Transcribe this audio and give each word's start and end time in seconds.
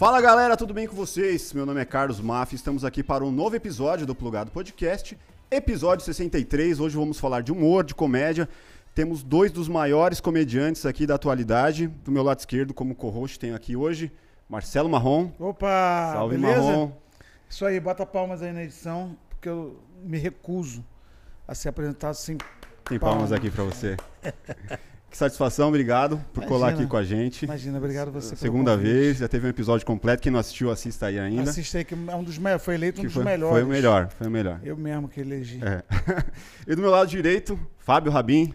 Fala 0.00 0.18
galera, 0.18 0.56
tudo 0.56 0.72
bem 0.72 0.86
com 0.86 0.96
vocês? 0.96 1.52
Meu 1.52 1.66
nome 1.66 1.78
é 1.78 1.84
Carlos 1.84 2.22
Maff, 2.22 2.54
estamos 2.54 2.86
aqui 2.86 3.02
para 3.02 3.22
um 3.22 3.30
novo 3.30 3.54
episódio 3.54 4.06
do 4.06 4.14
Plugado 4.14 4.50
Podcast, 4.50 5.14
episódio 5.50 6.02
63. 6.06 6.80
Hoje 6.80 6.96
vamos 6.96 7.20
falar 7.20 7.42
de 7.42 7.52
humor, 7.52 7.84
de 7.84 7.94
comédia. 7.94 8.48
Temos 8.94 9.22
dois 9.22 9.52
dos 9.52 9.68
maiores 9.68 10.18
comediantes 10.18 10.86
aqui 10.86 11.06
da 11.06 11.16
atualidade. 11.16 11.86
Do 11.86 12.10
meu 12.10 12.22
lado 12.22 12.38
esquerdo, 12.38 12.72
como 12.72 12.94
co-host, 12.94 13.38
tenho 13.38 13.54
aqui 13.54 13.76
hoje 13.76 14.10
Marcelo 14.48 14.88
Marrom. 14.88 15.32
Opa, 15.38 16.12
Salve 16.14 16.38
beleza? 16.38 16.62
Marrom. 16.62 16.92
Isso 17.46 17.66
aí, 17.66 17.78
bota 17.78 18.06
palmas 18.06 18.40
aí 18.40 18.54
na 18.54 18.62
edição, 18.62 19.14
porque 19.28 19.50
eu 19.50 19.78
me 20.02 20.16
recuso 20.16 20.82
a 21.46 21.54
ser 21.54 21.68
apresentado 21.68 22.14
sem 22.14 22.38
Tem 22.84 22.98
palmas 22.98 23.32
aqui 23.32 23.50
para 23.50 23.64
você. 23.64 23.98
Que 25.10 25.16
satisfação, 25.16 25.68
obrigado 25.68 26.24
por 26.32 26.44
colar 26.44 26.68
Imagina. 26.68 26.82
aqui 26.82 26.90
com 26.90 26.96
a 26.96 27.02
gente. 27.02 27.44
Imagina, 27.44 27.78
obrigado 27.78 28.12
você 28.12 28.36
Segunda 28.36 28.76
vez, 28.76 29.18
já 29.18 29.26
teve 29.26 29.44
um 29.44 29.50
episódio 29.50 29.84
completo. 29.84 30.22
Quem 30.22 30.30
não 30.30 30.38
assistiu, 30.38 30.70
assista 30.70 31.06
aí 31.06 31.18
ainda. 31.18 31.50
Assista 31.50 31.78
aí, 31.78 31.84
que 31.84 31.94
é 31.94 32.14
um 32.14 32.22
dos 32.22 32.38
melhores, 32.38 32.64
foi 32.64 32.74
eleito 32.74 33.00
um 33.00 33.02
Que 33.02 33.06
dos 33.08 33.14
foi, 33.14 33.24
melhores. 33.24 33.52
foi 33.56 33.64
o 33.64 33.66
melhor, 33.66 34.08
foi 34.08 34.26
o 34.28 34.30
melhor. 34.30 34.60
Eu 34.62 34.76
mesmo 34.76 35.08
que 35.08 35.20
elegi. 35.20 35.58
É. 35.64 35.82
e 36.64 36.76
do 36.76 36.80
meu 36.80 36.90
lado 36.92 37.08
direito, 37.08 37.58
Fábio 37.78 38.12
Rabin, 38.12 38.54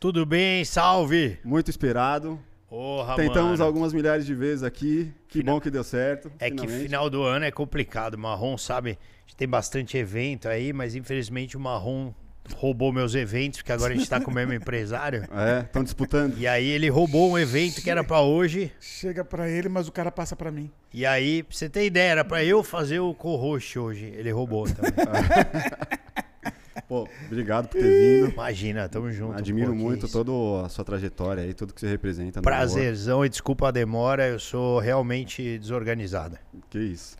Tudo 0.00 0.26
bem? 0.26 0.64
Salve! 0.64 1.38
muito 1.44 1.70
esperado. 1.70 2.40
Porra, 2.68 3.14
Tentamos 3.14 3.52
mano. 3.60 3.64
algumas 3.64 3.92
milhares 3.92 4.26
de 4.26 4.34
vezes 4.34 4.64
aqui. 4.64 5.12
Que 5.28 5.38
Final- 5.38 5.54
bom 5.54 5.60
que 5.60 5.70
deu 5.70 5.84
certo. 5.84 6.28
É 6.40 6.50
que 6.50 6.56
finalmente. 6.58 6.82
final 6.82 7.08
do 7.08 7.22
ano 7.22 7.44
é 7.44 7.52
complicado. 7.52 8.18
Marrom, 8.18 8.58
sabe? 8.58 8.90
A 8.90 9.20
gente 9.28 9.36
tem 9.36 9.46
bastante 9.48 9.96
evento 9.96 10.48
aí, 10.48 10.72
mas 10.72 10.96
infelizmente 10.96 11.56
o 11.56 11.60
Marrom 11.60 12.12
roubou 12.52 12.92
meus 12.92 13.14
eventos, 13.14 13.60
porque 13.60 13.72
agora 13.72 13.94
a 13.94 13.96
gente 13.96 14.08
tá 14.08 14.20
com 14.20 14.30
o 14.30 14.34
mesmo 14.34 14.52
empresário. 14.52 15.24
É, 15.34 15.60
estão 15.60 15.82
disputando. 15.82 16.38
E 16.38 16.46
aí 16.46 16.66
ele 16.66 16.88
roubou 16.88 17.30
um 17.30 17.38
evento 17.38 17.82
que 17.82 17.90
era 17.90 18.04
pra 18.04 18.20
hoje. 18.20 18.72
Chega 18.80 19.24
pra 19.24 19.48
ele, 19.48 19.68
mas 19.68 19.88
o 19.88 19.92
cara 19.92 20.10
passa 20.12 20.36
pra 20.36 20.50
mim. 20.50 20.70
E 20.92 21.04
aí, 21.04 21.42
pra 21.42 21.56
você 21.56 21.68
ter 21.68 21.84
ideia, 21.84 22.12
era 22.12 22.24
pra 22.24 22.44
eu 22.44 22.62
fazer 22.62 23.00
o 23.00 23.12
co-host 23.12 23.78
hoje. 23.78 24.06
Ele 24.16 24.30
roubou 24.30 24.66
também. 24.66 24.92
Pô, 26.88 27.08
obrigado 27.26 27.68
por 27.68 27.80
ter 27.80 28.20
vindo. 28.22 28.32
Imagina, 28.32 28.88
tamo 28.88 29.10
junto. 29.10 29.36
Admiro 29.36 29.72
que 29.72 29.78
muito 29.78 30.06
isso. 30.06 30.24
toda 30.24 30.66
a 30.66 30.68
sua 30.68 30.84
trajetória 30.84 31.42
aí, 31.42 31.54
tudo 31.54 31.72
que 31.72 31.80
você 31.80 31.88
representa. 31.88 32.42
Prazerzão 32.42 33.24
e 33.24 33.28
desculpa 33.28 33.68
a 33.68 33.70
demora, 33.70 34.28
eu 34.28 34.38
sou 34.38 34.78
realmente 34.78 35.58
desorganizado. 35.58 36.38
Que 36.70 36.78
isso. 36.78 37.16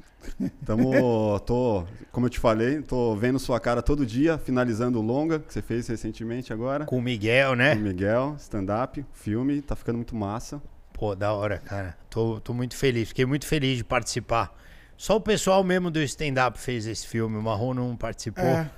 Tamo, 0.65 1.39
tô, 1.41 1.85
como 2.13 2.27
eu 2.27 2.31
te 2.31 2.39
falei, 2.39 2.81
tô 2.83 3.15
vendo 3.15 3.39
sua 3.39 3.59
cara 3.61 3.83
todo 3.83 4.05
dia, 4.07 4.39
finalizando 4.39 4.99
o 4.99 5.03
longa 5.03 5.39
que 5.39 5.53
você 5.53 5.63
fez 5.63 5.87
recentemente 5.89 6.53
agora. 6.53 6.85
Com 6.87 6.99
o 6.99 7.03
Miguel, 7.03 7.51
Com 7.51 7.57
né? 7.57 7.75
o 7.75 7.79
Miguel, 7.79 8.35
stand-up, 8.39 9.05
filme, 9.13 9.61
tá 9.63 9.75
ficando 9.77 9.97
muito 9.97 10.15
massa. 10.17 10.61
Pô, 10.93 11.15
da 11.15 11.33
hora, 11.33 11.59
cara. 11.59 11.97
Tô, 12.09 12.41
tô 12.41 12.55
muito 12.55 12.77
feliz. 12.77 13.09
Fiquei 13.09 13.27
muito 13.27 13.47
feliz 13.47 13.77
de 13.79 13.85
participar. 13.85 14.57
Só 14.97 15.17
o 15.17 15.21
pessoal 15.21 15.65
mesmo 15.65 15.91
do 15.91 16.01
stand-up 16.03 16.59
fez 16.59 16.87
esse 16.87 17.07
filme. 17.07 17.37
O 17.37 17.43
Marrom 17.43 17.75
não 17.75 17.97
participou. 17.97 18.45
É, 18.45 18.71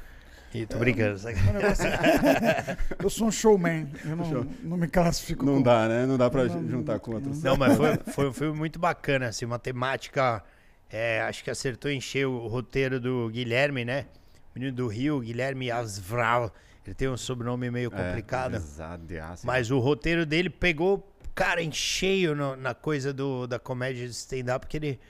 E 0.55 0.65
tô 0.65 0.79
brincando. 0.79 1.19
sabe? 1.19 1.37
o 1.39 1.53
negócio 1.53 1.87
é- 1.87 2.77
eu 3.05 3.11
sou 3.11 3.27
um 3.29 3.31
showman. 3.31 3.87
Eu 4.03 4.17
não, 4.17 4.47
não 4.63 4.77
me 4.79 4.89
classifico 4.89 5.45
Não 5.45 5.53
como- 5.55 5.65
dá, 5.65 5.87
né? 5.87 6.07
Não 6.07 6.17
dá 6.17 6.31
pra 6.31 6.45
Não, 6.45 6.67
juntar 6.69 6.99
com 7.01 7.13
outros. 7.13 7.43
Não, 7.43 7.55
mas 7.55 7.77
foi, 7.77 7.97
foi 8.15 8.29
um 8.31 8.33
filme 8.33 8.59
muito 8.59 8.79
bacana, 8.79 9.27
assim, 9.29 9.45
uma 9.45 9.59
temática. 9.59 10.43
É, 10.91 11.21
acho 11.23 11.43
que 11.45 11.51
acertou 11.51 11.91
em 11.91 12.01
cheio 12.01 12.31
o 12.31 12.47
roteiro 12.47 13.01
do 13.01 13.29
Guilherme, 13.31 13.85
né? 13.85 14.07
Menino 14.55 14.75
do 14.75 14.89
Rio, 14.89 15.21
Guilherme 15.21 15.71
Asvral. 15.71 16.53
Ele 16.85 16.95
tem 16.95 17.09
um 17.09 17.17
sobrenome 17.17 17.71
meio 17.71 17.91
complicado. 17.91 18.55
É, 18.55 18.57
exato, 18.59 19.05
Mas 19.45 19.71
o 19.71 19.79
roteiro 19.81 20.25
dele 20.25 20.49
pegou, 20.49 21.07
cara, 21.35 21.61
em 21.63 21.73
cheio 21.73 22.35
no- 22.35 22.57
na 22.57 22.73
coisa 22.75 23.13
do, 23.13 23.47
da 23.47 23.59
comédia 23.59 24.05
de 24.07 24.13
stand-up, 24.13 24.65
porque 24.65 24.77
ele, 24.77 25.01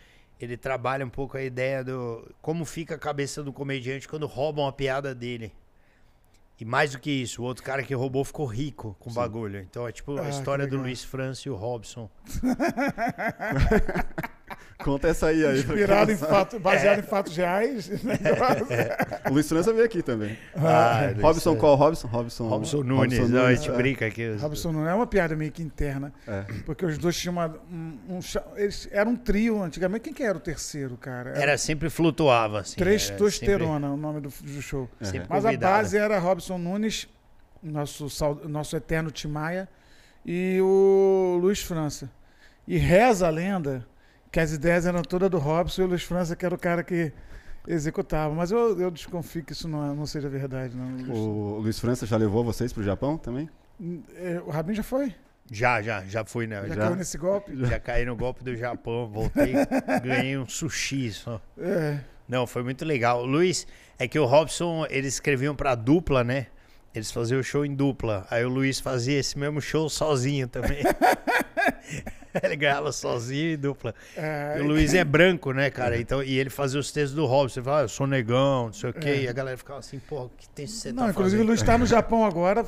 ele 0.40 0.56
trabalha 0.56 1.04
um 1.04 1.10
pouco 1.10 1.36
a 1.36 1.42
ideia 1.42 1.84
do 1.84 2.26
como 2.40 2.64
fica 2.64 2.94
a 2.94 2.98
cabeça 2.98 3.42
do 3.42 3.52
comediante 3.52 4.08
quando 4.08 4.26
roubam 4.26 4.66
a 4.66 4.72
piada 4.72 5.14
dele. 5.14 5.52
E 6.58 6.64
mais 6.64 6.92
do 6.92 6.98
que 6.98 7.10
isso, 7.10 7.42
o 7.42 7.44
outro 7.44 7.62
cara 7.62 7.82
que 7.82 7.92
roubou 7.94 8.24
ficou 8.24 8.46
rico 8.46 8.96
com 8.98 9.10
o 9.10 9.12
bagulho. 9.12 9.60
Então 9.60 9.86
é 9.86 9.92
tipo 9.92 10.16
Ah, 10.16 10.22
a 10.22 10.24
que 10.24 10.30
história 10.30 10.66
do. 10.66 10.78
Luiz 10.78 11.04
França 11.04 11.46
e 11.46 11.50
o 11.50 11.54
Robson. 11.54 12.08
Conta 14.86 15.08
essa 15.08 15.26
aí 15.26 15.44
aí. 15.44 15.58
Inspirado 15.58 16.12
em 16.12 16.16
fatos, 16.16 16.54
É. 16.54 16.58
baseado 16.58 17.00
em 17.00 17.02
fatos 17.02 17.36
reais. 17.36 17.90
O 19.28 19.32
Luiz 19.32 19.48
França 19.48 19.72
veio 19.72 19.84
aqui 19.84 20.02
também. 20.02 20.38
Ah, 20.54 21.08
Luiz 21.10 21.22
Robson 21.22 21.40
França. 21.50 21.56
qual? 21.60 21.74
Robson? 21.74 22.06
Robson, 22.08 22.48
Robson 22.48 22.82
Nunes, 22.82 23.28
não, 23.28 23.44
a 23.46 23.54
gente 23.54 23.70
brinca 23.72 24.06
aqui. 24.06 24.34
Robson 24.36 24.70
não 24.72 24.88
é 24.88 24.94
uma 24.94 25.06
piada 25.06 25.34
meio 25.34 25.50
que 25.50 25.62
interna, 25.62 26.12
É. 26.26 26.44
porque 26.64 26.86
os 26.86 26.96
dois 26.96 27.16
tinham 27.16 27.32
uma, 27.32 27.48
um, 27.70 27.98
um 28.08 28.20
eles 28.56 28.88
eram 28.92 29.12
um 29.12 29.16
trio 29.16 29.62
antigamente. 29.62 30.02
Quem 30.04 30.12
que 30.12 30.22
era 30.22 30.36
o 30.38 30.40
terceiro, 30.40 30.96
cara? 30.96 31.30
Era 31.30 31.58
sempre 31.58 31.90
flutuava, 31.90 32.60
assim. 32.60 32.76
era 32.80 32.90
Testosterona, 32.90 33.90
o 33.90 33.96
nome 33.96 34.20
do, 34.20 34.28
do 34.28 34.62
show. 34.62 34.88
Sempre, 35.00 35.06
sempre 35.18 35.26
Mas 35.28 35.44
a 35.44 35.48
convidado. 35.48 35.72
base 35.74 35.98
era 35.98 36.18
Robson 36.18 36.58
Nunes, 36.58 37.08
nosso, 37.62 38.06
nosso 38.48 38.76
eterno 38.76 39.10
Timaya, 39.10 39.68
e 40.24 40.60
o 40.62 41.38
Luiz 41.40 41.60
França. 41.62 42.08
E 42.66 42.76
reza 42.78 43.26
a 43.26 43.30
lenda 43.30 43.84
que 44.36 44.40
as 44.40 44.52
ideias 44.52 44.84
eram 44.84 45.00
todas 45.00 45.30
do 45.30 45.38
Robson 45.38 45.80
e 45.80 45.84
o 45.86 45.88
Luiz 45.88 46.02
França, 46.02 46.36
que 46.36 46.44
era 46.44 46.54
o 46.54 46.58
cara 46.58 46.84
que 46.84 47.10
executava. 47.66 48.34
Mas 48.34 48.50
eu, 48.50 48.78
eu 48.78 48.90
desconfio 48.90 49.42
que 49.42 49.52
isso 49.52 49.66
não, 49.66 49.82
é- 49.90 49.94
não 49.94 50.04
seja 50.04 50.28
verdade. 50.28 50.76
Não. 50.76 50.84
O 50.84 50.90
Luiz- 50.98 51.08
O 51.08 51.58
Luiz 51.62 51.78
França 51.80 52.04
já 52.04 52.18
levou 52.18 52.44
vocês 52.44 52.70
pro 52.70 52.82
Japão 52.82 53.16
também? 53.16 53.48
É, 54.14 54.38
o 54.44 54.50
Rabin 54.50 54.74
já 54.74 54.82
foi? 54.82 55.14
Já, 55.50 55.80
já, 55.80 56.04
já 56.04 56.22
fui, 56.22 56.46
né? 56.46 56.60
Já, 56.62 56.68
Já, 56.68 56.76
caiu 56.76 56.96
nesse 56.96 57.16
golpe? 57.16 57.56
já 57.64 57.80
caí 57.80 58.04
no 58.04 58.14
golpe 58.14 58.44
do 58.44 58.54
Japão, 58.54 59.06
voltei, 59.08 59.54
ganhei 60.04 60.36
um 60.36 60.46
sushi 60.46 61.10
só. 61.12 61.40
É. 61.56 62.00
Não, 62.28 62.46
foi 62.46 62.62
muito 62.62 62.84
legal. 62.84 63.22
O 63.22 63.24
Luiz, 63.24 63.66
é 63.98 64.06
que 64.06 64.18
o 64.18 64.26
Robson, 64.26 64.84
eles 64.90 65.14
escreviam 65.14 65.56
pra 65.56 65.74
dupla, 65.74 66.22
né? 66.22 66.48
Eles 66.96 67.10
faziam 67.12 67.40
o 67.40 67.44
show 67.44 67.64
em 67.64 67.74
dupla. 67.74 68.26
Aí 68.30 68.42
o 68.44 68.48
Luiz 68.48 68.80
fazia 68.80 69.18
esse 69.18 69.38
mesmo 69.38 69.60
show 69.60 69.88
sozinho 69.90 70.48
também. 70.48 70.78
ele 72.42 72.56
ganhava 72.56 72.90
sozinho 72.92 73.50
e 73.52 73.56
dupla. 73.56 73.94
É, 74.16 74.56
E 74.58 74.62
o 74.62 74.66
Luiz 74.66 74.94
é 74.94 75.04
branco, 75.04 75.52
né, 75.52 75.70
cara? 75.70 75.98
Então, 76.00 76.22
e 76.22 76.38
ele 76.38 76.48
fazia 76.50 76.80
os 76.80 76.90
textos 76.90 77.14
do 77.14 77.26
Robson. 77.26 77.60
Ele 77.60 77.64
falava, 77.64 77.82
ah, 77.82 77.84
eu 77.84 77.88
sou 77.88 78.06
negão, 78.06 78.66
não 78.66 78.72
sei 78.72 78.90
o 78.90 78.92
quê. 78.94 79.08
É. 79.08 79.22
E 79.24 79.28
a 79.28 79.32
galera 79.32 79.56
ficava 79.58 79.80
assim, 79.80 79.98
porra, 79.98 80.30
que 80.38 80.48
texto 80.48 80.76
você 80.76 80.92
Não, 80.92 81.04
tá 81.04 81.10
inclusive 81.10 81.36
o 81.36 81.44
fazendo? 81.44 81.48
Luiz 81.48 81.60
está 81.60 81.78
no 81.78 81.84
Japão 81.86 82.24
agora, 82.24 82.64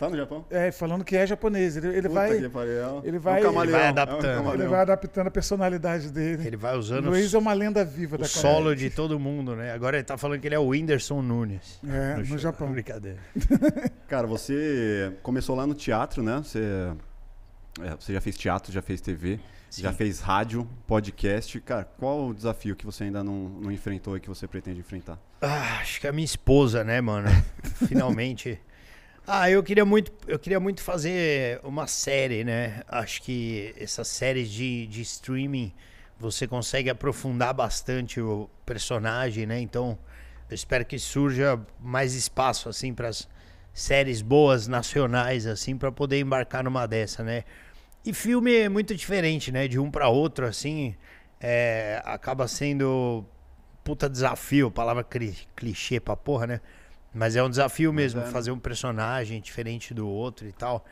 Tá 0.00 0.08
no 0.08 0.16
Japão? 0.16 0.46
é, 0.50 0.72
falando 0.72 1.04
que 1.04 1.14
é 1.14 1.26
japonês. 1.26 1.76
Ele, 1.76 1.88
ele 1.88 2.02
Puta 2.08 2.14
vai, 2.14 2.38
que 2.40 2.48
pariu. 2.48 2.72
ele 3.04 3.16
É 3.16 3.18
um 3.18 3.20
vai- 3.20 3.38
Ele 3.40 3.50
vai 3.70 3.82
é 3.82 3.86
um 3.86 3.88
adaptando. 3.90 4.54
ele 4.54 4.66
vai 4.66 4.80
adaptando 4.80 5.26
a 5.26 5.30
personalidade 5.30 6.10
dele. 6.10 6.46
Ele 6.46 6.56
vai 6.56 6.74
O 6.74 6.78
usando 6.78 7.10
Luiz 7.10 7.34
o, 7.34 7.36
é 7.36 7.38
uma 7.38 7.52
lenda 7.52 7.84
viva 7.84 8.16
o 8.16 8.18
da 8.18 8.24
solo 8.24 8.74
de 8.74 8.88
todo 8.88 9.20
mundo, 9.20 9.54
né? 9.54 9.72
Agora 9.72 9.98
ele 9.98 10.04
tá 10.04 10.16
falando 10.16 10.40
que 10.40 10.48
ele 10.48 10.54
é 10.54 10.58
o 10.58 10.68
Whindersson 10.68 11.20
Nunes. 11.20 11.78
É, 11.86 12.16
no 12.16 12.24
show. 12.24 12.38
Japão. 12.38 12.72
Brincadeira. 12.72 13.18
Cara, 14.08 14.26
você 14.26 15.12
começou 15.22 15.54
lá 15.54 15.66
no 15.66 15.74
teatro, 15.74 16.22
né? 16.22 16.38
Você, 16.42 16.62
é, 17.82 17.90
você 17.98 18.14
já 18.14 18.22
fez 18.22 18.38
teatro, 18.38 18.72
já 18.72 18.80
fez 18.80 19.02
TV, 19.02 19.38
já 19.70 19.90
Sim. 19.90 19.96
fez 19.98 20.20
rádio, 20.20 20.66
podcast. 20.86 21.60
Cara, 21.60 21.84
qual 21.84 22.28
o 22.28 22.34
desafio 22.34 22.74
que 22.74 22.86
você 22.86 23.04
ainda 23.04 23.22
não, 23.22 23.50
não 23.50 23.70
enfrentou 23.70 24.16
e 24.16 24.20
que 24.20 24.28
você 24.30 24.48
pretende 24.48 24.80
enfrentar? 24.80 25.18
Ah, 25.42 25.78
acho 25.82 26.00
que 26.00 26.06
a 26.08 26.12
minha 26.12 26.24
esposa, 26.24 26.82
né, 26.82 27.02
mano? 27.02 27.28
Finalmente. 27.86 28.58
Ah, 29.32 29.48
eu 29.48 29.62
queria 29.62 29.84
muito, 29.84 30.10
eu 30.26 30.38
queria 30.40 30.58
muito 30.58 30.82
fazer 30.82 31.60
uma 31.62 31.86
série, 31.86 32.42
né? 32.42 32.82
Acho 32.88 33.22
que 33.22 33.72
essas 33.78 34.08
séries 34.08 34.50
de, 34.50 34.86
de 34.88 35.02
streaming 35.02 35.72
você 36.18 36.48
consegue 36.48 36.90
aprofundar 36.90 37.54
bastante 37.54 38.20
o 38.20 38.50
personagem, 38.66 39.46
né? 39.46 39.60
Então, 39.60 39.96
eu 40.48 40.54
espero 40.54 40.84
que 40.84 40.98
surja 40.98 41.60
mais 41.78 42.14
espaço 42.14 42.68
assim 42.68 42.92
para 42.92 43.06
as 43.08 43.28
séries 43.72 44.20
boas 44.20 44.66
nacionais 44.66 45.46
assim 45.46 45.76
para 45.76 45.92
poder 45.92 46.18
embarcar 46.18 46.64
numa 46.64 46.86
dessa, 46.86 47.22
né? 47.22 47.44
E 48.04 48.12
filme 48.12 48.54
é 48.54 48.68
muito 48.68 48.94
diferente, 48.96 49.52
né? 49.52 49.68
De 49.68 49.78
um 49.78 49.90
para 49.90 50.08
outro 50.08 50.46
assim, 50.46 50.94
é, 51.40 52.02
acaba 52.04 52.48
sendo 52.48 53.24
puta 53.84 54.08
desafio, 54.08 54.70
palavra 54.70 55.04
cli- 55.04 55.36
clichê 55.56 56.00
pra 56.00 56.16
porra, 56.16 56.46
né? 56.46 56.60
Mas 57.12 57.36
é 57.36 57.42
um 57.42 57.50
desafio 57.50 57.92
mesmo, 57.92 58.20
é, 58.20 58.24
né? 58.24 58.30
fazer 58.30 58.50
um 58.50 58.58
personagem 58.58 59.40
diferente 59.40 59.92
do 59.92 60.08
outro 60.08 60.46
e 60.46 60.52
tal. 60.52 60.84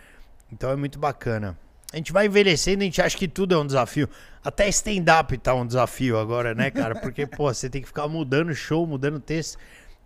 Então 0.52 0.70
é 0.70 0.76
muito 0.76 0.98
bacana. 0.98 1.56
A 1.92 1.96
gente 1.96 2.12
vai 2.12 2.26
envelhecendo, 2.26 2.82
a 2.82 2.84
gente 2.84 3.00
acha 3.00 3.16
que 3.16 3.26
tudo 3.26 3.54
é 3.54 3.58
um 3.58 3.66
desafio. 3.66 4.08
Até 4.44 4.68
stand-up 4.68 5.36
tá 5.38 5.54
um 5.54 5.66
desafio 5.66 6.18
agora, 6.18 6.54
né, 6.54 6.70
cara? 6.70 6.94
Porque, 7.00 7.26
pô, 7.26 7.52
você 7.52 7.70
tem 7.70 7.80
que 7.80 7.88
ficar 7.88 8.06
mudando 8.08 8.54
show, 8.54 8.86
mudando 8.86 9.18
texto. 9.18 9.58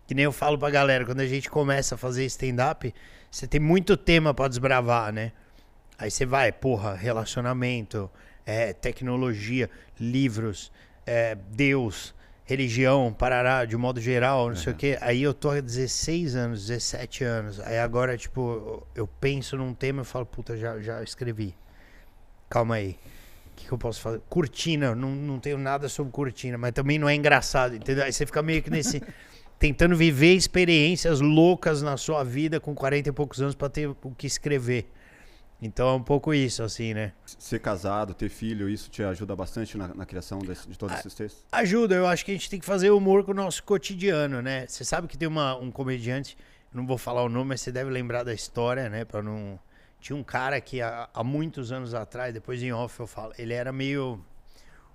Que 0.07 0.15
nem 0.15 0.25
eu 0.25 0.33
falo 0.33 0.57
pra 0.57 0.71
galera, 0.71 1.05
quando 1.05 1.21
a 1.21 1.27
gente 1.27 1.51
começa 1.51 1.95
a 1.97 1.99
fazer 1.99 2.25
stand-up, 2.27 2.95
você 3.31 3.47
tem 3.47 3.61
muito 3.61 3.97
tema 3.97 4.33
pra 4.33 4.47
desbravar, 4.47 5.13
né? 5.13 5.33
Aí 5.99 6.11
você 6.11 6.25
vai, 6.25 6.53
porra, 6.53 6.95
relacionamento, 6.95 8.11
é, 8.45 8.73
tecnologia, 8.73 9.71
livros, 9.99 10.71
é, 11.07 11.37
Deus, 11.51 12.15
religião, 12.45 13.13
parará, 13.13 13.65
de 13.65 13.77
modo 13.77 14.01
geral, 14.01 14.49
não 14.49 14.57
sei 14.57 14.73
o 14.73 14.77
quê. 14.77 14.99
Aí 15.01 15.23
eu 15.23 15.33
tô 15.33 15.51
há 15.51 15.61
16 15.61 16.37
anos, 16.37 16.67
17 16.67 17.25
anos. 17.25 17.61
Aí 17.61 17.79
agora, 17.79 18.17
tipo, 18.17 18.87
eu 18.95 19.07
penso 19.07 19.57
num 19.57 19.73
tema 19.73 20.03
e 20.03 20.05
falo, 20.05 20.27
puta, 20.27 20.57
já, 20.57 20.81
já 20.81 21.03
escrevi. 21.03 21.55
Calma 22.51 22.77
aí. 22.77 22.99
que, 23.57 23.67
que 23.67 23.73
eu 23.73 23.79
posso 23.79 24.01
fazer? 24.01 24.21
Cortina, 24.29 24.95
não, 24.95 25.11
não 25.11 25.39
tenho 25.39 25.59
nada 25.59 25.89
sobre 25.89 26.13
cortina, 26.13 26.59
mas 26.59 26.73
também 26.73 26.99
não 26.99 27.09
é 27.09 27.15
engraçado, 27.15 27.77
entendeu? 27.77 28.05
Aí 28.05 28.13
você 28.13 28.27
fica 28.27 28.43
meio 28.43 28.63
que 28.63 28.71
nesse. 28.71 29.03
tentando 29.59 29.95
viver 29.95 30.35
experiências 30.35 31.21
loucas 31.21 31.83
na 31.83 31.97
sua 31.97 32.25
vida 32.25 32.59
com 32.59 32.75
40 32.75 33.09
e 33.09 33.13
poucos 33.13 33.41
anos 33.41 33.55
pra 33.55 33.69
ter 33.69 33.89
o 33.89 34.11
que 34.19 34.27
escrever. 34.27 34.91
Então 35.65 35.89
é 35.89 35.93
um 35.93 36.03
pouco 36.03 36.35
isso, 36.35 36.61
assim, 36.65 36.93
né? 36.93 37.13
Ser 37.25 37.61
casado, 37.61 38.13
ter 38.15 38.29
filho, 38.29 38.69
isso 38.69 38.91
te 38.91 39.01
ajuda 39.03 39.37
bastante 39.37 39.79
na, 39.79 39.87
na 39.95 40.05
criação 40.05 40.41
desse- 40.41 40.69
de 40.69 40.77
todos 40.77 40.99
esses 40.99 41.15
textos? 41.15 41.45
Ajuda, 41.53 41.95
eu 41.95 42.05
acho 42.07 42.25
que 42.25 42.33
a 42.33 42.35
gente 42.35 42.51
tem 42.51 42.59
que 42.59 42.67
fazer 42.67 42.91
humor 42.91 43.25
com 43.25 43.31
o 43.31 43.35
nosso 43.35 43.63
cotidiano, 43.63 44.43
né? 44.43 44.67
Você 44.67 44.85
sabe 44.85 45.07
que 45.07 45.17
tem 45.17 45.29
uma, 45.29 45.55
um 45.57 45.71
comediante, 45.71 46.37
não 46.75 46.85
vou 46.85 46.99
falar 46.99 47.23
o 47.23 47.29
nome, 47.29 47.51
mas 47.51 47.61
você 47.61 47.71
deve 47.71 47.91
lembrar 47.91 48.25
da 48.25 48.35
história, 48.35 48.89
né? 48.89 49.05
Pra 49.05 49.23
não. 49.23 49.57
Tinha 50.01 50.17
um 50.17 50.25
cara 50.25 50.61
que 50.61 50.81
há, 50.83 51.09
há 51.15 51.23
muitos 51.23 51.71
anos 51.71 51.95
atrás, 51.95 52.35
depois 52.35 52.61
em 52.61 52.73
off 52.73 52.99
eu 52.99 53.07
falo, 53.07 53.33
ele 53.39 53.55
era 53.55 53.71
meio. 53.71 54.15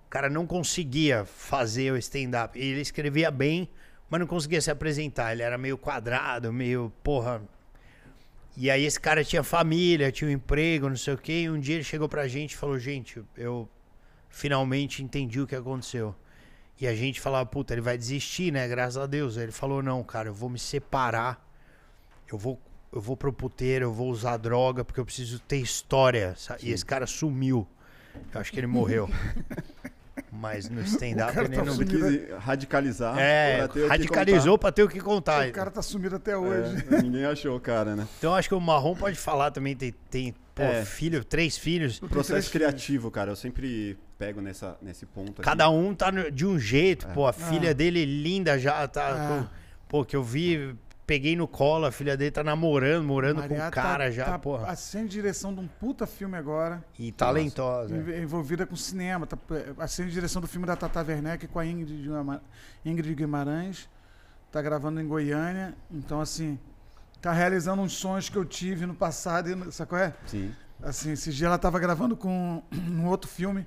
O 0.06 0.10
cara 0.10 0.30
não 0.30 0.46
conseguia 0.46 1.24
fazer 1.24 1.94
o 1.94 1.98
stand-up. 1.98 2.60
Ele 2.60 2.81
escrevia 2.81 3.31
bem, 3.31 3.69
mas 4.10 4.19
não 4.19 4.28
conseguia 4.28 4.60
se 4.60 4.69
apresentar. 4.69 5.31
Ele 5.31 5.44
era 5.44 5.58
meio 5.58 5.78
quadrado, 5.78 6.52
meio. 6.52 6.92
Porra. 7.02 7.42
E 8.59 8.71
aí 8.71 8.83
esse 8.86 9.00
cara 9.00 9.24
tinha 9.24 9.44
família, 9.44 10.12
tinha 10.12 10.27
um 10.30 10.33
emprego, 10.33 10.89
não 10.89 10.95
sei 10.98 11.13
o 11.13 11.18
quê. 11.18 11.44
E 11.44 11.50
um 11.50 11.59
dia 11.59 11.75
ele 11.75 11.83
chegou 11.83 12.09
pra 12.09 12.27
gente 12.27 12.54
e 12.54 12.57
falou: 12.57 12.80
Gente, 12.80 13.24
eu 13.38 13.69
finalmente 14.30 15.04
entendi 15.04 15.39
o 15.39 15.45
que 15.48 15.56
aconteceu. 15.56 16.15
E 16.80 16.88
a 16.88 16.94
gente 16.95 17.19
falava, 17.19 17.44
puta, 17.45 17.74
ele 17.74 17.81
vai 17.81 17.98
desistir, 17.98 18.51
né? 18.51 18.68
Graças 18.68 18.98
a 18.98 19.07
Deus. 19.07 19.36
Aí 19.38 19.44
ele 19.45 19.51
falou, 19.51 19.81
não, 19.81 20.04
cara, 20.04 20.30
eu 20.30 20.33
vou 20.33 20.48
me 20.48 20.59
separar. 20.59 21.44
Eu 22.31 22.38
vou, 22.38 22.62
eu 22.94 23.01
vou 23.01 23.18
pro 23.18 23.33
puteiro, 23.33 23.86
eu 23.86 23.92
vou 23.94 24.09
usar 24.12 24.38
droga, 24.38 24.86
porque 24.86 25.00
eu 25.00 25.06
preciso 25.06 25.39
ter 25.39 25.57
história. 25.57 26.36
sa- 26.36 26.56
E 26.62 26.69
esse 26.71 26.86
cara 26.86 27.07
sumiu. 27.07 27.68
Eu 28.31 28.39
acho 28.42 28.51
que 28.51 28.59
ele 28.59 28.68
morreu. 28.68 29.09
Mas 30.31 30.69
no 30.69 30.81
stand-up 30.86 31.38
ele 31.38 31.50
tá 31.50 31.64
não. 31.64 31.74
Você 31.75 31.86
quis 31.86 32.30
radicalizar 32.40 33.18
É, 33.18 33.68
pra 33.68 33.81
o 33.81 33.88
radicalizou 33.88 34.58
pra 34.58 34.72
ter 34.72 34.84
o 34.84 34.90
que 34.90 35.00
contar. 35.00 35.48
O 35.48 35.52
cara 35.52 35.72
tá 35.72 35.81
sumido 35.81 36.16
até 36.16 36.34
contar. 36.36 36.48
hoje. 36.48 36.86
É, 36.92 37.02
ninguém 37.02 37.25
achou 37.25 37.56
o 37.56 37.60
cara, 37.60 37.96
né? 37.96 38.08
Então 38.18 38.34
acho 38.36 38.48
que 38.50 38.56
o 38.56 38.60
Marrom 38.62 38.96
pode 38.96 39.18
falar 39.18 39.52
também. 39.52 39.75
Tem, 39.75 39.94
tem 40.10 40.36
pô, 40.56 40.64
É. 40.64 40.84
filho, 40.86 41.24
três 41.24 41.58
filhos. 41.58 42.00
Processo 42.00 42.52
criativo, 42.52 43.10
cara. 43.12 43.31
Eu 43.31 43.36
sempre 43.36 43.98
pego 44.18 44.42
nessa, 44.42 44.75
nesse 44.81 45.06
ponto 45.06 45.34
aqui. 45.34 45.42
Cada 45.42 45.69
um 45.69 45.94
tá 45.94 46.12
no- 46.12 46.31
de 46.31 46.46
um 46.46 46.58
jeito, 46.60 47.08
pô. 47.10 47.28
A 47.28 47.34
filha 47.34 47.72
Ah. 47.72 47.74
dele 47.74 48.04
linda 48.06 48.58
já 48.60 48.88
tá. 48.88 49.48
Ah. 49.52 49.58
pô, 49.88 50.04
que 50.04 50.16
eu 50.16 50.24
vi, 50.24 50.75
peguei 51.07 51.36
no 51.38 51.48
colo, 51.48 51.86
a 51.86 51.92
filha 51.92 52.15
dele 52.18 52.30
tá 52.31 52.44
namorando, 52.44 53.04
morando 53.06 53.36
com 53.42 53.42
Maria 53.50 53.68
um 53.68 53.71
cara 53.71 54.04
tá, 54.04 54.12
já, 54.12 54.25
tá 54.25 54.38
porra. 54.38 54.68
Ascende 54.68 55.07
direção 55.07 55.54
de 55.54 55.62
um 55.62 55.68
puta 55.68 56.06
filme 56.06 56.38
agora. 56.38 56.83
E 57.00 57.12
talentosa. 57.12 57.95
env- 57.95 58.09
Envolvida 58.21 58.65
com 58.68 58.75
cinema. 58.75 59.25
Tá, 59.25 59.38
ascende 59.80 60.12
direção 60.12 60.42
do 60.42 60.48
filme 60.48 60.68
da 60.68 60.75
Tata 60.75 61.01
Werneck 61.01 61.48
com 61.48 61.57
a 61.59 61.65
Ingrid, 61.65 62.09
Ingrid 62.86 63.15
Guimarães. 63.15 63.89
Tá 64.51 64.62
gravando 64.62 65.00
em 65.01 65.07
Goiânia. 65.07 65.74
Então, 65.89 66.19
assim, 66.21 66.59
tá 67.21 67.31
realizando 67.31 67.81
uns 67.81 67.94
sonhos 67.94 68.27
que 68.30 68.36
eu 68.38 68.44
tive 68.45 68.86
no 68.86 68.94
passado. 68.94 69.50
e- 69.50 69.71
Sabe 69.71 69.89
qual 69.89 70.01
é? 70.01 70.13
Sim. 70.25 70.54
Assim, 70.83 71.13
esse 71.13 71.31
dia 71.31 71.48
ela 71.48 71.57
tava 71.57 71.80
gravando 71.80 72.15
com 72.18 72.62
um 72.71 73.07
outro 73.07 73.30
filme 73.30 73.65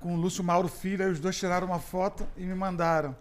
com 0.00 0.14
o 0.14 0.16
Lúcio 0.16 0.42
Mauro 0.42 0.66
Filho, 0.66 1.04
aí 1.04 1.10
os 1.12 1.20
dois 1.20 1.36
tiraram 1.38 1.66
uma 1.68 1.78
foto 1.78 2.26
e 2.36 2.44
me 2.44 2.54
mandaram. 2.54 3.14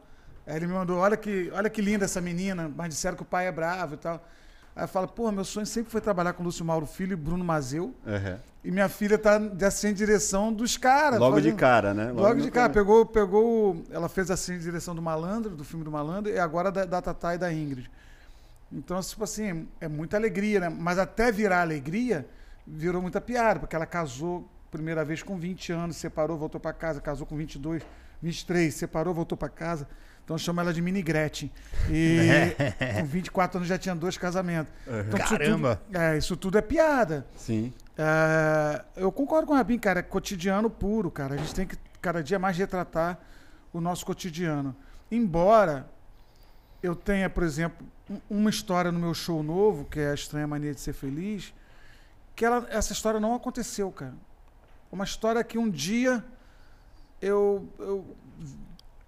Aí 0.45 0.55
ele 0.55 0.67
me 0.67 0.73
mandou, 0.73 0.97
olha 0.97 1.15
que, 1.17 1.51
olha 1.53 1.69
que 1.69 1.81
linda 1.81 2.05
essa 2.05 2.19
menina, 2.21 2.71
mas 2.75 2.89
disseram 2.89 3.15
que 3.15 3.21
o 3.23 3.25
pai 3.25 3.47
é 3.47 3.51
bravo 3.51 3.93
e 3.95 3.97
tal. 3.97 4.23
Aí 4.75 4.83
eu 4.83 4.87
falo, 4.87 5.07
pô, 5.07 5.31
meu 5.31 5.43
sonho 5.43 5.65
sempre 5.65 5.91
foi 5.91 5.99
trabalhar 6.01 6.33
com 6.33 6.41
o 6.41 6.45
Lúcio 6.45 6.63
Mauro 6.63 6.85
Filho 6.85 7.13
e 7.13 7.15
Bruno 7.15 7.43
Mazeu. 7.43 7.93
Uhum. 8.05 8.37
E 8.63 8.71
minha 8.71 8.87
filha 8.87 9.17
tá 9.17 9.39
assim 9.67 9.89
em 9.89 9.93
direção 9.93 10.53
dos 10.53 10.77
caras. 10.77 11.19
Logo 11.19 11.37
de 11.37 11.43
fazendo- 11.43 11.59
cara, 11.59 11.93
né? 11.93 12.11
Logo, 12.11 12.35
no 12.35 12.41
de 12.41 12.51
cara. 12.51 12.69
começo. 12.71 12.73
Pegou, 12.73 13.05
pegou. 13.05 13.83
Ela 13.89 14.07
fez 14.07 14.31
assim 14.31 14.53
em 14.53 14.59
direção 14.59 14.95
do 14.95 15.01
Malandro, 15.01 15.55
do 15.55 15.63
filme 15.63 15.83
do 15.83 15.91
Malandro, 15.91 16.31
e 16.31 16.39
agora 16.39 16.71
da, 16.71 16.85
da 16.85 17.01
Tatá 17.01 17.35
e 17.35 17.37
da 17.37 17.51
Ingrid. 17.51 17.89
Então, 18.71 18.99
tipo 19.01 19.23
assim, 19.23 19.67
é 19.81 19.87
muita 19.87 20.15
alegria, 20.15 20.59
né? 20.61 20.69
Mas 20.69 20.97
até 20.97 21.31
virar 21.31 21.61
alegria, 21.61 22.25
virou 22.65 23.01
muita 23.01 23.19
piada, 23.19 23.59
porque 23.59 23.75
ela 23.75 23.85
casou 23.85 24.47
primeira 24.71 25.03
vez 25.03 25.21
com 25.21 25.37
20 25.37 25.73
anos, 25.73 25.97
separou, 25.97 26.37
voltou 26.37 26.61
pra 26.61 26.71
casa, 26.71 27.01
casou 27.01 27.27
com 27.27 27.35
22, 27.35 27.83
23, 28.21 28.73
separou, 28.73 29.13
voltou 29.13 29.37
pra 29.37 29.49
casa. 29.49 29.85
Então 30.23 30.37
chama 30.37 30.61
ela 30.61 30.73
de 30.73 30.81
Mini 30.81 31.01
Gretchen. 31.01 31.51
E 31.89 32.19
com 33.01 33.05
24 33.05 33.57
anos 33.57 33.67
já 33.67 33.77
tinha 33.77 33.95
dois 33.95 34.17
casamentos. 34.17 34.71
Então, 34.87 35.19
isso 35.19 35.29
Caramba! 35.29 35.81
tudo- 35.87 35.97
é, 35.97 36.17
isso 36.17 36.37
tudo 36.37 36.57
é 36.57 36.61
piada. 36.61 37.25
Sim. 37.35 37.73
É, 37.97 38.83
eu 38.95 39.11
concordo 39.11 39.47
com 39.47 39.53
o 39.53 39.55
Rabin, 39.55 39.77
cara. 39.79 39.99
É 39.99 40.03
cotidiano 40.03 40.69
puro, 40.69 41.11
cara. 41.11 41.35
A 41.35 41.37
gente 41.37 41.53
tem 41.53 41.65
que 41.67 41.75
cada 42.01 42.23
dia 42.23 42.39
mais 42.39 42.57
retratar 42.57 43.19
o 43.73 43.81
nosso 43.81 44.05
cotidiano. 44.05 44.75
Embora 45.11 45.87
eu 46.81 46.95
tenha, 46.95 47.29
por 47.29 47.43
exemplo, 47.43 47.85
um- 48.09 48.21
uma 48.29 48.49
história 48.49 48.91
no 48.91 48.99
meu 48.99 49.13
show 49.13 49.43
novo, 49.43 49.85
que 49.85 49.99
é 49.99 50.11
a 50.11 50.13
Estranha 50.13 50.47
Mania 50.47 50.73
de 50.73 50.79
Ser 50.79 50.93
Feliz, 50.93 51.53
que 52.35 52.45
ela, 52.45 52.65
essa 52.69 52.93
história 52.93 53.19
não 53.19 53.35
aconteceu, 53.35 53.91
cara. 53.91 54.13
Uma 54.91 55.03
história 55.03 55.43
que 55.43 55.57
um 55.57 55.69
dia 55.69 56.23
eu, 57.21 57.67
eu 57.77 58.15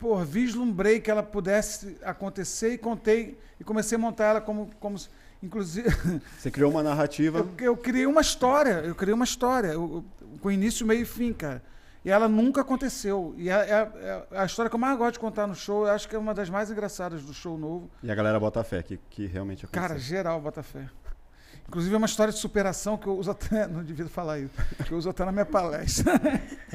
porra, 0.04 0.26
vislumbrei 0.26 1.00
que 1.00 1.10
ela 1.10 1.24
pudesse 1.24 1.98
acontecer 2.04 2.74
e 2.74 2.78
contei 2.78 3.40
e 3.58 3.64
comecei 3.64 3.96
a 3.96 4.00
montar 4.00 4.26
ela 4.26 4.42
como, 4.42 4.70
como 4.78 4.98
inclusive 5.42 5.88
Você 6.38 6.52
criou 6.52 6.70
uma 6.72 6.84
narrativa. 6.84 7.40
eu, 7.40 7.50
eu 7.68 7.78
criei 7.78 8.06
uma 8.06 8.20
história, 8.20 8.82
eu 8.84 8.94
criei 8.94 9.14
uma 9.14 9.24
história, 9.24 9.70
eu- 9.70 10.04
eu- 10.22 10.38
com 10.42 10.52
início, 10.52 10.86
meio 10.86 11.04
e 11.04 11.06
fim, 11.06 11.32
cara. 11.32 11.64
E 12.04 12.10
ela 12.12 12.28
nunca 12.28 12.60
aconteceu. 12.60 13.34
E 13.38 13.50
é, 13.50 13.54
é- 13.54 13.92
é 14.34 14.40
a 14.40 14.46
história 14.46 14.70
que 14.70 14.76
eu 14.76 14.80
mais 14.80 14.98
gosto 14.98 15.14
de 15.14 15.20
contar 15.20 15.48
no 15.48 15.56
show, 15.56 15.86
eu 15.88 15.94
acho 15.94 16.10
que 16.10 16.14
é 16.18 16.20
uma 16.20 16.34
das 16.34 16.50
mais 16.50 16.70
engraçadas 16.70 17.22
do 17.24 17.34
show 17.34 17.58
novo. 17.58 17.90
E 18.04 18.12
a 18.12 18.16
galera 18.16 18.38
bota 18.38 18.62
fé 18.62 18.84
que, 18.84 19.00
que 19.10 19.26
realmente 19.26 19.64
aconteceu. 19.64 19.88
Cara, 19.88 19.98
geral 19.98 20.42
bota 20.42 20.62
fé. 20.62 20.90
Inclusive 21.68 21.96
é 21.96 21.98
uma 21.98 22.06
história 22.06 22.32
de 22.32 22.40
superação 22.40 22.98
que 22.98 23.08
eu 23.08 23.18
uso 23.18 23.32
até. 23.32 23.66
Não 23.68 23.84
devia 23.84 24.08
falar 24.08 24.40
isso. 24.40 24.54
Que 24.86 24.92
eu 24.92 24.98
uso 24.98 25.10
até 25.10 25.26
na 25.26 25.32
minha 25.32 25.46
palestra. 25.46 26.14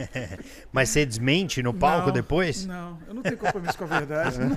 Mas 0.73 0.89
você 0.89 1.07
desmente 1.07 1.63
no 1.63 1.73
palco 1.75 2.07
Não, 2.09 2.13
depois? 2.13 2.67
Não, 2.67 2.99
eu 3.07 3.15
não 3.15 3.23
tenho 3.23 3.37
compromisso 3.37 3.77
com 3.79 3.85
a 3.85 3.87
verdade. 3.87 4.39
não. 4.41 4.57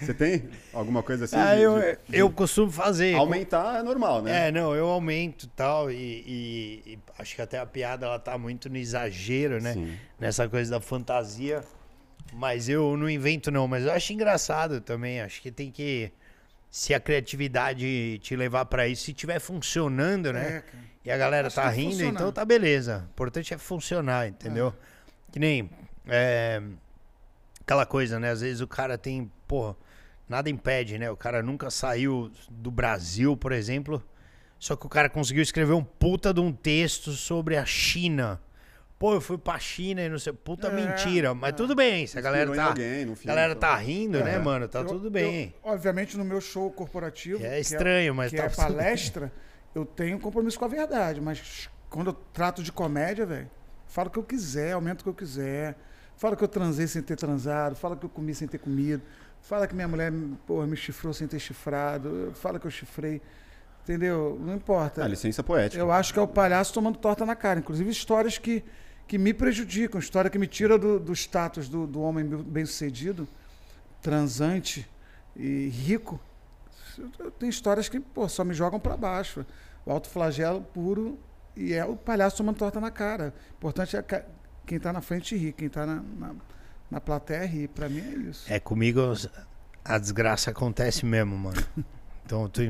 Você 0.00 0.14
tem 0.14 0.48
alguma 0.72 1.02
coisa 1.02 1.24
assim? 1.24 1.36
Ah, 1.36 1.54
de- 1.56 1.62
eu, 1.62 1.78
de- 1.80 1.98
eu 2.12 2.30
costumo 2.30 2.70
fazer. 2.70 3.14
Aumentar 3.14 3.80
é 3.80 3.82
normal, 3.82 4.22
né? 4.22 4.48
É, 4.48 4.52
não, 4.52 4.74
eu 4.74 4.86
aumento 4.86 5.44
e 5.46 5.48
tal, 5.48 5.90
e, 5.90 5.94
e- 5.96 6.82
e 6.92 6.98
acho 7.18 7.34
que 7.34 7.42
até 7.42 7.58
a 7.58 7.66
piada 7.66 8.06
ela 8.06 8.18
tá 8.18 8.38
muito 8.38 8.68
no 8.70 8.76
exagero, 8.76 9.60
né? 9.60 9.72
Sim. 9.74 9.96
Nessa 10.18 10.48
coisa 10.48 10.70
da 10.70 10.80
fantasia. 10.80 11.62
Mas 12.32 12.68
eu 12.68 12.96
não 12.96 13.08
invento, 13.08 13.50
não. 13.50 13.66
Mas 13.66 13.84
eu 13.84 13.92
acho 13.92 14.12
engraçado 14.12 14.80
também. 14.80 15.20
Acho 15.20 15.40
que 15.42 15.50
tem 15.50 15.70
que. 15.70 16.12
Se 16.70 16.92
a 16.92 17.00
criatividade 17.00 18.18
te 18.18 18.36
levar 18.36 18.66
pra 18.66 18.86
isso, 18.86 19.04
se 19.04 19.12
tiver 19.12 19.38
funcionando, 19.38 20.32
né? 20.32 20.62
É. 20.74 20.88
E 21.04 21.10
a 21.10 21.16
galera 21.16 21.46
Acho 21.46 21.56
tá 21.56 21.68
rindo, 21.70 22.04
então 22.04 22.30
tá 22.30 22.44
beleza. 22.44 23.04
O 23.08 23.10
importante 23.10 23.54
é 23.54 23.58
funcionar, 23.58 24.28
entendeu? 24.28 24.74
Que 25.32 25.38
nem. 25.38 25.70
é, 26.06 26.60
aquela 27.62 27.86
coisa, 27.86 28.20
né? 28.20 28.30
Às 28.30 28.42
vezes 28.42 28.60
o 28.60 28.66
cara 28.66 28.98
tem. 28.98 29.30
Porra, 29.46 29.74
nada 30.28 30.50
impede, 30.50 30.98
né? 30.98 31.10
O 31.10 31.16
cara 31.16 31.42
nunca 31.42 31.70
saiu 31.70 32.30
do 32.50 32.70
Brasil, 32.70 33.36
por 33.36 33.52
exemplo. 33.52 34.02
Só 34.58 34.74
que 34.76 34.86
o 34.86 34.88
cara 34.88 35.08
conseguiu 35.08 35.42
escrever 35.42 35.72
um 35.72 35.84
puta 35.84 36.34
de 36.34 36.40
um 36.40 36.52
texto 36.52 37.12
sobre 37.12 37.56
a 37.56 37.64
China. 37.64 38.40
Pô, 38.98 39.14
eu 39.14 39.20
fui 39.20 39.38
pra 39.38 39.58
China 39.60 40.02
e 40.02 40.08
não 40.08 40.18
sei. 40.18 40.32
Puta 40.32 40.66
É, 40.68 40.72
mentira. 40.72 41.32
Mas 41.32 41.50
é. 41.50 41.52
tudo 41.52 41.74
bem. 41.74 42.06
Se 42.06 42.18
a 42.18 42.20
galera 42.20 42.52
tá. 42.52 42.64
alguém, 42.66 43.02
A 43.02 43.06
filme, 43.06 43.16
galera 43.24 43.54
tá 43.54 43.76
rindo, 43.76 44.18
né, 44.24 44.34
É. 44.34 44.38
mano? 44.38 44.66
Tá 44.66 44.80
Eu- 44.80 44.86
tudo 44.86 45.08
bem. 45.10 45.54
eu, 45.64 45.70
obviamente, 45.70 46.16
no 46.18 46.24
meu 46.24 46.40
show 46.40 46.70
corporativo. 46.72 47.44
É 47.44 47.54
que 47.54 47.60
estranho, 47.60 48.14
mas 48.14 48.30
que 48.30 48.36
tá 48.36 48.44
é 48.44 48.48
palestra, 48.48 49.32
eu 49.74 49.84
tenho 49.84 50.18
compromisso 50.18 50.58
com 50.58 50.64
a 50.64 50.68
verdade, 50.68 51.20
mas 51.20 51.70
quando 51.88 52.08
eu 52.08 52.12
trato 52.32 52.60
de 52.62 52.72
comédia, 52.72 53.24
velho, 53.24 53.48
falo 53.86 54.08
o 54.08 54.10
que 54.10 54.18
eu 54.18 54.24
quiser, 54.24 54.72
aumento 54.72 55.02
o 55.02 55.04
que 55.04 55.10
eu 55.10 55.14
quiser, 55.14 55.76
falo 56.16 56.36
que 56.36 56.42
eu 56.42 56.48
transei 56.48 56.88
sem 56.88 57.00
ter 57.00 57.14
transado, 57.14 57.76
falo 57.76 57.96
que 57.96 58.04
eu 58.04 58.10
comi 58.10 58.34
sem 58.34 58.48
ter 58.48 58.58
comido, 58.58 59.00
fala 59.40 59.68
que 59.68 59.74
minha 59.76 59.86
mulher 59.86 60.12
porra, 60.44 60.66
me 60.66 60.76
chifrou 60.76 61.12
sem 61.14 61.28
ter 61.28 61.38
chifrado, 61.38 62.32
fala 62.34 62.58
que 62.58 62.66
eu 62.66 62.70
chifrei, 62.70 63.22
entendeu? 63.84 64.36
Não 64.40 64.56
importa. 64.56 65.04
Ah, 65.04 65.08
licença 65.08 65.42
poética. 65.44 65.80
Eu 65.80 65.92
acho 65.92 66.12
que 66.12 66.18
é 66.18 66.22
o 66.22 66.26
palhaço 66.26 66.74
tomando 66.74 66.98
torta 66.98 67.24
na 67.24 67.36
cara. 67.36 67.60
Inclusive 67.60 67.88
histórias 67.90 68.36
que, 68.36 68.64
que 69.08 69.16
me 69.16 69.32
prejudicam, 69.32 69.98
história 69.98 70.30
que 70.30 70.38
me 70.38 70.46
tira 70.46 70.78
do, 70.78 71.00
do 71.00 71.14
status 71.14 71.68
do, 71.68 71.86
do 71.86 72.00
homem 72.00 72.24
bem-sucedido, 72.24 73.26
transante 74.02 74.86
e 75.34 75.68
rico. 75.68 76.20
Tem 77.38 77.48
histórias 77.48 77.88
que 77.88 77.98
pô, 77.98 78.28
só 78.28 78.44
me 78.44 78.52
jogam 78.52 78.78
para 78.78 78.96
baixo. 78.96 79.46
O 79.86 79.90
alto 79.90 80.08
flagelo 80.08 80.60
puro 80.60 81.18
e 81.56 81.72
é 81.72 81.84
o 81.84 81.96
palhaço 81.96 82.36
tomando 82.36 82.58
torta 82.58 82.80
na 82.80 82.90
cara. 82.90 83.34
O 83.52 83.56
importante 83.56 83.96
é 83.96 84.02
quem 84.66 84.76
está 84.76 84.92
na 84.92 85.00
frente 85.00 85.34
rir, 85.34 85.52
quem 85.52 85.68
está 85.68 85.86
na, 85.86 86.02
na, 86.18 86.34
na 86.90 87.00
plateia 87.00 87.46
rir. 87.46 87.68
Para 87.68 87.88
mim 87.88 88.00
é 88.00 88.28
isso. 88.28 88.52
É, 88.52 88.60
comigo 88.60 89.00
a 89.82 89.98
desgraça 89.98 90.50
acontece 90.50 91.06
mesmo, 91.06 91.36
mano. 91.36 91.64
Então 92.26 92.46
tô 92.46 92.60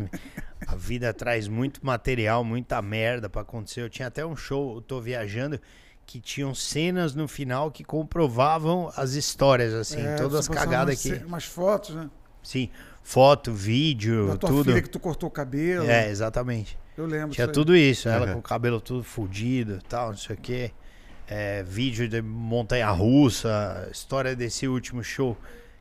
a 0.64 0.76
vida 0.76 1.12
traz 1.12 1.48
muito 1.48 1.84
material, 1.84 2.44
muita 2.44 2.80
merda 2.80 3.28
pra 3.28 3.42
acontecer. 3.42 3.82
Eu 3.82 3.90
tinha 3.90 4.06
até 4.06 4.24
um 4.24 4.36
show, 4.36 4.76
eu 4.76 4.80
tô 4.80 5.00
viajando, 5.00 5.60
que 6.08 6.18
tinham 6.20 6.54
cenas 6.54 7.14
no 7.14 7.28
final 7.28 7.70
que 7.70 7.84
comprovavam 7.84 8.90
as 8.96 9.12
histórias, 9.12 9.74
assim, 9.74 10.00
É, 10.00 10.16
todas 10.16 10.38
as 10.40 10.48
cagadas 10.48 10.94
umas, 11.04 11.18
ce- 11.18 11.24
Umas 11.26 11.44
fotos, 11.44 11.94
né? 11.94 12.08
Sim, 12.42 12.70
foto, 13.02 13.52
vídeo, 13.52 14.28
Da 14.28 14.36
tua 14.38 14.48
tudo. 14.48 14.64
filha 14.70 14.80
que 14.80 14.88
tu 14.88 14.98
cortou 14.98 15.28
o 15.28 15.30
cabelo. 15.30 15.84
É, 15.86 16.08
exatamente. 16.08 16.78
Eu 16.96 17.04
lembro. 17.04 17.34
Tinha 17.34 17.46
tudo 17.46 17.76
isso, 17.76 18.08
ela 18.08 18.24
Uhum. 18.26 18.32
com 18.32 18.38
o 18.38 18.42
cabelo 18.42 18.80
tudo 18.80 19.04
fudido 19.04 19.80
tal, 19.86 20.08
não 20.08 20.16
sei 20.16 20.34
o 20.34 20.38
quê. 20.38 20.70
É, 21.28 21.62
vídeo 21.62 22.08
de 22.08 22.22
montanha 22.22 22.88
russa, 22.90 23.86
história 23.92 24.34
desse 24.34 24.66
último 24.66 25.04
show 25.04 25.36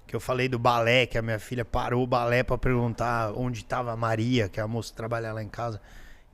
que 0.05 0.13
eu 0.13 0.19
falei 0.19 0.49
do 0.49 0.59
balé, 0.59 1.05
que 1.05 1.17
a 1.17 1.21
minha 1.21 1.39
filha 1.39 1.63
parou 1.63 2.03
o 2.03 2.07
balé 2.07 2.43
pra 2.43 2.57
perguntar 2.57 3.31
onde 3.33 3.63
tava 3.63 3.93
a 3.93 3.95
Maria, 3.95 4.49
que 4.49 4.59
é 4.59 4.63
a 4.63 4.67
moça 4.67 4.89
que 4.91 4.97
trabalha 4.97 5.31
lá 5.31 5.41
em 5.41 5.47
casa. 5.47 5.79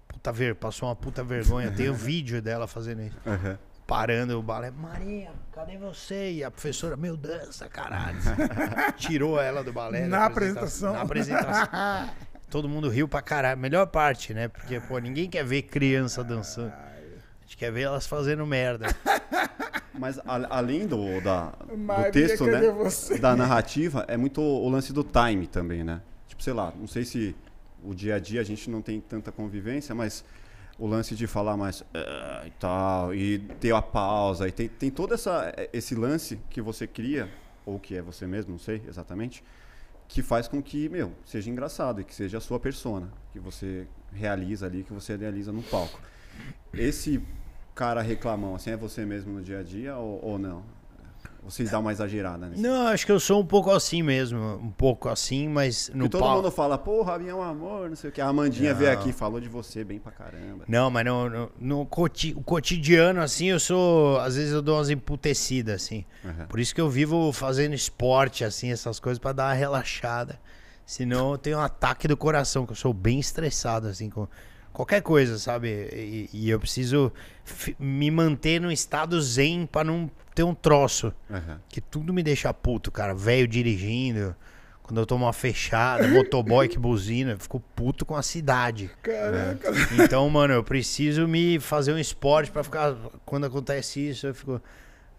Puta 0.08 0.32
ver, 0.32 0.56
passou 0.56 0.90
uma 0.90 0.96
puta 0.96 1.24
vergonha. 1.24 1.70
Tem 1.72 1.90
o 1.90 1.94
vídeo 1.94 2.42
dela 2.42 2.66
fazendo 2.66 3.04
isso. 3.04 3.18
Aham. 3.26 3.60
Parando 3.86 4.40
o 4.40 4.42
balé, 4.42 4.72
Maria, 4.72 5.32
cadê 5.52 5.78
você? 5.78 6.32
E 6.32 6.44
a 6.44 6.50
professora, 6.50 6.96
meu 6.96 7.18
dança, 7.18 7.68
caralho. 7.68 8.18
Tirou 8.96 9.40
ela 9.40 9.64
do 9.64 9.74
balé. 9.74 10.08
Na 10.08 10.20
da 10.20 10.26
apresentação. 10.26 10.94
Na 10.94 11.02
apresentação. 11.02 12.10
Todo 12.50 12.70
mundo 12.70 12.88
riu 12.88 13.08
pra 13.08 13.22
caralho. 13.22 13.60
Melhor 13.60 13.86
parte, 13.88 14.34
né? 14.34 14.48
Porque, 14.48 14.80
pô, 14.80 15.00
ninguém 15.00 15.30
quer 15.30 15.44
ver 15.44 15.64
criança 15.64 16.24
dançando. 16.24 16.72
A 16.72 17.42
gente 17.44 17.58
quer 17.58 17.72
ver 17.72 17.82
elas 17.82 18.08
fazendo 18.08 18.46
merda. 18.48 18.88
Mas 19.94 20.18
a- 20.20 20.48
além 20.50 20.88
do, 20.88 21.20
da, 21.22 21.48
do 21.50 22.12
texto, 22.12 22.46
cadê 22.46 22.68
né? 22.68 22.72
você? 22.72 23.20
Da 23.20 23.36
narrativa, 23.36 24.06
é 24.08 24.16
muito 24.18 24.42
o 24.42 24.68
lance 24.70 24.94
do 24.94 25.04
time 25.04 25.46
também, 25.46 25.84
né? 25.84 26.02
Tipo, 26.28 26.42
sei 26.42 26.54
lá, 26.54 26.74
não 26.76 26.88
sei 26.88 27.04
se 27.06 27.36
o 27.84 27.94
dia 27.94 28.16
a 28.16 28.20
dia 28.20 28.42
a 28.42 28.44
gente 28.44 28.70
não 28.70 28.82
tem 28.82 29.00
tanta 29.02 29.32
convivência, 29.32 29.94
mas 29.94 30.24
o 30.84 30.88
lance 30.88 31.16
de 31.16 31.26
falar 31.28 31.56
mais 31.56 31.82
"Ah", 31.94 32.44
e 32.46 32.52
tal, 32.60 33.16
e 33.16 33.40
ter 33.62 33.74
a 33.74 33.82
pausa, 33.82 34.50
e 34.50 34.52
tem, 34.52 34.68
tem 34.68 34.92
todo 34.92 35.14
essa, 35.14 35.54
esse 35.72 35.96
lance 35.96 36.38
que 36.50 36.62
você 36.62 36.86
cria, 36.86 37.32
ou 37.66 37.80
que 37.80 37.96
é 37.96 38.02
você 38.02 38.28
mesmo, 38.28 38.52
não 38.52 38.60
sei 38.60 38.82
exatamente, 38.86 39.42
que 40.10 40.22
faz 40.22 40.46
com 40.46 40.62
que, 40.62 40.90
meu, 40.90 41.14
seja 41.24 41.50
engraçado 41.50 42.02
e 42.02 42.04
que 42.04 42.14
seja 42.14 42.38
a 42.38 42.42
sua 42.42 42.60
persona, 42.60 43.08
que 43.32 43.40
você 43.40 43.88
realiza 44.12 44.66
ali, 44.66 44.84
que 44.84 44.92
você 44.92 45.16
realiza 45.16 45.54
no 45.54 45.64
palco. 45.64 46.02
Esse 46.74 47.24
cara 47.74 48.02
reclamão, 48.02 48.54
assim, 48.54 48.72
é 48.72 48.76
você 48.76 49.06
mesmo 49.06 49.32
no 49.32 49.42
dia 49.42 49.60
a 49.60 49.64
dia 49.64 49.96
ou, 49.96 50.20
ou 50.22 50.38
não? 50.38 50.66
Vocês 51.46 51.70
dão 51.72 51.82
uma 51.82 51.92
exagerada 51.92 52.48
nisso? 52.48 52.62
Não, 52.62 52.88
acho 52.88 53.06
que 53.06 53.12
eu 53.12 53.20
sou 53.20 53.42
um 53.42 53.46
pouco 53.46 53.70
assim 53.70 54.02
mesmo. 54.02 54.40
Um 54.64 54.72
pouco 54.72 55.10
assim, 55.10 55.48
mas 55.48 55.90
no 55.90 56.06
Porque 56.06 56.10
todo 56.10 56.22
palco. 56.22 56.36
mundo 56.38 56.52
fala, 56.52 56.78
porra, 56.78 57.12
Ravinha 57.14 57.32
é 57.32 57.36
um 57.36 57.42
amor, 57.44 57.90
não 57.90 57.96
sei 57.96 58.10
o 58.10 58.14
que. 58.14 58.22
A 58.22 58.28
Amandinha 58.28 58.74
veio 58.74 58.92
Não. 58.94 59.00
aqui 59.00 59.10
e 59.10 59.14
falou 59.14 59.40
de 59.42 59.50
você 59.50 59.84
bem 59.84 60.00
pra 60.00 60.12
caramba. 60.12 60.64
Não, 60.68 60.90
mas 60.90 61.06
no, 61.06 61.30
no, 61.30 61.52
no 61.60 61.86
coti- 61.86 62.34
o 62.36 62.42
cotidiano, 62.42 63.22
assim, 63.22 63.48
eu 63.48 63.60
sou. 63.60 64.20
Às 64.22 64.36
vezes 64.36 64.54
eu 64.54 64.62
dou 64.62 64.78
umas 64.78 64.90
emputecidas, 64.90 65.84
assim. 65.84 66.06
Aham. 66.24 66.46
Por 66.48 66.60
isso 66.60 66.74
que 66.74 66.80
eu 66.82 66.90
vivo 66.90 67.32
fazendo 67.34 67.74
esporte, 67.76 68.44
assim, 68.46 68.72
essas 68.72 69.00
coisas, 69.00 69.20
pra 69.20 69.34
dar 69.34 69.48
uma 69.48 69.54
relaxada. 69.54 70.40
Senão 70.86 71.32
eu 71.32 71.38
tenho 71.38 71.58
um 71.58 71.62
ataque 71.62 72.08
do 72.08 72.18
coração, 72.18 72.66
que 72.66 72.72
eu 72.74 72.76
sou 72.76 72.94
bem 72.94 73.20
estressado, 73.20 73.88
assim, 73.88 74.10
com 74.10 74.28
qualquer 74.74 75.02
coisa, 75.02 75.38
sabe? 75.38 75.70
E, 75.94 76.30
e 76.34 76.50
eu 76.50 76.60
preciso 76.60 77.12
me 77.80 78.10
manter 78.12 78.60
num 78.60 78.72
estado 78.72 79.22
zen 79.22 79.66
pra 79.66 79.84
não 79.84 80.10
ter 80.36 80.44
um 80.44 80.54
troço. 80.54 81.14
Aham. 81.30 81.60
Que 81.70 81.80
tudo 81.80 82.14
me 82.14 82.24
deixa 82.24 82.54
puto, 82.54 82.92
cara. 82.92 83.14
Velho 83.14 83.48
dirigindo. 83.48 84.36
Quando 84.82 85.00
eu 85.00 85.06
tomo 85.06 85.24
uma 85.24 85.32
fechada, 85.32 86.06
motoboy 86.10 86.68
que 86.68 86.78
buzina, 86.78 87.32
eu 87.32 87.40
fico 87.40 87.62
puto 87.74 88.06
com 88.06 88.18
a 88.18 88.22
cidade. 88.22 88.92
Caraca. 89.02 89.72
Então, 90.04 90.30
mano, 90.30 90.54
eu 90.54 90.64
preciso 90.64 91.26
me 91.26 91.58
fazer 91.58 91.94
um 91.94 91.98
esporte 91.98 92.52
pra 92.52 92.64
ficar. 92.66 92.94
Quando 93.26 93.46
acontece 93.46 94.10
isso, 94.10 94.28
eu 94.28 94.36
fico. 94.36 94.62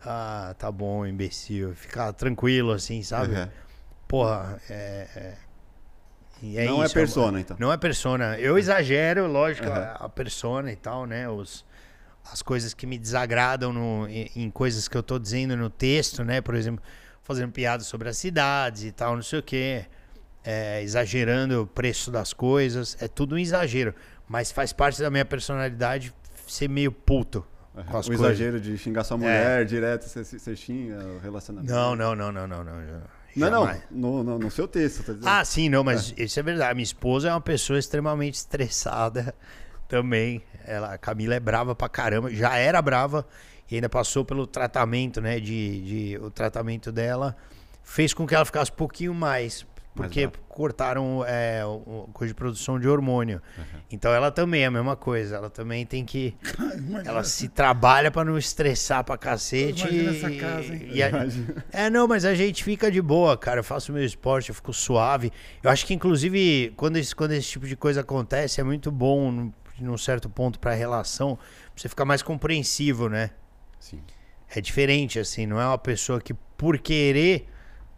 Ah, 0.05 0.55
tá 0.59 0.71
bom, 0.71 1.07
imbecil. 1.07 1.75
Ficar 1.75 2.13
tranquilo, 2.13 2.73
assim, 2.73 3.03
sabe? 3.03 3.35
Aham. 3.35 3.51
Porra, 4.07 4.61
é. 4.69 5.09
é- 5.17 5.44
e 6.45 6.59
é 6.59 6.67
não 6.67 6.83
é 6.83 6.85
isso, 6.85 6.95
persona, 6.95 7.41
então. 7.41 7.57
Não 7.59 7.73
é 7.73 7.77
persona. 7.79 8.39
Eu 8.39 8.59
exagero, 8.59 9.27
lógico, 9.27 9.67
Aham. 9.67 9.97
a, 9.99 10.09
persona 10.11 10.71
e 10.71 10.77
tal, 10.77 11.07
né? 11.07 11.27
Os, 11.27 11.65
as 12.31 12.43
coisas 12.43 12.75
que 12.75 12.87
me 12.87 12.99
desagradam 12.99 13.73
no, 13.73 14.07
em, 14.09 14.31
em 14.37 14.51
coisas 14.51 14.87
que 14.87 14.95
eu 14.97 15.03
tô 15.03 15.19
dizendo 15.19 15.57
no 15.57 15.71
texto, 15.71 16.23
né? 16.23 16.43
Por 16.43 16.55
exemplo, 16.55 16.85
fazendo 17.23 17.51
piadas 17.51 17.87
sobre 17.87 18.11
as 18.11 18.19
cidades 18.19 18.85
e 18.85 18.93
tal, 18.93 19.17
não 19.17 19.23
sei 19.23 19.39
o 19.39 19.43
quê. 19.43 19.87
É, 20.45 20.83
exagerando 20.83 21.63
o 21.63 21.67
preço 21.67 22.11
das 22.11 22.35
coisas. 22.35 22.95
É 23.01 23.09
tudo 23.09 23.37
um 23.37 23.39
exagero. 23.39 23.95
Mas 24.29 24.53
faz 24.53 24.75
parte 24.75 25.01
da 25.01 25.11
minha 25.11 25.25
personalidade 25.25 26.15
ser 26.47 26.69
meio 26.69 26.93
puto 26.93 27.43
com 27.73 27.97
as 27.97 28.07
o 28.07 28.11
coisas. 28.11 28.27
É. 28.27 28.33
exagero 28.33 28.61
de 28.61 28.77
xingar 28.77 29.05
sua 29.05 29.17
mulher 29.17 29.65
direto, 29.65 30.07
você, 30.07 30.23
você 30.23 30.55
xinga 30.55 31.03
o 31.05 31.19
relacionamento. 31.19 31.73
Não, 31.73 31.97
não, 31.97 32.15
não, 32.15 32.31
não, 32.31 32.47
não, 32.47 32.63
não. 32.63 33.03
Não, 33.37 33.51
não, 33.51 33.81
no, 33.91 34.23
no, 34.25 34.39
no 34.39 34.51
seu 34.51 34.67
texto, 34.69 35.03
tá 35.05 35.13
dizendo. 35.13 35.29
Ah, 35.29 35.45
sim, 35.45 35.69
não, 35.69 35.83
mas 35.85 36.15
isso 36.17 36.39
é 36.39 36.43
verdade. 36.43 36.75
Minha 36.75 36.85
esposa 36.85 37.29
é 37.29 37.33
uma 37.33 37.41
pessoa 37.41 37.79
extremamente 37.79 38.35
estressada 38.35 39.35
também. 39.89 40.43
Ela, 40.67 40.95
a 40.95 40.99
Camila 40.99 41.35
é 41.35 41.41
brava 41.41 41.75
pra 41.75 41.89
caramba, 41.89 42.31
já 42.31 42.57
era 42.57 42.81
brava 42.81 43.27
e 43.71 43.75
ainda 43.75 43.89
passou 43.89 44.25
pelo 44.25 44.47
tratamento, 44.47 45.21
né? 45.21 45.39
De, 45.41 45.81
de- 46.13 46.19
o 46.19 46.31
tratamento 46.31 46.91
dela 46.93 47.37
fez 47.83 48.15
com 48.15 48.27
que 48.27 48.35
ela 48.35 48.45
ficasse 48.45 48.71
um 48.71 48.75
pouquinho 48.77 49.13
mais. 49.15 49.67
Porque 49.95 50.29
cortaram 50.49 51.25
é, 51.25 51.63
coisa 52.13 52.33
de 52.33 52.35
produção 52.35 52.81
de 52.81 52.89
hormônio. 52.89 53.41
Então 53.89 54.13
ela 54.13 54.29
também 54.31 54.63
é 54.63 54.67
a 54.67 54.71
mesma 54.71 54.97
coisa. 54.97 55.37
Ela 55.37 55.49
também 55.49 55.87
tem 55.87 56.05
que. 56.05 56.37
Ela 57.07 57.23
se 57.23 57.49
trabalha 57.49 58.11
pra 58.11 58.25
não 58.25 58.37
estressar 58.37 59.05
pra 59.05 59.17
cacete. 59.17 59.83
Imagina 59.87 60.11
e- 60.13 60.17
essa 60.17 60.31
casa, 60.33 60.75
hein? 60.75 60.89
e 60.93 61.01
a- 61.03 61.11
é, 61.73 61.89
não, 61.89 62.09
mas 62.09 62.25
a 62.25 62.35
gente 62.35 62.65
fica 62.65 62.91
de 62.91 63.01
boa, 63.01 63.37
cara. 63.37 63.61
Eu 63.61 63.65
faço 63.65 63.93
meu 63.93 64.05
esporte, 64.05 64.49
eu 64.49 64.55
fico 64.55 64.73
suave. 64.73 65.31
Eu 65.63 65.71
acho 65.71 65.87
que, 65.87 65.95
inclusive, 65.95 66.73
quando 66.77 66.97
esse, 66.97 67.15
quando 67.15 67.31
esse 67.33 67.49
tipo 67.49 67.67
de 67.69 67.77
coisa 67.77 68.01
acontece, 68.01 68.61
é 68.61 68.65
muito 68.65 68.91
bom, 68.91 69.31
num, 69.31 69.53
num 69.81 69.97
certo 69.97 70.29
ponto, 70.29 70.59
pra 70.59 70.75
relação, 70.75 71.37
pra 71.37 71.45
você 71.77 71.89
ficar 71.89 72.05
mais 72.05 72.21
compreensivo, 72.21 73.09
né? 73.09 73.31
Sim. 73.79 74.01
É 74.53 74.61
diferente, 74.61 75.21
assim, 75.21 75.47
não 75.47 75.61
é 75.61 75.67
uma 75.67 75.79
pessoa 75.79 76.21
que, 76.21 76.35
por 76.57 76.79
querer, 76.79 77.47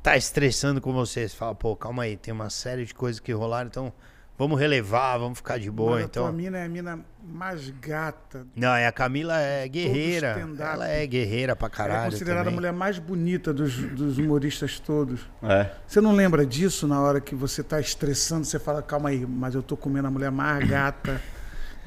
tá 0.07 0.17
estressando 0.17 0.81
com 0.81 0.93
você. 0.93 1.29
Você 1.29 1.35
fala, 1.37 1.55
pô, 1.55 1.75
calma 1.75 2.05
aí, 2.05 2.17
tem 2.17 2.33
uma 2.33 2.49
série 2.49 2.85
de 2.85 2.95
coisas 2.95 3.19
que 3.19 3.33
rolaram, 3.33 3.67
então 3.69 3.93
vamos 4.39 4.57
relevar, 4.61 5.19
vamos 5.19 5.39
ficar 5.39 5.59
de 5.59 5.69
boa. 5.71 5.97
A 6.05 6.09
tua 6.09 6.23
Então. 6.25 6.33
mina 6.33 6.59
é 6.59 6.65
a 6.65 6.69
mina 6.69 7.01
mais 7.25 7.71
gata. 7.71 8.47
Não, 8.55 8.73
é 8.73 8.87
a 8.87 8.93
Camila 8.93 9.37
é 9.41 9.67
guerreira. 9.67 10.49
Ela 10.61 10.87
é 10.89 11.05
guerreira 11.07 11.57
pra 11.57 11.67
Ela 11.67 11.75
caralho. 11.77 12.01
é 12.09 12.11
considerada 12.13 12.43
a 12.43 12.45
também. 12.45 12.55
mulher 12.55 12.73
mais 12.73 12.99
bonita 13.01 13.53
dos, 13.53 13.75
dos 13.77 14.17
humoristas 14.19 14.79
todos. 14.79 15.21
É. 15.43 15.71
Você 15.89 16.01
não 16.01 16.13
lembra 16.13 16.47
disso 16.47 16.87
na 16.87 17.01
hora 17.01 17.21
que 17.21 17.35
você 17.35 17.63
tá 17.65 17.81
estressando? 17.81 18.45
Você 18.45 18.61
fala, 18.61 18.83
calma 18.83 19.09
aí, 19.09 19.27
mas 19.27 19.57
eu 19.57 19.63
tô 19.63 19.77
comendo 19.77 20.07
a 20.07 20.11
mulher 20.11 20.31
mais 20.31 20.69
gata 20.69 21.21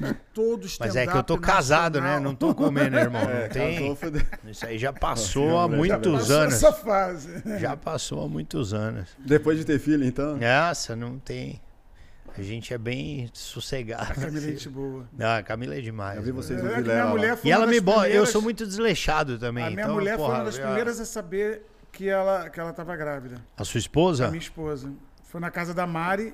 de 0.00 0.14
todos 0.34 0.78
Mas 0.78 0.96
é 0.96 1.06
que 1.06 1.16
eu 1.16 1.22
tô 1.22 1.38
casado, 1.38 2.00
né? 2.00 2.18
Não 2.18 2.34
tô 2.34 2.54
comendo, 2.54 2.96
irmão. 2.96 3.20
É, 3.30 3.42
Não 3.42 3.48
tem. 3.50 3.94
casou. 3.94 4.20
Isso 4.50 4.66
aí 4.66 4.78
já 4.78 4.92
passou 4.92 5.58
há 5.58 5.62
Já 5.62 5.76
muitos 5.76 6.12
Passou 6.20 6.36
anos. 6.36 6.54
essa 6.54 6.72
fase. 6.72 7.42
Já 7.58 7.76
passou 7.76 8.24
há 8.24 8.28
muitos 8.28 8.72
anos. 8.74 9.08
Depois 9.18 9.58
de 9.58 9.64
ter 9.64 9.78
filho, 9.78 10.04
então. 10.04 10.38
Nossa, 10.38 10.96
não 10.96 11.18
tem. 11.18 11.60
A 12.38 12.42
gente 12.42 12.72
é 12.72 12.78
bem 12.78 13.24
A 13.24 13.28
sossegado. 13.32 14.14
Camila 14.14 14.38
é 14.38 14.40
gente 14.40 14.68
boa. 14.68 15.04
Não, 15.16 15.36
a 15.36 15.42
Camila 15.42 15.74
é 15.76 15.80
demais. 15.80 16.16
Eu 16.16 16.22
vi 16.22 16.30
vocês 16.30 16.62
no 16.62 16.70
É 16.70 16.76
Vilela 16.76 16.92
minha 16.94 17.04
lá. 17.04 17.10
mulher 17.10 17.36
foi 17.36 17.48
E 17.50 17.52
ela 17.52 17.66
me 17.66 17.80
bota. 17.80 18.08
Eu 18.08 18.24
sou 18.24 18.40
muito 18.40 18.64
desleixado 18.66 19.36
também. 19.38 19.64
A 19.64 19.70
minha 19.70 19.82
então, 19.82 19.94
mulher 19.94 20.16
foi 20.16 20.24
porra, 20.26 20.38
uma 20.38 20.44
das 20.44 20.54
já- 20.54 20.62
primeiras 20.64 21.00
a 21.00 21.04
saber 21.04 21.66
que 21.92 22.08
ela, 22.08 22.48
que 22.48 22.58
ela 22.60 22.72
tava 22.72 22.96
grávida. 22.96 23.36
A 23.56 23.64
sua 23.64 23.78
A 23.78 23.80
esposa? 23.80 24.28
minha 24.28 24.38
esposa. 24.38 24.92
Foi 25.24 25.40
na 25.40 25.50
casa 25.50 25.74
da 25.74 25.86
Mari. 25.86 26.32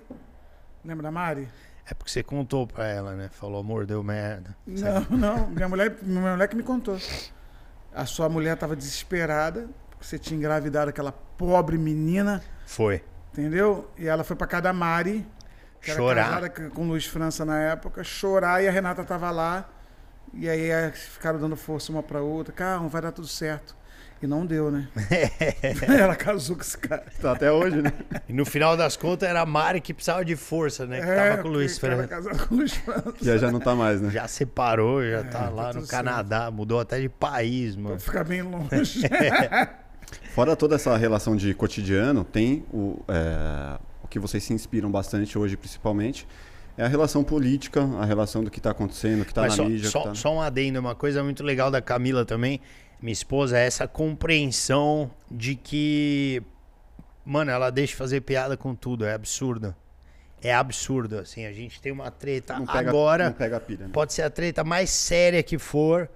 Lembra 0.85 1.03
da 1.05 1.11
Mari? 1.11 1.49
É 1.88 1.95
porque 1.95 2.11
você 2.11 2.23
contou 2.23 2.66
pra 2.66 2.87
ela, 2.88 3.14
né? 3.14 3.28
Falou, 3.31 3.61
amor, 3.61 3.87
deu 3.87 4.02
merda. 4.02 4.57
Não, 4.66 5.00
não. 5.11 5.47
Minha 5.55 5.69
mulher, 5.69 5.97
minha 6.02 6.33
mulher 6.33 6.49
que 6.49 6.57
me 6.57 6.62
contou. 6.62 6.99
A 7.95 8.05
sua 8.05 8.28
mulher 8.28 8.55
estava 8.55 8.75
desesperada, 8.75 9.69
porque 9.90 10.05
você 10.05 10.19
tinha 10.19 10.37
engravidado 10.37 10.90
aquela 10.90 11.12
pobre 11.12 11.78
menina, 11.78 12.43
Foi. 12.66 13.02
entendeu? 13.33 13.88
E 13.97 14.07
ela 14.07 14.25
foi 14.25 14.35
pra 14.37 14.47
casa 14.47 14.62
da 14.64 14.73
Mari, 14.73 15.26
que 15.81 15.90
era 15.90 16.00
Chorar. 16.00 16.25
casada 16.25 16.50
com 16.71 16.88
Luiz 16.88 17.07
França 17.07 17.45
na 17.45 17.59
época, 17.59 18.02
chorar 18.02 18.62
e 18.62 18.69
a 18.69 18.71
Renata 18.73 19.05
tava 19.05 19.31
lá. 19.31 19.69
E 20.35 20.49
aí 20.49 20.69
eh, 20.71 20.90
ficaram 20.90 21.38
dando 21.38 21.57
força 21.57 21.93
uma 21.93 22.02
pra 22.02 22.21
outra. 22.21 22.52
Calma, 22.52 22.88
vai 22.88 23.00
dar 23.00 23.12
tudo 23.12 23.28
certo. 23.28 23.76
E 24.23 24.27
não 24.27 24.47
deu, 24.47 24.71
né? 24.71 24.89
ela 25.87 26.17
casou 26.17 26.57
com 26.57 26.63
esse 26.63 26.79
cara. 26.79 27.05
Tá 27.21 27.33
até 27.33 27.53
hoje, 27.53 27.83
né? 27.83 27.93
E 28.29 28.33
no 28.33 28.47
final 28.47 28.75
das 28.77 28.97
contas 28.97 29.29
era 29.29 29.43
a 29.43 29.47
Mari 29.47 29.81
que 29.81 29.93
precisava 29.93 30.25
de 30.25 30.35
força, 30.35 30.87
né? 30.87 31.01
Que 31.01 31.07
tava 31.07 31.43
com 31.43 31.49
o 31.49 31.53
Luiz 31.53 31.79
Fernando. 31.79 32.09
com 32.49 32.55
o 32.55 32.59
Luiz 32.59 32.73
França. 32.75 33.13
Que 33.13 33.39
já 33.39 33.53
não 33.53 33.61
tá 33.61 33.75
mais, 33.75 34.01
né? 34.01 34.11
Já 34.11 34.27
separou, 34.27 35.05
já 35.05 35.23
tá 35.25 35.43
tá 35.45 35.49
lá 35.51 35.67
no 35.67 35.81
certo. 35.85 35.91
Canadá, 35.91 36.51
mudou 36.51 36.81
até 36.81 36.99
de 36.99 37.09
país, 37.11 37.75
Pra 37.75 37.83
mano. 37.85 38.01
ficar 38.01 38.25
bem 38.25 38.41
longe. 38.43 39.03
Fora 40.35 40.55
toda 40.57 40.77
essa 40.77 40.97
relação 40.97 41.37
de 41.37 41.53
cotidiano, 41.55 42.25
tem 42.25 42.65
o, 42.73 42.99
é, 43.09 43.79
o 44.03 44.09
que 44.09 44.19
vocês 44.19 44.43
se 44.43 44.53
inspiram 44.53 44.91
bastante 44.91 45.39
hoje, 45.39 45.57
principalmente, 45.57 46.27
É 46.79 46.85
a 46.85 46.89
relação 46.89 47.25
política, 47.25 47.81
a 47.99 48.05
relação 48.05 48.45
do 48.45 48.51
que 48.51 48.59
está 48.59 48.71
acontecendo, 48.71 49.23
o 49.23 49.25
que 49.25 49.31
está 49.31 49.43
na 49.43 49.51
só, 49.51 49.65
mídia. 49.65 49.89
só, 49.89 50.03
que 50.03 50.09
tá... 50.09 50.15
só 50.15 50.35
um 50.35 50.41
adendo, 50.43 50.79
uma 50.79 50.95
coisa 50.95 51.23
muito 51.25 51.43
legal 51.43 51.71
da 51.71 51.81
Camila 51.81 52.25
também, 52.25 52.61
minha 53.00 53.12
esposa, 53.12 53.59
é 53.59 53.67
essa 53.67 53.87
compreensão 53.87 55.11
de 55.31 55.55
que, 55.55 56.43
mano, 57.25 57.50
ela 57.50 57.71
deixa 57.71 57.93
de 57.93 57.97
fazer 57.97 58.21
piada 58.23 58.57
com 58.57 58.75
tudo, 58.75 59.05
é 59.05 59.12
absurdo. 59.12 59.75
É 60.43 60.55
absurdo, 60.55 61.19
assim, 61.19 61.47
a 61.47 61.53
gente 61.53 61.81
tem 61.81 61.91
uma 61.91 62.11
treta 62.11 62.59
não 62.59 62.67
pega, 62.67 62.91
agora, 62.91 63.25
Não 63.26 63.33
pega 63.33 63.57
a 63.57 63.61
pilha. 63.61 63.87
Né? 63.87 63.91
pode 63.93 64.12
ser 64.12 64.23
a 64.23 64.31
treta 64.31 64.62
mais 64.62 64.91
séria 64.91 65.43
que 65.43 65.59
for. 65.59 66.09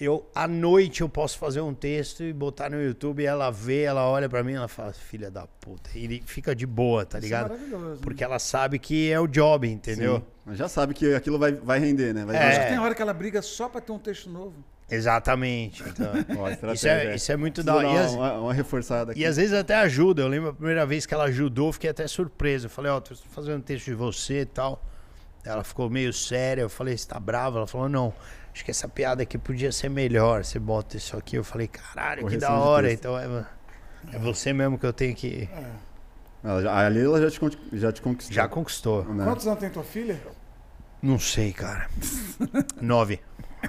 Eu, 0.00 0.28
à 0.32 0.46
noite, 0.46 1.00
eu 1.00 1.08
posso 1.08 1.36
fazer 1.38 1.60
um 1.60 1.74
texto 1.74 2.22
e 2.22 2.32
botar 2.32 2.70
no 2.70 2.80
YouTube, 2.80 3.20
e 3.22 3.26
ela 3.26 3.50
vê, 3.50 3.82
ela 3.82 4.08
olha 4.08 4.28
pra 4.28 4.44
mim, 4.44 4.52
ela 4.54 4.68
fala, 4.68 4.92
filha 4.92 5.28
da 5.28 5.46
puta, 5.60 5.90
e 5.94 6.04
ele 6.04 6.22
fica 6.24 6.54
de 6.54 6.66
boa, 6.66 7.04
tá 7.04 7.18
Isso 7.18 7.26
é 7.26 7.28
ligado? 7.28 7.50
maravilhoso. 7.50 7.84
né? 7.94 7.98
Porque 8.00 8.22
ela 8.22 8.38
sabe 8.38 8.78
que 8.78 9.10
é 9.10 9.18
o 9.18 9.26
job, 9.26 9.66
entendeu? 9.68 10.18
Sim. 10.18 10.24
Mas 10.46 10.58
já 10.58 10.68
sabe 10.68 10.94
que 10.94 11.14
aquilo 11.14 11.36
vai, 11.38 11.52
vai 11.52 11.80
render, 11.80 12.12
né? 12.14 12.24
Vai 12.24 12.36
É. 12.36 12.48
Acho 12.48 12.60
que 12.60 12.66
tem 12.68 12.78
hora 12.78 12.94
que 12.94 13.02
ela 13.02 13.12
briga 13.12 13.42
só 13.42 13.68
pra 13.68 13.80
ter 13.80 13.90
um 13.90 13.98
texto 13.98 14.30
novo. 14.30 14.54
Exatamente. 14.90 15.82
Então, 15.86 16.12
isso, 16.72 16.88
é, 16.88 17.14
isso 17.14 17.32
é 17.32 17.36
muito 17.36 17.62
da 17.62 17.76
hora. 17.76 17.86
E, 17.86 17.90
uma, 17.90 18.00
às- 18.32 18.38
uma, 18.40 18.54
reforçada 18.54 19.12
aqui. 19.12 19.20
e 19.20 19.24
às 19.26 19.36
vezes 19.36 19.52
até 19.52 19.74
ajuda. 19.76 20.22
Eu 20.22 20.28
lembro 20.28 20.50
a 20.50 20.52
primeira 20.52 20.86
vez 20.86 21.04
que 21.06 21.12
ela 21.14 21.24
ajudou, 21.24 21.68
eu 21.68 21.72
fiquei 21.72 21.90
até 21.90 22.06
surpreso. 22.06 22.66
Eu 22.66 22.70
falei, 22.70 22.90
ó, 22.90 23.00
tô 23.00 23.14
fazendo 23.30 23.58
um 23.58 23.62
texto 23.62 23.86
de 23.86 23.94
você 23.94 24.40
e 24.40 24.46
tal. 24.46 24.82
Ela 25.44 25.62
ficou 25.64 25.88
meio 25.90 26.12
séria. 26.12 26.62
Eu 26.62 26.68
falei, 26.70 26.96
você 26.96 27.06
tá 27.08 27.20
brava? 27.20 27.58
Ela 27.58 27.66
falou, 27.66 27.88
não. 27.88 28.12
Acho 28.52 28.64
que 28.64 28.70
essa 28.70 28.88
piada 28.88 29.22
aqui 29.22 29.38
podia 29.38 29.70
ser 29.70 29.88
melhor. 29.88 30.44
Você 30.44 30.58
bota 30.58 30.96
isso 30.96 31.16
aqui. 31.16 31.36
Eu 31.36 31.44
falei, 31.44 31.68
caralho, 31.68 32.26
que 32.26 32.36
da 32.36 32.52
hora. 32.52 32.92
Então 32.92 33.16
é, 33.18 33.46
é 34.12 34.18
você 34.18 34.52
mesmo 34.52 34.78
que 34.78 34.86
eu 34.86 34.92
tenho 34.92 35.14
que. 35.14 35.48
Ela 36.42 36.62
já, 36.62 36.86
ali 36.86 37.00
ela 37.00 37.20
já 37.20 37.30
te, 37.30 37.58
já 37.74 37.92
te 37.92 38.00
conquistou. 38.00 38.34
Já 38.34 38.48
conquistou. 38.48 39.04
né? 39.04 39.24
Quantos 39.24 39.46
anos 39.46 39.58
tem 39.60 39.70
tua 39.70 39.84
filha? 39.84 40.20
Não 41.02 41.18
sei, 41.18 41.52
cara. 41.52 41.88
Nove. 42.80 43.20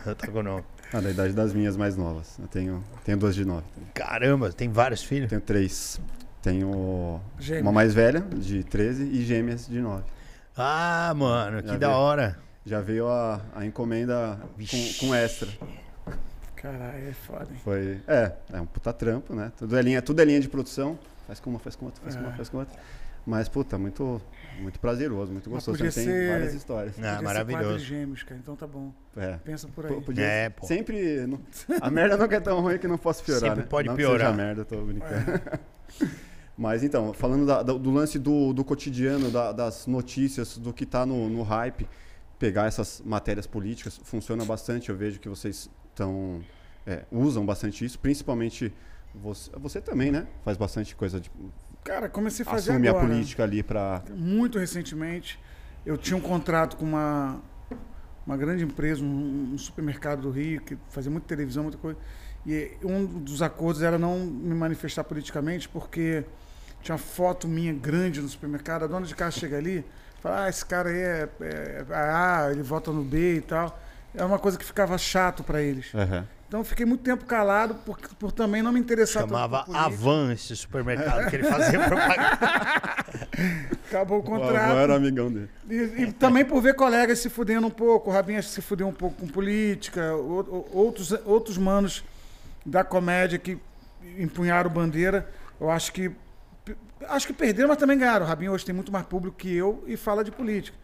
Eu 0.05 0.15
tô 0.15 0.31
com 0.31 0.43
nove. 0.43 0.63
Ah, 0.91 1.00
da 1.01 1.10
idade 1.12 1.34
das 1.34 1.53
minhas 1.53 1.77
mais 1.77 1.96
novas. 1.96 2.38
Eu 2.39 2.48
tenho, 2.48 2.84
tenho 3.05 3.17
duas 3.17 3.36
de 3.36 3.46
nove. 3.46 3.65
Caramba, 3.93 4.51
tem 4.51 4.69
vários 4.69 5.03
filhos? 5.03 5.29
tenho 5.29 5.41
três. 5.41 6.00
Tenho 6.41 7.19
Gêmeos. 7.39 7.62
uma 7.63 7.72
mais 7.72 7.93
velha, 7.93 8.22
de 8.22 8.63
13, 8.63 9.03
e 9.03 9.24
gêmeas 9.24 9.67
de 9.67 9.79
9. 9.81 10.03
Ah, 10.58 11.13
mano, 11.15 11.62
que 11.62 11.67
Já 11.69 11.77
da 11.77 11.89
hora. 11.98 12.38
Já 12.65 12.81
veio 12.81 13.08
a, 13.08 13.41
a 13.55 13.65
encomenda 13.65 14.39
com, 14.58 15.08
com 15.08 15.15
extra. 15.15 15.48
Caralho, 16.55 17.08
é 17.10 17.13
foda, 17.13 17.48
hein? 17.51 17.58
Foi. 17.63 18.01
É, 18.08 18.31
é 18.53 18.62
um 18.62 18.65
puta 18.65 18.91
trampo, 18.91 19.34
né? 19.34 19.51
Tudo 19.58 19.77
é 19.77 19.81
linha, 19.81 20.01
tudo 20.01 20.22
é 20.22 20.25
linha 20.25 20.39
de 20.39 20.50
produção. 20.50 20.98
Faz 21.27 21.39
com 21.39 21.50
uma, 21.51 21.60
faz 21.60 21.75
com 21.75 21.86
outra, 21.86 22.01
faz 22.03 22.15
com 22.15 22.22
uma, 22.22 22.31
É. 22.31 22.36
faz 22.36 22.50
com 22.50 22.58
outra. 22.58 22.79
Mas, 23.29 23.48
puta, 23.48 23.77
muito, 23.77 24.19
muito 24.59 24.79
prazeroso, 24.79 25.31
muito 25.31 25.50
gostoso. 25.50 25.77
podia 25.77 25.91
Tem 25.91 26.03
ser- 26.03 26.31
várias 26.31 26.53
histórias. 26.55 26.95
Ah, 26.95 27.01
Podia 27.01 27.17
ser 27.17 27.24
maravilhoso. 27.24 27.79
gêmeos, 27.86 28.24
cara. 28.24 28.39
Então 28.41 28.55
tá 28.55 28.65
bom. 28.65 28.91
É. 29.15 29.38
Pensa 29.38 29.67
por 29.67 29.86
aí. 29.86 30.01
Podia 30.01 30.24
É, 30.25 30.50
pô. 30.50 30.65
Sempre. 30.65 31.27
não- 31.27 31.39
a 31.79 31.91
merda 31.91 32.17
nunca 32.17 32.36
é 32.36 32.39
tão 32.39 32.59
ruim 32.59 32.79
que 32.79 32.88
não 32.88 32.98
possa 32.98 33.24
piorar. 33.24 33.50
Sempre 33.50 33.62
né? 33.62 33.67
pode 33.69 33.88
não 33.88 33.95
piorar. 33.95 34.31
Que 34.31 34.36
seja 34.36 34.45
merda, 34.45 34.65
tô 34.65 34.81
brincando. 34.81 35.41
Mas 36.57 36.83
então, 36.83 37.13
falando 37.13 37.45
da- 37.45 37.63
do, 37.63 37.77
do 37.79 37.91
lance 37.91 38.17
do, 38.19 38.51
do 38.51 38.65
cotidiano, 38.65 39.29
da- 39.31 39.51
das 39.51 39.86
notícias, 39.88 40.57
do 40.57 40.74
que 40.74 40.86
tá 40.86 41.05
no, 41.05 41.29
no 41.29 41.41
hype, 41.43 41.88
pegar 42.38 42.65
essas 42.65 43.01
matérias 43.05 43.45
políticas 43.48 44.00
funciona 44.03 44.43
bastante. 44.43 44.89
Eu 44.89 44.98
vejo 44.98 45.19
que 45.19 45.29
vocês 45.29 45.69
estão. 45.89 46.41
é, 46.86 47.03
usam 47.12 47.45
bastante 47.45 47.86
isso, 47.86 48.00
principalmente 48.00 48.74
você, 49.13 49.51
você 49.57 49.79
também, 49.81 50.12
né? 50.12 50.25
Faz 50.43 50.57
bastante 50.57 50.95
coisa 50.95 51.19
de. 51.21 51.29
Cara, 51.83 52.09
comecei 52.09 52.45
a 52.45 52.50
fazer 52.50 52.71
Assume 52.71 52.88
agora. 52.88 53.05
a 53.05 53.07
política 53.07 53.43
ali 53.43 53.63
pra. 53.63 54.03
Muito 54.09 54.59
recentemente, 54.59 55.39
eu 55.86 55.98
tinha 55.98 56.17
um 56.17 56.21
contrato 56.21 56.77
com 56.77 56.86
uma, 56.86 57.41
uma 58.25 58.38
grande 58.38 58.63
empresa, 58.63 59.03
um, 59.03 59.53
um 59.53 59.57
supermercado 59.57 60.21
do 60.21 60.29
Rio, 60.29 60.62
que 60.62 60.77
fazia 60.89 61.09
muita 61.09 61.27
televisão, 61.27 61.63
muita 61.63 61.77
coisa. 61.77 61.98
E 62.46 62.72
um 62.83 63.05
dos 63.05 63.42
acordos 63.42 63.81
era 63.81 63.98
não 63.98 64.20
me 64.20 64.55
manifestar 64.55 65.03
politicamente, 65.03 65.68
porque 65.68 66.24
tinha 66.81 66.96
uma 66.96 67.00
foto 67.00 67.48
minha 67.48 67.74
grande 67.74 68.22
no 68.22 68.29
supermercado, 68.29 68.83
a 68.83 68.87
dona 68.87 69.05
de 69.05 69.15
casa 69.15 69.39
chega 69.39 69.57
ali, 69.57 69.83
fala, 70.22 70.46
ah, 70.46 70.50
esse 70.50 70.65
cara 70.65 70.89
aí 70.89 70.98
é, 70.98 71.29
é 71.42 71.85
A, 71.94 72.50
ele 72.51 72.63
vota 72.63 72.92
no 72.92 73.03
B 73.03 73.35
e 73.37 73.42
tal. 73.42 73.79
É 74.15 74.24
uma 74.24 74.39
coisa 74.39 74.57
que 74.57 74.65
ficava 74.65 74.98
chato 74.98 75.44
para 75.44 75.61
eles. 75.61 75.94
Aham. 75.94 76.25
Então 76.50 76.62
eu 76.62 76.64
fiquei 76.64 76.83
muito 76.83 77.01
tempo 77.03 77.25
calado 77.25 77.75
por, 77.85 77.96
por 78.18 78.31
também 78.31 78.64
não 78.64 78.72
me 78.72 78.79
interessar 78.79 79.22
tanto 79.22 79.33
Chamava 79.35 79.64
por. 79.66 79.75
Avan 79.75 80.33
esse 80.33 80.55
supermercado 80.55 81.29
que 81.29 81.35
ele 81.35 81.44
fazia 81.44 81.77
propaganda. 81.88 82.40
Acabou 83.88 84.18
o 84.18 84.22
O 84.22 84.24
contrato. 84.24 84.55
avô 84.55 84.79
era 84.79 84.96
amigão 84.96 85.31
dele. 85.31 85.48
E, 85.70 85.75
e 86.03 86.12
também 86.12 86.44
por 86.44 86.59
ver 86.59 86.74
colegas 86.74 87.20
se 87.20 87.29
fudendo 87.29 87.68
um 87.68 87.72
pouco. 87.72 88.09
O 88.09 88.14
Rabinho 88.14 88.42
se 88.42 88.62
fudeu 88.64 88.88
um 88.88 88.94
pouco 88.94 89.18
com 89.22 89.27
política. 89.27 90.16
o- 90.16 90.40
o- 90.42 90.70
outros, 90.77 91.12
outros 91.24 91.55
manos 91.57 92.03
da 92.66 92.83
comédia 92.83 93.38
que 93.38 93.57
empunharam 94.18 94.72
bandeira. 94.72 95.29
Eu 95.62 95.70
acho 95.70 95.94
que. 95.94 96.12
Acho 97.07 97.27
que 97.27 97.33
perderam, 97.33 97.70
mas 97.70 97.77
também 97.77 97.98
ganharam. 97.98 98.25
O 98.25 98.27
Rabinho 98.27 98.51
hoje 98.53 98.66
tem 98.66 98.74
muito 98.74 98.92
mais 98.92 99.05
público 99.05 99.38
que 99.38 99.55
eu 99.55 99.83
e 99.88 99.96
fala 99.96 100.24
de 100.24 100.31
política. 100.31 100.75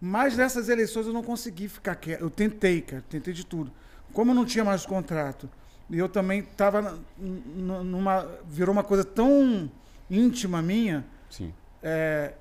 Mas 0.00 0.36
nessas 0.36 0.68
eleições 0.68 1.06
eu 1.06 1.12
não 1.12 1.22
consegui 1.22 1.68
ficar 1.68 1.94
quieto. 1.94 2.20
Eu 2.22 2.28
tentei, 2.28 2.80
cara. 2.82 3.04
Tentei 3.08 3.32
de 3.32 3.46
tudo. 3.46 3.72
Como 4.16 4.30
eu 4.30 4.34
não 4.34 4.46
tinha 4.46 4.64
mais 4.64 4.86
contrato, 4.86 5.46
e 5.90 5.98
eu 5.98 6.08
também 6.08 6.38
estava 6.38 6.98
numa. 7.18 8.26
Virou 8.46 8.72
uma 8.72 8.82
coisa 8.82 9.04
tão 9.04 9.70
íntima 10.08 10.62
minha 10.62 11.04
Sim. 11.28 11.52
é, 11.82 12.32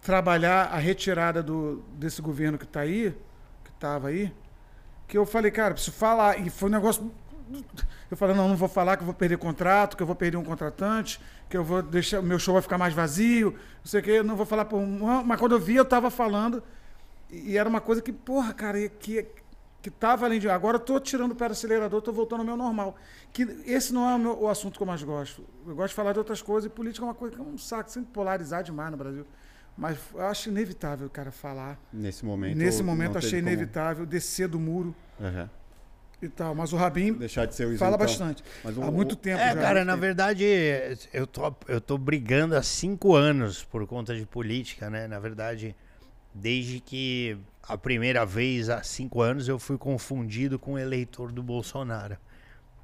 trabalhar 0.00 0.66
a 0.66 0.76
retirada 0.76 1.42
do, 1.42 1.82
desse 1.94 2.22
governo 2.22 2.56
que 2.56 2.62
está 2.62 2.82
aí, 2.82 3.12
que 3.64 3.70
estava 3.70 4.10
aí, 4.10 4.32
que 5.08 5.18
eu 5.18 5.26
falei, 5.26 5.50
cara, 5.50 5.74
preciso 5.74 5.96
falar. 5.96 6.38
E 6.38 6.48
foi 6.48 6.68
um 6.68 6.72
negócio. 6.72 7.10
Eu 8.08 8.16
falei, 8.16 8.36
não, 8.36 8.48
não 8.48 8.56
vou 8.56 8.68
falar 8.68 8.96
que 8.96 9.02
eu 9.02 9.06
vou 9.06 9.14
perder 9.14 9.38
contrato, 9.38 9.96
que 9.96 10.02
eu 10.04 10.06
vou 10.06 10.14
perder 10.14 10.36
um 10.36 10.44
contratante, 10.44 11.20
que 11.48 11.56
eu 11.56 11.64
vou 11.64 11.82
deixar. 11.82 12.20
O 12.20 12.22
meu 12.22 12.38
show 12.38 12.52
vai 12.54 12.62
ficar 12.62 12.78
mais 12.78 12.94
vazio, 12.94 13.50
não 13.50 13.86
sei 13.86 13.98
o 13.98 14.04
quê, 14.04 14.10
eu 14.12 14.24
não 14.24 14.36
vou 14.36 14.46
falar 14.46 14.66
por. 14.66 14.80
Mas 15.26 15.36
quando 15.40 15.50
eu 15.50 15.58
vi, 15.58 15.74
eu 15.74 15.82
estava 15.82 16.12
falando. 16.12 16.62
E 17.28 17.58
era 17.58 17.68
uma 17.68 17.80
coisa 17.80 18.00
que, 18.00 18.12
porra, 18.12 18.52
cara, 18.52 18.88
que, 18.88 19.26
que 19.82 19.90
tava 19.90 20.26
além 20.26 20.38
de. 20.38 20.48
Agora 20.48 20.76
eu 20.76 20.80
tô 20.80 20.98
tirando 21.00 21.32
o 21.32 21.34
pé 21.34 21.46
do 21.48 21.52
acelerador, 21.52 22.02
tô 22.02 22.12
voltando 22.12 22.40
ao 22.40 22.46
meu 22.46 22.56
normal. 22.56 22.96
Que 23.32 23.42
esse 23.66 23.92
não 23.92 24.08
é 24.08 24.14
o, 24.14 24.18
meu- 24.18 24.42
o 24.42 24.48
assunto 24.48 24.76
que 24.76 24.82
eu 24.82 24.86
mais 24.86 25.02
gosto. 25.02 25.44
Eu 25.66 25.74
gosto 25.74 25.90
de 25.90 25.94
falar 25.94 26.12
de 26.12 26.18
outras 26.18 26.42
coisas 26.42 26.70
e 26.70 26.74
política 26.74 27.04
é 27.04 27.08
uma 27.08 27.14
coisa 27.14 27.34
que 27.36 27.40
é 27.40 27.44
um 27.44 27.56
saco, 27.56 27.90
sempre 27.90 28.10
polarizar 28.12 28.62
demais 28.62 28.90
no 28.90 28.96
Brasil. 28.96 29.26
Mas 29.78 29.96
eu 30.14 30.20
acho 30.26 30.48
inevitável, 30.50 31.08
cara, 31.08 31.30
falar. 31.30 31.78
Nesse 31.92 32.24
momento. 32.24 32.56
Nesse 32.58 32.82
momento 32.82 33.16
achei 33.16 33.40
como- 33.40 33.52
inevitável 33.52 34.04
descer 34.04 34.48
do 34.48 34.58
muro 34.60 34.94
Aham. 35.18 35.48
e 36.20 36.28
tal. 36.28 36.54
Mas 36.54 36.72
o 36.74 36.76
Rabin 36.76 37.14
Deixar 37.14 37.46
de 37.46 37.54
ser 37.54 37.66
o 37.66 37.78
fala 37.78 37.96
bastante. 37.96 38.44
Mas 38.62 38.76
o- 38.76 38.82
Há 38.82 38.90
muito 38.90 39.16
tempo 39.16 39.40
É, 39.40 39.54
já. 39.54 39.60
cara, 39.60 39.82
na 39.84 39.96
verdade, 39.96 40.44
eu 41.14 41.26
tô, 41.26 41.54
eu 41.68 41.80
tô 41.80 41.96
brigando 41.96 42.54
há 42.56 42.62
cinco 42.62 43.14
anos 43.14 43.64
por 43.64 43.86
conta 43.86 44.14
de 44.14 44.26
política, 44.26 44.90
né? 44.90 45.06
Na 45.08 45.18
verdade, 45.18 45.74
desde 46.34 46.80
que 46.80 47.38
a 47.62 47.76
primeira 47.76 48.24
vez, 48.24 48.68
há 48.68 48.82
cinco 48.82 49.20
anos, 49.20 49.48
eu 49.48 49.58
fui 49.58 49.78
confundido 49.78 50.58
com 50.58 50.72
o 50.72 50.78
eleitor 50.78 51.30
do 51.30 51.42
Bolsonaro. 51.42 52.16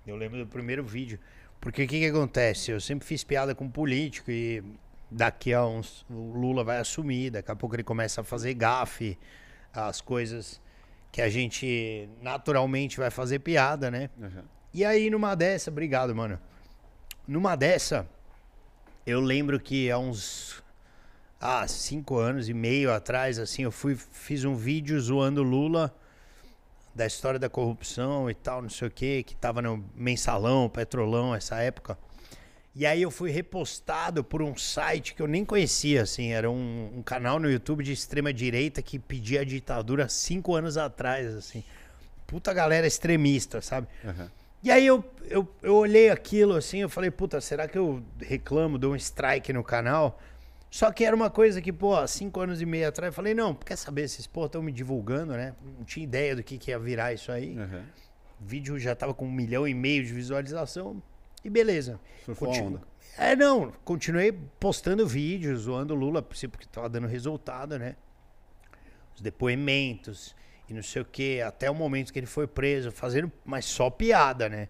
Eu 0.07 0.17
lembro 0.17 0.39
do 0.39 0.47
primeiro 0.47 0.85
vídeo. 0.85 1.19
Porque 1.61 1.85
o 1.85 1.89
que, 1.89 1.99
que 1.99 2.07
acontece? 2.07 2.71
Eu 2.71 2.81
sempre 2.81 3.07
fiz 3.07 3.25
piada 3.25 3.55
com 3.55 3.69
político 3.69 4.31
e 4.31 4.63
daqui 5.11 5.53
a 5.53 5.65
uns. 5.67 6.05
O 6.09 6.33
Lula 6.33 6.63
vai 6.63 6.79
assumir, 6.79 7.31
daqui 7.31 7.51
a 7.51 7.57
pouco 7.57 7.75
ele 7.75 7.83
começa 7.83 8.21
a 8.21 8.25
fazer 8.25 8.55
gafe, 8.55 9.19
as 9.73 10.01
coisas 10.01 10.61
que 11.11 11.21
a 11.21 11.29
gente 11.29 12.09
naturalmente 12.21 12.99
vai 12.99 13.11
fazer 13.11 13.39
piada, 13.39 13.91
né? 13.91 14.11
Aham. 14.21 14.45
E 14.73 14.85
aí, 14.85 15.09
numa 15.09 15.35
dessa, 15.35 15.71
obrigado, 15.71 16.15
mano. 16.15 16.39
Numa 17.27 17.57
dessa, 17.57 18.07
eu 19.07 19.21
lembro 19.21 19.59
que 19.59 19.91
há 19.91 19.99
uns. 19.99 20.63
Ah, 21.49 21.69
cinco 21.69 22.19
anos 22.19 22.49
e 22.49 22.53
meio 22.53 22.93
atrás, 22.93 23.39
assim, 23.39 23.63
eu 23.63 23.71
fui, 23.71 23.95
fiz 23.95 24.45
um 24.45 24.57
vídeo 24.57 25.01
zoando 25.01 25.45
Lula 25.45 25.95
da 26.93 27.07
história 27.07 27.39
da 27.39 27.49
corrupção 27.49 28.29
e 28.29 28.35
tal, 28.35 28.61
não 28.61 28.69
sei 28.69 28.89
o 28.89 28.91
que, 28.91 29.23
que 29.23 29.37
tava 29.37 29.63
no 29.63 29.85
mensalão, 29.95 30.69
petrolão, 30.69 31.33
essa 31.33 31.55
época. 31.61 31.97
E 32.75 32.85
aí 32.85 33.01
eu 33.01 33.13
fui 33.13 33.31
repostado 33.31 34.25
por 34.25 34.43
um 34.43 34.57
site 34.57 35.15
que 35.15 35.23
eu 35.23 35.29
nem 35.29 35.45
conhecia, 35.45 36.03
assim, 36.03 36.33
era 36.33 36.51
um, 36.51 36.91
um 36.97 37.03
canal 37.05 37.39
no 37.39 37.49
YouTube 37.49 37.85
de 37.85 37.93
extrema 37.93 38.33
direita 38.33 38.83
que 38.83 38.99
pedia 38.99 39.43
a 39.43 39.45
ditadura 39.45 40.09
cinco 40.09 40.53
anos 40.57 40.77
atrás, 40.77 41.33
assim. 41.33 41.63
Puta 42.27 42.53
galera 42.53 42.89
extremista, 42.89 43.61
sabe? 43.61 43.87
Aham. 44.05 44.29
E 44.65 44.71
aí 44.73 44.85
eu, 44.85 45.05
eu, 45.31 45.49
eu 45.63 45.77
olhei 45.77 46.11
aquilo 46.11 46.57
assim, 46.57 46.79
eu 46.79 46.89
falei, 46.89 47.13
puta, 47.13 47.41
será 47.41 47.69
que 47.69 47.79
eu 47.79 48.03
reclamo, 48.21 48.79
dou 48.79 48.95
um 48.95 48.97
strike 48.97 49.53
no 49.53 49.63
canal? 49.63 50.21
Só 50.70 50.90
que 50.92 51.05
era 51.05 51.14
uma 51.14 51.31
coisa 51.31 51.62
que, 51.62 51.72
pô, 51.72 51.94
há 51.96 52.07
cinco 52.07 52.40
anos 52.40 52.61
e 52.61 52.66
meio 52.66 52.88
atrás, 52.88 53.11
eu 53.11 53.14
falei, 53.14 53.35
não, 53.35 53.55
quer 53.55 53.76
saber, 53.76 54.02
esses 54.02 54.26
pô 54.26 54.46
estão 54.46 54.62
me 54.62 54.72
divulgando, 54.72 55.33
né? 55.33 55.55
Não 55.79 55.85
tinha 55.85 56.05
ideia 56.05 56.35
do 56.37 56.42
que, 56.42 56.59
que 56.59 56.70
ia 56.70 56.79
virar 56.79 57.12
isso 57.12 57.31
aí. 57.33 57.57
Aham. 57.59 57.85
O 58.40 58.44
vídeo 58.44 58.79
já 58.79 58.94
tava 58.94 59.14
com 59.14 59.24
um 59.26 59.33
milhão 59.33 59.66
e 59.66 59.72
meio 59.72 60.05
de 60.05 60.12
visualização. 60.12 61.02
E 61.44 61.48
beleza. 61.48 61.98
Surfou 62.24 62.48
Continu- 62.48 62.66
onda. 62.68 62.83
É, 63.16 63.35
não, 63.35 63.72
continuei 63.85 64.31
postando 64.61 65.07
vídeos, 65.07 65.61
zoando 65.62 65.94
o 65.94 65.96
Lula, 65.96 66.20
porque 66.20 66.46
tava 66.70 66.88
dando 66.88 67.07
resultado, 67.07 67.79
né? 67.79 67.96
os 69.14 69.22
depoimentos 69.22 70.37
e 70.68 70.74
não 70.74 70.83
sei 70.83 71.00
o 71.00 71.05
que, 71.05 71.40
até 71.40 71.70
o 71.70 71.74
momento 71.74 72.12
que 72.12 72.18
ele 72.18 72.26
foi 72.26 72.46
preso, 72.46 72.90
fazendo, 72.92 73.33
mas 73.44 73.64
só 73.64 73.88
piada, 73.88 74.48
né? 74.48 74.68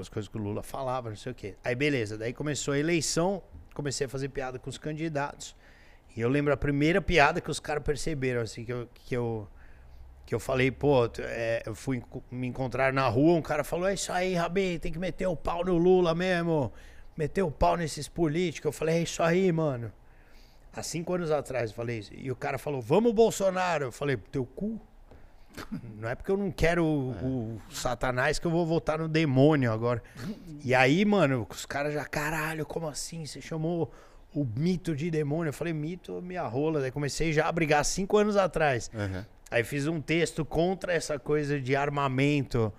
As 0.00 0.08
coisas 0.08 0.28
que 0.28 0.38
o 0.38 0.40
Lula 0.40 0.62
falava, 0.62 1.08
não 1.10 1.16
sei 1.16 1.32
o 1.32 1.34
que. 1.34 1.54
Aí 1.64 1.74
beleza, 1.74 2.16
daí 2.16 2.32
começou 2.32 2.74
a 2.74 2.78
eleição, 2.78 3.42
comecei 3.74 4.06
a 4.06 4.08
fazer 4.08 4.28
piada 4.28 4.58
com 4.58 4.68
os 4.68 4.78
candidatos. 4.78 5.56
E 6.16 6.20
eu 6.20 6.28
lembro 6.28 6.52
a 6.52 6.56
primeira 6.56 7.00
piada 7.00 7.40
que 7.40 7.50
os 7.50 7.60
caras 7.60 7.82
perceberam, 7.82 8.40
assim, 8.40 8.64
que 8.64 8.72
eu, 8.72 8.88
que 8.94 9.16
eu, 9.16 9.48
que 10.26 10.34
eu 10.34 10.40
falei, 10.40 10.70
pô, 10.70 11.08
é, 11.18 11.62
eu 11.64 11.74
fui 11.74 12.02
me 12.30 12.46
encontrar 12.46 12.92
na 12.92 13.06
rua, 13.08 13.38
um 13.38 13.42
cara 13.42 13.62
falou, 13.62 13.88
é 13.88 13.94
isso 13.94 14.12
aí, 14.12 14.34
Rabi, 14.34 14.78
tem 14.78 14.92
que 14.92 14.98
meter 14.98 15.26
o 15.26 15.36
pau 15.36 15.64
no 15.64 15.76
Lula 15.76 16.14
mesmo, 16.14 16.72
meter 17.16 17.42
o 17.42 17.50
pau 17.50 17.76
nesses 17.76 18.08
políticos. 18.08 18.66
Eu 18.66 18.72
falei, 18.72 18.96
é 18.96 19.02
isso 19.02 19.22
aí, 19.22 19.50
mano. 19.52 19.92
Há 20.72 20.82
cinco 20.82 21.14
anos 21.14 21.30
atrás 21.30 21.70
eu 21.70 21.76
falei 21.76 21.98
isso. 21.98 22.14
E 22.14 22.30
o 22.30 22.36
cara 22.36 22.58
falou, 22.58 22.80
vamos 22.80 23.12
Bolsonaro. 23.12 23.86
Eu 23.86 23.92
falei, 23.92 24.16
teu 24.16 24.44
cu? 24.44 24.80
Não 25.98 26.08
é 26.08 26.14
porque 26.14 26.30
eu 26.30 26.36
não 26.36 26.50
quero 26.50 26.84
o, 26.84 27.14
é. 27.14 27.24
o, 27.24 27.60
Satanás 27.70 28.38
que 28.38 28.46
eu 28.46 28.50
vou 28.50 28.64
votar 28.64 28.98
no 28.98 29.08
demônio 29.08 29.72
agora. 29.72 30.02
E 30.64 30.74
aí, 30.74 31.04
mano, 31.04 31.46
os 31.48 31.66
caras 31.66 31.94
já, 31.94 32.04
caralho, 32.04 32.64
como 32.64 32.88
assim? 32.88 33.24
Você 33.26 33.40
chamou 33.40 33.92
o 34.34 34.44
mito 34.56 34.94
de 34.96 35.10
demônio? 35.10 35.50
Eu 35.50 35.54
falei, 35.54 35.72
mito, 35.72 36.20
minha 36.22 36.46
rola. 36.46 36.80
Daí 36.80 36.90
comecei 36.90 37.32
já 37.32 37.46
a 37.46 37.52
brigar 37.52 37.84
cinco 37.84 38.16
anos 38.16 38.36
atrás. 38.36 38.90
Uhum. 38.94 39.24
Aí 39.50 39.64
fiz 39.64 39.86
um 39.86 40.00
texto 40.00 40.44
contra 40.44 40.92
essa 40.92 41.18
coisa 41.18 41.60
de 41.60 41.74
armamento 41.74 42.72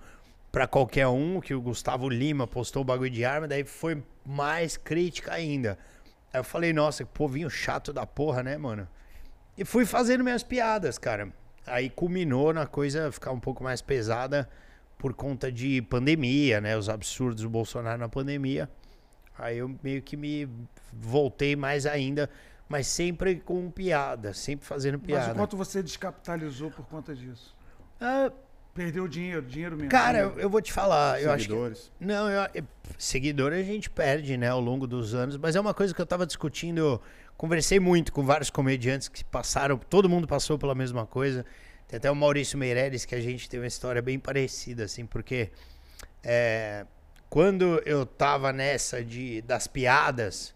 para 0.50 0.66
qualquer 0.66 1.06
um, 1.06 1.40
que 1.40 1.54
o 1.54 1.60
Gustavo 1.60 2.08
Lima 2.08 2.46
postou 2.46 2.82
o 2.82 2.84
bagulho 2.84 3.10
de 3.10 3.24
arma, 3.24 3.48
daí 3.48 3.64
foi 3.64 4.02
mais 4.24 4.76
crítica 4.76 5.32
ainda. 5.32 5.78
Aí 6.32 6.40
eu 6.40 6.44
falei, 6.44 6.72
nossa, 6.74 7.04
que 7.04 7.10
povinho 7.10 7.48
chato 7.48 7.92
da 7.92 8.06
porra, 8.06 8.42
né, 8.42 8.56
mano? 8.58 8.86
E 9.56 9.64
fui 9.64 9.86
fazendo 9.86 10.22
minhas 10.22 10.42
piadas, 10.42 10.98
cara. 10.98 11.32
Aí 11.66 11.88
culminou 11.88 12.52
na 12.52 12.66
coisa 12.66 13.10
ficar 13.12 13.30
um 13.32 13.40
pouco 13.40 13.62
mais 13.62 13.80
pesada 13.80 14.48
por 14.98 15.14
conta 15.14 15.50
de 15.50 15.82
pandemia, 15.82 16.60
né? 16.60 16.76
Os 16.76 16.88
absurdos 16.88 17.42
do 17.42 17.50
Bolsonaro 17.50 17.98
na 17.98 18.08
pandemia. 18.08 18.68
Aí 19.38 19.58
eu 19.58 19.74
meio 19.82 20.02
que 20.02 20.16
me 20.16 20.48
voltei 20.92 21.56
mais 21.56 21.86
ainda, 21.86 22.28
mas 22.68 22.86
sempre 22.86 23.36
com 23.36 23.70
piada, 23.70 24.34
sempre 24.34 24.66
fazendo 24.66 24.98
piada. 24.98 25.28
Mas 25.28 25.34
o 25.34 25.38
quanto 25.38 25.56
você 25.56 25.82
descapitalizou 25.82 26.70
por 26.70 26.86
conta 26.86 27.14
disso? 27.14 27.56
Ah, 28.00 28.30
Perdeu 28.74 29.06
dinheiro, 29.06 29.42
dinheiro 29.42 29.76
mesmo. 29.76 29.90
Cara, 29.90 30.18
eu, 30.18 30.38
eu 30.38 30.48
vou 30.48 30.62
te 30.62 30.72
falar. 30.72 31.18
Seguidores. 31.18 31.28
Eu 31.28 31.34
acho 31.34 31.92
que, 31.98 32.04
não, 32.04 32.30
eu, 32.30 32.64
seguidor 32.96 33.52
a 33.52 33.62
gente 33.62 33.90
perde, 33.90 34.36
né, 34.38 34.48
ao 34.48 34.60
longo 34.60 34.86
dos 34.86 35.14
anos, 35.14 35.36
mas 35.36 35.54
é 35.54 35.60
uma 35.60 35.74
coisa 35.74 35.94
que 35.94 36.00
eu 36.00 36.06
tava 36.06 36.24
discutindo 36.24 37.00
conversei 37.42 37.80
muito 37.80 38.12
com 38.12 38.22
vários 38.22 38.50
comediantes 38.50 39.08
que 39.08 39.24
passaram, 39.24 39.76
todo 39.76 40.08
mundo 40.08 40.28
passou 40.28 40.56
pela 40.56 40.76
mesma 40.76 41.04
coisa. 41.04 41.44
Tem 41.88 41.96
até 41.96 42.08
o 42.08 42.14
Maurício 42.14 42.56
Meirelles 42.56 43.04
que 43.04 43.16
a 43.16 43.20
gente 43.20 43.50
tem 43.50 43.58
uma 43.58 43.66
história 43.66 44.00
bem 44.00 44.16
parecida, 44.16 44.84
assim, 44.84 45.04
porque 45.04 45.50
é, 46.22 46.86
quando 47.28 47.82
eu 47.84 48.06
tava 48.06 48.52
nessa 48.52 49.04
de, 49.04 49.42
das 49.42 49.66
piadas 49.66 50.54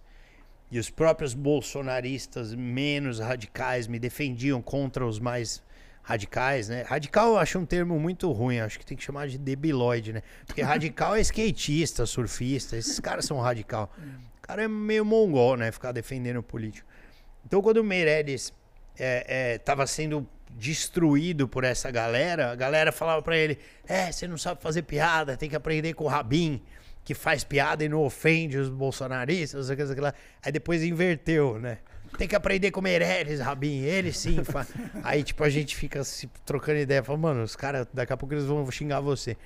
e 0.71 0.79
os 0.79 0.89
próprios 0.89 1.35
bolsonaristas 1.35 2.55
menos 2.55 3.19
radicais 3.19 3.89
me 3.89 3.99
defendiam 3.99 4.63
contra 4.63 5.05
os 5.05 5.19
mais 5.19 5.65
radicais, 6.05 6.69
né? 6.69 6.83
Radical 6.83 7.31
eu 7.31 7.39
acho 7.39 7.59
um 7.59 7.67
termo 7.67 7.99
muito 7.99 8.31
ruim, 8.31 8.61
acho 8.61 8.79
que 8.79 8.87
tem 8.87 8.97
que 8.97 9.03
chamar 9.03 9.27
de 9.27 9.39
debiloide, 9.39 10.13
né? 10.13 10.23
Porque 10.47 10.63
radical 10.63 11.17
é 11.17 11.21
skatista, 11.21 12.07
surfista, 12.07 12.77
esses 12.77 13.01
caras 13.01 13.25
são 13.25 13.41
radical 13.41 13.93
cara 14.47 14.63
é 14.63 14.69
meio 14.69 15.05
mongol, 15.05 15.57
né? 15.57 15.73
Ficar 15.73 15.93
defendendo 15.93 16.39
o 16.39 16.43
político. 16.43 16.87
Então, 17.45 17.61
quando 17.61 17.79
o 17.79 17.85
Meirelles 17.85 18.53
estava 18.95 19.83
é, 19.83 19.85
é, 19.85 19.87
sendo 19.87 20.27
destruído 20.51 21.47
por 21.47 21.65
essa 21.65 21.91
galera, 21.91 22.53
a 22.53 22.55
galera 22.55 22.93
falava 22.93 23.23
para 23.23 23.37
ele: 23.37 23.59
É, 23.87 24.11
você 24.11 24.27
não 24.27 24.39
sabe 24.39 24.63
fazer 24.63 24.83
piada, 24.83 25.37
tem 25.37 25.49
que 25.49 25.57
aprender 25.57 25.95
com 25.95 26.05
o 26.05 26.09
Rabin, 26.09 26.63
que 27.05 27.15
faz 27.15 27.45
piada 27.45 27.85
e 27.85 27.89
não 27.89 28.03
ofende 28.03 28.57
os 28.57 28.69
bolsonaristas, 28.69 29.71
aquilo, 29.71 29.93
aquilo. 29.93 30.13
Aí 30.43 30.53
depois 30.53 30.83
inverteu, 30.83 31.59
né? 31.59 31.79
Tem 32.17 32.27
que 32.27 32.37
aprender 32.37 32.71
com 32.71 32.81
o 32.81 32.83
Meirelles, 32.83 33.41
Rabin, 33.41 33.83
ele 33.83 34.13
sim. 34.13 34.43
Fa... 34.43 34.67
Aí, 35.05 35.23
tipo, 35.23 35.43
a 35.45 35.51
gente 35.51 35.77
fica 35.77 36.03
se 36.03 36.29
trocando 36.47 36.79
ideia, 36.79 37.03
fala, 37.03 37.19
mano, 37.19 37.43
os 37.43 37.55
caras, 37.55 37.87
daqui 37.93 38.13
a 38.13 38.17
pouco 38.17 38.33
eles 38.33 38.45
vão 38.45 38.69
xingar 38.71 39.01
você. 39.01 39.37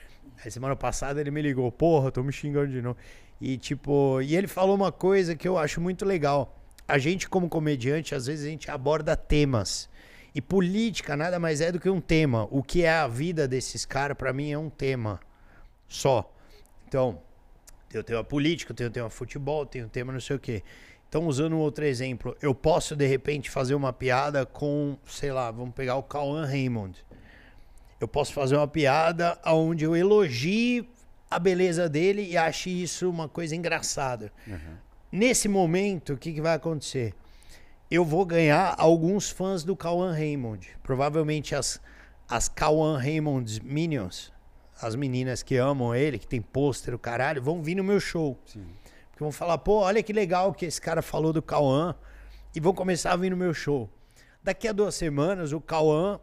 Aí 0.45 0.51
semana 0.51 0.77
passada 0.77 1.21
ele 1.21 1.31
me 1.31 1.43
ligou, 1.43 1.71
porra, 1.73 2.11
tô 2.11 2.23
me 2.23 2.33
xingando 2.33 2.69
de 2.69 2.81
novo. 2.81 2.97
E 3.41 3.57
tipo, 3.57 4.21
e 4.21 4.37
ele 4.37 4.47
falou 4.47 4.77
uma 4.77 4.93
coisa 4.93 5.35
que 5.35 5.49
eu 5.49 5.57
acho 5.57 5.81
muito 5.81 6.05
legal. 6.05 6.57
A 6.87 6.99
gente 6.99 7.29
como 7.29 7.49
comediante, 7.49 8.15
às 8.15 8.27
vezes 8.27 8.45
a 8.47 8.51
gente 8.51 8.71
aborda 8.71 9.17
temas. 9.17 9.89
E 10.35 10.41
política 10.41 11.17
nada 11.17 11.39
mais 11.39 11.61
é 11.61 11.73
do 11.73 11.81
que 11.81 11.89
um 11.89 12.01
tema. 12.01 12.47
O 12.51 12.63
que 12.63 12.85
é 12.85 12.91
a 12.91 13.09
vida 13.09 13.49
desses 13.49 13.85
caras 13.85 14.17
para 14.17 14.33
mim 14.33 14.51
é 14.51 14.59
um 14.59 14.69
tema 14.69 15.19
só. 15.89 16.33
Então, 16.87 17.21
eu 17.93 18.05
tenho 18.05 18.19
a 18.19 18.25
política, 18.25 18.75
tenho 18.75 18.91
o 18.91 18.93
tema 18.93 19.11
futebol, 19.11 19.65
tenho 19.65 19.87
o 19.87 19.89
tema 19.89 20.13
não 20.13 20.21
sei 20.21 20.37
o 20.37 20.39
quê. 20.39 20.63
Então, 21.09 21.27
usando 21.27 21.55
um 21.55 21.59
outro 21.59 21.85
exemplo, 21.85 22.37
eu 22.41 22.55
posso 22.55 22.95
de 22.95 23.07
repente 23.07 23.51
fazer 23.51 23.75
uma 23.75 23.93
piada 23.93 24.47
com, 24.47 24.97
sei 25.07 25.33
lá, 25.33 25.51
vamos 25.51 25.75
pegar 25.75 25.97
o 25.97 26.03
Cauã 26.03 26.47
Raymond. 26.47 27.05
Eu 28.01 28.07
posso 28.07 28.33
fazer 28.33 28.57
uma 28.57 28.69
piada 28.69 29.37
onde 29.45 29.85
eu 29.85 29.97
elogie 29.97 30.89
a 31.31 31.39
beleza 31.39 31.89
dele 31.89 32.29
e 32.29 32.37
ache 32.37 32.71
isso 32.71 33.09
uma 33.09 33.29
coisa 33.29 33.55
engraçada. 33.55 34.33
Uhum. 34.47 34.77
Nesse 35.13 35.49
momento, 35.49 36.15
o 36.15 36.17
que, 36.17 36.33
que 36.33 36.41
vai 36.41 36.55
acontecer? 36.55 37.15
Eu 37.89 38.05
vou 38.05 38.27
ganhar 38.27 38.75
alguns 38.79 39.31
fãs 39.31 39.63
do 39.63 39.77
Cauã 39.77 40.13
Raymond. 40.13 40.69
Provavelmente 40.83 41.55
as, 41.55 41.81
as 42.29 42.49
Cauã 42.49 42.99
Raymond 42.99 43.61
Minions, 43.65 44.33
as 44.81 44.97
meninas 44.97 45.43
que 45.43 45.57
amam 45.57 45.95
ele, 45.95 46.19
que 46.19 46.27
tem 46.27 46.43
pôster, 46.43 46.95
o 46.95 46.99
caralho, 46.99 47.43
vão 47.43 47.63
vir 47.63 47.77
no 47.77 47.85
meu 47.85 48.01
show. 48.01 48.37
Sim. 48.47 48.67
Porque 49.11 49.23
vão 49.23 49.33
falar, 49.33 49.59
pô, 49.59 49.81
olha 49.81 50.03
que 50.03 50.13
legal 50.13 50.53
que 50.53 50.67
esse 50.67 50.81
cara 50.81 51.03
falou 51.03 51.33
do 51.33 51.43
Cauã. 51.43 51.95
E 52.55 52.59
vão 52.59 52.73
começar 52.73 53.13
a 53.13 53.17
vir 53.17 53.31
no 53.31 53.37
meu 53.37 53.55
show. 53.55 53.89
Daqui 54.43 54.67
a 54.67 54.73
duas 54.73 54.97
semanas, 54.97 55.53
o 55.53 55.61
Cauã 55.61 56.19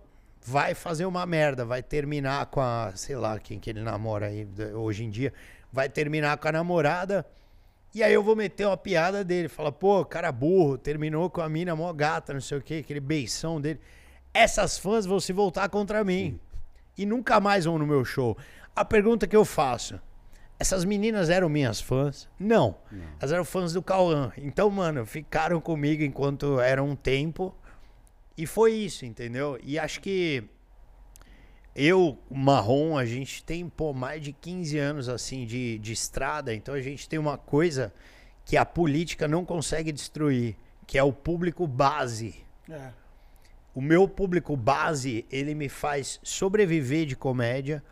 vai 0.47 0.73
fazer 0.73 1.05
uma 1.05 1.25
merda, 1.25 1.65
vai 1.65 1.83
terminar 1.83 2.45
com 2.45 2.61
a, 2.61 2.93
sei 2.95 3.17
lá, 3.17 3.37
quem 3.37 3.59
que 3.59 3.69
ele 3.69 3.81
namora 3.81 4.27
aí 4.27 4.47
hoje 4.73 5.03
em 5.03 5.09
dia, 5.09 5.33
vai 5.73 5.89
terminar 5.89 6.37
com 6.37 6.47
a 6.47 6.51
namorada. 6.53 7.25
E 7.93 8.01
aí 8.01 8.13
eu 8.13 8.23
vou 8.23 8.33
meter 8.33 8.65
uma 8.65 8.77
piada 8.77 9.25
dele, 9.25 9.49
fala, 9.49 9.73
pô, 9.73 10.05
cara 10.05 10.31
burro, 10.31 10.77
terminou 10.77 11.29
com 11.29 11.41
a 11.41 11.49
mina 11.49 11.75
mó 11.75 11.91
gata, 11.91 12.33
não 12.33 12.39
sei 12.39 12.59
o 12.59 12.61
que, 12.61 12.75
aquele 12.75 13.01
beição 13.01 13.59
dele. 13.59 13.81
Essas 14.33 14.77
fãs 14.77 15.05
vão 15.05 15.19
se 15.19 15.33
voltar 15.33 15.67
contra 15.67 16.01
mim. 16.01 16.39
E 16.97 17.05
nunca 17.05 17.41
mais 17.41 17.65
vão 17.65 17.77
no 17.77 17.85
meu 17.85 18.05
show. 18.05 18.37
A 18.73 18.85
pergunta 18.85 19.27
que 19.27 19.35
eu 19.35 19.43
faço, 19.43 19.99
essas 20.57 20.85
meninas 20.85 21.29
eram 21.29 21.49
minhas 21.49 21.81
fãs? 21.81 22.29
Não. 22.39 22.77
Não. 22.89 23.03
Elas 23.19 23.33
eram 23.33 23.43
fãs 23.43 23.73
do 23.73 23.81
Cauã. 23.81 24.31
Então, 24.37 24.69
mano, 24.69 25.05
ficaram 25.05 25.59
comigo 25.59 26.03
enquanto 26.03 26.57
era 26.61 26.81
um 26.81 26.95
tempo. 26.95 27.53
E 28.37 28.45
foi 28.45 28.73
isso, 28.73 29.05
entendeu? 29.05 29.59
E 29.63 29.79
acho 29.79 29.99
que 29.99 30.43
eu, 31.75 32.17
Marrom, 32.29 32.97
a 32.97 33.05
gente 33.05 33.43
tem 33.43 33.67
pô, 33.67 33.93
mais 33.93 34.21
de 34.21 34.31
15 34.31 34.77
anos 34.77 35.09
assim 35.09 35.45
de, 35.45 35.79
de 35.79 35.91
estrada, 35.91 36.53
então 36.53 36.75
a 36.75 36.81
gente 36.81 37.09
tem 37.09 37.17
uma 37.17 37.37
coisa 37.37 37.93
que 38.45 38.55
a 38.55 38.65
política 38.65 39.27
não 39.27 39.43
consegue 39.43 39.91
destruir, 39.91 40.55
que 40.85 40.97
é 40.97 41.03
o 41.03 41.11
público 41.11 41.65
base. 41.65 42.35
É. 42.69 42.91
O 43.73 43.81
meu 43.81 44.07
público 44.07 44.55
base, 44.55 45.25
ele 45.31 45.53
me 45.53 45.69
faz 45.69 46.19
sobreviver 46.23 47.05
de 47.05 47.15
comédia 47.15 47.83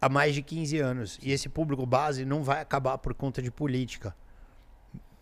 há 0.00 0.08
mais 0.08 0.34
de 0.34 0.42
15 0.42 0.78
anos. 0.78 1.18
E 1.22 1.32
esse 1.32 1.48
público 1.48 1.86
base 1.86 2.24
não 2.24 2.42
vai 2.42 2.60
acabar 2.60 2.98
por 2.98 3.14
conta 3.14 3.40
de 3.40 3.50
política 3.50 4.14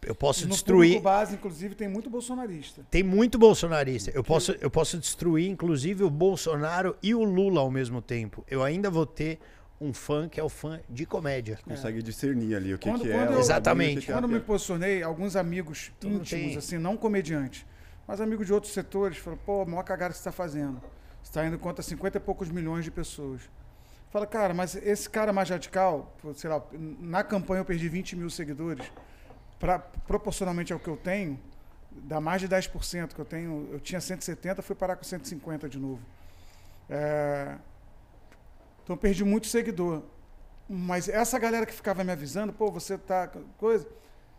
eu 0.06 0.14
posso 0.14 0.44
no 0.44 0.52
destruir. 0.52 1.00
base, 1.00 1.34
inclusive, 1.34 1.74
tem 1.74 1.88
muito 1.88 2.08
bolsonarista. 2.10 2.84
Tem 2.90 3.02
muito 3.02 3.38
bolsonarista. 3.38 4.10
Eu 4.14 4.22
posso, 4.22 4.52
eu 4.60 4.70
posso 4.70 4.98
destruir, 4.98 5.48
inclusive, 5.48 6.04
o 6.04 6.10
Bolsonaro 6.10 6.96
e 7.02 7.14
o 7.14 7.24
Lula 7.24 7.60
ao 7.60 7.70
mesmo 7.70 8.00
tempo. 8.00 8.44
Eu 8.48 8.62
ainda 8.62 8.90
vou 8.90 9.06
ter 9.06 9.38
um 9.80 9.92
fã 9.92 10.28
que 10.28 10.40
é 10.40 10.42
o 10.42 10.48
fã 10.48 10.80
de 10.88 11.04
comédia. 11.04 11.58
Consegue 11.64 12.02
discernir 12.02 12.54
ali 12.54 12.74
o 12.74 12.78
que, 12.78 12.88
quando, 12.88 13.02
que 13.02 13.10
quando 13.10 13.32
é. 13.32 13.34
Eu, 13.34 13.40
Exatamente. 13.40 14.06
Que 14.06 14.12
quando 14.12 14.28
me 14.28 14.40
posicionei, 14.40 15.02
alguns 15.02 15.36
amigos 15.36 15.92
íntimos, 16.02 16.56
assim, 16.56 16.78
não 16.78 16.96
comediantes, 16.96 17.66
mas 18.06 18.20
amigos 18.20 18.46
de 18.46 18.52
outros 18.52 18.72
setores, 18.72 19.18
falaram, 19.18 19.42
pô, 19.44 19.64
maior 19.64 19.82
cagada 19.82 20.12
que 20.12 20.18
você 20.18 20.20
está 20.20 20.32
fazendo. 20.32 20.80
Você 21.22 21.30
está 21.30 21.46
indo 21.46 21.58
contra 21.58 21.82
50 21.82 22.18
e 22.18 22.20
poucos 22.20 22.50
milhões 22.50 22.84
de 22.84 22.90
pessoas. 22.90 23.42
Fala, 24.10 24.26
cara, 24.26 24.54
mas 24.54 24.76
esse 24.76 25.10
cara 25.10 25.32
mais 25.32 25.50
radical, 25.50 26.14
sei 26.36 26.48
lá, 26.48 26.62
na 27.00 27.24
campanha 27.24 27.62
eu 27.62 27.64
perdi 27.64 27.88
20 27.88 28.14
mil 28.14 28.30
seguidores 28.30 28.84
pra, 29.58 29.78
proporcionalmente 29.78 30.72
ao 30.72 30.78
que 30.78 30.88
eu 30.88 30.96
tenho, 30.96 31.38
dá 31.90 32.20
mais 32.20 32.40
de 32.40 32.48
10% 32.48 33.14
que 33.14 33.20
eu 33.20 33.24
tenho. 33.24 33.68
Eu 33.72 33.80
tinha 33.80 34.00
170, 34.00 34.62
fui 34.62 34.74
parar 34.76 34.96
com 34.96 35.04
150 35.04 35.68
de 35.68 35.78
novo. 35.78 36.00
É, 36.88 37.56
então 38.82 38.96
perdi 38.96 39.24
muito 39.24 39.46
seguidor. 39.46 40.02
Mas 40.68 41.08
essa 41.08 41.38
galera 41.38 41.66
que 41.66 41.72
ficava 41.72 42.02
me 42.04 42.12
avisando, 42.12 42.52
pô, 42.52 42.70
você 42.70 42.96
tá. 42.96 43.30
coisa. 43.58 43.86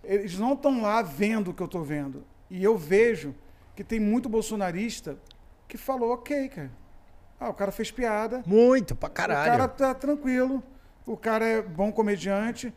Eles 0.03 0.37
não 0.37 0.53
estão 0.53 0.81
lá 0.81 1.01
vendo 1.01 1.49
o 1.51 1.53
que 1.53 1.61
eu 1.61 1.65
estou 1.65 1.83
vendo. 1.83 2.23
E 2.49 2.63
eu 2.63 2.77
vejo 2.77 3.33
que 3.75 3.83
tem 3.83 3.99
muito 3.99 4.29
bolsonarista 4.29 5.17
que 5.67 5.77
falou 5.77 6.13
ok, 6.13 6.49
cara. 6.49 6.71
Ah, 7.39 7.49
o 7.49 7.53
cara 7.53 7.71
fez 7.71 7.91
piada. 7.91 8.43
Muito, 8.45 8.95
pra 8.95 9.09
O 9.09 9.11
caralho. 9.11 9.51
cara 9.51 9.67
tá 9.67 9.93
tranquilo. 9.93 10.63
O 11.05 11.17
cara 11.17 11.45
é 11.45 11.61
bom 11.61 11.91
comediante. 11.91 12.73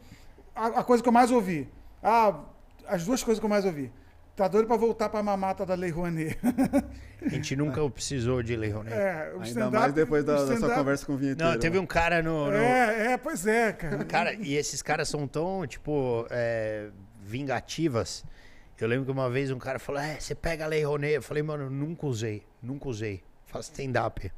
A, 0.54 0.66
a 0.80 0.84
coisa 0.84 1.02
que 1.02 1.08
eu 1.08 1.12
mais 1.12 1.30
ouvi. 1.30 1.68
Ah, 2.02 2.40
as 2.86 3.04
duas 3.04 3.22
coisas 3.22 3.38
que 3.40 3.44
eu 3.46 3.50
mais 3.50 3.64
ouvi. 3.64 3.92
Tá 4.36 4.46
doido 4.46 4.68
pra 4.68 4.76
voltar 4.76 5.08
pra 5.08 5.20
mamata 5.22 5.66
da 5.66 5.74
Lei 5.74 5.90
Rouanet. 5.90 6.38
A 7.20 7.28
gente 7.28 7.56
nunca 7.56 7.88
precisou 7.90 8.40
de 8.40 8.54
Lei 8.54 8.70
Rouanet. 8.70 8.94
É, 8.96 9.32
o 9.36 9.40
Ainda 9.42 9.68
mais 9.70 9.92
depois 9.92 10.24
da, 10.24 10.44
da 10.44 10.56
sua 10.56 10.72
conversa 10.74 11.04
com 11.04 11.14
o 11.14 11.16
vinheteiro. 11.16 11.52
Não, 11.52 11.58
teve 11.58 11.76
um 11.76 11.86
cara 11.86 12.22
no. 12.22 12.46
no- 12.46 12.56
É, 12.56 13.12
é, 13.12 13.16
pois 13.16 13.44
é, 13.48 13.72
cara. 13.72 14.04
Cara, 14.04 14.32
e 14.34 14.54
esses 14.54 14.80
caras 14.80 15.08
são 15.08 15.26
tão, 15.26 15.66
tipo, 15.66 16.24
é, 16.30 16.88
vingativas. 17.20 18.24
Eu 18.80 18.86
lembro 18.86 19.06
que 19.06 19.10
uma 19.10 19.28
vez 19.28 19.50
um 19.50 19.58
cara 19.58 19.80
falou: 19.80 20.00
É, 20.00 20.20
você 20.20 20.36
pega 20.36 20.64
a 20.64 20.68
Lei 20.68 20.84
Rouanet. 20.84 21.14
Eu 21.16 21.22
falei, 21.22 21.42
mano, 21.42 21.68
nunca 21.68 22.06
usei, 22.06 22.44
nunca 22.62 22.88
usei. 22.88 23.20
Faço 23.46 23.72
stand-up. 23.72 24.30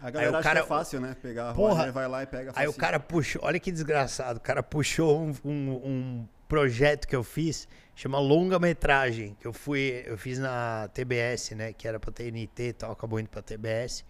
A 0.00 0.10
galera 0.10 0.30
Aí 0.30 0.34
o 0.34 0.36
acha 0.38 0.42
cara- 0.48 0.60
que 0.60 0.64
é 0.64 0.68
fácil, 0.68 1.00
né? 1.00 1.14
Pegar 1.20 1.50
a 1.50 1.54
Porra. 1.54 1.74
Porra. 1.76 1.92
vai 1.92 2.08
lá 2.08 2.22
e 2.22 2.26
pega 2.26 2.52
Aí 2.54 2.66
o 2.66 2.70
facinho. 2.72 2.74
cara 2.80 2.98
puxou, 3.00 3.42
olha 3.44 3.58
que 3.60 3.70
desgraçado, 3.70 4.38
o 4.38 4.40
cara 4.40 4.62
puxou 4.62 5.20
um, 5.20 5.34
um- 5.44 5.50
um 5.84 6.28
projeto 6.48 7.06
que 7.06 7.14
eu 7.14 7.22
fiz, 7.22 7.68
chama 7.94 8.18
longa-metragem, 8.18 9.36
que 9.40 9.46
eu 9.46 9.52
fui, 9.52 10.02
eu 10.06 10.16
fiz 10.16 10.38
na 10.38 10.88
TBS, 10.94 11.50
né, 11.54 11.72
que 11.72 11.86
era 11.86 12.00
pra 12.00 12.10
TNT 12.10 12.68
e 12.68 12.72
tal, 12.72 12.92
acabou 12.92 13.20
indo 13.20 13.28
pra 13.28 13.42
TBS, 13.42 14.04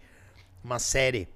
uma 0.63 0.79
série. 0.79 1.27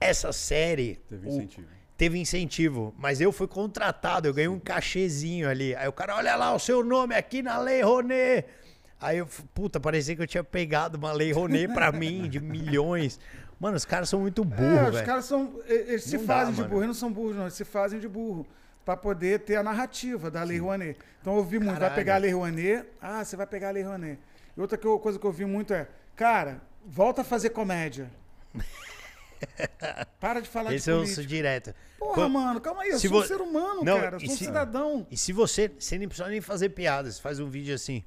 Essa 0.00 0.32
série 0.32 0.96
Teve 1.08 1.26
o- 1.26 1.30
incentivo. 1.30 1.66
teve 1.96 2.18
incentivo, 2.18 2.94
mas 2.98 3.20
eu 3.20 3.32
fui 3.32 3.46
contratado, 3.48 4.28
eu 4.28 4.34
ganhei 4.34 4.48
um 4.48 4.58
cachezinho 4.60 5.48
ali. 5.48 5.74
Aí 5.76 5.88
o 5.88 5.92
cara, 5.92 6.16
olha 6.16 6.34
lá 6.36 6.54
o 6.54 6.58
seu 6.58 6.84
nome 6.84 7.14
aqui 7.14 7.42
na 7.42 7.58
Lei 7.58 7.82
Rouanet. 7.82 8.46
Aí 9.00 9.18
eu, 9.18 9.28
puta, 9.54 9.78
parecia 9.78 10.16
que 10.16 10.22
eu 10.22 10.26
tinha 10.26 10.42
pegado 10.44 10.98
uma 10.98 11.12
Lei 11.12 11.30
Rouanet 11.32 11.72
pra 11.72 11.90
mim, 11.92 12.28
de 12.28 12.40
milhões. 12.40 13.18
Mano, 13.60 13.76
os 13.76 13.84
caras 13.84 14.08
são 14.08 14.20
muito 14.20 14.42
É, 14.42 14.44
burros, 14.44 14.88
os 14.88 14.94
velho. 14.94 15.06
caras 15.06 15.24
são. 15.24 15.60
Eles 15.66 16.04
se 16.04 16.16
Não 16.16 16.26
dá, 16.26 16.34
fazem 16.34 16.54
de 16.54 16.60
mano. 16.60 16.70
burro, 16.70 16.80
eles 16.82 16.88
não 16.88 16.94
são 16.94 17.12
burros, 17.12 17.34
não. 17.36 17.42
Eles 17.42 17.54
se 17.54 17.64
fazem 17.64 17.98
de 17.98 18.08
burro. 18.08 18.46
Pra 18.88 18.96
poder 18.96 19.40
ter 19.40 19.56
a 19.56 19.62
narrativa 19.62 20.30
da 20.30 20.42
Lei 20.42 20.56
Rouanet. 20.56 20.98
Então 21.20 21.34
eu 21.34 21.40
ouvi 21.40 21.58
muito, 21.58 21.72
vai 21.72 21.80
Caralho. 21.80 21.94
pegar 21.94 22.14
a 22.14 22.18
Lei 22.18 22.30
Rouanet. 22.32 22.86
Ah, 23.02 23.22
você 23.22 23.36
vai 23.36 23.46
pegar 23.46 23.68
a 23.68 23.70
Lei 23.70 23.82
Rouanet. 23.82 24.18
E 24.56 24.60
outra 24.62 24.80
eu- 24.82 24.98
coisa 24.98 25.18
que 25.18 25.26
eu 25.26 25.28
ouvi 25.28 25.44
muito 25.44 25.74
é, 25.74 25.86
cara, 26.16 26.62
volta 26.86 27.20
a 27.20 27.24
fazer 27.24 27.50
comédia. 27.50 28.10
Para 30.18 30.40
de 30.40 30.48
falar 30.48 30.72
Esse 30.74 30.86
de 30.86 30.90
eu 30.90 30.96
política. 30.96 31.14
sou 31.16 31.24
direto. 31.26 31.74
Porra, 31.98 32.14
Quando- 32.14 32.32
mano, 32.32 32.60
calma 32.62 32.82
aí. 32.82 32.88
Eu 32.88 32.98
sou 32.98 33.10
um 33.10 33.12
vo- 33.12 33.26
ser 33.26 33.40
humano, 33.42 33.84
Não, 33.84 34.00
cara. 34.00 34.16
Eu 34.16 34.20
sou 34.20 34.30
um 34.30 34.36
se- 34.38 34.44
cidadão. 34.46 35.06
E 35.10 35.16
se 35.18 35.34
você, 35.34 35.68
você 35.78 35.98
nem 35.98 36.08
precisa 36.08 36.28
nem 36.30 36.40
fazer 36.40 36.70
piadas, 36.70 37.16
você 37.16 37.20
faz 37.22 37.38
um 37.40 37.46
vídeo 37.46 37.74
assim, 37.74 38.02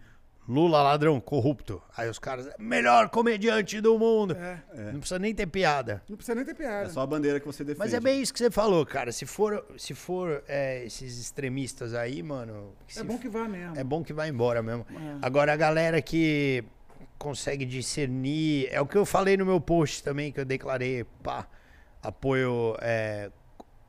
Lula 0.48 0.82
ladrão, 0.82 1.20
corrupto. 1.22 1.82
Aí 1.96 2.10
os 2.10 2.18
caras, 2.20 2.50
melhor 2.60 3.10
comediante 3.10 3.80
do 3.80 3.98
mundo. 3.98 4.36
É, 4.36 4.92
Não 4.92 5.00
precisa 5.00 5.20
nem 5.20 5.34
ter 5.34 5.46
piada. 5.46 6.04
não 6.10 6.18
precisa 6.18 6.36
nem 6.36 6.44
ter 6.44 6.56
piada. 6.56 6.88
É 6.88 6.90
só 6.90 7.02
a 7.02 7.08
bandeira 7.08 7.40
que 7.40 7.46
você 7.46 7.64
defende. 7.64 7.80
Mas 7.80 7.94
é 7.94 8.00
bem 8.00 8.22
isso 8.22 8.34
que 8.34 8.40
você 8.40 8.50
falou, 8.52 8.86
cara. 8.86 9.12
Se 9.12 9.26
for, 9.26 9.64
se 9.78 9.94
for 9.94 10.44
é, 10.48 10.84
esses 10.84 11.20
extremistas 11.20 11.94
aí, 11.94 12.22
mano. 12.24 12.74
É 12.98 13.04
bom 13.04 13.18
que 13.18 13.30
vá 13.30 13.48
mesmo. 13.48 13.78
é 13.78 13.84
bom 13.84 14.04
que 14.04 14.12
vai 14.14 14.30
embora 14.30 14.62
mesmo. 14.62 14.86
É. 14.90 15.18
Agora, 15.22 15.54
a 15.54 15.56
galera 15.56 16.02
que 16.02 16.64
consegue 17.18 17.64
discernir. 17.64 18.68
É 18.72 18.82
o 18.82 18.86
que 18.88 18.98
eu 18.98 19.06
falei 19.06 19.38
no 19.38 19.46
meu 19.46 19.62
post 19.62 20.04
também, 20.04 20.32
que 20.32 20.40
eu 20.40 20.46
declarei, 20.46 21.04
pá, 21.24 21.48
apoio 22.02 22.76
é, 22.82 23.30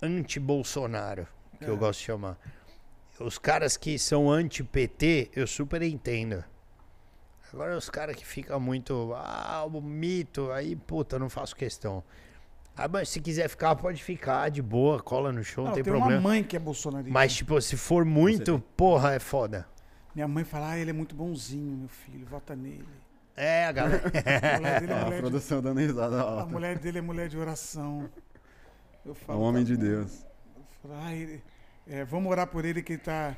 anti-Bolsonaro, 0.02 1.26
que 1.58 1.64
eu 1.66 1.74
É. 1.74 1.76
gosto 1.78 1.98
de 2.00 2.04
chamar. 2.06 2.38
Os 3.24 3.38
caras 3.38 3.76
que 3.76 3.98
são 3.98 4.30
anti-PT, 4.30 5.30
eu 5.34 5.46
super 5.46 5.82
entendo. 5.82 6.42
Agora, 7.52 7.76
os 7.76 7.90
caras 7.90 8.16
que 8.16 8.24
ficam 8.24 8.58
muito. 8.58 9.12
Ah, 9.14 9.64
o 9.70 9.80
mito, 9.80 10.50
aí, 10.50 10.74
puta, 10.74 11.18
não 11.18 11.28
faço 11.28 11.54
questão. 11.54 12.02
Ah, 12.74 12.88
mas 12.88 13.10
se 13.10 13.20
quiser 13.20 13.48
ficar, 13.48 13.76
pode 13.76 14.02
ficar 14.02 14.50
de 14.50 14.62
boa, 14.62 15.02
cola 15.02 15.30
no 15.30 15.44
show, 15.44 15.62
não, 15.64 15.70
Não, 15.70 15.74
tem 15.74 15.84
tem 15.84 15.92
problema. 15.92 16.18
uma 16.18 16.28
mãe 16.30 16.42
que 16.42 16.56
é 16.56 16.58
bolsonarista. 16.58 17.12
Mas, 17.12 17.34
tipo, 17.34 17.60
se 17.60 17.76
for 17.76 18.04
muito, 18.06 18.58
porra, 18.74 19.12
é 19.12 19.18
foda. 19.18 19.66
Minha 20.14 20.26
mãe 20.26 20.42
fala, 20.44 20.70
ah, 20.70 20.78
ele 20.78 20.88
é 20.90 20.92
muito 20.94 21.14
bonzinho, 21.14 21.76
meu 21.76 21.88
filho, 21.88 22.24
vota 22.26 22.56
nele. 22.56 22.88
É, 23.36 23.66
a 23.66 23.72
galera. 23.72 24.02
A 24.56 24.58
mulher 24.58 24.80
dele 24.80 24.92
é 24.92 24.96
a 24.96 25.04
mulher 25.04 25.14
de 25.16 25.20
produção 25.20 25.62
dando 25.62 25.80
risada 25.80 26.22
A 26.40 26.46
mulher 26.46 26.78
dele 26.78 26.98
é 26.98 27.00
mulher 27.02 27.28
de 27.28 27.36
oração. 27.38 28.08
Eu 29.04 29.12
É 29.12 29.14
falo, 29.14 29.38
um 29.38 29.42
homem 29.42 29.62
tá 29.64 29.68
de. 29.72 29.76
Deus. 29.76 30.24
Eu 30.56 30.64
falo, 30.88 30.94
"Ah, 31.02 31.14
ele- 31.14 31.42
é, 31.86 32.04
vamos 32.04 32.30
orar 32.30 32.46
por 32.46 32.64
ele 32.64 32.82
que 32.82 32.94
ele 32.94 33.00
tá, 33.02 33.36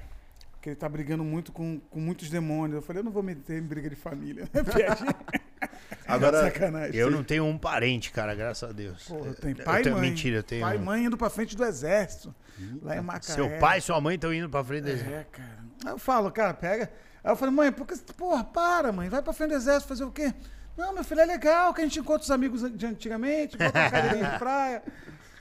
que 0.60 0.70
ele 0.70 0.76
tá 0.76 0.88
brigando 0.88 1.24
muito 1.24 1.52
com, 1.52 1.78
com 1.90 2.00
muitos 2.00 2.28
demônios. 2.30 2.76
Eu 2.76 2.82
falei, 2.82 3.00
eu 3.00 3.04
não 3.04 3.12
vou 3.12 3.22
meter 3.22 3.58
em 3.58 3.66
briga 3.66 3.88
de 3.90 3.96
família. 3.96 4.48
Agora, 6.06 6.42
Sacanagem. 6.44 6.94
Eu 6.96 7.10
não 7.10 7.22
tenho 7.24 7.44
um 7.44 7.56
parente, 7.58 8.10
cara, 8.10 8.34
graças 8.34 8.68
a 8.68 8.72
Deus. 8.72 9.06
Tem 9.40 9.54
Eu 9.58 9.64
pai 9.64 9.80
e 9.80 9.84
tenho- 9.84 9.96
mãe. 9.96 10.10
Mentira, 10.10 10.36
eu 10.38 10.42
tenho. 10.42 10.62
Pai 10.62 10.76
e 10.76 10.78
mãe 10.78 11.04
indo 11.04 11.16
pra 11.16 11.30
frente 11.30 11.56
do 11.56 11.64
exército. 11.64 12.34
Lá 12.82 12.96
em 12.96 13.00
Macaé. 13.00 13.34
Seu 13.34 13.50
pai 13.58 13.78
e 13.78 13.80
sua 13.80 14.00
mãe 14.00 14.14
estão 14.14 14.32
indo 14.32 14.48
pra 14.48 14.62
frente 14.62 14.84
desse. 14.84 15.02
É, 15.04 15.26
cara. 15.30 15.64
Aí 15.84 15.90
eu 15.92 15.98
falo, 15.98 16.30
cara, 16.30 16.54
pega. 16.54 16.90
Aí 17.22 17.32
eu 17.32 17.36
falei, 17.36 17.54
mãe, 17.54 17.72
por 17.72 17.86
que, 17.86 17.96
porra, 18.12 18.44
para, 18.44 18.92
mãe, 18.92 19.08
vai 19.08 19.22
pra 19.22 19.32
frente 19.32 19.50
do 19.50 19.56
exército 19.56 19.88
fazer 19.88 20.04
o 20.04 20.10
quê? 20.12 20.32
Não, 20.76 20.92
meu 20.92 21.02
filho, 21.04 21.20
é 21.20 21.24
legal 21.24 21.72
que 21.72 21.80
a 21.80 21.84
gente 21.84 21.98
encontra 22.00 22.22
os 22.22 22.30
amigos 22.30 22.60
de 22.76 22.84
antigamente, 22.86 23.56
bota 23.56 23.78
uma 23.78 23.90
cadeirinha 23.90 24.30
de 24.30 24.38
praia. 24.38 24.82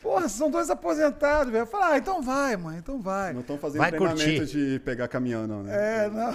Porra, 0.04 0.28
são 0.28 0.52
dois 0.52 0.70
aposentados, 0.70 1.52
velho. 1.52 1.62
Eu 1.62 1.66
falei, 1.66 1.88
ah, 1.94 1.98
então 1.98 2.22
vai, 2.22 2.58
mãe, 2.58 2.78
então 2.78 3.02
vai. 3.02 3.32
não 3.32 3.39
estão 3.39 3.58
fazendo 3.58 3.80
Vai 3.80 3.89
treinamento 3.92 4.38
curtir. 4.39 4.74
de 4.74 4.80
pegar 4.82 5.08
caminhão, 5.08 5.48
não, 5.48 5.63
né? 5.63 6.06
É, 6.06 6.10
não. 6.10 6.34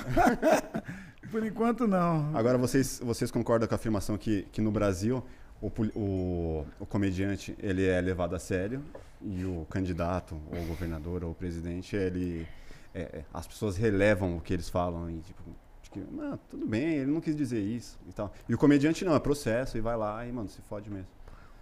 Por 1.31 1.45
enquanto, 1.45 1.87
não. 1.87 2.35
Agora, 2.35 2.57
vocês, 2.57 2.99
vocês 3.05 3.31
concordam 3.31 3.69
com 3.69 3.75
a 3.75 3.77
afirmação 3.77 4.17
que, 4.17 4.49
que 4.51 4.63
no 4.63 4.71
Brasil 4.71 5.23
o, 5.61 5.71
o, 5.95 6.67
o 6.81 6.87
comediante 6.87 7.55
ele 7.61 7.87
é 7.87 8.01
levado 8.01 8.35
a 8.35 8.39
sério 8.39 8.83
e 9.21 9.45
o 9.45 9.67
candidato, 9.69 10.41
ou 10.51 10.63
o 10.63 10.67
governador, 10.67 11.23
ou 11.23 11.33
o 11.33 11.35
presidente, 11.35 11.95
ele, 11.95 12.49
é, 12.95 13.01
é, 13.01 13.25
as 13.35 13.47
pessoas 13.47 13.77
relevam 13.77 14.39
o 14.39 14.41
que 14.41 14.55
eles 14.55 14.71
falam 14.71 15.11
e 15.11 15.19
tipo, 15.21 15.43
que, 15.91 16.03
"Ah, 16.21 16.39
tudo 16.49 16.67
bem, 16.67 16.95
ele 16.99 17.11
não 17.11 17.21
quis 17.21 17.37
dizer 17.37 17.61
isso 17.61 17.99
e 18.09 18.13
tal. 18.13 18.33
E 18.49 18.55
o 18.55 18.59
comediante 18.59 19.05
não, 19.05 19.15
é 19.15 19.21
processo 19.21 19.77
e 19.77 19.81
vai 19.83 19.97
lá 19.97 20.25
e, 20.27 20.33
mano, 20.33 20.49
se 20.49 20.63
fode 20.63 20.89
mesmo. 20.91 21.09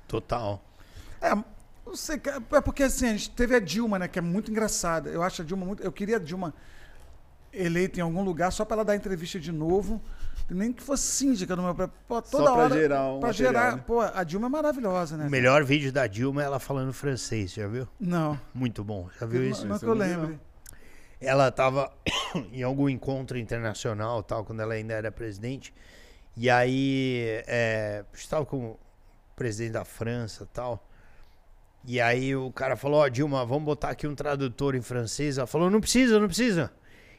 Total. 0.06 0.62
É, 1.20 1.32
não 1.86 1.96
sei, 1.96 2.18
cara, 2.18 2.42
é 2.52 2.60
porque 2.60 2.82
assim, 2.82 3.06
a 3.06 3.12
gente 3.12 3.30
teve 3.30 3.54
a 3.54 3.60
Dilma, 3.60 3.98
né, 3.98 4.08
que 4.08 4.18
é 4.18 4.22
muito 4.22 4.50
engraçada. 4.50 5.08
Eu 5.10 5.22
acho 5.22 5.42
a 5.42 5.44
Dilma 5.44 5.64
muito. 5.64 5.82
Eu 5.82 5.92
queria 5.92 6.16
a 6.16 6.20
Dilma 6.20 6.52
eleita 7.52 7.98
em 7.98 8.02
algum 8.02 8.22
lugar 8.22 8.50
só 8.52 8.64
para 8.64 8.76
ela 8.76 8.84
dar 8.84 8.96
entrevista 8.96 9.38
de 9.40 9.52
novo. 9.52 10.02
Nem 10.48 10.72
que 10.72 10.80
fosse 10.82 11.02
síndica 11.04 11.56
no 11.56 11.62
meu. 11.62 11.74
Pô, 12.06 12.22
toda 12.22 12.44
Só 12.44 12.52
pra 12.54 12.64
hora. 12.64 12.74
gerar 12.76 13.06
um 13.12 13.18
Pra 13.18 13.28
material, 13.28 13.52
gerar. 13.52 13.76
né? 13.76 13.82
Pô, 13.84 14.00
a 14.00 14.22
Dilma 14.22 14.46
é 14.46 14.50
maravilhosa, 14.50 15.16
né? 15.16 15.26
O 15.26 15.30
melhor 15.30 15.64
vídeo 15.64 15.90
da 15.92 16.06
Dilma 16.06 16.40
é 16.42 16.44
ela 16.44 16.60
falando 16.60 16.92
francês, 16.92 17.52
já 17.52 17.66
viu? 17.66 17.88
Não. 17.98 18.38
Muito 18.54 18.84
bom. 18.84 19.08
Já 19.18 19.26
viu 19.26 19.40
Não, 19.42 19.48
isso? 19.48 19.66
não 19.66 19.76
que 19.78 19.84
eu 19.84 19.88
eu 19.88 19.94
não 19.96 20.04
vi, 20.06 20.14
lembre. 20.14 20.40
ela 21.20 21.48
estava 21.48 21.92
em 22.52 22.62
algum 22.62 22.88
encontro 22.88 23.36
internacional, 23.36 24.22
tal, 24.22 24.44
quando 24.44 24.60
ela 24.60 24.74
ainda 24.74 24.94
era 24.94 25.10
presidente. 25.10 25.74
E 26.36 26.48
aí, 26.48 27.42
é, 27.48 28.04
estava 28.14 28.46
com 28.46 28.66
o 28.72 28.78
presidente 29.34 29.72
da 29.72 29.84
França, 29.84 30.46
tal. 30.52 30.85
E 31.86 32.00
aí 32.00 32.34
o 32.34 32.50
cara 32.50 32.76
falou: 32.76 33.00
"Ó, 33.00 33.08
Dilma, 33.08 33.46
vamos 33.46 33.64
botar 33.64 33.90
aqui 33.90 34.06
um 34.06 34.14
tradutor 34.14 34.74
em 34.74 34.82
francês". 34.82 35.38
Ela 35.38 35.46
falou: 35.46 35.70
"Não 35.70 35.80
precisa, 35.80 36.18
não 36.18 36.26
precisa". 36.26 36.72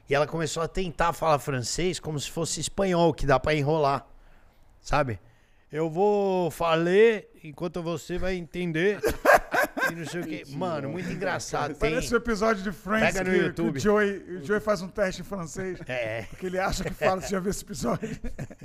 E 0.10 0.15
ela 0.15 0.27
começou 0.27 0.63
a 0.63 0.67
tentar 0.67 1.13
falar 1.13 1.39
francês 1.39 1.99
como 1.99 2.19
se 2.19 2.30
fosse 2.30 2.60
espanhol, 2.60 3.13
que 3.13 3.25
dá 3.25 3.39
para 3.39 3.56
enrolar. 3.56 4.06
Sabe? 4.82 5.19
Eu 5.71 5.89
vou 5.89 6.49
falar 6.49 7.23
enquanto 7.43 7.82
você 7.82 8.17
vai 8.17 8.36
entender. 8.36 8.99
E 9.91 9.95
não 9.95 10.06
sei 10.06 10.21
o 10.21 10.26
quê. 10.26 10.43
Mano, 10.50 10.89
muito 10.89 11.10
engraçado. 11.12 11.73
Tem... 11.76 11.91
Parece 11.91 12.13
o 12.13 12.17
episódio 12.17 12.63
de 12.63 12.71
Friends 12.71 13.13
Pega 13.13 13.23
no 13.23 13.32
que, 13.32 13.39
que 13.39 13.45
YouTube. 13.45 13.78
o, 13.78 13.80
Joey, 13.80 14.17
o 14.38 14.43
Joey 14.45 14.60
faz 14.60 14.82
um 14.82 14.88
teste 14.88 15.21
em 15.21 15.23
francês. 15.26 15.80
É. 15.88 16.23
Porque 16.23 16.45
ele 16.45 16.60
acha 16.60 16.84
que 16.84 16.93
fala, 16.93 17.21
você 17.21 17.30
já 17.30 17.39
viu 17.39 17.52
esse 17.52 17.63
episódio? 17.63 18.10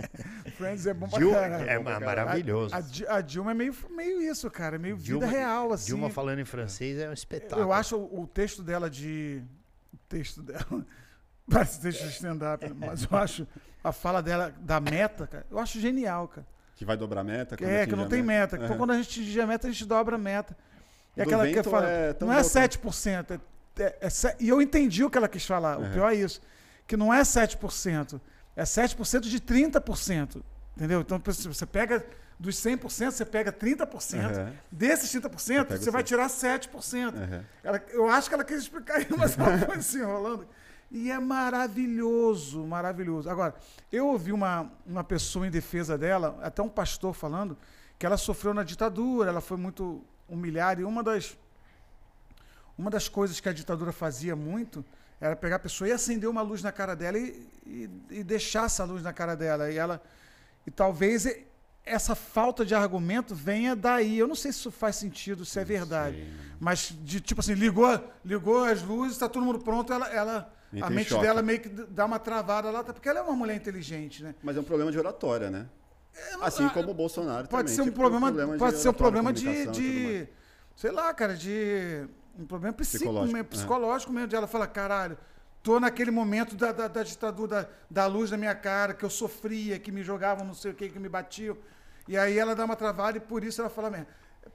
Friends 0.56 0.86
é 0.86 0.94
bom 0.94 1.08
pra 1.08 1.18
Dil- 1.18 1.32
caralho. 1.32 1.68
é 1.70 1.78
ma- 1.78 2.00
maravilhoso. 2.00 2.74
A, 2.74 2.78
a 2.78 2.80
Di- 2.80 3.06
a 3.06 3.20
Dilma 3.20 3.50
é 3.50 3.54
meio, 3.54 3.74
meio 3.90 4.22
isso, 4.22 4.50
cara. 4.50 4.76
É 4.76 4.78
meio 4.78 4.96
Dilma- 4.96 5.26
vida 5.26 5.38
real, 5.38 5.72
assim. 5.72 5.86
Dilma 5.86 6.10
falando 6.10 6.38
em 6.40 6.44
francês 6.44 6.98
é 6.98 7.08
um 7.08 7.12
espetáculo. 7.12 7.62
Eu 7.62 7.72
acho 7.72 7.96
o, 7.96 8.22
o 8.22 8.26
texto 8.26 8.62
dela 8.62 8.88
de. 8.90 9.42
O 9.92 9.96
texto 10.08 10.42
dela. 10.42 10.64
Parece 11.50 11.80
texto 11.80 12.02
de 12.04 12.10
stand-up, 12.10 12.72
mas 12.76 13.02
eu 13.10 13.18
acho 13.18 13.46
a 13.82 13.90
fala 13.92 14.22
dela 14.22 14.54
da 14.60 14.78
meta, 14.80 15.26
cara, 15.26 15.44
eu 15.50 15.58
acho 15.58 15.80
genial, 15.80 16.28
cara. 16.28 16.46
Que 16.76 16.84
vai 16.84 16.96
dobrar 16.96 17.20
a 17.20 17.24
meta? 17.24 17.56
É, 17.64 17.84
que 17.86 17.94
não 17.96 18.08
tem 18.08 18.22
meta. 18.22 18.56
Então, 18.56 18.68
Aham. 18.68 18.78
quando 18.78 18.92
a 18.92 18.96
gente 18.96 19.08
atingir 19.20 19.40
a 19.40 19.46
meta, 19.46 19.66
a 19.68 19.70
gente 19.70 19.84
dobra 19.84 20.14
a 20.16 20.18
meta. 20.18 20.56
E 21.16 21.22
aquela 21.22 21.46
que 21.46 21.62
fala. 21.62 21.88
é 21.88 22.16
não 22.20 22.32
é 22.32 22.36
louco. 22.36 22.50
7%. 22.50 23.40
É, 23.78 23.82
é, 23.82 24.06
é 24.06 24.36
e 24.40 24.48
eu 24.48 24.60
entendi 24.60 25.04
o 25.04 25.10
que 25.10 25.18
ela 25.18 25.28
quis 25.28 25.44
falar. 25.46 25.78
O 25.78 25.82
Aham. 25.82 25.92
pior 25.92 26.12
é 26.12 26.14
isso. 26.16 26.40
Que 26.86 26.96
não 26.96 27.12
é 27.12 27.22
7%. 27.22 28.20
É 28.56 28.64
7% 28.64 29.20
de 29.20 29.40
30%. 29.40 30.42
Entendeu? 30.76 31.00
Então, 31.00 31.20
você 31.24 31.66
pega 31.66 32.04
dos 32.38 32.56
100%, 32.56 33.10
você 33.12 33.24
pega 33.24 33.52
30%. 33.52 34.18
Aham. 34.18 34.52
Desses 34.70 35.10
30%, 35.12 35.64
pega 35.64 35.80
você 35.80 35.88
o 35.88 35.92
vai 35.92 36.02
tirar 36.02 36.28
7%. 36.28 37.14
Aham. 37.14 37.44
Ela- 37.62 37.82
eu 37.90 38.08
acho 38.08 38.28
que 38.28 38.34
ela 38.34 38.44
quis 38.44 38.58
explicar 38.58 39.00
isso, 39.00 39.16
mas 39.16 39.38
ela 39.38 39.58
foi 39.58 39.80
se 39.82 39.98
enrolando. 39.98 40.46
E 40.90 41.10
é 41.10 41.18
maravilhoso, 41.18 42.64
maravilhoso. 42.66 43.30
Agora, 43.30 43.54
eu 43.90 44.08
ouvi 44.08 44.32
uma, 44.32 44.70
uma 44.86 45.02
pessoa 45.04 45.46
em 45.46 45.50
defesa 45.50 45.96
dela, 45.96 46.38
até 46.42 46.62
um 46.62 46.68
pastor 46.68 47.14
falando, 47.14 47.56
que 47.98 48.04
ela 48.04 48.16
sofreu 48.18 48.52
na 48.52 48.62
ditadura, 48.62 49.30
ela 49.30 49.40
foi 49.40 49.56
muito 49.56 50.04
humilhada, 50.32 50.80
e 50.80 50.84
uma 50.84 51.02
das, 51.02 51.36
uma 52.76 52.90
das 52.90 53.08
coisas 53.08 53.38
que 53.38 53.48
a 53.48 53.52
ditadura 53.52 53.92
fazia 53.92 54.34
muito 54.34 54.84
era 55.20 55.36
pegar 55.36 55.56
a 55.56 55.60
pessoa 55.60 55.88
e 55.88 55.92
acender 55.92 56.28
uma 56.28 56.42
luz 56.42 56.62
na 56.62 56.72
cara 56.72 56.96
dela 56.96 57.18
e, 57.18 57.46
e, 57.64 57.90
e 58.10 58.24
deixar 58.24 58.64
essa 58.66 58.82
luz 58.84 59.02
na 59.02 59.12
cara 59.12 59.36
dela. 59.36 59.70
E 59.70 59.76
ela. 59.76 60.02
E 60.66 60.70
talvez 60.70 61.26
essa 61.84 62.14
falta 62.14 62.64
de 62.64 62.74
argumento 62.74 63.34
venha 63.34 63.76
daí. 63.76 64.18
Eu 64.18 64.26
não 64.26 64.34
sei 64.34 64.50
se 64.50 64.58
isso 64.58 64.70
faz 64.70 64.96
sentido, 64.96 65.44
se 65.44 65.60
é 65.60 65.64
verdade. 65.64 66.26
mas 66.58 66.92
de 67.02 67.20
tipo 67.20 67.40
assim, 67.40 67.54
ligou, 67.54 68.02
ligou 68.24 68.64
as 68.64 68.82
luzes, 68.82 69.12
está 69.12 69.28
todo 69.28 69.44
mundo 69.44 69.60
pronto, 69.60 69.92
ela, 69.92 70.08
ela 70.08 70.52
a 70.80 70.88
mente 70.88 71.10
choque. 71.10 71.22
dela 71.22 71.42
meio 71.42 71.60
que 71.60 71.68
dá 71.68 72.04
uma 72.04 72.18
travada 72.18 72.70
lá, 72.70 72.82
tá? 72.82 72.92
porque 72.92 73.08
ela 73.08 73.18
é 73.20 73.22
uma 73.22 73.36
mulher 73.36 73.54
inteligente, 73.54 74.22
né? 74.22 74.34
Mas 74.42 74.56
é 74.56 74.60
um 74.60 74.64
problema 74.64 74.90
de 74.90 74.98
oratória, 74.98 75.50
né? 75.50 75.66
Assim 76.40 76.68
como 76.68 76.90
o 76.90 76.94
Bolsonaro 76.94 77.48
Pode 77.48 77.64
também. 77.64 77.74
ser 77.74 77.82
um 77.82 77.84
tipo, 77.86 77.96
problema, 77.96 78.58
pode 78.58 78.76
ser 78.78 78.88
um 78.88 78.92
problema 78.92 79.32
de, 79.32 79.66
de 79.68 80.28
sei 80.76 80.90
lá, 80.90 81.12
cara, 81.14 81.34
de 81.36 82.06
um 82.38 82.44
problema 82.46 82.74
Psicológico, 82.74 83.24
mesmo, 83.32 83.38
é. 83.38 83.42
psicológico 83.42 84.12
mesmo, 84.12 84.28
de 84.28 84.36
ela 84.36 84.46
falar, 84.46 84.66
caralho, 84.68 85.16
tô 85.62 85.78
naquele 85.80 86.10
momento 86.10 86.54
da, 86.56 86.72
da, 86.72 86.88
da 86.88 87.02
ditadura, 87.02 87.48
da, 87.62 87.68
da 88.02 88.06
luz 88.06 88.30
na 88.30 88.36
minha 88.36 88.54
cara, 88.54 88.94
que 88.94 89.04
eu 89.04 89.10
sofria, 89.10 89.78
que 89.78 89.90
me 89.92 90.02
jogavam 90.02 90.44
não 90.44 90.54
sei 90.54 90.72
o 90.72 90.74
que, 90.74 90.88
que 90.88 90.98
me 90.98 91.08
batiam. 91.08 91.56
E 92.08 92.16
aí 92.18 92.38
ela 92.38 92.54
dá 92.54 92.64
uma 92.64 92.76
travada 92.76 93.16
e 93.18 93.20
por 93.20 93.44
isso 93.44 93.60
ela 93.60 93.70
fala 93.70 93.90
mesmo. 93.90 94.06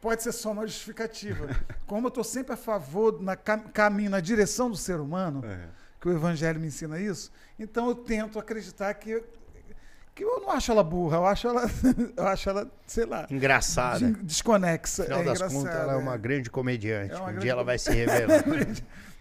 Pode 0.02 0.22
ser 0.22 0.32
só 0.34 0.52
uma 0.52 0.68
justificativa. 0.68 1.48
Como 1.88 2.08
eu 2.08 2.12
tô 2.12 2.24
sempre 2.24 2.54
a 2.54 2.58
favor, 2.58 3.22
na 3.22 3.36
cam- 3.36 3.60
caminho, 3.74 4.10
na 4.10 4.20
direção 4.20 4.70
do 4.70 4.76
ser 4.78 5.00
humano, 5.00 5.42
É. 5.46 5.70
que 6.02 6.08
o 6.10 6.12
evangelho 6.12 6.60
me 6.60 6.68
ensina 6.68 7.00
isso, 7.00 7.32
então 7.58 7.88
eu 7.88 7.96
tento 7.96 8.38
acreditar 8.38 8.94
que, 8.96 9.24
que 10.18 10.24
eu 10.24 10.42
não 10.42 10.52
acho 10.52 10.72
ela 10.72 10.84
burra, 10.84 11.18
eu 11.18 11.26
acho 11.26 11.48
ela, 11.48 11.70
eu 12.18 12.28
acho 12.28 12.50
ela, 12.50 12.68
sei 12.88 13.06
lá, 13.06 13.28
Engraçada. 13.30 14.00
de- 14.00 14.24
desconexa. 14.24 15.04
No 15.04 15.08
final 15.08 15.22
é 15.22 15.26
das 15.26 15.54
contas, 15.54 15.76
ela 15.76 15.94
é 15.94 15.96
é. 15.96 16.00
uma 16.00 16.18
grande 16.18 16.50
comediante. 16.50 17.14
É 17.14 17.16
uma 17.16 17.24
um 17.24 17.28
grande 17.28 17.42
dia 17.42 17.52
ela 17.52 17.62
com- 17.62 17.66
vai 17.68 17.78
se 17.78 17.92
revelar. 17.94 18.44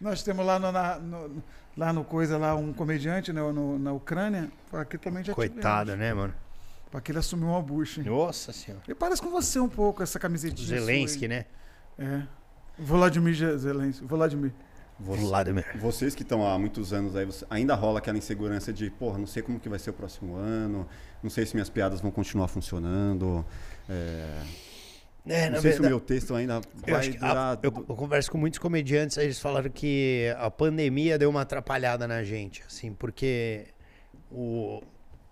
Nós 0.01 0.23
temos 0.23 0.45
lá 0.47 0.59
no, 0.59 0.73
na- 0.73 0.99
no- 0.99 1.43
lá 1.77 1.93
no 1.93 2.03
coisa 2.03 2.39
lá 2.39 2.55
um 2.55 2.73
comediante 2.73 3.33
né, 3.33 3.41
no- 3.41 3.79
na 3.79 3.93
Ucrânia, 3.93 4.51
aqui 4.73 4.97
também 4.97 5.23
já 5.23 5.35
Coitada, 5.35 5.95
né, 5.97 6.15
mano? 6.15 6.33
tivemos. 6.33 6.47
Aqui 6.95 7.13
ele 7.13 7.19
assumiu 7.19 7.49
uma 7.49 7.61
bucha. 7.61 8.03
Nossa 8.03 8.53
senhora. 8.55 8.83
Ele 8.89 8.95
parece 8.95 9.21
com 9.21 9.29
você 9.31 9.61
um 9.61 9.69
pouco, 9.69 10.03
essa 10.03 10.19
camisetinha. 10.19 10.67
Zelensky, 10.81 11.29
né? 11.29 11.45
É. 11.99 12.23
Vladimir 12.79 13.35
Zelensky. 13.59 14.05
Vladimir. 14.07 14.51
Vladimir. 14.99 15.65
Vocês 15.79 16.15
que 16.15 16.23
estão 16.23 16.47
há 16.47 16.59
muitos 16.59 16.93
anos 16.93 17.15
aí, 17.17 17.25
você- 17.27 17.45
ainda 17.51 17.75
rola 17.75 17.99
aquela 17.99 18.17
insegurança 18.19 18.73
de, 18.73 18.91
porra, 18.91 19.19
não 19.19 19.27
sei 19.27 19.43
como 19.43 19.61
que 19.61 19.69
vai 19.69 19.79
ser 19.79 19.91
o 19.91 19.93
próximo 19.93 20.37
ano, 20.37 20.89
não 21.23 21.31
sei 21.31 21.45
se 21.45 21.55
minhas 21.55 21.69
piadas 21.69 22.01
vão 22.01 22.11
continuar 22.11 22.49
funcionando, 22.49 23.45
é, 23.89 24.43
É, 25.27 25.51
não 25.51 25.61
sei 25.61 25.73
se 25.73 25.79
o 25.79 25.83
verdade, 25.83 25.89
meu 25.89 26.01
texto 26.01 26.35
ainda 26.35 26.55
eu, 26.55 26.63
vai 26.93 26.95
acho 26.95 27.11
que 27.11 27.17
a- 27.19 27.29
durar... 27.29 27.59
eu, 27.63 27.73
eu 27.89 27.97
converso 27.97 28.31
com 28.31 28.39
muitos 28.39 28.59
comediantes, 28.59 29.17
eles 29.19 29.39
falaram 29.41 29.69
que 29.71 30.35
a 30.39 30.51
pandemia 30.51 31.19
deu 31.19 31.29
uma 31.29 31.43
atrapalhada 31.43 32.07
na 32.09 32.23
gente, 32.25 32.63
assim, 32.67 32.93
porque 32.95 33.67
o, 34.31 34.81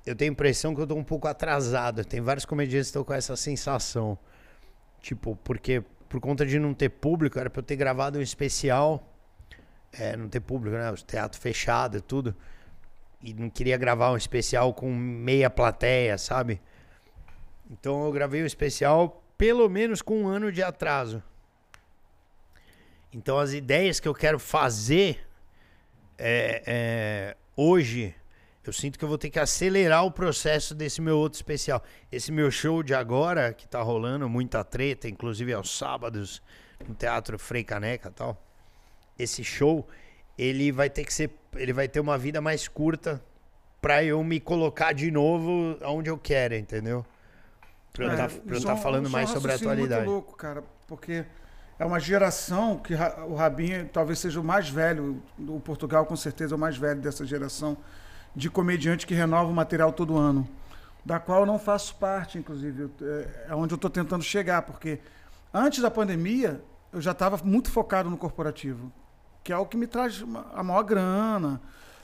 eu 0.05 0.15
tenho 0.15 0.31
a 0.31 0.33
impressão 0.33 0.75
que 0.75 0.81
eu 0.81 0.87
tô 0.87 0.95
um 0.95 1.05
pouco 1.05 1.27
atrasado. 1.27 2.05
Tem 2.05 2.21
vários 2.21 2.45
comediantes 2.45 2.89
que 2.89 2.91
estão 2.91 3.05
com 3.05 3.15
essa 3.15 3.35
sensação. 3.37 4.19
Tipo, 5.01 5.37
porque 5.43 5.83
por 6.09 6.21
conta 6.21 6.45
de 6.45 6.59
não 6.59 6.75
ter 6.75 6.89
público, 6.91 7.39
era 7.39 7.49
pra 7.49 7.61
eu 7.61 7.65
ter 7.65 7.77
gravado 7.77 8.19
um 8.19 8.23
especial. 8.23 9.14
É, 9.99 10.17
não 10.17 10.29
ter 10.29 10.41
público, 10.41 10.77
né? 10.77 10.91
O 10.91 10.97
teatro 10.97 11.41
fechado 11.41 11.99
e 11.99 12.01
tudo. 12.01 12.35
E 13.23 13.33
não 13.33 13.49
queria 13.49 13.77
gravar 13.77 14.13
um 14.13 14.17
especial 14.17 14.75
com 14.75 14.93
meia 14.95 15.49
plateia, 15.49 16.19
sabe? 16.19 16.61
Então 17.71 18.05
eu 18.05 18.13
gravei 18.13 18.43
o 18.43 18.47
especial 18.47 19.23
pelo 19.39 19.69
menos 19.69 20.03
com 20.03 20.23
um 20.23 20.29
ano 20.29 20.53
de 20.53 20.63
atraso. 20.63 21.23
Então 23.13 23.39
as 23.39 23.53
ideias 23.53 24.01
que 24.01 24.09
eu 24.09 24.15
quero 24.15 24.39
fazer 24.39 25.25
é, 26.19 26.63
é, 26.67 27.37
hoje, 27.57 28.15
eu 28.65 28.73
sinto 28.73 28.99
que 28.99 29.05
eu 29.05 29.09
vou 29.09 29.19
ter 29.19 29.31
que 29.31 29.39
acelerar 29.39 30.05
o 30.05 30.11
processo 30.11 30.75
desse 30.75 31.01
meu 31.01 31.19
outro 31.19 31.37
especial. 31.37 31.83
Esse 32.11 32.33
meu 32.33 32.51
show 32.51 32.83
de 32.83 32.95
agora, 32.95 33.53
que 33.53 33.67
tá 33.67 33.81
rolando, 33.83 34.29
muita 34.29 34.65
treta, 34.65 35.09
inclusive 35.09 35.53
aos 35.53 35.77
sábados, 35.77 36.43
no 36.87 36.95
Teatro 36.95 37.39
Frei 37.39 37.65
Caneca 37.65 38.09
e 38.09 38.13
tal. 38.13 38.43
Esse 39.19 39.45
show, 39.45 39.87
ele 40.37 40.73
vai 40.73 40.91
ter 40.91 41.05
que 41.05 41.13
ser. 41.15 41.31
Ele 41.55 41.73
vai 41.73 41.87
ter 41.89 42.01
uma 42.01 42.19
vida 42.19 42.41
mais 42.41 42.67
curta 42.67 43.23
pra 43.81 44.03
eu 44.03 44.23
me 44.25 44.41
colocar 44.41 44.93
de 44.93 45.11
novo 45.11 45.79
onde 45.83 46.11
eu 46.11 46.19
quero, 46.19 46.55
entendeu? 46.55 47.05
Pra 47.93 48.07
eu 48.07 48.11
É, 48.11 48.17
tá, 48.17 48.29
eu 48.47 48.57
é 48.57 48.61
tá 48.61 48.75
um- 48.75 48.77
falando 48.79 49.07
é 49.07 49.11
mais 49.11 49.31
sobre 49.31 49.53
a 49.53 49.55
atualidade. 49.55 50.01
muito 50.05 50.11
louco, 50.13 50.37
cara, 50.37 50.65
porque 50.89 51.25
é 51.79 51.85
uma 51.85 52.01
geração 52.01 52.79
que 52.79 52.95
o 53.29 53.35
Rabinho 53.35 53.89
talvez 53.93 54.19
seja 54.19 54.41
o 54.41 54.45
mais 54.45 54.69
velho, 54.69 55.23
o 55.39 55.61
Portugal 55.61 56.05
com 56.07 56.17
certeza 56.17 56.55
é 56.55 56.57
o 56.57 56.59
mais 56.59 56.77
velho 56.77 57.01
dessa 57.01 57.25
geração 57.25 57.77
de 58.35 58.51
comediante 58.51 59.07
que 59.07 59.15
renova 59.15 59.49
o 59.49 59.55
material 59.55 59.93
todo 59.93 60.17
ano, 60.17 60.49
da 61.05 61.21
qual 61.21 61.41
eu 61.41 61.47
não 61.47 61.59
faço 61.59 61.95
parte, 61.97 62.37
inclusive, 62.39 62.91
é- 63.01 63.47
é 63.51 63.55
onde 63.55 63.75
eu 63.75 63.77
estou 63.77 63.91
tentando 63.91 64.25
chegar, 64.25 64.63
porque 64.63 64.99
antes 65.53 65.81
da 65.81 65.91
pandemia 65.91 66.61
eu 66.93 67.01
já 67.01 67.13
estava 67.13 67.39
muito 67.45 67.71
focado 67.71 68.11
no 68.11 68.17
corporativo, 68.17 68.91
que 69.45 69.53
é 69.53 69.57
o 69.57 69.67
que 69.67 69.77
me 69.77 69.87
traz 69.87 70.21
uma- 70.23 70.47
a 70.55 70.63
maior 70.65 70.83
grana. 70.83 71.61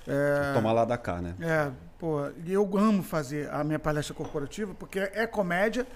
é, 0.06 0.52
Tomar 0.54 0.72
lá 0.72 0.84
da 0.84 0.96
cá, 0.98 1.20
né? 1.20 1.34
é, 1.40 1.70
pô, 1.98 2.28
e 2.44 2.52
eu 2.52 2.76
amo 2.76 3.02
fazer 3.02 3.50
a 3.52 3.62
minha 3.64 3.78
palestra 3.78 4.14
corporativa, 4.14 4.74
porque 4.74 4.98
é 4.98 5.26
comédia, 5.26 5.86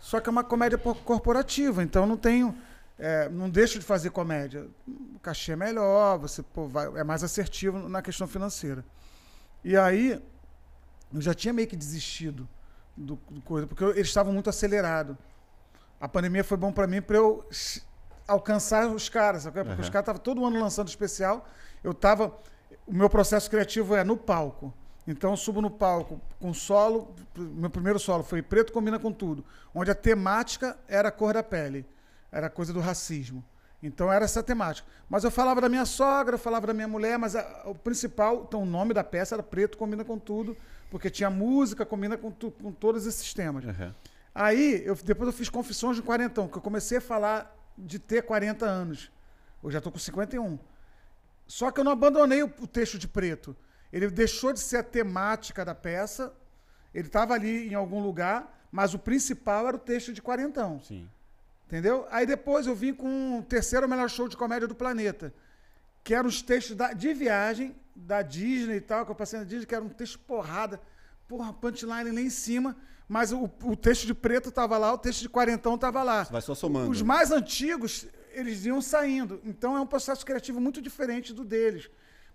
só 0.00 0.20
que 0.20 0.28
é 0.28 0.32
uma 0.32 0.44
comédia 0.44 0.76
po- 0.78 0.94
corporativa, 0.94 1.82
então 1.82 2.06
não 2.06 2.16
tenho. 2.16 2.54
é, 2.96 3.28
não 3.28 3.50
deixo 3.50 3.76
de 3.80 3.84
fazer 3.84 4.10
comédia. 4.10 4.68
O 4.86 5.18
cachê 5.18 5.50
é 5.52 5.56
melhor, 5.56 6.16
você 6.16 6.44
pô, 6.44 6.68
vai- 6.68 6.86
é 6.96 7.02
mais 7.02 7.24
assertivo 7.24 7.88
na 7.88 8.00
questão 8.00 8.28
financeira. 8.28 8.84
E 9.64 9.76
aí, 9.76 10.22
eu 11.12 11.20
já 11.20 11.34
tinha 11.34 11.52
meio 11.52 11.66
que 11.66 11.74
desistido 11.74 12.48
do, 12.96 13.18
do 13.28 13.40
coisa, 13.40 13.66
porque 13.66 13.82
eu- 13.82 13.90
eles 13.90 14.06
estavam 14.06 14.32
muito 14.32 14.48
acelerados. 14.48 15.16
A 16.00 16.06
pandemia 16.08 16.44
foi 16.44 16.56
bom 16.56 16.70
para 16.70 16.86
mim 16.86 17.02
para 17.02 17.16
eu 17.16 17.44
alcançar 18.26 18.86
os 18.88 19.08
caras, 19.08 19.44
porque 19.44 19.60
Aham. 19.60 19.80
os 19.80 19.88
caras 19.88 20.02
estavam 20.04 20.20
todo 20.22 20.44
ano 20.44 20.58
lançando 20.60 20.88
especial. 20.88 21.46
Eu 21.82 21.92
tava. 21.94 22.36
O 22.86 22.92
meu 22.92 23.08
processo 23.08 23.48
criativo 23.50 23.94
é 23.94 24.04
no 24.04 24.16
palco. 24.16 24.72
Então 25.06 25.30
eu 25.32 25.36
subo 25.36 25.60
no 25.60 25.70
palco 25.70 26.20
com 26.40 26.52
solo. 26.54 27.14
Meu 27.36 27.68
primeiro 27.70 27.98
solo 27.98 28.22
foi 28.22 28.40
Preto 28.42 28.72
Combina 28.72 28.98
com 28.98 29.12
Tudo, 29.12 29.44
onde 29.74 29.90
a 29.90 29.94
temática 29.94 30.76
era 30.88 31.08
a 31.08 31.12
cor 31.12 31.34
da 31.34 31.42
pele, 31.42 31.86
era 32.32 32.48
coisa 32.48 32.72
do 32.72 32.80
racismo. 32.80 33.44
Então 33.82 34.10
era 34.10 34.24
essa 34.24 34.42
temática. 34.42 34.88
Mas 35.10 35.24
eu 35.24 35.30
falava 35.30 35.60
da 35.60 35.68
minha 35.68 35.84
sogra, 35.84 36.34
eu 36.36 36.38
falava 36.38 36.66
da 36.68 36.72
minha 36.72 36.88
mulher, 36.88 37.18
mas 37.18 37.36
a- 37.36 37.64
o 37.66 37.74
principal, 37.74 38.44
então 38.48 38.62
o 38.62 38.66
nome 38.66 38.94
da 38.94 39.04
peça 39.04 39.34
era 39.34 39.42
Preto 39.42 39.76
Combina 39.76 40.02
com 40.04 40.18
Tudo, 40.18 40.56
porque 40.90 41.10
tinha 41.10 41.28
música, 41.28 41.84
combina 41.84 42.16
com, 42.16 42.30
tu- 42.30 42.50
com 42.50 42.72
todos 42.72 43.04
esses 43.06 43.34
temas. 43.34 43.62
Aham. 43.66 43.94
Aí, 44.34 44.82
eu, 44.86 44.94
depois 44.96 45.26
eu 45.28 45.32
fiz 45.34 45.50
Confissões 45.50 45.96
de 45.96 46.02
Quarentão, 46.02 46.48
que 46.48 46.56
eu 46.56 46.62
comecei 46.62 46.96
a 46.96 47.00
falar 47.00 47.54
de 47.76 47.98
ter 47.98 48.22
40 48.22 48.64
anos. 48.66 49.10
Eu 49.62 49.70
já 49.70 49.78
estou 49.78 49.92
com 49.92 49.98
51. 49.98 50.58
Só 51.46 51.70
que 51.70 51.80
eu 51.80 51.84
não 51.84 51.92
abandonei 51.92 52.42
o, 52.42 52.46
o 52.60 52.66
texto 52.66 52.98
de 52.98 53.06
preto. 53.08 53.56
Ele 53.92 54.08
deixou 54.10 54.52
de 54.52 54.60
ser 54.60 54.78
a 54.78 54.82
temática 54.82 55.64
da 55.64 55.74
peça, 55.74 56.32
ele 56.92 57.06
estava 57.06 57.34
ali 57.34 57.68
em 57.68 57.74
algum 57.74 58.02
lugar, 58.02 58.66
mas 58.72 58.92
o 58.94 58.98
principal 58.98 59.68
era 59.68 59.76
o 59.76 59.80
texto 59.80 60.12
de 60.12 60.20
quarentão. 60.22 60.80
Sim. 60.82 61.08
Entendeu? 61.66 62.06
Aí 62.10 62.26
depois 62.26 62.66
eu 62.66 62.74
vim 62.74 62.92
com 62.92 63.38
o 63.38 63.42
terceiro 63.42 63.88
melhor 63.88 64.08
show 64.10 64.28
de 64.28 64.36
comédia 64.36 64.66
do 64.68 64.74
planeta. 64.74 65.32
Que 66.02 66.14
eram 66.14 66.28
os 66.28 66.42
textos 66.42 66.76
da- 66.76 66.92
de 66.92 67.12
viagem 67.14 67.74
da 67.96 68.20
Disney 68.22 68.76
e 68.76 68.80
tal, 68.80 69.04
que 69.04 69.10
eu 69.10 69.14
passei 69.14 69.38
na 69.38 69.44
Disney, 69.44 69.66
que 69.66 69.74
era 69.74 69.84
um 69.84 69.88
texto 69.88 70.18
porrada, 70.20 70.80
porra, 71.28 71.52
punchline 71.52 72.10
lá 72.10 72.20
em 72.20 72.30
cima, 72.30 72.76
mas 73.08 73.32
o, 73.32 73.50
o 73.62 73.76
texto 73.76 74.06
de 74.06 74.14
preto 74.14 74.50
tava 74.50 74.78
lá, 74.78 74.92
o 74.92 74.98
texto 74.98 75.20
de 75.20 75.28
quarentão 75.28 75.76
tava 75.76 76.02
lá. 76.02 76.22
Vai 76.24 76.40
só 76.42 76.54
somando. 76.54 76.90
Os 76.90 77.02
mais 77.02 77.30
antigos, 77.30 78.06
eles 78.32 78.64
iam 78.64 78.80
saindo. 78.80 79.40
Então 79.44 79.76
é 79.76 79.80
um 79.80 79.86
processo 79.86 80.24
criativo 80.24 80.60
muito 80.60 80.80
diferente 80.80 81.32
do 81.32 81.44
deles. 81.44 81.90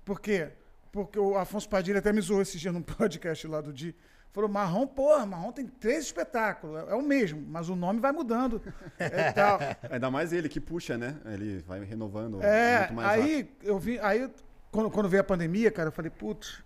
Por 0.05 0.19
quê? 0.21 0.49
Porque 0.91 1.19
o 1.19 1.37
Afonso 1.37 1.67
Padilha 1.69 1.99
até 1.99 2.11
me 2.13 2.21
zoou 2.21 2.41
esse 2.41 2.57
dia 2.57 2.71
num 2.71 2.81
podcast 2.83 3.45
lá 3.47 3.61
do 3.61 3.71
Di. 3.73 3.95
Falou, 4.31 4.47
Marrom, 4.49 4.85
porra, 4.85 5.25
Marrom 5.25 5.51
tem 5.51 5.65
três 5.65 6.05
espetáculos. 6.05 6.77
É, 6.87 6.91
é 6.91 6.95
o 6.95 7.01
mesmo, 7.01 7.43
mas 7.47 7.67
o 7.67 7.75
nome 7.75 7.99
vai 7.99 8.11
mudando. 8.11 8.61
É, 8.99 9.31
tal. 9.31 9.59
Ainda 9.89 10.11
mais 10.11 10.31
ele 10.33 10.47
que 10.47 10.59
puxa, 10.59 10.97
né? 10.97 11.17
Ele 11.25 11.63
vai 11.67 11.83
renovando 11.83 12.39
É, 12.43 12.79
muito 12.79 12.93
mais 12.93 13.07
rápido. 13.07 13.25
aí 13.25 13.51
eu 13.63 13.79
vi, 13.79 13.97
aí 13.99 14.29
quando, 14.71 14.91
quando 14.91 15.09
veio 15.09 15.21
a 15.21 15.23
pandemia, 15.23 15.71
cara, 15.71 15.87
eu 15.87 15.91
falei, 15.91 16.11
putz, 16.11 16.61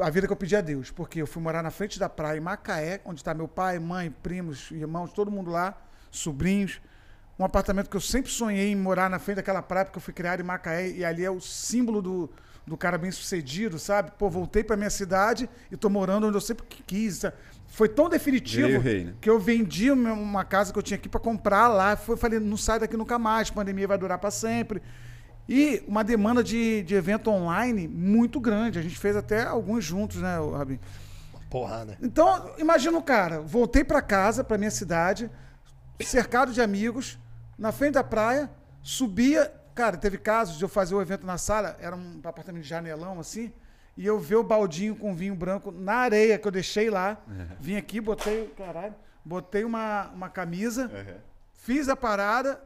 a 0.00 0.10
vida 0.10 0.26
que 0.26 0.32
eu 0.32 0.36
pedi 0.36 0.54
a 0.56 0.60
Deus, 0.60 0.90
porque 0.90 1.20
eu 1.22 1.26
fui 1.26 1.42
morar 1.42 1.62
na 1.62 1.70
frente 1.70 1.98
da 1.98 2.08
praia 2.08 2.36
em 2.36 2.40
Macaé, 2.40 3.00
onde 3.04 3.20
está 3.20 3.32
meu 3.32 3.48
pai, 3.48 3.78
mãe, 3.78 4.10
primos, 4.22 4.70
irmãos, 4.70 5.12
todo 5.12 5.30
mundo 5.30 5.50
lá, 5.50 5.74
sobrinhos. 6.10 6.80
Um 7.38 7.44
apartamento 7.44 7.88
que 7.90 7.96
eu 7.96 8.00
sempre 8.00 8.30
sonhei 8.30 8.72
em 8.72 8.76
morar 8.76 9.08
na 9.10 9.18
frente 9.18 9.36
daquela 9.36 9.62
praia, 9.62 9.84
porque 9.84 9.98
eu 9.98 10.02
fui 10.02 10.12
criado 10.14 10.40
em 10.40 10.42
Macaé 10.42 10.88
e 10.90 11.04
ali 11.04 11.24
é 11.24 11.30
o 11.30 11.40
símbolo 11.40 12.00
do, 12.00 12.30
do 12.66 12.76
cara 12.76 12.96
bem 12.96 13.10
sucedido, 13.10 13.78
sabe? 13.78 14.10
Pô, 14.18 14.28
voltei 14.30 14.64
pra 14.64 14.76
minha 14.76 14.88
cidade 14.90 15.48
e 15.70 15.76
tô 15.76 15.88
morando 15.90 16.26
onde 16.26 16.36
eu 16.36 16.40
sempre 16.40 16.64
quis. 16.86 17.16
sabe? 17.18 17.36
Foi 17.68 17.88
tão 17.88 18.08
definitivo 18.08 18.78
rei, 18.78 19.04
né? 19.04 19.14
que 19.20 19.28
eu 19.28 19.38
vendi 19.38 19.90
uma- 19.90 20.44
casa 20.44 20.72
que 20.72 20.78
eu 20.78 20.82
tinha 20.82 20.96
aqui 20.96 21.08
pra 21.10 21.20
comprar 21.20 21.68
lá. 21.68 21.94
Foi, 21.96 22.16
falei, 22.16 22.38
não 22.40 22.56
sai 22.56 22.78
daqui 22.78 22.96
nunca 22.96 23.18
mais, 23.18 23.50
a 23.50 23.52
pandemia 23.52 23.86
vai 23.88 23.98
durar 23.98 24.18
pra 24.18 24.30
sempre. 24.30 24.80
E 25.48 25.82
uma 25.86 26.02
demanda 26.02 26.42
de, 26.42 26.82
de 26.82 26.94
evento 26.94 27.30
online 27.30 27.86
muito 27.86 28.40
grande. 28.40 28.78
A 28.78 28.82
gente 28.82 28.98
fez 28.98 29.14
até 29.16 29.44
alguns 29.44 29.84
juntos, 29.84 30.20
né, 30.20 30.36
Rabin? 30.38 30.80
Porrada. 31.48 31.96
Então, 32.02 32.54
imagina 32.58 32.98
o 32.98 33.02
cara, 33.02 33.40
voltei 33.40 33.84
pra 33.84 34.02
casa, 34.02 34.42
pra 34.42 34.58
minha 34.58 34.70
cidade, 34.70 35.30
cercado 36.00 36.52
de 36.52 36.60
amigos, 36.60 37.18
na 37.56 37.70
frente 37.70 37.94
da 37.94 38.04
praia, 38.04 38.50
subia. 38.82 39.52
Cara, 39.74 39.96
teve 39.96 40.18
casos 40.18 40.58
de 40.58 40.64
eu 40.64 40.68
fazer 40.68 40.94
o 40.94 41.00
evento 41.00 41.24
na 41.24 41.38
sala, 41.38 41.76
era 41.80 41.94
um 41.94 42.18
apartamento 42.24 42.62
de 42.62 42.68
janelão 42.68 43.20
assim, 43.20 43.52
e 43.96 44.04
eu 44.04 44.18
ver 44.18 44.36
o 44.36 44.42
baldinho 44.42 44.96
com 44.96 45.14
vinho 45.14 45.34
branco 45.34 45.70
na 45.70 45.94
areia 45.94 46.38
que 46.38 46.48
eu 46.48 46.52
deixei 46.52 46.90
lá. 46.90 47.18
Vim 47.60 47.76
aqui, 47.76 48.00
botei, 48.00 48.52
caralho, 48.56 48.94
botei 49.24 49.64
uma, 49.64 50.10
uma 50.14 50.28
camisa, 50.28 50.90
fiz 51.52 51.88
a 51.88 51.96
parada 51.96 52.60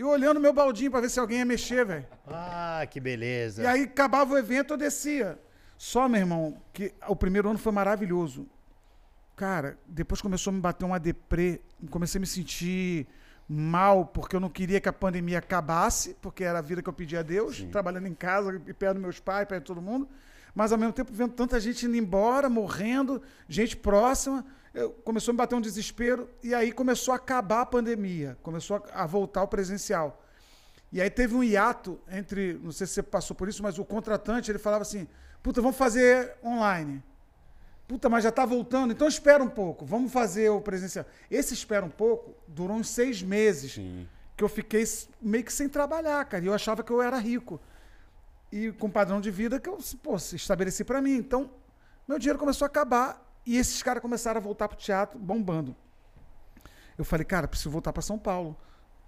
e 0.00 0.02
olhando 0.02 0.40
meu 0.40 0.54
baldinho 0.54 0.90
pra 0.90 1.02
ver 1.02 1.10
se 1.10 1.20
alguém 1.20 1.40
ia 1.40 1.44
mexer, 1.44 1.84
velho. 1.84 2.06
Ah, 2.26 2.86
que 2.90 2.98
beleza. 2.98 3.62
E 3.62 3.66
aí 3.66 3.82
acabava 3.82 4.32
o 4.32 4.38
evento, 4.38 4.72
eu 4.72 4.78
descia. 4.78 5.38
Só, 5.76 6.08
meu 6.08 6.20
irmão, 6.20 6.56
que 6.72 6.94
o 7.06 7.14
primeiro 7.14 7.50
ano 7.50 7.58
foi 7.58 7.70
maravilhoso. 7.70 8.48
Cara, 9.36 9.78
depois 9.86 10.22
começou 10.22 10.52
a 10.52 10.54
me 10.54 10.60
bater 10.60 10.86
uma 10.86 10.98
deprê, 10.98 11.60
comecei 11.90 12.18
a 12.18 12.22
me 12.22 12.26
sentir 12.26 13.08
mal, 13.46 14.06
porque 14.06 14.34
eu 14.34 14.40
não 14.40 14.48
queria 14.48 14.80
que 14.80 14.88
a 14.88 14.92
pandemia 14.92 15.36
acabasse, 15.36 16.16
porque 16.22 16.44
era 16.44 16.60
a 16.60 16.62
vida 16.62 16.80
que 16.82 16.88
eu 16.88 16.94
pedia 16.94 17.20
a 17.20 17.22
Deus, 17.22 17.62
trabalhando 17.70 18.06
em 18.06 18.14
casa, 18.14 18.58
e 18.66 18.72
perto 18.72 18.94
dos 18.94 19.02
meus 19.02 19.20
pais, 19.20 19.46
perto 19.46 19.64
de 19.64 19.66
todo 19.66 19.82
mundo. 19.82 20.08
Mas 20.54 20.72
ao 20.72 20.78
mesmo 20.78 20.94
tempo 20.94 21.12
vendo 21.12 21.34
tanta 21.34 21.60
gente 21.60 21.84
indo 21.84 21.96
embora, 21.96 22.48
morrendo, 22.48 23.20
gente 23.46 23.76
próxima. 23.76 24.46
Eu, 24.72 24.90
começou 24.90 25.32
a 25.32 25.34
me 25.34 25.38
bater 25.38 25.56
um 25.56 25.60
desespero, 25.60 26.28
e 26.42 26.54
aí 26.54 26.70
começou 26.70 27.12
a 27.12 27.16
acabar 27.16 27.62
a 27.62 27.66
pandemia, 27.66 28.38
começou 28.42 28.84
a, 28.92 29.04
voltar 29.04 29.40
ao 29.40 29.48
presencial. 29.48 30.24
E 30.92 31.00
aí 31.00 31.10
teve 31.10 31.34
um 31.34 31.42
hiato 31.42 32.00
entre, 32.08 32.54
não 32.62 32.72
sei 32.72 32.86
se 32.86 32.94
você 32.94 33.02
passou 33.02 33.34
por 33.34 33.48
isso, 33.48 33.62
mas 33.62 33.78
o 33.78 33.84
contratante, 33.84 34.50
ele 34.50 34.58
falava 34.58 34.82
assim, 34.82 35.08
puta, 35.42 35.60
vamos 35.60 35.76
fazer 35.76 36.36
online. 36.44 37.02
Puta, 37.88 38.08
mas 38.08 38.22
já 38.22 38.30
tá 38.30 38.46
voltando, 38.46 38.92
então 38.92 39.08
espera 39.08 39.42
um 39.42 39.48
pouco, 39.48 39.84
vamos 39.84 40.12
fazer 40.12 40.48
o 40.50 40.60
presencial. 40.60 41.04
Esse 41.28 41.52
espera 41.54 41.84
um 41.84 41.90
pouco 41.90 42.36
durou 42.46 42.76
uns 42.76 42.88
seis 42.88 43.20
meses, 43.20 43.72
Sim. 43.72 44.08
que 44.36 44.44
eu 44.44 44.48
fiquei 44.48 44.84
meio 45.20 45.42
que 45.42 45.52
sem 45.52 45.68
trabalhar, 45.68 46.24
cara, 46.26 46.44
e 46.44 46.46
eu 46.46 46.54
achava 46.54 46.84
que 46.84 46.92
eu 46.92 47.02
era 47.02 47.18
rico. 47.18 47.60
E 48.52 48.70
com 48.72 48.88
padrão 48.88 49.20
de 49.20 49.30
vida 49.30 49.58
que 49.58 49.68
eu, 49.68 49.78
pô, 50.02 50.14
estabeleci 50.16 50.84
para 50.84 51.00
mim. 51.00 51.14
Então, 51.14 51.50
meu 52.06 52.18
dinheiro 52.18 52.38
começou 52.38 52.64
a 52.64 52.68
acabar 52.68 53.29
e 53.50 53.56
esses 53.56 53.82
caras 53.82 54.00
começaram 54.00 54.38
a 54.38 54.40
voltar 54.40 54.68
pro 54.68 54.76
teatro 54.76 55.18
bombando. 55.18 55.74
Eu 56.96 57.04
falei, 57.04 57.24
cara, 57.24 57.48
preciso 57.48 57.68
voltar 57.68 57.92
para 57.92 58.00
São 58.00 58.16
Paulo. 58.16 58.56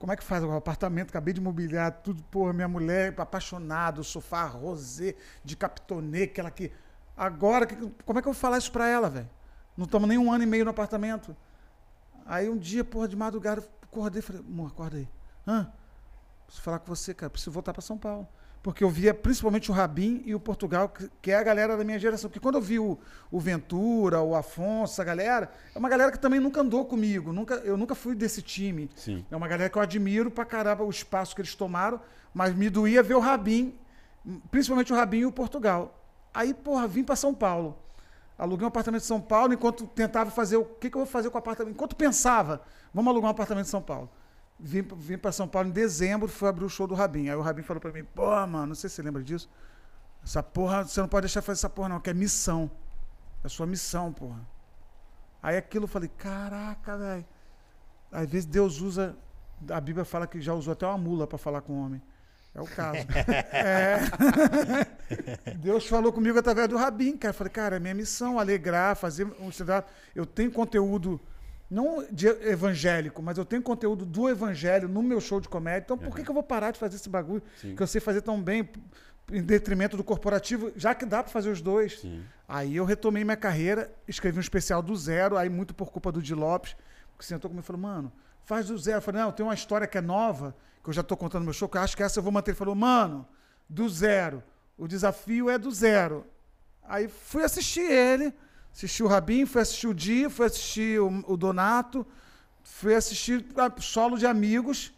Como 0.01 0.11
é 0.11 0.17
que 0.17 0.25
faz 0.25 0.43
agora? 0.43 0.59
Apartamento, 0.59 1.11
acabei 1.11 1.33
de 1.33 1.41
mobiliar 1.41 1.93
tudo, 2.03 2.25
porra, 2.25 2.53
minha 2.53 2.67
mulher 2.67 3.15
apaixonada, 3.21 4.03
sofá 4.03 4.45
rosé, 4.47 5.15
de 5.45 5.57
captonê, 5.57 6.25
aquela 6.25 6.51
que. 6.51 6.73
Agora, 7.17 7.69
como 8.05 8.19
é 8.19 8.23
que 8.23 8.27
eu 8.27 8.33
vou 8.33 8.41
falar 8.41 8.59
isso 8.59 8.73
pra 8.73 8.89
ela, 8.89 9.09
velho? 9.09 9.31
Não 9.77 9.85
estamos 9.85 10.09
nem 10.09 10.19
um 10.19 10.33
ano 10.33 10.43
e 10.43 10.47
meio 10.47 10.65
no 10.65 10.73
apartamento. 10.73 11.37
Aí 12.27 12.51
um 12.51 12.59
dia, 12.59 12.85
porra, 12.85 13.07
de 13.07 13.15
madrugada, 13.15 13.63
acordei 13.81 14.23
falei, 14.23 14.43
amor, 14.43 14.73
acorda 14.73 14.97
aí. 14.97 15.09
Hã? 15.47 15.73
Preciso 16.47 16.65
falar 16.65 16.81
com 16.81 16.87
você, 16.93 17.15
cara, 17.15 17.31
preciso 17.31 17.53
voltar 17.53 17.73
para 17.73 17.81
São 17.81 17.97
Paulo. 17.97 18.27
Porque 18.63 18.85
eu 18.85 18.89
via 18.89 19.13
principalmente 19.13 19.71
o 19.73 19.75
Rabin 19.75 20.23
e 20.25 20.35
o 20.35 20.41
Portugal, 20.41 20.93
que, 21.21 21.33
é 21.33 21.37
a 21.37 21.43
galera 21.43 21.77
da 21.77 21.83
minha 21.83 21.99
geração. 21.99 22.31
Porque 22.31 22.39
quando 22.39 22.55
eu 22.55 22.61
vi 22.61 22.79
o, 22.79 22.97
o 23.31 23.41
Ventura, 23.41 24.21
o 24.21 24.37
Afonso, 24.37 25.03
a 25.03 25.05
galera, 25.05 25.51
é 25.75 25.79
uma 25.79 25.89
galera 25.89 26.13
que 26.13 26.19
também 26.19 26.39
nunca 26.39 26.61
andou 26.61 26.85
comigo. 26.85 27.33
Nunca, 27.33 27.57
eu 27.57 27.77
nunca 27.77 27.97
fui 27.97 28.15
desse 28.15 28.41
time. 28.41 28.89
Sim. 28.95 29.27
É 29.29 29.37
uma 29.37 29.49
galera 29.49 29.69
que 29.69 29.77
eu 29.77 29.83
admiro 29.83 30.31
pra 30.31 30.45
caramba 30.45 30.85
o 30.85 30.91
espaço 30.91 31.35
que 31.35 31.41
eles 31.41 31.57
tomaram, 31.57 32.01
mas 32.33 32.55
me 32.55 32.71
doía 32.71 33.03
ver 33.03 33.15
o 33.15 33.21
Rabin, 33.21 33.75
principalmente 34.51 34.93
o 34.93 34.97
Rabin 34.97 35.19
e 35.19 35.27
o 35.27 35.33
Portugal. 35.33 36.01
Aí, 36.33 36.55
porra, 36.55 36.87
vim 36.87 37.03
pra 37.03 37.17
São 37.17 37.35
Paulo. 37.35 37.77
Aluguei 38.39 38.65
um 38.65 38.69
apartamento 38.69 39.03
em 39.03 39.07
São 39.07 39.21
Paulo 39.21 39.53
enquanto 39.53 39.89
tentava 39.89 40.31
fazer 40.31 40.57
o 40.57 40.65
que, 40.65 40.89
que 40.89 40.97
eu 40.97 41.01
vou 41.01 41.07
fazer 41.07 41.31
com 41.31 41.37
o 41.37 41.39
apartamento. 41.39 41.75
Enquanto 41.75 41.97
pensava, 41.97 42.63
vamos 42.95 43.11
alugar 43.11 43.29
um 43.29 43.33
apartamento 43.33 43.67
em 43.67 43.71
São 43.71 43.83
Paulo. 43.83 44.09
Vim, 44.65 44.83
vim 44.83 45.19
para 45.19 45.33
São 45.33 45.49
Paulo 45.49 45.69
em 45.69 45.73
dezembro, 45.73 46.29
fui 46.29 46.49
abrir 46.49 46.65
o 46.65 46.69
show 46.69 46.87
do 46.87 46.95
Rabin. 46.95 47.29
Aí 47.29 47.35
o 47.35 47.41
Rabin 47.41 47.63
falou 47.63 47.81
pra 47.81 47.91
mim, 47.91 48.05
pô, 48.05 48.31
mano, 48.47 48.69
não 48.69 48.75
sei 48.77 48.89
se 48.89 48.97
você 48.97 49.03
lembra 49.03 49.23
disso. 49.23 49.51
Essa 50.23 50.41
porra, 50.41 50.85
você 50.85 51.01
não 51.01 51.09
pode 51.09 51.25
deixar 51.25 51.41
de 51.41 51.47
fazer 51.47 51.59
essa 51.59 51.69
porra, 51.69 51.89
não, 51.89 52.01
que 52.01 52.09
é 52.09 52.15
missão. 52.15 52.71
É 53.43 53.49
sua 53.49 53.67
missão, 53.67 54.13
porra. 54.13 54.41
Aí 55.43 55.57
aquilo 55.57 55.85
eu 55.85 55.89
falei, 55.89 56.09
caraca, 56.17 56.97
velho. 56.97 57.25
Às 58.13 58.29
vezes 58.31 58.47
Deus 58.47 58.81
usa. 58.81 59.17
A 59.69 59.81
Bíblia 59.81 60.05
fala 60.05 60.29
que 60.29 60.41
já 60.41 60.55
usou 60.55 60.73
até 60.73 60.87
uma 60.87 60.97
mula 60.97 61.27
para 61.27 61.39
falar 61.39 61.61
com 61.63 61.73
o 61.73 61.85
homem. 61.85 62.01
É 62.55 62.61
o 62.61 62.67
caso. 62.67 62.99
É. 63.53 63.99
Deus 65.59 65.87
falou 65.87 66.13
comigo 66.13 66.39
através 66.39 66.69
do 66.69 66.77
Rabin, 66.77 67.17
cara. 67.17 67.31
Eu 67.31 67.37
falei, 67.37 67.53
cara, 67.53 67.77
é 67.77 67.81
minha 67.81 67.95
missão 67.95 68.39
alegrar, 68.39 68.95
fazer 68.95 69.25
um. 69.25 69.51
Eu 70.15 70.25
tenho 70.25 70.53
conteúdo, 70.53 71.21
não 71.73 72.05
de 72.11 72.27
evangélico, 72.27 73.23
mas 73.23 73.39
eu 73.39 73.45
tenho 73.45 73.63
conteúdo 73.63 74.05
do 74.05 74.29
evangelho 74.29 74.89
no 74.89 75.03
meu 75.03 75.21
show 75.21 75.41
de 75.41 75.49
comédia. 75.49 75.85
Então, 75.87 75.97
por 75.97 76.15
que, 76.15 76.23
que 76.23 76.31
eu 76.31 76.35
vou 76.35 76.43
parar 76.43 76.71
de 76.71 76.79
fazer 76.79 76.97
esse 76.97 77.09
bagulho 77.09 77.43
Sim. 77.57 77.75
que 77.75 77.83
eu 77.83 77.87
sei 77.87 78.01
fazer 78.01 78.21
tão 78.21 78.41
bem, 78.41 78.69
em 79.31 79.43
detrimento 79.43 79.97
do 79.97 80.05
corporativo, 80.05 80.71
já 80.77 80.95
que 80.95 81.07
dá 81.07 81.23
para 81.23 81.33
fazer 81.33 81.49
os 81.49 81.63
dois? 81.63 82.01
Sim. 82.01 82.23
Aí 82.47 82.77
eu 82.77 82.85
retomei 82.85 83.25
minha 83.25 83.37
carreira, 83.37 83.91
escrevi 84.07 84.37
um 84.37 84.43
especial 84.43 84.83
do 84.83 84.95
zero, 84.95 85.39
aí 85.39 85.49
muito 85.49 85.75
por 85.75 85.91
culpa 85.91 86.13
do 86.13 86.21
Di 86.21 86.35
Lopes, 86.35 86.77
que 87.19 87.25
sentou 87.25 87.49
comigo 87.49 87.65
e 87.65 87.67
falou, 87.67 87.81
mano, 87.81 88.13
faz 88.45 88.67
do 88.67 88.77
zero. 88.77 88.99
Eu 88.99 89.03
falei, 89.03 89.23
não, 89.23 89.33
tem 89.33 89.47
uma 89.47 89.55
história 89.55 89.87
que 89.87 89.97
é 89.97 90.03
nova, 90.03 90.55
que 90.85 90.91
eu 90.91 90.93
já 90.93 91.03
tô 91.03 91.17
contando 91.17 91.41
no 91.41 91.47
meu 91.47 91.55
show, 91.55 91.69
que 91.69 91.79
eu 91.79 91.81
acho 91.81 91.97
que 91.97 92.03
essa 92.03 92.19
eu 92.19 92.23
vou 92.23 92.33
manter. 92.33 92.51
Ele 92.51 92.59
falou, 92.59 92.75
mano, 92.75 93.27
do 93.67 93.89
zero. 93.89 94.43
O 94.77 94.87
desafio 94.87 95.49
é 95.49 95.57
do 95.57 95.71
zero. 95.71 96.27
Aí 96.83 97.09
fui 97.09 97.43
assistir 97.43 97.91
ele, 97.91 98.35
assisti 98.73 99.03
o 99.03 99.07
Rabin, 99.07 99.47
fui 99.47 99.61
assistir 99.61 99.87
o 99.87 99.95
Di, 99.95 100.29
fui 100.29 100.47
assistir 100.47 101.01
o, 101.01 101.25
o 101.27 101.37
Donato, 101.37 102.07
fui 102.63 102.95
assistir 102.95 103.45
a 103.57 103.81
solo 103.81 104.17
de 104.17 104.27
amigos, 104.27 104.93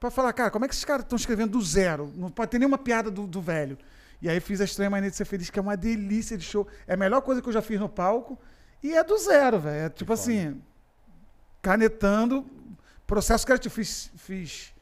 pra 0.00 0.10
falar, 0.10 0.32
cara, 0.32 0.50
como 0.50 0.64
é 0.64 0.68
que 0.68 0.74
esses 0.74 0.84
caras 0.84 1.04
estão 1.04 1.16
escrevendo 1.16 1.52
do 1.52 1.62
zero? 1.62 2.12
Não 2.14 2.30
pode 2.30 2.50
ter 2.50 2.58
nenhuma 2.58 2.78
piada 2.78 3.10
do, 3.10 3.26
do 3.26 3.40
velho. 3.40 3.78
E 4.20 4.28
aí 4.28 4.40
fiz 4.40 4.60
a 4.60 4.64
Estranha 4.64 4.90
Maneira 4.90 5.10
de 5.10 5.16
Ser 5.16 5.24
Feliz, 5.24 5.50
que 5.50 5.58
é 5.58 5.62
uma 5.62 5.76
delícia 5.76 6.36
de 6.36 6.44
show. 6.44 6.66
É 6.86 6.94
a 6.94 6.96
melhor 6.96 7.20
coisa 7.22 7.42
que 7.42 7.48
eu 7.48 7.52
já 7.52 7.62
fiz 7.62 7.78
no 7.78 7.88
palco. 7.88 8.38
E 8.82 8.94
é 8.94 9.02
do 9.02 9.16
zero, 9.18 9.58
velho. 9.60 9.86
É 9.86 9.88
tipo 9.88 10.12
assim, 10.12 10.62
canetando, 11.62 12.46
processo 13.06 13.46
criativo. 13.46 13.74
Fiz, 13.74 14.10
fiz 14.16 14.74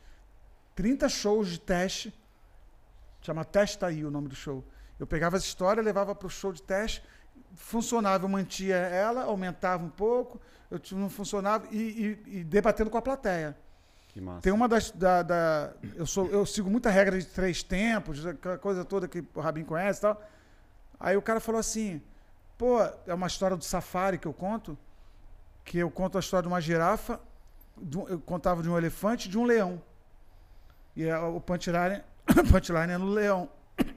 30 0.75 1.09
shows 1.09 1.49
de 1.49 1.61
teste. 1.61 2.13
Chama 3.21 3.45
Testa 3.45 3.87
aí 3.87 4.05
o 4.05 4.11
nome 4.11 4.29
do 4.29 4.35
show. 4.35 4.65
Eu 4.99 5.07
pegava 5.07 5.37
as 5.37 5.45
histórias, 5.45 5.85
levava 5.85 6.15
para 6.15 6.27
o 6.27 6.31
show 6.31 6.53
de 6.53 6.63
teste, 6.63 7.03
funcionava, 7.55 8.25
eu 8.25 8.29
mantia 8.29 8.77
ela, 8.77 9.25
aumentava 9.25 9.85
um 9.85 9.89
pouco, 9.91 10.41
eu 10.71 10.81
não 10.93 11.09
funcionava, 11.11 11.67
e, 11.71 11.77
e- 12.27 12.39
e 12.41 12.45
debatendo 12.45 12.91
com 12.91 12.97
a 12.99 13.03
plateia. 13.03 13.57
Que 14.09 14.21
massa. 14.21 14.43
Tem 14.43 14.53
uma 14.53 14.69
das. 14.69 14.91
Da, 14.91 15.23
da- 15.23 15.73
eu, 15.95 16.07
sou, 16.07 16.27
eu 16.29 16.45
sigo 16.45 16.69
muita 16.71 16.91
regra 16.91 17.19
de 17.19 17.25
três 17.27 17.63
tempos, 17.63 18.27
aquela 18.27 18.59
coisa 18.59 18.85
toda 18.85 19.09
que 19.09 19.25
o 19.35 19.41
Rabin 19.41 19.65
conhece 19.65 20.01
e 20.01 20.03
tal. 20.03 20.23
Aí 21.01 21.17
o 21.17 21.23
cara 21.23 21.41
falou 21.41 21.59
assim: 21.59 22.01
pô, 22.59 22.79
é 23.07 23.15
uma 23.15 23.27
história 23.27 23.57
do 23.57 23.65
safari 23.65 24.19
que 24.19 24.27
eu 24.29 24.33
conto, 24.35 24.77
que 25.65 25.79
eu 25.79 25.91
conto 25.91 26.19
a 26.19 26.21
história 26.21 26.43
de 26.43 26.49
uma 26.49 26.61
girafa, 26.61 27.19
de 27.81 27.97
eu 27.99 28.21
contava 28.21 28.63
de 28.63 28.69
um 28.69 28.77
elefante 28.77 29.29
e 29.29 29.31
de 29.31 29.39
um 29.39 29.45
leão. 29.45 29.81
E 30.95 31.05
é 31.05 31.19
o 31.19 31.41
punchline, 31.41 32.03
punchline 32.51 32.93
é 32.93 32.99
no 32.99 33.07
leão. 33.11 33.49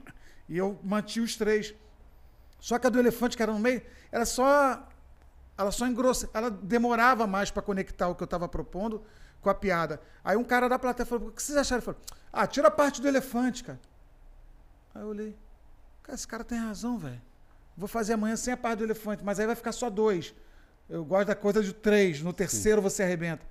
E 0.48 0.56
eu 0.56 0.78
mantinha 0.82 1.24
os 1.24 1.34
três. 1.36 1.74
Só 2.58 2.78
que 2.78 2.86
a 2.86 2.90
do 2.90 2.98
elefante, 2.98 3.36
que 3.36 3.42
era 3.42 3.52
no 3.52 3.58
meio, 3.58 3.82
era 4.10 4.24
só. 4.24 4.88
Ela 5.58 5.70
só 5.70 5.86
engrossa. 5.86 6.28
Ela 6.34 6.50
demorava 6.50 7.26
mais 7.26 7.50
para 7.50 7.62
conectar 7.62 8.08
o 8.08 8.14
que 8.14 8.22
eu 8.22 8.26
estava 8.26 8.48
propondo 8.48 9.02
com 9.40 9.48
a 9.50 9.54
piada. 9.54 10.00
Aí 10.24 10.36
um 10.36 10.44
cara 10.44 10.68
da 10.68 10.78
plateia 10.78 11.06
falou: 11.06 11.28
O 11.28 11.32
que 11.32 11.42
vocês 11.42 11.56
acharam? 11.56 11.78
Ele 11.78 11.84
falou: 11.84 12.00
Ah, 12.32 12.46
tira 12.46 12.68
a 12.68 12.70
parte 12.70 13.00
do 13.00 13.08
elefante, 13.08 13.64
cara. 13.64 13.80
Aí 14.94 15.02
eu 15.02 15.08
olhei: 15.08 15.36
Cara, 16.02 16.14
esse 16.14 16.26
cara 16.26 16.44
tem 16.44 16.58
razão, 16.58 16.98
velho. 16.98 17.20
Vou 17.76 17.88
fazer 17.88 18.14
amanhã 18.14 18.36
sem 18.36 18.52
a 18.54 18.56
parte 18.56 18.78
do 18.78 18.84
elefante, 18.84 19.22
mas 19.22 19.38
aí 19.38 19.46
vai 19.46 19.54
ficar 19.54 19.72
só 19.72 19.90
dois. 19.90 20.34
Eu 20.88 21.04
gosto 21.04 21.28
da 21.28 21.34
coisa 21.34 21.62
de 21.62 21.72
três. 21.72 22.22
No 22.22 22.32
terceiro 22.32 22.80
você 22.80 23.02
arrebenta. 23.02 23.44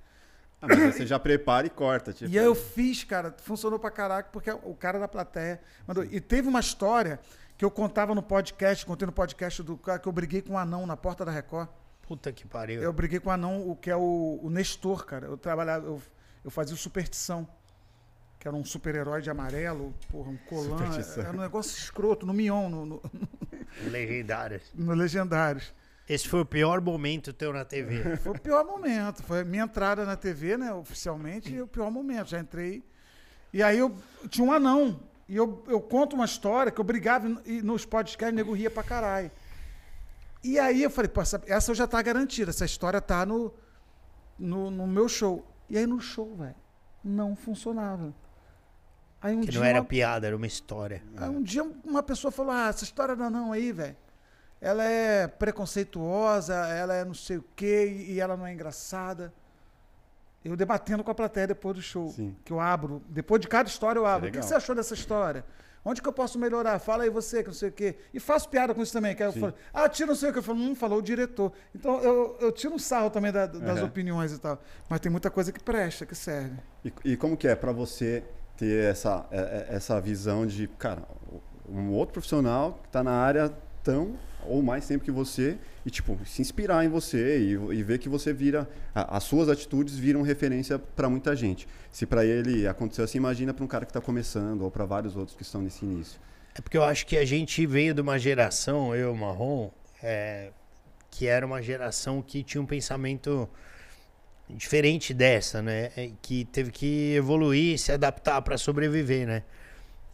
Ah, 0.60 0.66
mas 0.68 0.94
você 0.94 1.06
já 1.06 1.18
prepara 1.18 1.66
e 1.66 1.70
corta. 1.70 2.12
Tipo, 2.12 2.30
E 2.30 2.38
aí 2.38 2.44
eu 2.44 2.54
fiz, 2.54 3.04
cara, 3.04 3.34
funcionou 3.42 3.78
pra 3.78 3.90
caraca, 3.90 4.30
porque 4.32 4.50
o 4.50 4.74
cara 4.74 4.98
da 4.98 5.06
plateia 5.06 5.60
mandou. 5.86 6.02
E 6.04 6.20
teve 6.20 6.48
uma 6.48 6.60
história 6.60 7.20
que 7.56 7.64
eu 7.64 7.70
contava 7.70 8.14
no 8.14 8.22
podcast, 8.22 8.84
contei 8.84 9.06
no 9.06 9.12
podcast 9.12 9.62
do 9.62 9.76
cara 9.76 9.98
que 9.98 10.06
eu 10.06 10.12
briguei 10.12 10.42
com 10.42 10.54
um 10.54 10.58
anão 10.58 10.86
na 10.86 10.96
porta 10.96 11.24
da 11.24 11.32
Record. 11.32 11.68
Puta 12.02 12.32
que 12.32 12.46
pariu. 12.46 12.82
Eu 12.82 12.92
briguei 12.92 13.18
com 13.18 13.30
um 13.30 13.32
anão, 13.32 13.68
o 13.68 13.74
que 13.74 13.90
é 13.90 13.96
o, 13.96 14.38
o 14.42 14.50
Nestor, 14.50 15.04
cara. 15.04 15.26
Eu 15.26 15.36
trabalhava, 15.36 15.86
eu, 15.86 16.00
eu 16.44 16.50
fazia 16.50 16.76
Superstição. 16.76 17.48
Que 18.38 18.46
era 18.46 18.56
um 18.56 18.64
super-herói 18.64 19.22
de 19.22 19.30
amarelo, 19.30 19.94
porra, 20.10 20.30
um 20.30 20.36
colã. 20.36 20.78
Superstição. 20.78 21.24
Era 21.24 21.36
um 21.36 21.40
negócio 21.40 21.76
escroto, 21.76 22.26
no 22.26 22.32
Mion, 22.32 22.68
no, 22.68 22.86
no, 22.86 23.02
Legendárias. 23.90 24.62
no 24.74 24.92
Legendários. 24.92 25.72
Esse 26.08 26.28
foi 26.28 26.40
o 26.40 26.46
pior 26.46 26.80
momento 26.80 27.32
teu 27.32 27.52
na 27.52 27.64
TV. 27.64 28.16
Foi 28.18 28.32
o 28.32 28.38
pior 28.38 28.64
momento. 28.64 29.24
Foi 29.24 29.42
minha 29.42 29.64
entrada 29.64 30.04
na 30.04 30.14
TV, 30.14 30.56
né? 30.56 30.72
Oficialmente, 30.72 31.52
e 31.52 31.60
o 31.60 31.66
pior 31.66 31.90
momento. 31.90 32.28
Já 32.28 32.38
entrei. 32.38 32.84
E 33.52 33.60
aí 33.60 33.78
eu 33.78 33.92
tinha 34.28 34.46
um 34.46 34.52
anão. 34.52 35.00
E 35.28 35.34
eu, 35.36 35.64
eu 35.66 35.80
conto 35.80 36.14
uma 36.14 36.24
história 36.24 36.70
que 36.70 36.80
eu 36.80 36.84
brigava 36.84 37.40
e 37.44 37.60
nos 37.62 37.84
podcasts, 37.84 38.32
o 38.32 38.36
nego 38.36 38.52
ria 38.52 38.70
pra 38.70 38.82
caralho. 38.82 39.30
E 40.44 40.58
aí 40.58 40.82
eu 40.82 40.90
falei, 40.90 41.08
pô, 41.08 41.20
essa, 41.20 41.42
essa 41.46 41.74
já 41.74 41.86
tá 41.86 42.00
garantida, 42.00 42.50
essa 42.50 42.64
história 42.64 43.00
tá 43.00 43.26
no, 43.26 43.52
no, 44.38 44.70
no 44.70 44.86
meu 44.86 45.08
show. 45.08 45.44
E 45.68 45.76
aí 45.76 45.86
no 45.86 46.00
show, 46.00 46.36
velho, 46.36 46.54
não 47.02 47.34
funcionava. 47.34 48.14
Aí 49.20 49.34
um 49.34 49.40
Que 49.40 49.48
dia 49.50 49.58
não 49.60 49.66
era 49.66 49.80
uma- 49.80 49.84
piada, 49.84 50.26
era 50.28 50.36
uma 50.36 50.46
história. 50.46 51.02
Aí 51.16 51.28
um 51.28 51.42
dia 51.42 51.64
uma 51.84 52.02
pessoa 52.02 52.30
falou: 52.30 52.52
Ah, 52.52 52.68
essa 52.68 52.84
história 52.84 53.16
do 53.16 53.24
anão 53.24 53.50
aí, 53.52 53.72
velho, 53.72 53.96
ela 54.60 54.84
é 54.84 55.26
preconceituosa, 55.26 56.54
ela 56.54 56.94
é 56.94 57.04
não 57.04 57.14
sei 57.14 57.38
o 57.38 57.44
quê, 57.56 58.04
e 58.08 58.20
ela 58.20 58.36
não 58.36 58.46
é 58.46 58.52
engraçada. 58.52 59.32
Eu 60.46 60.56
debatendo 60.56 61.02
com 61.02 61.10
a 61.10 61.14
plateia 61.14 61.46
depois 61.48 61.74
do 61.76 61.82
show, 61.82 62.08
Sim. 62.10 62.36
que 62.44 62.52
eu 62.52 62.60
abro. 62.60 63.02
Depois 63.08 63.40
de 63.40 63.48
cada 63.48 63.68
história 63.68 63.98
eu 63.98 64.06
abro. 64.06 64.28
O 64.28 64.32
que 64.32 64.38
você 64.40 64.54
achou 64.54 64.74
dessa 64.74 64.94
história? 64.94 65.44
Onde 65.84 66.02
que 66.02 66.08
eu 66.08 66.12
posso 66.12 66.36
melhorar? 66.38 66.78
Fala 66.80 67.04
aí 67.04 67.10
você, 67.10 67.42
que 67.42 67.48
não 67.48 67.54
sei 67.54 67.68
o 67.68 67.72
quê. 67.72 67.96
E 68.12 68.18
faço 68.18 68.48
piada 68.48 68.74
com 68.74 68.82
isso 68.82 68.92
também. 68.92 69.14
Que 69.14 69.22
eu 69.22 69.32
falo, 69.32 69.54
ah, 69.72 69.88
tira 69.88 70.08
não 70.08 70.14
sei 70.16 70.30
o 70.30 70.32
que. 70.32 70.38
Eu 70.38 70.42
falo, 70.42 70.58
hum, 70.58 70.74
falou 70.74 70.98
o 70.98 71.02
diretor. 71.02 71.52
Então 71.74 72.00
eu, 72.00 72.36
eu 72.40 72.50
tiro 72.52 72.74
um 72.74 72.78
sarro 72.78 73.08
também 73.10 73.30
da- 73.30 73.46
das 73.46 73.78
Aham. 73.78 73.86
opiniões 73.86 74.32
e 74.32 74.38
tal. 74.38 74.60
Mas 74.88 74.98
tem 75.00 75.10
muita 75.12 75.30
coisa 75.30 75.52
que 75.52 75.62
presta, 75.62 76.04
que 76.04 76.14
serve. 76.14 76.56
E, 76.84 76.92
e 77.04 77.16
como 77.16 77.36
que 77.36 77.46
é 77.46 77.54
pra 77.54 77.70
você 77.72 78.24
ter 78.56 78.84
essa, 78.90 79.26
é- 79.30 79.38
é- 79.70 79.76
essa 79.76 80.00
visão 80.00 80.44
de, 80.44 80.66
cara, 80.66 81.02
um 81.68 81.90
outro 81.92 82.14
profissional 82.14 82.80
que 82.82 82.88
tá 82.88 83.02
na 83.04 83.12
área 83.12 83.52
tão 83.84 84.16
ou 84.44 84.62
mais 84.62 84.86
tempo 84.88 85.04
que 85.04 85.10
você 85.12 85.56
e, 85.86 85.90
tipo, 85.90 86.18
se 86.26 86.42
inspirar 86.42 86.84
em 86.84 86.88
você 86.88 87.38
e, 87.38 87.52
e 87.52 87.82
ver 87.84 87.98
que 87.98 88.08
você 88.08 88.32
vira, 88.32 88.68
a- 88.92 89.16
as 89.16 89.22
suas 89.24 89.48
atitudes 89.48 89.96
viram 89.96 90.20
referência 90.20 90.78
pra 90.78 91.08
muita 91.08 91.34
gente. 91.36 91.66
Se 91.92 92.04
pra 92.04 92.24
ele 92.24 92.66
aconteceu 92.66 93.04
assim, 93.04 93.18
imagina 93.18 93.54
pra 93.54 93.64
um 93.64 93.68
cara 93.68 93.86
que 93.86 93.92
tá 93.92 94.00
começando 94.00 94.62
ou 94.62 94.70
pra 94.70 94.84
vários 94.84 95.14
outros 95.16 95.36
que 95.36 95.42
estão 95.44 95.62
nesse 95.62 95.84
início. 95.84 96.18
É 96.56 96.60
porque 96.60 96.76
eu 96.76 96.82
acho 96.82 97.06
que 97.06 97.16
a 97.16 97.24
gente 97.24 97.64
veio 97.66 97.94
de 97.94 98.00
uma 98.00 98.18
geração, 98.18 98.96
eu, 98.96 99.14
Marrom, 99.14 99.70
é, 100.02 100.50
que 101.10 101.26
era 101.28 101.46
uma 101.46 101.62
geração 101.62 102.20
que 102.20 102.42
tinha 102.42 102.60
um 102.60 102.66
pensamento 102.66 103.48
diferente 104.50 105.12
dessa, 105.14 105.62
né? 105.62 105.90
É, 105.96 106.10
Que 106.22 106.44
teve 106.46 106.70
que 106.70 107.14
evoluir, 107.14 107.78
se 107.78 107.92
adaptar 107.92 108.40
para 108.42 108.58
sobreviver, 108.58 109.26
né? 109.26 109.42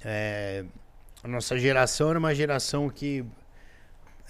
É, 0.05 0.65
a 1.23 1.29
nossa 1.29 1.57
geração 1.59 2.11
era 2.11 2.19
uma 2.19 2.35
geração 2.35 2.91
que 2.91 3.25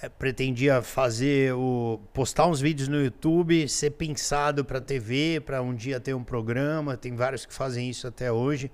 pretendia 0.08 0.82
fazer 0.82 1.54
o 1.54 2.00
postar 2.12 2.46
uns 2.46 2.60
vídeos 2.60 2.88
no 2.88 3.02
YouTube, 3.02 3.68
ser 3.68 3.90
pensado 3.90 4.64
para 4.64 4.80
TV, 4.80 5.40
para 5.44 5.62
um 5.62 5.74
dia 5.74 6.00
ter 6.00 6.14
um 6.14 6.24
programa. 6.24 6.96
Tem 6.96 7.14
vários 7.14 7.46
que 7.46 7.54
fazem 7.54 7.88
isso 7.88 8.06
até 8.06 8.30
hoje 8.30 8.70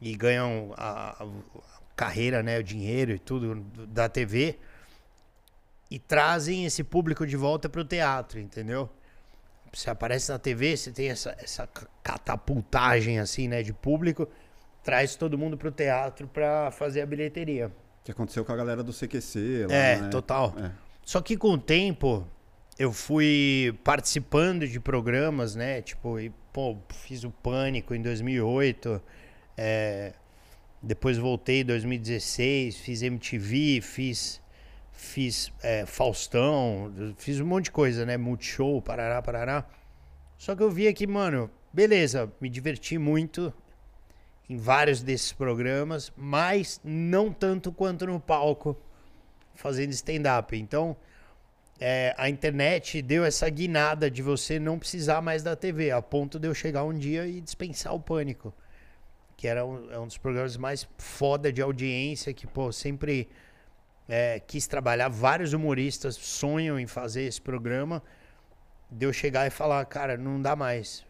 e 0.00 0.14
ganham 0.16 0.72
a, 0.76 1.22
a 1.22 1.28
carreira, 1.96 2.42
né, 2.42 2.58
o 2.58 2.62
dinheiro 2.62 3.12
e 3.12 3.18
tudo 3.18 3.56
da 3.86 4.08
TV 4.08 4.58
e 5.90 5.98
trazem 5.98 6.64
esse 6.64 6.84
público 6.84 7.26
de 7.26 7.36
volta 7.36 7.68
para 7.68 7.80
o 7.80 7.84
teatro, 7.84 8.38
entendeu? 8.38 8.90
Você 9.72 9.90
aparece 9.90 10.30
na 10.30 10.38
TV, 10.38 10.76
você 10.76 10.90
tem 10.90 11.08
essa, 11.08 11.34
essa 11.38 11.66
ca- 11.66 11.86
catapultagem 12.02 13.18
assim, 13.18 13.48
né, 13.48 13.62
de 13.62 13.72
público, 13.72 14.28
traz 14.82 15.16
todo 15.16 15.38
mundo 15.38 15.56
para 15.56 15.68
o 15.68 15.72
teatro 15.72 16.26
para 16.28 16.70
fazer 16.70 17.00
a 17.00 17.06
bilheteria. 17.06 17.72
Que 18.08 18.12
aconteceu 18.12 18.42
com 18.42 18.50
a 18.52 18.56
galera 18.56 18.82
do 18.82 18.90
CQC 18.90 19.66
lá, 19.68 19.74
É, 19.74 20.00
né? 20.00 20.08
total. 20.08 20.54
É. 20.58 20.70
Só 21.04 21.20
que 21.20 21.36
com 21.36 21.50
o 21.50 21.58
tempo 21.58 22.26
eu 22.78 22.90
fui 22.90 23.78
participando 23.84 24.66
de 24.66 24.80
programas, 24.80 25.54
né? 25.54 25.82
Tipo, 25.82 26.18
e, 26.18 26.32
pô, 26.50 26.78
fiz 26.88 27.22
o 27.22 27.30
Pânico 27.30 27.94
em 27.94 28.00
2008. 28.00 28.98
é, 29.58 30.14
depois 30.82 31.18
voltei 31.18 31.60
em 31.60 31.64
2016, 31.66 32.78
fiz 32.78 33.02
MTV, 33.02 33.80
fiz, 33.82 34.40
fiz 34.90 35.52
é, 35.62 35.84
Faustão, 35.84 36.90
fiz 37.18 37.38
um 37.40 37.44
monte 37.46 37.64
de 37.64 37.72
coisa, 37.72 38.06
né? 38.06 38.16
Multishow, 38.16 38.80
parará, 38.80 39.20
parará. 39.20 39.66
Só 40.38 40.56
que 40.56 40.62
eu 40.62 40.70
via 40.70 40.94
que, 40.94 41.06
mano, 41.06 41.50
beleza, 41.70 42.32
me 42.40 42.48
diverti 42.48 42.96
muito 42.96 43.52
em 44.48 44.56
vários 44.56 45.02
desses 45.02 45.32
programas, 45.32 46.12
mas 46.16 46.80
não 46.82 47.32
tanto 47.32 47.70
quanto 47.70 48.06
no 48.06 48.18
palco 48.18 48.76
fazendo 49.54 49.92
stand-up. 49.92 50.56
Então, 50.56 50.96
é, 51.80 52.14
a 52.16 52.28
internet 52.28 53.02
deu 53.02 53.24
essa 53.24 53.48
guinada 53.48 54.10
de 54.10 54.22
você 54.22 54.58
não 54.58 54.78
precisar 54.78 55.20
mais 55.20 55.42
da 55.42 55.54
TV, 55.54 55.90
a 55.90 56.00
ponto 56.00 56.38
de 56.38 56.48
eu 56.48 56.54
chegar 56.54 56.84
um 56.84 56.94
dia 56.94 57.26
e 57.26 57.40
dispensar 57.40 57.94
o 57.94 58.00
pânico. 58.00 58.52
Que 59.36 59.46
era 59.46 59.64
um, 59.64 59.90
é 59.90 59.98
um 59.98 60.06
dos 60.06 60.18
programas 60.18 60.56
mais 60.56 60.88
foda 60.96 61.52
de 61.52 61.62
audiência, 61.62 62.32
que, 62.32 62.46
pô, 62.46 62.72
sempre 62.72 63.28
é, 64.08 64.40
quis 64.40 64.66
trabalhar. 64.66 65.08
Vários 65.08 65.52
humoristas 65.52 66.16
sonham 66.16 66.80
em 66.80 66.86
fazer 66.86 67.22
esse 67.22 67.40
programa. 67.40 68.02
De 68.90 69.04
eu 69.04 69.12
chegar 69.12 69.46
e 69.46 69.50
falar, 69.50 69.84
cara, 69.84 70.16
não 70.16 70.40
dá 70.40 70.56
mais. 70.56 71.04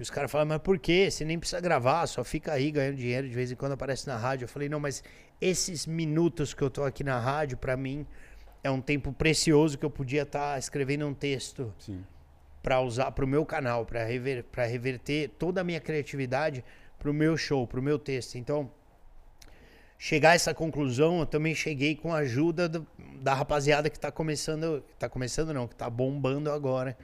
E 0.00 0.02
os 0.02 0.08
caras 0.08 0.30
falam, 0.30 0.46
mas 0.46 0.58
por 0.62 0.78
quê? 0.78 1.10
Você 1.10 1.26
nem 1.26 1.38
precisa 1.38 1.60
gravar, 1.60 2.06
só 2.06 2.24
fica 2.24 2.52
aí 2.52 2.70
ganhando 2.70 2.96
dinheiro, 2.96 3.28
de 3.28 3.34
vez 3.34 3.52
em 3.52 3.54
quando 3.54 3.72
aparece 3.72 4.06
na 4.06 4.16
rádio. 4.16 4.44
Eu 4.44 4.48
falei, 4.48 4.66
não, 4.66 4.80
mas 4.80 5.04
esses 5.38 5.86
minutos 5.86 6.54
que 6.54 6.62
eu 6.62 6.70
tô 6.70 6.84
aqui 6.84 7.04
na 7.04 7.18
rádio, 7.20 7.58
pra 7.58 7.76
mim, 7.76 8.06
é 8.64 8.70
um 8.70 8.80
tempo 8.80 9.12
precioso 9.12 9.76
que 9.76 9.84
eu 9.84 9.90
podia 9.90 10.22
estar 10.22 10.58
escrevendo 10.58 11.06
um 11.06 11.12
texto 11.12 11.70
para 12.62 12.80
usar 12.80 13.10
para 13.10 13.26
o 13.26 13.28
meu 13.28 13.44
canal, 13.44 13.84
para 13.84 14.02
rever, 14.02 14.42
pra 14.44 14.64
reverter 14.64 15.28
toda 15.38 15.60
a 15.60 15.64
minha 15.64 15.80
criatividade 15.80 16.64
para 16.98 17.10
o 17.10 17.14
meu 17.14 17.36
show, 17.36 17.66
para 17.66 17.78
o 17.78 17.82
meu 17.82 17.98
texto. 17.98 18.36
Então, 18.36 18.70
chegar 19.98 20.30
a 20.30 20.34
essa 20.34 20.54
conclusão, 20.54 21.20
eu 21.20 21.26
também 21.26 21.54
cheguei 21.54 21.94
com 21.94 22.10
a 22.12 22.18
ajuda 22.20 22.70
do- 22.70 22.86
da 23.20 23.34
rapaziada 23.34 23.90
que 23.90 23.98
está 23.98 24.10
começando, 24.10 24.82
tá 24.98 25.10
começando 25.10 25.52
não, 25.52 25.68
que 25.68 25.74
está 25.74 25.90
bombando 25.90 26.50
agora. 26.50 26.96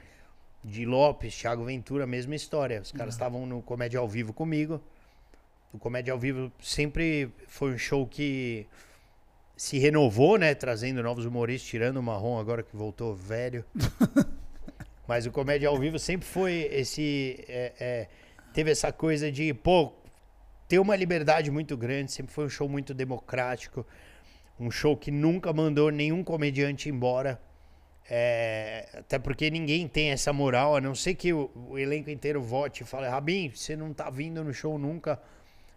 De 0.67 0.85
Lopes, 0.85 1.33
Thiago 1.37 1.65
Ventura, 1.65 2.09
mesma 2.09 2.35
história. 2.35 2.81
Os 2.83 2.91
caras 2.91 3.15
estavam 3.15 3.47
no 3.47 3.63
Comédia 3.63 4.01
ao 4.01 4.09
Vivo 4.09 4.33
comigo. 4.33 4.81
O 5.73 5.79
Comédia 5.79 6.13
ao 6.13 6.19
Vivo 6.19 6.51
sempre 6.61 7.31
foi 7.47 7.73
um 7.73 7.79
show 7.79 8.05
que 8.05 8.67
se 9.57 9.79
renovou, 9.79 10.37
né? 10.37 10.57
Trazendo 10.57 11.01
novos 11.05 11.25
humoristas, 11.25 11.71
tirando 11.71 11.99
o 11.99 12.03
Marrom 12.03 12.37
agora 12.41 12.65
que 12.65 12.77
voltou 12.77 13.15
velho. 13.15 13.65
Mas 15.07 15.25
o 15.25 15.31
Comédia 15.31 15.69
ao 15.69 15.79
Vivo 15.79 16.01
sempre 16.01 16.27
foi 16.27 16.69
esse. 16.73 17.45
é, 17.47 17.73
é, 17.79 18.09
teve 18.53 18.73
essa 18.73 18.91
coisa 18.91 19.31
de, 19.31 19.55
pô, 19.55 19.93
ter 20.67 20.81
uma 20.81 20.97
liberdade 20.97 21.49
muito 21.49 21.77
grande, 21.77 22.11
sempre 22.11 22.33
foi 22.33 22.45
um 22.45 22.51
show 22.51 22.69
muito 22.69 22.93
democrático. 22.93 23.87
Um 24.59 24.69
show 24.69 24.97
que 24.97 25.13
nunca 25.13 25.53
mandou 25.53 25.93
nenhum 25.93 26.25
comediante 26.25 26.89
embora. 26.89 27.41
É, 28.09 28.89
até 28.95 29.19
porque 29.19 29.51
ninguém 29.51 29.89
tem 29.89 30.11
essa 30.11 30.33
moral, 30.33 30.77
a 30.77 30.81
não 30.81 30.95
ser 30.95 31.15
que 31.15 31.33
o, 31.33 31.51
o 31.69 31.79
elenco 31.79 32.09
inteiro 32.09 32.41
vote 32.41 32.83
e 32.83 32.87
fale, 32.87 33.09
Rabin, 33.09 33.51
você 33.51 33.75
não 33.75 33.93
tá 33.93 34.09
vindo 34.11 34.45
no 34.45 34.55
show 34.55 34.79
nunca, 34.79 35.21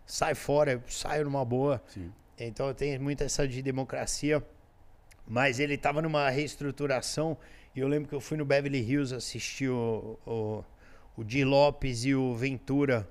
sai 0.05 0.35
fora, 0.35 0.73
eu 0.73 0.81
saio 0.87 1.25
numa 1.25 1.43
boa. 1.43 1.81
Sim. 1.87 2.11
Então 2.37 2.73
tem 2.73 2.97
muito 2.99 3.23
essa 3.23 3.47
de 3.47 3.61
democracia. 3.61 4.43
Mas 5.27 5.59
ele 5.59 5.77
tava 5.77 6.01
numa 6.01 6.29
reestruturação. 6.29 7.37
E 7.75 7.79
eu 7.79 7.87
lembro 7.87 8.09
que 8.09 8.15
eu 8.15 8.19
fui 8.19 8.37
no 8.37 8.45
Beverly 8.45 8.79
Hills 8.79 9.13
assistir 9.13 9.69
o, 9.69 10.17
o, 10.25 10.63
o 11.17 11.23
Di 11.23 11.43
Lopes 11.43 12.05
e 12.05 12.15
o 12.15 12.33
Ventura. 12.33 13.07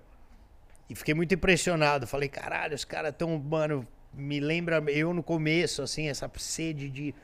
E 0.90 0.94
fiquei 0.94 1.14
muito 1.14 1.32
impressionado. 1.32 2.06
Falei, 2.06 2.28
caralho, 2.28 2.74
os 2.74 2.84
caras 2.84 3.14
tão, 3.16 3.38
mano, 3.38 3.86
me 4.12 4.40
lembra 4.40 4.82
eu 4.90 5.14
no 5.14 5.22
começo, 5.22 5.82
assim, 5.82 6.08
essa 6.08 6.30
sede 6.38 6.88
de 6.88 7.14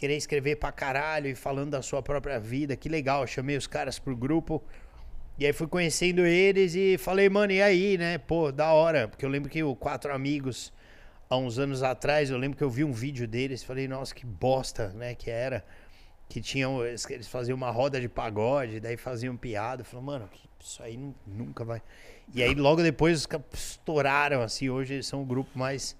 querer 0.00 0.16
escrever 0.16 0.56
pra 0.56 0.72
caralho 0.72 1.28
e 1.28 1.34
falando 1.34 1.72
da 1.72 1.82
sua 1.82 2.02
própria 2.02 2.40
vida. 2.40 2.74
Que 2.74 2.88
legal. 2.88 3.26
Chamei 3.26 3.54
os 3.54 3.66
caras 3.66 3.98
pro 3.98 4.16
grupo. 4.16 4.62
E 5.38 5.44
aí 5.44 5.52
fui 5.52 5.66
conhecendo 5.66 6.24
eles 6.24 6.74
e 6.74 6.96
falei, 6.96 7.28
mano, 7.28 7.52
e 7.52 7.60
aí, 7.60 7.98
né? 7.98 8.16
Pô, 8.16 8.50
da 8.50 8.72
hora. 8.72 9.08
Porque 9.08 9.26
eu 9.26 9.28
lembro 9.28 9.50
que 9.50 9.62
o 9.62 9.76
Quatro 9.76 10.10
Amigos, 10.14 10.72
há 11.28 11.36
uns 11.36 11.58
anos 11.58 11.82
atrás, 11.82 12.30
eu 12.30 12.38
lembro 12.38 12.56
que 12.56 12.64
eu 12.64 12.70
vi 12.70 12.82
um 12.82 12.92
vídeo 12.92 13.28
deles. 13.28 13.62
Falei, 13.62 13.86
nossa, 13.86 14.14
que 14.14 14.24
bosta, 14.24 14.88
né? 14.94 15.14
Que 15.14 15.30
era. 15.30 15.62
Que 16.30 16.40
tinham. 16.40 16.82
Eles 16.82 17.28
faziam 17.28 17.54
uma 17.54 17.70
roda 17.70 18.00
de 18.00 18.08
pagode, 18.08 18.80
daí 18.80 18.96
faziam 18.96 19.36
piada. 19.36 19.84
Falei, 19.84 20.06
mano, 20.06 20.30
isso 20.58 20.82
aí 20.82 20.96
nu- 20.96 21.14
nunca 21.26 21.62
vai. 21.62 21.82
E 22.34 22.42
aí 22.42 22.54
logo 22.54 22.82
depois 22.82 23.18
os 23.18 23.26
caras 23.26 23.44
estouraram, 23.52 24.40
assim. 24.40 24.70
Hoje 24.70 24.94
eles 24.94 25.06
são 25.06 25.20
o 25.20 25.26
grupo 25.26 25.58
mais 25.58 25.94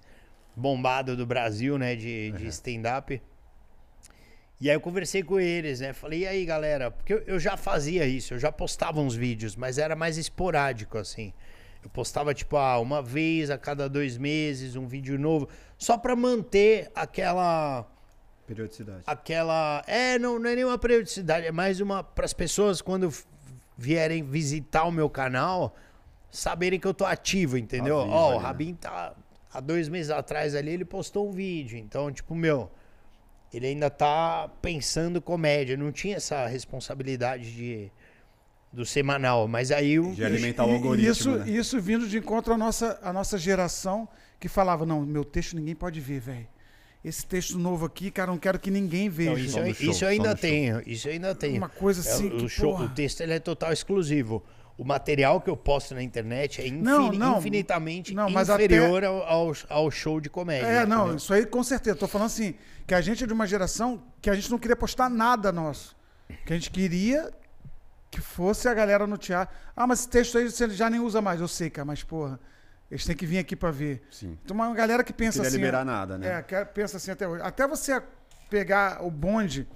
bombado 0.55 1.15
do 1.15 1.25
Brasil, 1.25 1.77
né? 1.77 1.95
De, 1.95 2.31
de 2.31 2.47
stand-up. 2.47 3.21
E 4.61 4.69
aí 4.69 4.75
eu 4.75 4.79
conversei 4.79 5.23
com 5.23 5.39
eles, 5.39 5.79
né? 5.79 5.91
Falei, 5.91 6.19
e 6.19 6.27
aí, 6.27 6.45
galera? 6.45 6.91
Porque 6.91 7.11
eu, 7.11 7.23
eu 7.25 7.39
já 7.39 7.57
fazia 7.57 8.05
isso, 8.05 8.35
eu 8.35 8.39
já 8.39 8.51
postava 8.51 9.01
uns 9.01 9.15
vídeos, 9.15 9.55
mas 9.55 9.79
era 9.79 9.95
mais 9.95 10.17
esporádico, 10.17 10.99
assim. 10.99 11.33
Eu 11.83 11.89
postava, 11.89 12.31
tipo, 12.31 12.55
ah, 12.57 12.77
uma 12.77 13.01
vez 13.01 13.49
a 13.49 13.57
cada 13.57 13.89
dois 13.89 14.19
meses, 14.19 14.75
um 14.75 14.85
vídeo 14.85 15.17
novo, 15.17 15.49
só 15.79 15.97
pra 15.97 16.15
manter 16.15 16.91
aquela. 16.93 17.87
Periodicidade. 18.45 19.01
Aquela. 19.07 19.83
É, 19.87 20.19
não, 20.19 20.37
não 20.37 20.47
é 20.47 20.55
nenhuma 20.55 20.77
periodicidade, 20.77 21.47
é 21.47 21.51
mais 21.51 21.81
uma. 21.81 22.03
Para 22.03 22.25
as 22.25 22.33
pessoas, 22.33 22.83
quando 22.83 23.11
vierem 23.75 24.21
visitar 24.21 24.83
o 24.83 24.91
meu 24.91 25.09
canal, 25.09 25.75
saberem 26.29 26.79
que 26.79 26.85
eu 26.85 26.93
tô 26.93 27.03
ativo, 27.03 27.57
entendeu? 27.57 27.95
Ó, 27.95 28.01
Avisa 28.01 28.15
o 28.15 28.31
né? 28.33 28.37
Rabin 28.37 28.75
tá. 28.75 29.15
Há 29.51 29.59
dois 29.59 29.89
meses 29.89 30.11
atrás 30.11 30.53
ali, 30.53 30.69
ele 30.69 30.85
postou 30.85 31.27
um 31.27 31.31
vídeo. 31.31 31.79
Então, 31.79 32.11
tipo, 32.11 32.35
meu. 32.35 32.69
Ele 33.53 33.67
ainda 33.67 33.89
tá 33.89 34.49
pensando 34.61 35.21
comédia. 35.21 35.75
Não 35.75 35.91
tinha 35.91 36.17
essa 36.17 36.47
responsabilidade 36.47 37.51
de. 37.53 37.91
Do 38.73 38.85
semanal, 38.85 39.49
mas 39.49 39.69
aí 39.69 39.99
o. 39.99 40.13
De 40.15 40.23
alimentar 40.23 40.65
o 40.65 40.71
algoritmo. 40.71 41.11
Isso, 41.11 41.31
né? 41.31 41.49
isso 41.49 41.81
vindo 41.81 42.07
de 42.07 42.17
encontro 42.17 42.53
à 42.53 42.57
nossa, 42.57 42.97
à 43.03 43.11
nossa 43.11 43.37
geração 43.37 44.07
que 44.39 44.47
falava, 44.47 44.85
não, 44.85 45.01
meu 45.05 45.25
texto 45.25 45.57
ninguém 45.57 45.75
pode 45.75 45.99
ver, 45.99 46.21
velho. 46.21 46.47
Esse 47.03 47.25
texto 47.25 47.57
novo 47.59 47.85
aqui, 47.85 48.09
cara, 48.09 48.31
não 48.31 48.37
quero 48.37 48.57
que 48.57 48.71
ninguém 48.71 49.09
veja. 49.09 49.31
Não, 49.59 49.67
isso, 49.67 49.81
show, 49.83 49.91
isso 49.91 50.05
ainda 50.05 50.29
show. 50.29 50.37
tenho. 50.37 50.81
Isso 50.87 51.07
eu 51.09 51.13
ainda 51.13 51.35
tenho. 51.35 51.57
Uma 51.57 51.67
coisa 51.67 51.99
assim 51.99 52.27
É, 52.27 52.29
que, 52.29 52.45
o, 52.45 52.47
show- 52.49 52.71
porra. 52.71 52.85
o 52.85 52.89
texto 52.89 53.19
ele 53.21 53.33
é 53.33 53.39
total 53.39 53.73
exclusivo. 53.73 54.41
O 54.77 54.83
material 54.83 55.39
que 55.39 55.49
eu 55.49 55.55
posto 55.55 55.93
na 55.93 56.01
internet 56.01 56.59
é 56.61 56.65
infini- 56.67 56.81
Não, 56.83 57.11
não. 57.11 57.37
infinitamente 57.39 58.13
Não, 58.15 58.29
mas 58.29 58.49
até- 58.49 58.65
inferior 58.65 59.03
ao, 59.03 59.21
ao, 59.23 59.51
ao 59.69 59.91
show 59.91 60.19
de 60.19 60.29
comédia. 60.29 60.65
É, 60.65 60.85
não, 60.85 61.01
entendeu? 61.01 61.17
isso 61.17 61.33
aí 61.33 61.45
com 61.45 61.63
certeza. 61.63 61.95
Tô 61.97 62.07
falando 62.07 62.27
assim, 62.27 62.55
que 62.87 62.93
a 62.95 63.01
gente 63.01 63.23
é 63.23 63.27
de 63.27 63.33
uma 63.33 63.45
geração 63.45 64.01
que 64.21 64.29
a 64.29 64.33
gente 64.33 64.49
não 64.49 64.57
queria 64.57 64.75
postar 64.75 65.09
nada 65.09 65.51
nosso. 65.51 65.95
Que 66.45 66.53
a 66.53 66.55
gente 66.55 66.71
queria 66.71 67.31
que 68.09 68.19
fosse 68.21 68.67
a 68.67 68.73
galera 68.73 69.05
no 69.05 69.17
teatro. 69.17 69.55
Ah, 69.75 69.85
mas 69.85 69.99
esse 69.99 70.09
texto 70.09 70.37
aí 70.37 70.49
você 70.49 70.67
já 70.69 70.89
nem 70.89 70.99
usa 70.99 71.21
mais. 71.21 71.39
Eu 71.39 71.47
sei, 71.47 71.69
cara, 71.69 71.85
mas 71.85 72.01
porra, 72.03 72.39
eles 72.89 73.05
têm 73.05 73.15
que 73.15 73.25
vir 73.25 73.37
aqui 73.37 73.55
pra 73.55 73.69
ver. 73.71 74.01
Sim. 74.09 74.37
Tem 74.45 74.55
uma 74.55 74.73
galera 74.73 75.03
que 75.03 75.11
Não 75.11 75.17
pensa 75.17 75.41
assim. 75.43 75.57
liberar 75.57 75.85
nada, 75.85 76.17
né? 76.17 76.39
É, 76.39 76.41
que 76.41 76.65
pensa 76.73 76.97
assim 76.97 77.11
até 77.11 77.27
hoje. 77.27 77.43
Até 77.43 77.67
você 77.67 78.01
pegar 78.49 79.03
o 79.05 79.11
bonde. 79.11 79.67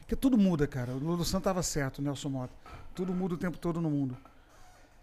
Porque 0.00 0.16
tudo 0.16 0.36
muda, 0.36 0.66
cara. 0.66 0.92
O 0.92 0.98
Lulu 0.98 1.24
Santos 1.24 1.44
tava 1.44 1.62
certo, 1.62 2.00
o 2.00 2.02
Nelson 2.02 2.28
Mota. 2.28 2.52
Tudo 2.94 3.12
muda 3.12 3.34
o 3.34 3.38
tempo 3.38 3.58
todo 3.58 3.80
no 3.80 3.90
mundo. 3.90 4.16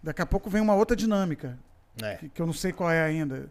Daqui 0.02 0.22
a 0.22 0.26
pouco 0.26 0.50
vem 0.50 0.62
uma 0.62 0.76
outra 0.76 0.96
dinâmica 0.96 1.58
É. 2.02 2.16
que, 2.16 2.30
que 2.30 2.42
eu 2.42 2.46
não 2.46 2.54
sei 2.54 2.72
qual 2.72 2.90
é 2.90 3.04
ainda. 3.04 3.50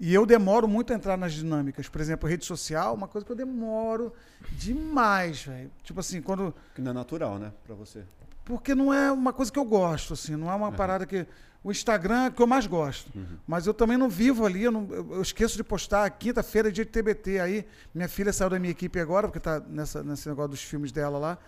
E 0.00 0.12
eu 0.12 0.26
demoro 0.26 0.66
muito 0.66 0.92
a 0.92 0.96
entrar 0.96 1.16
nas 1.16 1.32
dinâmicas. 1.32 1.88
Por 1.88 2.00
exemplo, 2.00 2.28
rede 2.28 2.44
social, 2.44 2.94
uma 2.94 3.06
coisa 3.06 3.24
que 3.24 3.30
eu 3.30 3.36
demoro 3.36 4.12
demais, 4.52 5.42
velho. 5.44 5.70
Tipo 5.82 6.00
assim, 6.00 6.20
quando. 6.20 6.54
Que 6.74 6.80
não 6.80 6.90
é 6.90 6.94
natural, 6.94 7.38
né? 7.38 7.52
Pra 7.64 7.74
você. 7.74 8.02
Porque 8.44 8.74
não 8.74 8.92
é 8.92 9.10
uma 9.12 9.32
coisa 9.32 9.50
que 9.52 9.58
eu 9.58 9.64
gosto, 9.64 10.12
assim, 10.12 10.36
não 10.36 10.50
é 10.50 10.54
uma 10.54 10.72
parada 10.72 11.06
que. 11.06 11.26
O 11.62 11.70
Instagram 11.70 12.24
é 12.24 12.28
o 12.28 12.32
que 12.32 12.42
eu 12.42 12.46
mais 12.46 12.66
gosto. 12.66 13.10
Mas 13.46 13.66
eu 13.66 13.72
também 13.72 13.96
não 13.96 14.06
vivo 14.10 14.44
ali, 14.44 14.64
eu, 14.64 14.70
não- 14.72 14.86
eu 14.92 15.22
esqueço 15.22 15.56
de 15.56 15.64
postar. 15.64 16.10
Quinta-feira 16.10 16.68
é 16.68 16.70
dia 16.70 16.84
de 16.84 16.90
TBT. 16.90 17.40
Aí, 17.40 17.66
minha 17.94 18.06
filha 18.08 18.34
saiu 18.34 18.50
da 18.50 18.58
minha 18.58 18.70
equipe 18.72 19.00
agora, 19.00 19.28
porque 19.28 19.40
tá 19.40 19.60
nessa, 19.60 20.02
nesse 20.02 20.28
negócio 20.28 20.50
dos 20.50 20.62
filmes 20.62 20.92
dela 20.92 21.16
lá. 21.18 21.38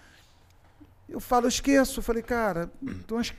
Eu 1.09 1.21
falo, 1.21 1.47
eu 1.47 1.49
esqueço. 1.49 2.01
Eu 2.01 2.03
falei, 2.03 2.23
cara, 2.23 2.71
tem 3.07 3.17
umas 3.17 3.33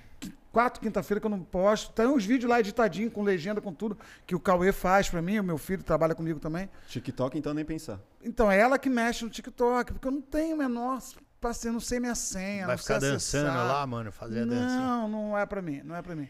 quatro 0.52 0.82
quinta-feira 0.82 1.20
que 1.20 1.26
eu 1.26 1.30
não 1.30 1.44
posto. 1.44 1.92
Tem 1.94 2.08
uns 2.08 2.26
vídeos 2.26 2.50
lá 2.50 2.60
editadinho, 2.60 3.12
com 3.12 3.22
legenda, 3.24 3.62
com 3.62 3.74
tudo, 3.74 3.98
que 4.26 4.34
o 4.36 4.40
Cauê 4.40 4.72
faz 4.72 5.10
pra 5.10 5.22
mim, 5.22 5.40
o 5.40 5.44
meu 5.44 5.58
filho 5.58 5.84
trabalha 5.84 6.16
comigo 6.16 6.40
também. 6.40 6.70
TikTok, 6.88 7.38
então, 7.38 7.54
nem 7.54 7.64
pensar. 7.66 8.00
Então, 8.24 8.52
é 8.52 8.58
ela 8.60 8.80
que 8.80 8.90
mexe 8.90 9.24
no 9.24 9.30
TikTok, 9.30 9.94
porque 9.94 10.08
eu 10.08 10.12
não 10.12 10.22
tenho 10.22 10.56
o 10.56 10.58
menor. 10.58 11.00
Passei, 11.40 11.72
não 11.72 11.80
sei 11.80 12.00
minha 12.00 12.16
senha. 12.16 12.66
Vai 12.66 12.76
não 12.76 12.84
sei 12.84 12.96
ficar 12.96 13.08
dançando 13.08 13.48
acessar. 13.50 13.68
lá, 13.68 13.86
mano, 13.86 14.12
fazer 14.12 14.42
a 14.42 14.46
dança. 14.46 14.76
Não, 14.80 15.08
não 15.08 15.38
é 15.38 15.46
pra 15.46 15.62
mim, 15.62 15.82
não 15.84 15.96
é 15.96 16.02
pra 16.02 16.16
mim. 16.16 16.28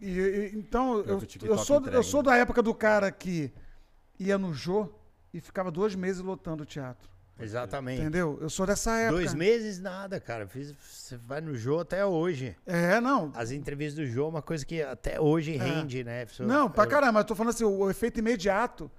E, 0.00 0.10
e- 0.10 0.50
então, 0.56 0.98
eu, 0.98 1.22
eu, 1.42 1.56
sou, 1.58 1.78
entrega, 1.78 1.96
eu 1.96 2.02
sou 2.02 2.22
né? 2.22 2.30
da 2.30 2.36
época 2.36 2.60
do 2.60 2.74
cara 2.74 3.10
que 3.12 3.52
ia 4.18 4.36
no 4.36 4.52
Jô 4.52 4.88
e 5.32 5.40
ficava 5.40 5.70
dois 5.70 5.94
meses 5.94 6.20
lotando 6.20 6.64
o 6.64 6.66
teatro. 6.66 7.08
Exatamente. 7.44 8.00
Entendeu? 8.00 8.38
Eu 8.40 8.50
sou 8.50 8.66
dessa 8.66 8.92
época. 8.98 9.16
Dois 9.20 9.34
meses 9.34 9.80
nada, 9.80 10.18
cara. 10.20 10.46
Fiz, 10.46 10.72
você 10.80 11.16
vai 11.16 11.40
no 11.40 11.54
Jô 11.54 11.80
até 11.80 12.04
hoje. 12.04 12.56
É, 12.66 13.00
não. 13.00 13.32
As 13.34 13.50
entrevistas 13.50 13.96
do 14.04 14.10
Jô 14.10 14.26
é 14.26 14.28
uma 14.28 14.42
coisa 14.42 14.64
que 14.64 14.82
até 14.82 15.20
hoje 15.20 15.56
rende, 15.56 16.04
né? 16.04 16.26
Não, 16.40 16.70
pra 16.70 16.84
eu- 16.84 16.88
caramba, 16.88 17.20
eu 17.20 17.24
tô 17.24 17.34
falando 17.34 17.50
assim, 17.54 17.64
o, 17.64 17.70
o 17.80 17.90
efeito 17.90 18.18
imediato 18.18 18.90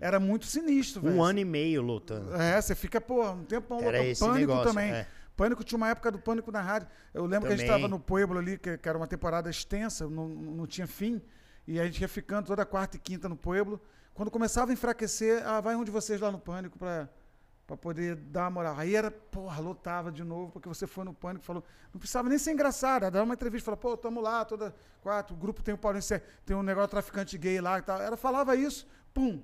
era 0.00 0.20
muito 0.20 0.46
sinistro, 0.46 1.02
velho. 1.02 1.16
Um 1.16 1.22
ano 1.22 1.38
e 1.38 1.44
meio 1.44 1.82
lutando. 1.82 2.34
É, 2.34 2.60
você 2.60 2.74
fica, 2.74 3.00
pô, 3.00 3.28
um 3.30 3.44
tempão 3.44 3.80
Era 3.80 4.04
esse 4.04 4.20
Pânico 4.20 4.38
negócio, 4.40 4.64
também. 4.68 4.90
é. 4.92 5.06
Pânico 5.36 5.64
tinha 5.64 5.76
uma 5.78 5.88
época 5.88 6.10
do 6.10 6.18
Pânico 6.18 6.52
na 6.52 6.60
rádio. 6.60 6.86
Eu 7.14 7.24
lembro 7.24 7.48
que 7.48 7.54
a 7.54 7.56
gente 7.56 7.66
Também. 7.66 7.76
estava 7.82 7.88
no 7.88 7.98
Pueblo 7.98 8.38
ali, 8.38 8.58
que, 8.58 8.76
que 8.76 8.86
era 8.88 8.98
uma 8.98 9.06
temporada 9.06 9.48
extensa, 9.48 10.06
não, 10.06 10.28
não 10.28 10.66
tinha 10.66 10.86
fim. 10.86 11.20
E 11.66 11.80
a 11.80 11.84
gente 11.86 12.00
ia 12.02 12.08
ficando 12.08 12.46
toda 12.46 12.66
quarta 12.66 12.96
e 12.96 13.00
quinta 13.00 13.26
no 13.26 13.36
Pueblo. 13.36 13.80
Quando 14.12 14.30
começava 14.30 14.70
a 14.70 14.74
enfraquecer, 14.74 15.42
ah, 15.46 15.60
vai 15.62 15.74
um 15.76 15.84
de 15.84 15.90
vocês 15.90 16.20
lá 16.20 16.30
no 16.30 16.38
Pânico 16.38 16.78
pra, 16.78 17.08
pra 17.70 17.76
poder 17.76 18.16
dar 18.16 18.42
uma 18.42 18.50
moral. 18.50 18.74
Aí 18.76 18.96
era, 18.96 19.12
porra, 19.12 19.60
lotava 19.60 20.10
de 20.10 20.24
novo, 20.24 20.50
porque 20.50 20.68
você 20.68 20.88
foi 20.88 21.04
no 21.04 21.14
Pânico 21.14 21.44
e 21.44 21.46
falou. 21.46 21.62
Não 21.94 22.00
precisava 22.00 22.28
nem 22.28 22.36
ser 22.36 22.50
engraçado, 22.50 23.04
era 23.04 23.12
dar 23.12 23.22
uma 23.22 23.34
entrevista, 23.34 23.64
falou, 23.66 23.78
pô, 23.78 23.96
tamo 23.96 24.20
lá, 24.20 24.44
toda 24.44 24.74
quatro, 25.00 25.36
o 25.36 25.38
grupo 25.38 25.62
tem 25.62 25.72
o 25.72 25.78
Paulinho, 25.78 26.02
tem 26.44 26.56
um 26.56 26.64
negócio 26.64 26.90
traficante 26.90 27.38
gay 27.38 27.60
lá 27.60 27.78
e 27.78 27.82
tal. 27.82 28.02
Ela 28.02 28.16
falava 28.16 28.56
isso, 28.56 28.88
pum, 29.14 29.40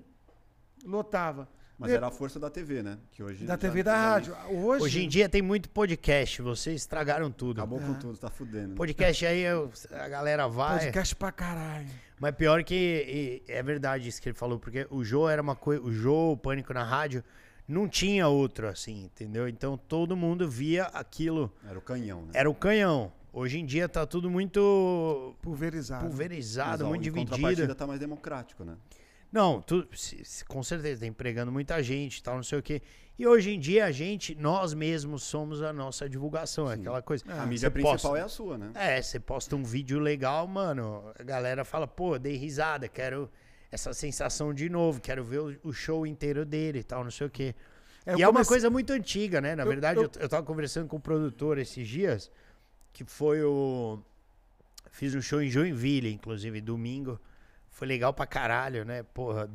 lotava. 0.85 1.49
Mas 1.79 1.93
era 1.93 2.07
a 2.07 2.11
força 2.11 2.41
da 2.41 2.49
TV, 2.51 2.83
né? 2.83 2.99
Que 3.13 3.23
hoje 3.23 3.45
da 3.45 3.57
TV 3.57 3.81
e 3.81 3.83
da 3.83 3.95
rádio. 3.97 4.35
Hoje, 4.49 4.83
Hoje 4.85 5.05
em 5.05 5.09
dia 5.09 5.29
tem 5.29 5.43
muito 5.43 5.69
podcast, 5.69 6.41
vocês 6.41 6.81
estragaram 6.81 7.31
tudo. 7.31 7.61
Acabou 7.61 7.79
É. 7.79 7.83
com 7.85 7.95
tudo, 7.95 8.17
tá 8.19 8.31
fudendo. 8.31 8.69
né? 8.69 8.75
Podcast 8.77 9.27
aí 9.27 9.43
eu- 9.43 9.71
a 9.93 10.09
galera 10.09 10.49
vai. 10.49 10.79
podcast 10.79 11.15
pra 11.15 11.31
caralho. 11.31 11.87
Mas 12.19 12.35
pior 12.35 12.65
que 12.65 12.75
e- 13.47 13.53
é 13.53 13.63
verdade 13.63 14.09
isso 14.09 14.21
que 14.23 14.29
ele 14.31 14.37
falou, 14.37 14.59
porque 14.59 14.87
o 14.91 15.05
Jô 15.05 15.29
era 15.29 15.41
uma 15.43 15.55
coisa. 15.55 15.83
O 15.83 15.93
Jô, 15.93 16.33
o 16.33 16.37
Pânico 16.37 16.73
na 16.73 16.83
rádio, 16.83 17.23
não 17.69 17.89
tinha 17.89 18.29
outro 18.29 18.69
assim, 18.69 19.05
entendeu? 19.05 19.49
Então 19.49 19.77
todo 19.77 20.17
mundo 20.17 20.49
via 20.49 20.85
aquilo. 20.85 21.53
Era 21.69 21.79
o 21.79 21.83
canhão, 21.83 22.23
né? 22.23 22.31
Era 22.35 22.49
o 22.51 22.55
canhão. 22.55 23.13
Hoje 23.33 23.59
em 23.59 23.67
dia 23.67 23.89
tá 23.89 24.07
tudo 24.07 24.31
muito 24.31 25.35
Pulverizado. 25.43 26.07
Pulverizado, 26.07 26.87
muito 26.87 27.03
dividido. 27.03 27.31
contrapartida 27.33 27.75
tá 27.75 27.87
mais 27.87 28.01
democrático, 28.01 28.65
né? 28.65 28.77
Não, 29.31 29.61
tu, 29.61 29.87
com 30.49 30.63
certeza, 30.63 31.01
tá 31.01 31.07
empregando 31.07 31.53
muita 31.53 31.83
gente 31.83 32.19
e 32.19 32.23
tal, 32.23 32.37
não 32.37 32.43
sei 32.43 32.59
o 32.59 32.63
quê. 32.63 32.81
E 33.19 33.27
hoje 33.27 33.51
em 33.51 33.59
dia 33.61 33.85
a 33.87 33.91
gente, 33.93 34.35
nós 34.37 34.73
mesmos 34.73 35.23
somos 35.25 35.61
a 35.63 35.73
nossa 35.73 36.09
divulgação, 36.09 36.71
é 36.71 36.75
Sim. 36.75 36.81
aquela 36.81 37.03
coisa. 37.03 37.25
a 37.29 37.45
mídia 37.45 37.71
principal 37.71 37.95
posta- 37.99 38.19
é 38.19 38.23
a 38.23 38.29
sua, 38.29 38.57
né? 38.57 38.71
É, 38.75 39.03
você 39.03 39.19
posta 39.21 39.55
um 39.57 39.65
vídeo 39.65 39.99
legal, 39.99 40.47
mano, 40.47 41.03
a 41.19 41.23
galera 41.23 41.65
fala, 41.65 41.87
pô, 41.87 42.19
dei 42.19 42.37
risada, 42.37 42.89
quero 42.89 43.29
essa 43.71 43.93
sensação 43.93 44.55
de 44.55 44.69
novo, 44.69 45.01
quero 45.01 45.25
ver 45.25 45.41
o, 45.63 45.73
show 45.73 46.07
inteiro 46.07 46.45
dele 46.45 46.81
e 46.81 46.85
tal, 46.85 47.03
não 47.05 47.11
sei 47.11 47.27
o 47.27 47.31
quê. 47.31 47.55
É, 48.05 48.15
e 48.17 48.23
é 48.23 48.29
uma 48.29 48.45
coisa 48.45 48.71
muito 48.71 48.93
antiga, 48.93 49.41
né? 49.41 49.57
Na 49.57 49.65
Eu- 49.65 49.69
verdade, 49.69 49.99
eu, 49.99 50.05
eu- 50.05 50.11
eu 50.21 50.29
tava 50.29 50.45
conversando 50.47 50.87
com 50.89 50.97
o 50.97 51.01
produtor 51.01 51.59
esses 51.59 51.87
dias, 51.89 52.31
que 52.93 53.05
foi 53.05 53.43
o. 53.43 53.99
Fiz 54.91 55.15
um 55.15 55.21
show 55.21 55.43
em 55.43 55.51
Joinville, 55.51 56.13
inclusive, 56.13 56.61
domingo. 56.61 57.21
Foi 57.69 57.87
legal 57.87 58.15
pra 58.15 58.27
caralho, 58.27 58.85
né? 58.85 59.03
Porra. 59.03 59.51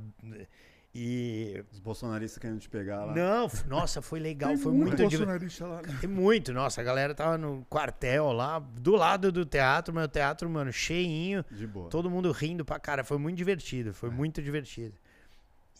E. 0.93 1.63
Os 1.71 1.79
bolsonaristas 1.79 2.37
querendo 2.37 2.59
te 2.59 2.69
pegar 2.69 3.05
lá. 3.05 3.15
Não, 3.15 3.49
nossa, 3.67 4.01
foi 4.01 4.19
legal, 4.19 4.49
Tem 4.49 4.57
foi 4.57 4.73
muito 4.73 4.95
divertido. 4.95 5.25
bolsonarista 5.25 5.65
lá. 5.67 5.81
né? 5.81 5.97
Tem 6.01 6.09
muito, 6.09 6.51
nossa, 6.51 6.81
a 6.81 6.83
galera 6.83 7.15
tava 7.15 7.37
no 7.37 7.65
quartel 7.69 8.31
lá, 8.33 8.59
do 8.59 8.95
lado 8.95 9.31
do 9.31 9.45
teatro, 9.45 9.93
meu 9.93 10.07
teatro, 10.07 10.49
mano, 10.49 10.71
cheinho. 10.71 11.45
De 11.49 11.65
boa. 11.65 11.89
Todo 11.89 12.09
mundo 12.09 12.29
rindo 12.31 12.65
pra 12.65 12.77
cara, 12.77 13.03
foi 13.05 13.17
muito 13.17 13.37
divertido, 13.37 13.93
foi 13.93 14.09
muito 14.09 14.41
divertido. 14.41 14.93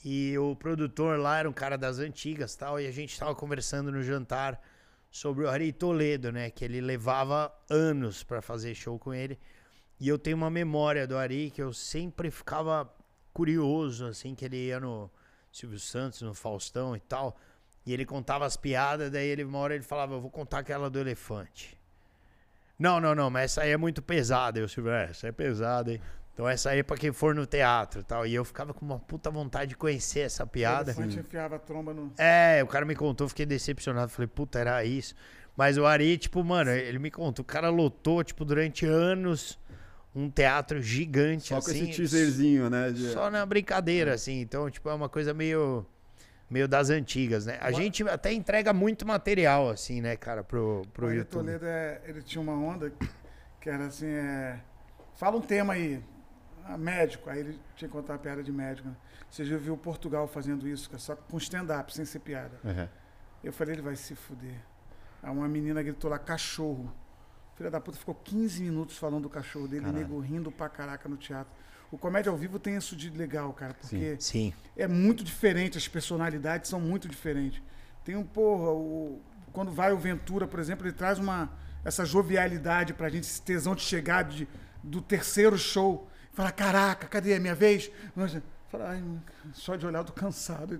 E 0.03 0.35
o 0.37 0.55
produtor 0.55 1.19
lá 1.19 1.39
era 1.39 1.49
um 1.49 1.53
cara 1.53 1.77
das 1.77 1.99
antigas 1.99 2.55
tal, 2.55 2.79
e 2.79 2.87
a 2.87 2.91
gente 2.91 3.19
tava 3.19 3.35
conversando 3.35 3.91
no 3.91 4.01
jantar 4.01 4.59
sobre 5.11 5.43
o 5.43 5.49
Ari 5.49 5.73
Toledo, 5.73 6.31
né? 6.31 6.49
Que 6.49 6.63
ele 6.63 6.79
levava 6.79 7.53
anos 7.69 8.23
pra 8.23 8.41
fazer 8.41 8.73
show 8.73 8.97
com 8.97 9.13
ele. 9.13 9.37
E 9.99 10.07
eu 10.07 10.17
tenho 10.17 10.37
uma 10.37 10.49
memória 10.49 11.05
do 11.05 11.17
Ari 11.17 11.51
que 11.51 11.61
eu 11.61 11.73
sempre 11.73 12.31
ficava 12.31 12.89
curioso, 13.33 14.05
assim, 14.07 14.35
que 14.35 14.45
ele 14.45 14.67
ia 14.67 14.79
no 14.79 15.09
Silvio 15.51 15.79
Santos, 15.79 16.21
no 16.21 16.33
Faustão 16.33 16.95
e 16.95 16.99
tal. 16.99 17.35
E 17.85 17.93
ele 17.93 18.05
contava 18.05 18.45
as 18.45 18.55
piadas, 18.55 19.09
daí 19.11 19.27
ele, 19.27 19.43
uma 19.43 19.57
hora 19.59 19.73
ele 19.73 19.83
falava, 19.83 20.13
eu 20.13 20.21
vou 20.21 20.29
contar 20.29 20.59
aquela 20.59 20.89
do 20.89 20.99
elefante. 20.99 21.77
Não, 22.77 22.99
não, 22.99 23.13
não, 23.13 23.29
mas 23.29 23.43
essa 23.51 23.61
aí 23.61 23.71
é 23.71 23.77
muito 23.77 24.01
pesada. 24.01 24.59
Eu 24.59 24.67
Silvio, 24.67 24.91
é, 24.91 25.05
essa 25.05 25.27
é 25.27 25.31
pesada, 25.31 25.93
hein? 25.93 26.01
Então 26.33 26.47
essa 26.47 26.69
aí 26.71 26.79
é 26.79 26.83
pra 26.83 26.97
quem 26.97 27.11
for 27.11 27.35
no 27.35 27.45
teatro 27.45 28.01
e 28.01 28.03
tal. 28.03 28.25
E 28.25 28.33
eu 28.33 28.43
ficava 28.45 28.73
com 28.73 28.85
uma 28.85 28.99
puta 28.99 29.29
vontade 29.29 29.69
de 29.69 29.75
conhecer 29.75 30.21
essa 30.21 30.43
O 30.43 30.47
piada. 30.47 30.91
elefante 30.91 31.19
enfiava 31.19 31.57
a 31.57 31.59
tromba 31.59 31.93
no. 31.93 32.11
É, 32.17 32.61
o 32.63 32.67
cara 32.67 32.85
me 32.85 32.95
contou, 32.95 33.27
fiquei 33.29 33.45
decepcionado. 33.45 34.11
Falei, 34.11 34.27
puta, 34.27 34.57
era 34.57 34.83
isso. 34.83 35.13
Mas 35.55 35.77
o 35.77 35.85
Ari, 35.85 36.17
tipo, 36.17 36.43
mano, 36.43 36.71
ele 36.71 36.97
me 36.97 37.11
contou, 37.11 37.43
o 37.43 37.45
cara 37.45 37.69
lotou, 37.69 38.23
tipo, 38.23 38.45
durante 38.45 38.85
anos 38.85 39.59
um 40.13 40.29
teatro 40.29 40.81
gigante, 40.81 41.47
Só 41.49 41.55
com 41.61 41.69
assim. 41.71 41.89
esse 41.89 41.97
teaserzinho, 41.97 42.69
né? 42.69 42.91
de- 42.91 43.11
Só 43.13 43.29
na 43.29 43.45
brincadeira, 43.45 44.13
assim. 44.13 44.41
Então, 44.41 44.69
tipo, 44.69 44.89
é 44.89 44.93
uma 44.93 45.07
coisa 45.07 45.33
meio, 45.33 45.85
meio 46.49 46.67
das 46.67 46.89
antigas, 46.89 47.45
né? 47.45 47.57
A 47.61 47.71
gente 47.71 48.03
até 48.07 48.33
entrega 48.33 48.73
muito 48.73 49.05
material, 49.05 49.69
assim, 49.69 50.01
né, 50.01 50.15
cara, 50.17 50.43
pro, 50.43 50.81
pro 50.93 51.07
o 51.07 51.13
YouTube. 51.13 51.45
Toledo, 51.45 51.65
é, 51.65 52.01
ele 52.05 52.21
tinha 52.21 52.41
uma 52.41 52.53
onda 52.53 52.91
que 53.59 53.69
era 53.69 53.85
assim, 53.85 54.07
é... 54.07 54.59
fala 55.15 55.37
um 55.37 55.41
tema 55.41 55.73
aí. 55.73 56.03
Ah, 56.65 56.77
médico. 56.77 57.29
Aí 57.29 57.39
ele 57.39 57.59
tinha 57.75 57.87
que 57.87 57.93
contar 57.95 58.13
uma 58.13 58.19
piada 58.19 58.43
de 58.43 58.51
médico. 58.51 58.87
Né? 58.87 58.95
Você 59.29 59.45
já 59.45 59.57
viu 59.57 59.75
Portugal 59.77 60.27
fazendo 60.27 60.67
isso, 60.67 60.89
cara, 60.89 60.99
só 60.99 61.15
com 61.15 61.37
stand-up, 61.37 61.93
sem 61.93 62.05
ser 62.05 62.19
piada. 62.19 62.59
Uhum. 62.63 62.87
Eu 63.43 63.51
falei, 63.53 63.75
ele 63.75 63.81
vai 63.81 63.95
se 63.95 64.13
fuder. 64.13 64.59
Aí 65.23 65.31
uma 65.31 65.47
menina 65.47 65.81
gritou 65.81 66.09
lá, 66.09 66.19
cachorro. 66.19 66.93
Filha 67.55 67.69
da 67.69 67.79
puta 67.79 67.97
ficou 67.97 68.15
15 68.15 68.63
minutos 68.63 68.97
falando 68.97 69.23
do 69.23 69.29
cachorro 69.29 69.67
dele, 69.67 69.85
Caralho. 69.85 69.99
nego 69.99 70.19
rindo 70.19 70.51
pra 70.51 70.69
caraca 70.69 71.07
no 71.07 71.17
teatro. 71.17 71.51
O 71.91 71.97
comédia 71.97 72.31
ao 72.31 72.37
vivo 72.37 72.57
tem 72.57 72.75
isso 72.75 72.95
de 72.95 73.09
legal, 73.09 73.51
cara, 73.53 73.73
porque 73.73 74.15
Sim. 74.19 74.53
é 74.77 74.87
muito 74.87 75.23
diferente, 75.23 75.77
as 75.77 75.87
personalidades 75.87 76.69
são 76.69 76.79
muito 76.79 77.07
diferentes. 77.07 77.61
Tem 78.05 78.15
um, 78.15 78.23
porra, 78.23 78.71
o, 78.71 79.21
quando 79.51 79.71
vai 79.71 79.91
o 79.91 79.97
Ventura, 79.97 80.47
por 80.47 80.59
exemplo, 80.59 80.87
ele 80.87 80.93
traz 80.93 81.19
uma 81.19 81.51
essa 81.83 82.05
jovialidade 82.05 82.93
pra 82.93 83.09
gente, 83.09 83.23
esse 83.23 83.41
tesão 83.41 83.75
de 83.75 83.81
chegar 83.81 84.23
de, 84.23 84.47
do 84.83 85.01
terceiro 85.01 85.57
show. 85.57 86.07
Fala, 86.31 86.51
caraca, 86.51 87.07
cadê 87.07 87.33
a 87.33 87.39
minha 87.39 87.55
vez? 87.55 87.91
Fala, 88.69 88.89
ai, 88.91 89.03
só 89.53 89.75
de 89.75 89.85
olhar 89.85 89.99
eu 89.99 90.05
tô 90.05 90.13
cansado. 90.13 90.79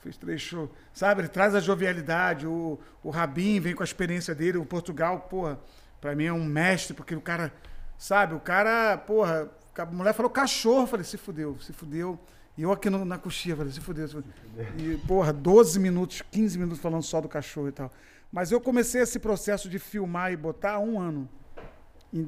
Fez 0.00 0.16
três 0.16 0.40
shows. 0.40 0.70
Sabe, 0.94 1.22
ele 1.22 1.28
traz 1.28 1.54
a 1.54 1.60
jovialidade, 1.60 2.46
o, 2.46 2.78
o 3.02 3.10
Rabin 3.10 3.60
vem 3.60 3.74
com 3.74 3.82
a 3.82 3.84
experiência 3.84 4.34
dele, 4.34 4.56
o 4.56 4.64
Portugal, 4.64 5.20
porra, 5.22 5.58
pra 6.00 6.14
mim 6.14 6.24
é 6.24 6.32
um 6.32 6.44
mestre, 6.44 6.94
porque 6.94 7.14
o 7.14 7.20
cara, 7.20 7.52
sabe, 7.96 8.34
o 8.34 8.40
cara, 8.40 8.96
porra, 8.98 9.48
a 9.76 9.86
mulher 9.86 10.12
falou 10.14 10.30
cachorro, 10.30 10.82
eu 10.82 10.86
falei, 10.86 11.04
se 11.04 11.16
fudeu, 11.16 11.56
se 11.60 11.72
fudeu. 11.72 12.18
E 12.56 12.62
eu 12.62 12.72
aqui 12.72 12.90
no- 12.90 13.04
na 13.04 13.16
coxinha, 13.18 13.54
falei, 13.56 13.72
se 13.72 13.80
fudeu, 13.80 14.08
se 14.08 14.14
fudeu. 14.14 14.32
E, 14.78 14.96
porra, 15.06 15.32
12 15.32 15.78
minutos, 15.78 16.22
15 16.32 16.58
minutos 16.58 16.80
falando 16.80 17.02
só 17.02 17.20
do 17.20 17.28
cachorro 17.28 17.68
e 17.68 17.72
tal. 17.72 17.92
Mas 18.32 18.50
eu 18.50 18.60
comecei 18.60 19.00
esse 19.00 19.18
processo 19.20 19.68
de 19.68 19.78
filmar 19.78 20.32
e 20.32 20.36
botar 20.36 20.72
há 20.72 20.78
um 20.80 21.00
ano. 21.00 21.28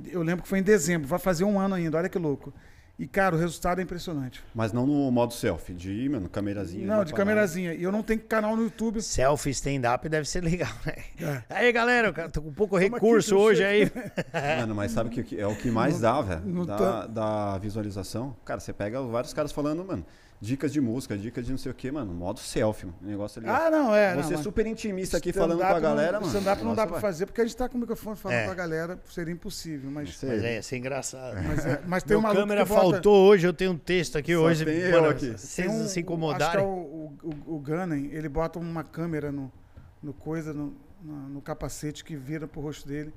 Eu 0.06 0.22
lembro 0.22 0.42
que 0.42 0.48
foi 0.48 0.58
em 0.60 0.62
dezembro, 0.62 1.08
vai 1.08 1.18
fazer 1.18 1.44
um 1.44 1.58
ano 1.58 1.74
ainda, 1.74 1.98
olha 1.98 2.08
que 2.08 2.18
louco. 2.18 2.52
E, 3.00 3.06
cara, 3.06 3.34
o 3.34 3.38
resultado 3.38 3.78
é 3.78 3.82
impressionante. 3.82 4.44
Mas 4.54 4.74
não 4.74 4.84
no 4.86 5.10
modo 5.10 5.32
selfie, 5.32 5.72
de 5.72 6.06
mano, 6.10 6.28
camerazinha. 6.28 6.86
Não, 6.86 7.02
de 7.02 7.14
camerazinha. 7.14 7.72
E 7.72 7.82
eu 7.82 7.90
não 7.90 8.02
tenho 8.02 8.20
canal 8.20 8.54
no 8.54 8.64
YouTube. 8.64 9.00
Selfie 9.00 9.48
stand-up 9.52 10.06
deve 10.06 10.28
ser 10.28 10.44
legal, 10.44 10.68
né? 10.84 10.96
É. 11.18 11.42
Aí, 11.48 11.72
galera, 11.72 12.12
eu 12.14 12.30
tô 12.30 12.42
com 12.42 12.52
pouco 12.52 12.76
aqui 12.76 12.90
recurso 12.90 13.36
eu 13.36 13.38
hoje 13.38 13.64
aí. 13.64 13.90
Mano, 14.60 14.74
mas 14.74 14.92
sabe 14.92 15.08
que 15.08 15.22
o 15.22 15.24
que 15.24 15.40
é 15.40 15.46
o 15.46 15.56
que 15.56 15.70
mais 15.70 15.98
dá, 15.98 16.20
velho? 16.20 16.42
não 16.44 16.66
Da, 16.66 16.76
tá- 16.76 17.06
da 17.06 17.56
visualização. 17.56 18.36
Cara, 18.44 18.60
você 18.60 18.70
pega 18.70 19.00
vários 19.00 19.32
caras 19.32 19.50
falando, 19.50 19.82
mano, 19.82 20.04
dicas 20.40 20.72
de 20.72 20.80
música, 20.80 21.18
dicas 21.18 21.44
de 21.44 21.50
não 21.50 21.58
sei 21.58 21.70
o 21.70 21.74
que, 21.74 21.90
mano, 21.90 22.14
modo 22.14 22.40
selfie, 22.40 22.86
mano. 22.86 22.98
O 23.02 23.06
negócio 23.06 23.40
ali. 23.40 23.48
Ah, 23.48 23.70
não, 23.70 23.94
é. 23.94 24.14
Você 24.16 24.22
não, 24.22 24.30
mas 24.36 24.40
super 24.40 24.66
intimista 24.66 25.18
aqui 25.18 25.32
falando 25.32 25.58
com 25.58 25.64
a 25.64 25.78
galera, 25.80 26.12
não, 26.12 26.20
mano. 26.26 26.32
Stand-up 26.38 26.64
não 26.64 26.74
dá 26.74 26.84
pra 26.86 26.92
vai. 26.92 27.00
fazer, 27.00 27.26
porque 27.26 27.40
a 27.42 27.44
gente 27.44 27.56
tá 27.56 27.68
com 27.68 27.76
o 27.76 27.80
microfone 27.80 28.16
falando 28.16 28.38
É. 28.38 28.44
com 28.46 28.50
a 28.50 28.54
galera, 28.54 28.98
seria 29.10 29.32
impossível. 29.32 29.90
Mas. 29.90 30.18
Mas 30.22 30.42
é, 30.44 30.54
ia 30.54 30.62
ser 30.62 30.78
engraçado. 30.78 31.36
mas, 31.46 31.66
é- 31.66 31.82
mas 31.86 32.02
tem 32.04 32.16
um 32.16 32.20
maluco 32.22 32.40
câmera 32.40 32.64
bota- 32.64 32.80
faltou 32.80 33.28
hoje, 33.28 33.46
eu 33.46 33.52
tenho 33.52 33.72
um 33.72 33.78
texto 33.78 34.16
aqui 34.16 34.34
Só 34.34 34.40
hoje. 34.40 34.64
tem 34.64 34.76
eu 34.78 34.92
Mano, 35.02 35.10
aqui. 35.12 35.26
Vocês 35.26 35.54
Tem 35.56 35.68
um- 35.68 35.86
se 35.86 36.00
Acho 36.00 36.50
que 36.52 36.56
é 36.56 36.60
o, 36.60 36.64
o, 36.64 37.18
o, 37.46 37.54
o 37.56 37.58
Gunnan, 37.60 37.98
ele 38.10 38.28
bota 38.28 38.58
uma 38.58 38.82
câmera 38.82 39.30
no, 39.30 39.52
no 40.02 40.14
coisa, 40.14 40.54
no, 40.54 40.74
no, 41.02 41.28
no 41.28 41.40
capacete 41.42 42.02
que 42.02 42.16
vira 42.16 42.48
pro 42.48 42.60
rosto 42.62 42.88
dele. 42.88 43.12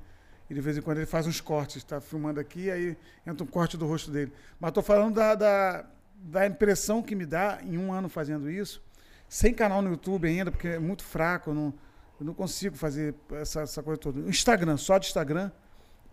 E 0.50 0.54
de 0.54 0.60
vez 0.60 0.78
em 0.78 0.82
quando 0.82 0.98
ele 0.98 1.06
faz 1.06 1.26
uns 1.26 1.40
cortes. 1.40 1.84
Tá 1.86 2.02
filmando 2.02 2.38
aqui, 2.38 2.70
aí 2.70 2.98
entra 3.26 3.46
um 3.46 3.48
corte 3.48 3.78
do 3.78 3.88
rosto 3.88 4.12
dele. 4.12 4.32
Mas 4.60 4.74
tô 4.74 4.82
falando 4.82 5.16
da, 5.16 5.36
da, 5.36 5.86
da 6.24 6.48
impressão 6.48 7.02
que 7.02 7.16
me 7.16 7.26
dá 7.26 7.60
em 7.62 7.78
um 7.78 7.92
ano 7.92 8.08
fazendo 8.08 8.50
isso, 8.50 8.82
sem 9.28 9.54
canal 9.54 9.82
no 9.82 9.90
YouTube 9.90 10.28
ainda, 10.28 10.50
porque 10.50 10.70
é 10.70 10.80
muito 10.80 11.04
fraco, 11.04 11.50
eu 11.50 11.54
não, 11.54 11.74
eu 12.20 12.26
não 12.26 12.34
consigo 12.34 12.78
fazer 12.78 13.14
essa, 13.32 13.62
essa 13.62 13.84
coisa 13.84 14.00
toda. 14.00 14.22
O 14.22 14.30
Instagram, 14.30 14.78
só 14.78 14.98
de 14.98 15.08
Instagram, 15.08 15.52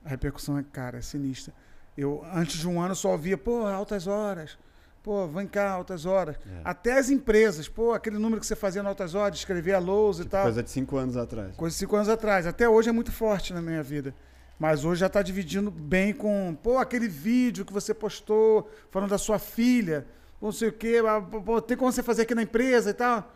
a 0.04 0.08
repercussão 0.08 0.58
é, 0.58 0.64
cara, 0.64 0.98
é 0.98 1.02
sinistra. 1.02 1.54
Eu, 1.96 2.24
antes 2.32 2.58
de 2.58 2.68
um 2.68 2.80
ano, 2.80 2.94
só 2.94 3.12
ouvia, 3.12 3.38
pô, 3.38 3.66
altas 3.66 4.06
horas. 4.06 4.58
Pô, 5.02 5.26
vem 5.28 5.46
cá, 5.46 5.70
altas 5.70 6.04
horas. 6.04 6.36
É. 6.36 6.60
Até 6.64 6.98
as 6.98 7.08
empresas, 7.08 7.68
pô, 7.68 7.92
aquele 7.92 8.18
número 8.18 8.40
que 8.40 8.46
você 8.46 8.56
fazia 8.56 8.82
na 8.82 8.90
altas 8.90 9.14
horas, 9.14 9.32
de 9.32 9.38
escrever 9.38 9.74
a 9.74 9.78
lousa 9.78 10.22
e 10.24 10.26
tal. 10.26 10.42
Coisa 10.42 10.62
de 10.62 10.70
cinco 10.70 10.96
anos 10.96 11.16
atrás. 11.16 11.54
Coisa 11.56 11.74
de 11.74 11.78
cinco 11.78 11.96
anos 11.96 12.08
atrás. 12.08 12.46
Até 12.46 12.68
hoje 12.68 12.88
é 12.88 12.92
muito 12.92 13.12
forte 13.12 13.52
na 13.52 13.62
minha 13.62 13.82
vida. 13.82 14.14
Mas 14.60 14.84
hoje 14.84 15.00
já 15.00 15.06
está 15.06 15.22
dividindo 15.22 15.70
bem 15.70 16.12
com, 16.12 16.54
pô, 16.62 16.76
aquele 16.76 17.08
vídeo 17.08 17.64
que 17.64 17.72
você 17.72 17.94
postou 17.94 18.70
falando 18.90 19.08
da 19.08 19.16
sua 19.16 19.38
filha, 19.38 20.06
não 20.38 20.52
sei 20.52 20.68
o 20.68 20.72
quê, 20.72 21.02
ah, 21.08 21.18
pô, 21.18 21.62
tem 21.62 21.78
como 21.78 21.90
você 21.90 22.02
fazer 22.02 22.22
aqui 22.22 22.34
na 22.34 22.42
empresa 22.42 22.90
e 22.90 22.92
tal. 22.92 23.32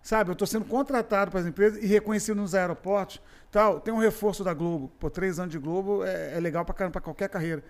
Sabe, 0.00 0.30
eu 0.30 0.32
estou 0.32 0.46
sendo 0.46 0.64
contratado 0.64 1.32
para 1.32 1.40
as 1.40 1.46
empresas 1.46 1.82
e 1.82 1.86
reconhecido 1.86 2.36
nos 2.36 2.54
aeroportos. 2.54 3.20
Tal. 3.50 3.80
Tem 3.80 3.92
um 3.92 3.98
reforço 3.98 4.44
da 4.44 4.54
Globo. 4.54 4.92
Pô, 5.00 5.10
três 5.10 5.40
anos 5.40 5.50
de 5.50 5.58
Globo 5.58 6.04
é, 6.04 6.36
é 6.36 6.40
legal 6.40 6.64
para 6.64 6.88
para 6.88 7.00
qualquer 7.00 7.28
carreira. 7.28 7.64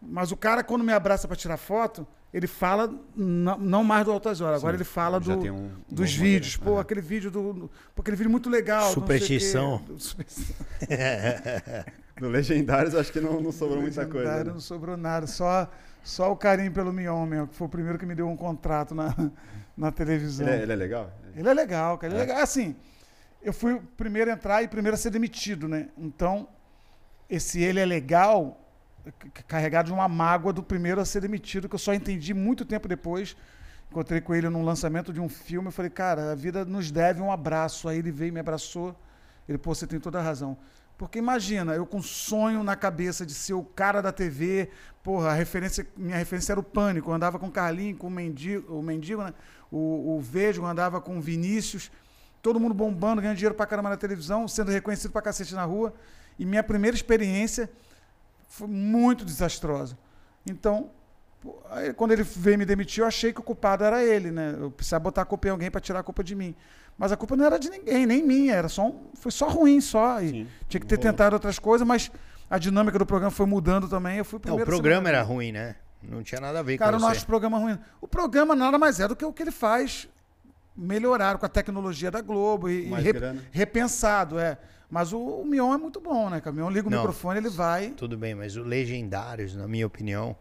Mas 0.00 0.32
o 0.32 0.36
cara, 0.36 0.64
quando 0.64 0.82
me 0.82 0.94
abraça 0.94 1.28
para 1.28 1.36
tirar 1.36 1.58
foto, 1.58 2.08
ele 2.32 2.46
fala 2.46 2.90
não, 3.14 3.58
não 3.58 3.84
mais 3.84 4.06
do 4.06 4.12
Altas 4.12 4.40
Horas. 4.40 4.62
Agora 4.62 4.76
ele 4.76 4.84
fala 4.84 5.20
do, 5.20 5.30
um 5.30 5.70
dos 5.90 6.12
vídeos. 6.14 6.56
modelo. 6.56 6.76
Pô, 6.76 6.80
aquele 6.80 7.02
vídeo 7.02 7.30
do. 7.30 7.70
Pô, 7.94 8.00
aquele 8.00 8.16
vídeo 8.16 8.30
muito 8.30 8.48
legal. 8.48 8.90
Superstição. 8.92 9.84
Superstição. 9.98 10.56
Do 12.20 12.28
Legendários, 12.28 12.94
acho 12.94 13.10
que 13.10 13.18
não, 13.20 13.40
não 13.40 13.50
sobrou 13.50 13.80
muita 13.80 14.04
coisa. 14.06 14.44
Né? 14.44 14.52
Não 14.52 14.60
sobrou 14.60 14.96
nada. 14.96 15.26
Só, 15.26 15.66
só 16.04 16.30
o 16.30 16.36
carinho 16.36 16.70
pelo 16.70 16.92
Mion 16.92 17.24
mesmo, 17.24 17.48
que 17.48 17.54
foi 17.54 17.66
o 17.66 17.70
primeiro 17.70 17.98
que 17.98 18.04
me 18.04 18.14
deu 18.14 18.28
um 18.28 18.36
contrato 18.36 18.94
na, 18.94 19.14
na 19.74 19.90
televisão. 19.90 20.46
Ele, 20.46 20.56
é, 20.56 20.62
ele 20.64 20.72
é 20.72 20.76
legal? 20.76 21.10
Ele 21.34 21.48
é 21.48 21.54
legal, 21.54 21.96
cara. 21.96 22.12
Ele 22.12 22.20
é 22.20 22.24
É. 22.24 22.26
legal. 22.26 22.42
Assim, 22.42 22.76
eu 23.42 23.54
fui 23.54 23.72
o 23.72 23.80
primeiro 23.96 24.30
a 24.30 24.34
entrar 24.34 24.62
e 24.62 24.66
o 24.66 24.68
primeiro 24.68 24.94
a 24.94 24.98
ser 24.98 25.08
demitido, 25.08 25.66
né? 25.66 25.88
Então, 25.96 26.46
esse 27.28 27.62
ele 27.62 27.80
é 27.80 27.86
legal, 27.86 28.60
carregado 29.48 29.86
de 29.86 29.92
uma 29.94 30.06
mágoa 30.06 30.52
do 30.52 30.62
primeiro 30.62 31.00
a 31.00 31.06
ser 31.06 31.22
demitido, 31.22 31.70
que 31.70 31.74
eu 31.74 31.78
só 31.78 31.94
entendi 31.94 32.34
muito 32.34 32.66
tempo 32.66 32.86
depois. 32.86 33.34
Encontrei 33.90 34.20
com 34.20 34.34
ele 34.34 34.48
num 34.50 34.62
lançamento 34.62 35.10
de 35.12 35.20
um 35.20 35.28
filme. 35.28 35.68
Eu 35.68 35.72
falei, 35.72 35.90
cara, 35.90 36.32
a 36.32 36.34
vida 36.34 36.66
nos 36.66 36.90
deve 36.90 37.22
um 37.22 37.32
abraço. 37.32 37.88
Aí 37.88 37.98
ele 37.98 38.12
veio 38.12 38.28
e 38.28 38.32
me 38.32 38.40
abraçou. 38.40 38.94
Ele, 39.48 39.56
pô, 39.58 39.74
você 39.74 39.86
tem 39.86 39.98
toda 39.98 40.18
a 40.18 40.22
razão. 40.22 40.56
Porque 41.00 41.18
imagina, 41.18 41.72
eu 41.72 41.86
com 41.86 42.02
sonho 42.02 42.62
na 42.62 42.76
cabeça 42.76 43.24
de 43.24 43.32
ser 43.32 43.54
o 43.54 43.64
cara 43.64 44.02
da 44.02 44.12
TV, 44.12 44.68
porra, 45.02 45.30
a 45.30 45.32
referência, 45.32 45.86
minha 45.96 46.18
referência 46.18 46.52
era 46.52 46.60
o 46.60 46.62
Pânico, 46.62 47.08
eu 47.08 47.14
andava 47.14 47.38
com 47.38 47.46
o 47.46 47.50
Carlinho, 47.50 47.96
com 47.96 48.08
o 48.08 48.10
Mendigo, 48.10 48.76
o 48.76 48.82
Mendigo, 48.82 49.22
né? 49.22 49.32
O, 49.72 50.16
o 50.16 50.20
Vejo, 50.20 50.60
eu 50.60 50.66
andava 50.66 51.00
com 51.00 51.16
o 51.16 51.20
Vinícius, 51.22 51.90
todo 52.42 52.60
mundo 52.60 52.74
bombando, 52.74 53.22
ganhando 53.22 53.38
dinheiro 53.38 53.54
pra 53.54 53.64
caramba 53.64 53.88
na 53.88 53.96
televisão, 53.96 54.46
sendo 54.46 54.70
reconhecido 54.70 55.10
pra 55.10 55.22
cacete 55.22 55.54
na 55.54 55.64
rua. 55.64 55.94
E 56.38 56.44
minha 56.44 56.62
primeira 56.62 56.94
experiência 56.94 57.70
foi 58.46 58.68
muito 58.68 59.24
desastrosa. 59.24 59.96
Então, 60.44 60.90
quando 61.96 62.12
ele 62.12 62.24
veio 62.24 62.58
me 62.58 62.66
demitir, 62.66 63.00
eu 63.02 63.06
achei 63.06 63.32
que 63.32 63.40
o 63.40 63.42
culpado 63.42 63.84
era 63.84 64.04
ele, 64.04 64.30
né? 64.30 64.54
Eu 64.60 64.70
precisava 64.70 65.02
botar 65.02 65.22
a 65.22 65.24
culpa 65.24 65.48
em 65.48 65.50
alguém 65.50 65.70
para 65.70 65.80
tirar 65.80 66.00
a 66.00 66.02
culpa 66.02 66.22
de 66.22 66.34
mim. 66.34 66.54
Mas 67.00 67.10
a 67.12 67.16
culpa 67.16 67.34
não 67.34 67.46
era 67.46 67.58
de 67.58 67.70
ninguém, 67.70 68.04
nem 68.04 68.22
minha, 68.22 68.52
era 68.54 68.68
só 68.68 68.86
um, 68.88 68.94
foi 69.14 69.32
só 69.32 69.48
ruim 69.48 69.80
só. 69.80 70.20
E 70.20 70.28
Sim. 70.28 70.46
tinha 70.68 70.78
que 70.82 70.86
ter 70.86 70.98
tentado 70.98 71.32
outras 71.32 71.58
coisas, 71.58 71.86
mas 71.88 72.10
a 72.50 72.58
dinâmica 72.58 72.98
do 72.98 73.06
programa 73.06 73.30
foi 73.30 73.46
mudando 73.46 73.88
também. 73.88 74.18
Eu 74.18 74.24
fui 74.26 74.36
o 74.36 74.40
Não, 74.40 74.42
primeiro 74.56 74.70
o 74.70 74.74
programa 74.74 75.08
era 75.08 75.22
ruim, 75.22 75.50
né? 75.50 75.76
Não 76.02 76.22
tinha 76.22 76.42
nada 76.42 76.58
a 76.58 76.62
ver 76.62 76.76
Cara, 76.76 76.98
com 76.98 77.06
acho 77.06 77.22
o 77.22 77.26
programa 77.26 77.56
ruim. 77.58 77.78
O 78.02 78.06
programa 78.06 78.54
nada 78.54 78.78
mais 78.78 79.00
é 79.00 79.08
do 79.08 79.16
que 79.16 79.24
o 79.24 79.32
que 79.32 79.42
ele 79.42 79.50
faz 79.50 80.08
melhorar 80.76 81.38
com 81.38 81.46
a 81.46 81.48
tecnologia 81.48 82.10
da 82.10 82.20
Globo 82.20 82.68
e, 82.68 82.88
e 82.90 82.92
repensado, 83.50 84.38
é. 84.38 84.58
Mas 84.90 85.12
o, 85.14 85.18
o 85.18 85.46
Mion 85.46 85.72
é 85.72 85.78
muito 85.78 86.00
bom, 86.02 86.28
né? 86.28 86.38
cara? 86.40 86.52
O 86.52 86.56
Mion 86.56 86.68
liga 86.68 86.86
o 86.86 86.90
Não. 86.90 86.98
microfone, 86.98 87.38
ele 87.38 87.48
vai. 87.48 87.90
Tudo 87.90 88.18
bem, 88.18 88.34
mas 88.34 88.56
o 88.56 88.62
Legendários, 88.62 89.54
na 89.56 89.66
minha 89.66 89.86
opinião. 89.86 90.36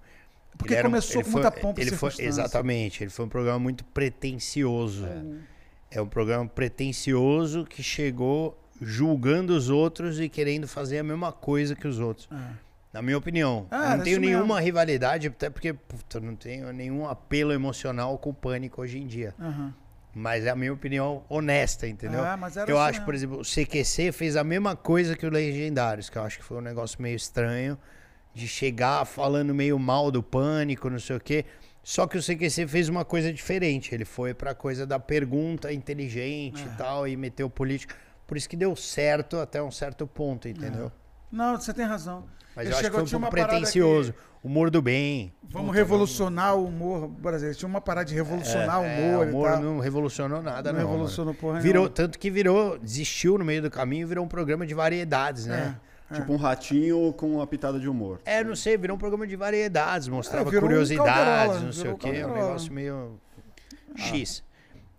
Porque 0.58 0.78
um- 0.78 0.82
começou 0.82 1.16
ele 1.22 1.24
com 1.24 1.32
foi- 1.32 1.42
muita 1.42 1.58
pompa 1.58 1.80
ele 1.80 1.92
foi. 1.92 2.12
Exatamente, 2.20 3.02
ele 3.04 3.12
foi 3.12 3.26
um 3.26 3.30
programa 3.30 3.60
muito 3.60 3.84
pretencioso. 3.86 5.06
É. 5.06 5.24
um 5.98 6.08
programa 6.08 6.48
pretencioso 6.48 7.66
que 7.66 7.82
chegou 7.82 8.58
julgando 8.82 9.56
os 9.56 9.70
outros 9.70 10.20
e 10.20 10.30
querendo 10.30 10.68
fazer 10.68 11.00
a 11.00 11.04
mesma 11.04 11.32
coisa 11.32 11.76
que 11.76 11.88
os 11.88 12.00
outros. 12.00 12.28
É. 12.32 12.70
Na 12.92 13.02
minha 13.02 13.18
opinião. 13.18 13.68
Ah, 13.70 13.96
não 13.96 14.04
tenho 14.04 14.14
isso 14.14 14.22
mesmo. 14.22 14.36
nenhuma 14.36 14.60
rivalidade, 14.60 15.28
até 15.28 15.50
porque 15.50 15.74
puta, 15.74 16.20
não 16.20 16.36
tenho 16.36 16.72
nenhum 16.74 17.08
apelo 17.08 17.52
emocional 17.52 18.18
com 18.18 18.32
o 18.32 18.34
pânico 18.34 18.82
hoje 18.82 18.98
em 18.98 19.06
dia. 19.06 19.34
Aham. 19.40 19.74
Mas 20.14 20.44
é 20.46 20.50
a 20.50 20.56
minha 20.56 20.74
opinião 20.74 21.24
honesta, 21.30 21.88
entendeu? 21.88 22.26
É, 22.26 22.34
eu 22.68 22.80
assim 22.80 22.90
acho, 22.90 22.92
mesmo. 22.92 23.06
por 23.06 23.14
exemplo, 23.14 23.40
o 23.40 23.44
CQC 23.44 24.12
fez 24.12 24.36
a 24.36 24.44
mesma 24.44 24.76
coisa 24.76 25.16
que 25.16 25.26
o 25.26 25.30
Legendários, 25.30 26.10
que 26.10 26.18
eu 26.18 26.24
acho 26.24 26.40
que 26.40 26.44
foi 26.44 26.58
um 26.58 26.62
negócio 26.62 27.00
meio 27.00 27.16
estranho, 27.16 27.78
de 28.34 28.48
chegar 28.48 29.06
falando 29.06 29.54
meio 29.54 29.78
mal 29.78 30.10
do 30.10 30.24
pânico, 30.24 30.90
não 30.90 31.00
sei 31.00 31.16
o 31.16 31.20
quê. 31.20 31.46
Só 31.92 32.06
que 32.06 32.20
o 32.20 32.22
CQC 32.22 32.68
fez 32.68 32.88
uma 32.88 33.04
coisa 33.04 33.34
diferente. 33.34 33.96
Ele 33.96 34.06
foi 34.06 34.32
pra 34.32 34.54
coisa 34.54 34.86
da 34.86 35.00
pergunta 35.00 35.74
inteligente 35.74 36.62
É. 36.62 36.66
e 36.72 36.78
tal, 36.78 37.08
e 37.08 37.18
meteu 37.18 37.50
político. 37.50 37.96
Por 38.28 38.38
isso 38.38 38.48
que 38.48 38.56
deu 38.56 38.76
certo 38.76 39.38
até 39.38 39.60
um 39.60 39.72
certo 39.72 40.06
ponto, 40.06 40.48
entendeu? 40.48 40.92
Não, 41.32 41.60
você 41.60 41.74
tem 41.74 41.86
razão. 41.86 42.26
Mas 42.56 42.68
Ele 42.68 42.76
eu 42.76 42.78
acho 42.78 42.80
que 42.80 42.86
chegou- 42.96 43.08
foi 43.08 43.18
um 43.18 43.22
pouco 43.22 43.36
pretencioso. 43.36 44.14
Humor 44.44 44.70
do 44.70 44.84
bem. 44.84 45.34
Vamos 45.42 45.70
Puta, 45.70 45.80
revolucionar 45.80 46.56
o 46.56 46.68
humor 46.68 47.08
brasileiro. 47.08 47.58
Tinha 47.58 47.68
uma 47.68 47.82
parada 47.82 48.06
de 48.08 48.14
revolucionar 48.14 48.76
é, 48.76 48.78
o 48.78 48.82
humor, 48.84 49.20
o 49.20 49.24
e 49.26 49.30
humor 49.34 49.60
não 49.60 49.80
revolucionou 49.80 50.44
nada, 50.44 50.72
não 50.72 50.80
não. 50.82 50.88
revolucionou 50.92 51.34
porra 51.34 51.60
Virou, 51.60 51.86
nenhuma. 51.86 51.90
tanto 51.96 52.20
que 52.20 52.30
virou, 52.30 52.78
desistiu 52.78 53.36
no 53.40 53.44
meio 53.44 53.64
do 53.64 53.72
caminho, 53.72 54.08
virou 54.08 54.24
um 54.24 54.28
programa 54.28 54.64
de 54.68 54.76
variedades, 54.76 55.48
né? 55.48 55.76
Tipo 56.14 56.34
um 56.34 56.38
ratinho 56.38 57.14
com 57.14 57.36
uma 57.36 57.46
pitada 57.46 57.80
de 57.80 57.88
humor. 57.88 58.20
É, 58.26 58.44
não 58.44 58.56
sei, 58.56 58.78
virou 58.78 58.96
um 58.96 59.00
programa 59.00 59.28
de 59.28 59.36
variedades, 59.36 60.08
mostrava 60.08 60.50
É, 60.50 60.52
virou 60.52 60.66
um 60.66 60.68
curiosidades, 60.68 61.62
não 61.62 61.72
sei 61.72 61.92
o 61.92 61.98
quê, 61.98 62.08
um 62.08 62.12
Calderola. 62.12 62.36
negócio 62.42 62.74
meio 62.74 63.20
X. 63.96 64.44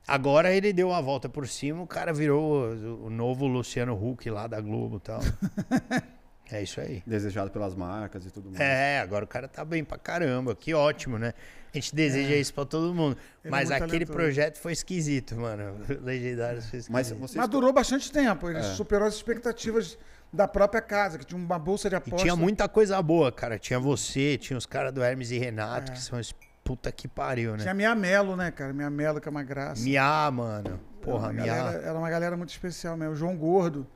Agora 0.07 0.53
ele 0.53 0.73
deu 0.73 0.89
uma 0.89 1.01
volta 1.03 1.29
por 1.29 1.47
cima, 1.49 1.83
o 1.83 1.87
cara 1.87 2.13
virou 2.13 2.65
o, 2.65 3.07
o 3.07 3.11
novo 3.11 3.47
Luciano 3.47 3.95
Huck 3.95 4.29
lá 4.31 4.47
da 4.47 4.61
Globo 4.61 4.97
e 4.97 5.01
tal. 5.01 5.21
é 6.51 6.63
isso 6.63 6.81
aí. 6.81 7.03
Desejado 7.07 7.51
pelas 7.51 7.75
marcas 7.75 8.27
e 8.27 8.31
tudo 8.31 8.49
mais. 8.51 8.61
É, 8.61 8.99
agora 9.01 9.25
o 9.25 9.29
cara 9.29 9.47
tá 9.47 9.65
bem 9.65 9.85
pra 9.85 9.99
caramba, 9.99 10.55
que 10.57 10.75
ótimo, 10.75 11.17
né? 11.19 11.33
A 11.73 11.77
gente 11.79 11.95
deseja 11.95 12.35
isso 12.35 12.53
pra 12.53 12.65
todo 12.65 12.93
mundo. 12.93 13.17
Ele 13.45 13.49
é 13.49 13.51
Mas 13.51 13.69
muito 13.71 13.85
aquele 13.85 14.05
talentoso. 14.05 14.13
projeto 14.17 14.59
foi 14.59 14.73
esquisito, 14.73 15.37
mano. 15.37 15.77
Legendários 16.03 16.67
foi 16.67 16.81
esquisito. 16.81 16.93
Mas 16.93 17.11
vocês. 17.13 17.37
Mas 17.37 17.49
durou 17.49 17.73
bastante 17.73 18.11
tempo. 18.11 18.49
Ele 18.51 18.59
É. 18.59 18.63
superou 18.63 19.07
as 19.07 19.15
expectativas 19.15 19.97
da 20.33 20.47
própria 20.47 20.81
casa, 20.81 21.19
que 21.19 21.25
tinha 21.25 21.39
uma 21.41 21.59
bolsa 21.59 21.89
de 21.89 21.95
E 21.95 21.99
aposta. 21.99 22.19
tinha 22.19 22.37
muita 22.37 22.69
coisa 22.69 23.01
boa, 23.03 23.31
cara. 23.33 23.59
Tinha 23.59 23.79
você, 23.81 24.39
tinha 24.39 24.57
os 24.57 24.67
caras 24.67 24.93
do 24.93 25.03
Hermes 25.03 25.31
e 25.31 25.39
Renato, 25.39 25.91
É. 25.93 25.95
que 25.95 26.01
são 26.01 26.19
esse 26.21 26.35
puta 26.63 26.93
que 26.93 27.09
pariu, 27.09 27.53
né? 27.53 27.59
Tinha 27.63 27.75
Mia 27.75 27.95
Melo, 27.95 28.37
né, 28.37 28.51
cara? 28.51 28.73
Mia 28.73 28.89
Melo, 28.91 29.21
que 29.21 29.27
é 29.29 29.31
uma 29.31 29.43
graça. 29.43 29.83
Miá, 29.83 30.31
mano. 30.31 30.79
Porra, 31.03 31.29
era, 31.29 31.33
uma 31.33 31.43
Miá. 31.43 31.55
galera, 31.57 31.83
era 31.87 31.99
uma 31.99 32.11
galera 32.11 32.37
muito 32.37 32.51
especial 32.51 32.97
mesmo. 32.97 33.15
O 33.15 33.17
João 33.17 33.37
Gordo. 33.37 33.87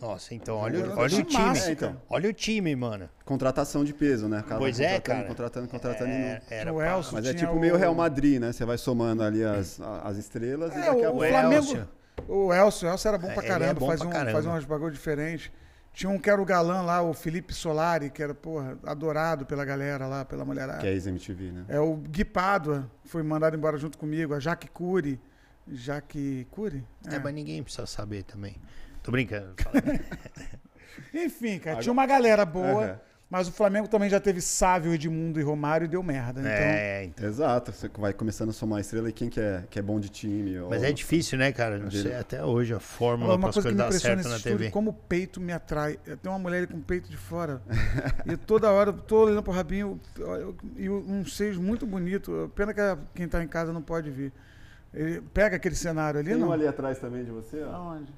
Nossa, 0.00 0.32
então 0.32 0.56
olha, 0.56 0.78
Era 0.78 0.90
o- 0.90 0.98
olha 0.98 1.18
o 1.18 1.22
time 1.24 1.32
massa, 1.32 1.60
time. 1.60 1.70
É, 1.70 1.72
então. 1.72 1.88
cara. 1.94 2.02
Olha 2.08 2.30
o 2.30 2.32
time, 2.32 2.76
mano. 2.76 3.08
Contratação 3.24 3.84
de 3.84 3.92
peso, 3.92 4.28
né? 4.28 4.44
Cara 4.46 4.60
Pois 4.60 4.78
é, 4.78 5.00
contratando, 5.00 5.02
cara. 5.16 5.28
Contratando, 5.28 5.68
contratando. 5.68 6.10
e 6.10 6.14
É, 6.14 6.40
não- 6.40 6.56
era 6.56 6.72
O 6.72 6.80
Elcio. 6.82 7.14
Mas 7.14 7.26
é 7.26 7.34
tipo 7.34 7.56
meio 7.58 7.74
o- 7.74 7.76
Real 7.76 7.94
Madrid, 7.96 8.40
né? 8.40 8.52
Você 8.52 8.64
vai 8.64 8.78
somando 8.78 9.24
ali 9.24 9.42
as, 9.42 9.80
a- 9.80 10.02
as 10.04 10.16
estrelas 10.16 10.72
e 10.72 10.78
É, 10.78 10.82
daqui 10.86 11.04
a 11.04 11.10
pouco. 11.10 11.24
O 11.24 11.28
Flamengo. 11.28 11.88
O 12.26 12.52
Elcio, 12.52 12.88
o 12.88 12.90
Elcio 12.92 13.08
era 13.08 13.18
bom 13.18 13.30
É, 13.30 13.34
pra 13.34 13.44
é 13.44 13.46
caramba, 13.48 13.74
bom 13.80 13.86
fazia, 13.86 13.98
pra 14.00 14.08
um, 14.08 14.12
caramba. 14.12 14.32
fazia 14.32 14.50
uns 14.50 14.64
bagulho 14.64 14.92
diferentes. 14.92 15.50
Tinha 15.92 16.10
um 16.10 16.18
que 16.18 16.30
era 16.30 16.40
o 16.40 16.44
galã 16.44 16.82
lá, 16.82 17.02
o 17.02 17.12
Felipe 17.12 17.52
Solari, 17.52 18.10
que 18.10 18.22
era, 18.22 18.34
porra, 18.34 18.78
adorado 18.84 19.44
pela 19.46 19.64
galera 19.64 20.06
lá, 20.06 20.24
pela 20.24 20.44
mulherada. 20.44 20.78
Que 20.78 20.86
é 20.86 20.92
ex-MTV, 20.92 21.50
né? 21.52 21.64
É 21.68 21.80
o 21.80 21.96
Gui 21.96 22.24
Pádua, 22.24 22.88
foi 23.04 23.22
mandado 23.22 23.56
embora 23.56 23.76
junto 23.78 23.98
comigo, 23.98 24.32
a 24.34 24.38
Jaque 24.40 24.68
Cury. 24.68 25.20
Jaque 25.66 26.46
Cury? 26.50 26.84
É, 27.10 27.18
mas 27.18 27.34
ninguém 27.34 27.62
precisa 27.62 27.86
saber 27.86 28.22
também. 28.22 28.56
Tô 29.02 29.10
brincando. 29.10 29.54
Enfim, 31.12 31.58
cara, 31.58 31.72
Agora- 31.72 31.82
tinha 31.82 31.92
uma 31.92 32.06
galera 32.06 32.44
boa, 32.44 32.84
Aham. 32.84 33.00
Mas 33.30 33.46
o 33.48 33.52
Flamengo 33.52 33.86
também 33.88 34.08
já 34.08 34.18
teve 34.18 34.40
Sávio, 34.40 34.92
Edmundo 34.94 35.38
e 35.38 35.42
Romário 35.42 35.84
e 35.84 35.88
deu 35.88 36.02
merda. 36.02 36.40
Então, 36.40 36.50
é, 36.50 37.04
então. 37.04 37.26
Exato, 37.28 37.72
você 37.72 37.88
vai 37.98 38.12
começando 38.12 38.48
a 38.50 38.52
somar 38.52 38.80
estrela 38.80 39.08
e 39.08 39.12
quem 39.12 39.28
que 39.28 39.38
é, 39.38 39.64
que 39.68 39.78
é 39.78 39.82
bom 39.82 40.00
de 40.00 40.08
time. 40.08 40.58
Mas 40.70 40.80
ou- 40.82 40.88
é 40.88 40.92
difícil, 40.92 41.36
né, 41.38 41.52
cara? 41.52 41.78
Não 41.78 41.90
sei 41.90 42.14
até 42.14 42.42
hoje 42.44 42.72
a 42.72 42.80
fórmula 42.80 43.32
uma 43.34 43.38
para 43.40 43.48
as 43.50 43.54
coisa 43.56 43.68
que 43.68 43.74
coisas 43.74 43.74
me 43.74 43.78
dar 43.78 43.86
impressiona 43.88 44.22
certo 44.22 44.30
na 44.30 44.36
estúdio, 44.38 44.58
TV. 44.58 44.70
como 44.70 44.90
o 44.90 44.94
peito 44.94 45.40
me 45.40 45.52
atrai. 45.52 45.98
Eu 46.06 46.16
tenho 46.16 46.32
uma 46.32 46.38
mulher 46.38 46.58
ali 46.58 46.66
com 46.66 46.78
o 46.78 46.82
peito 46.82 47.10
de 47.10 47.16
fora. 47.16 47.60
e 48.26 48.36
toda 48.36 48.70
hora 48.70 48.90
eu 48.90 48.94
tô 48.94 49.24
olhando 49.24 49.42
pro 49.42 49.52
rabinho 49.52 50.00
e 50.76 50.88
um 50.88 51.24
seio 51.26 51.60
muito 51.60 51.86
bonito. 51.86 52.50
Pena 52.54 52.72
que 52.72 52.80
quem 53.14 53.28
tá 53.28 53.42
em 53.42 53.48
casa 53.48 53.72
não 53.72 53.82
pode 53.82 54.10
ver. 54.10 54.32
Ele 54.94 55.20
pega 55.34 55.56
aquele 55.56 55.74
cenário 55.74 56.18
ali, 56.18 56.30
Tem 56.30 56.38
não? 56.38 56.48
um 56.48 56.52
ali 56.52 56.66
atrás 56.66 56.98
também 56.98 57.22
de 57.24 57.30
você, 57.30 57.62
ó. 57.62 57.72
Aonde? 57.74 58.10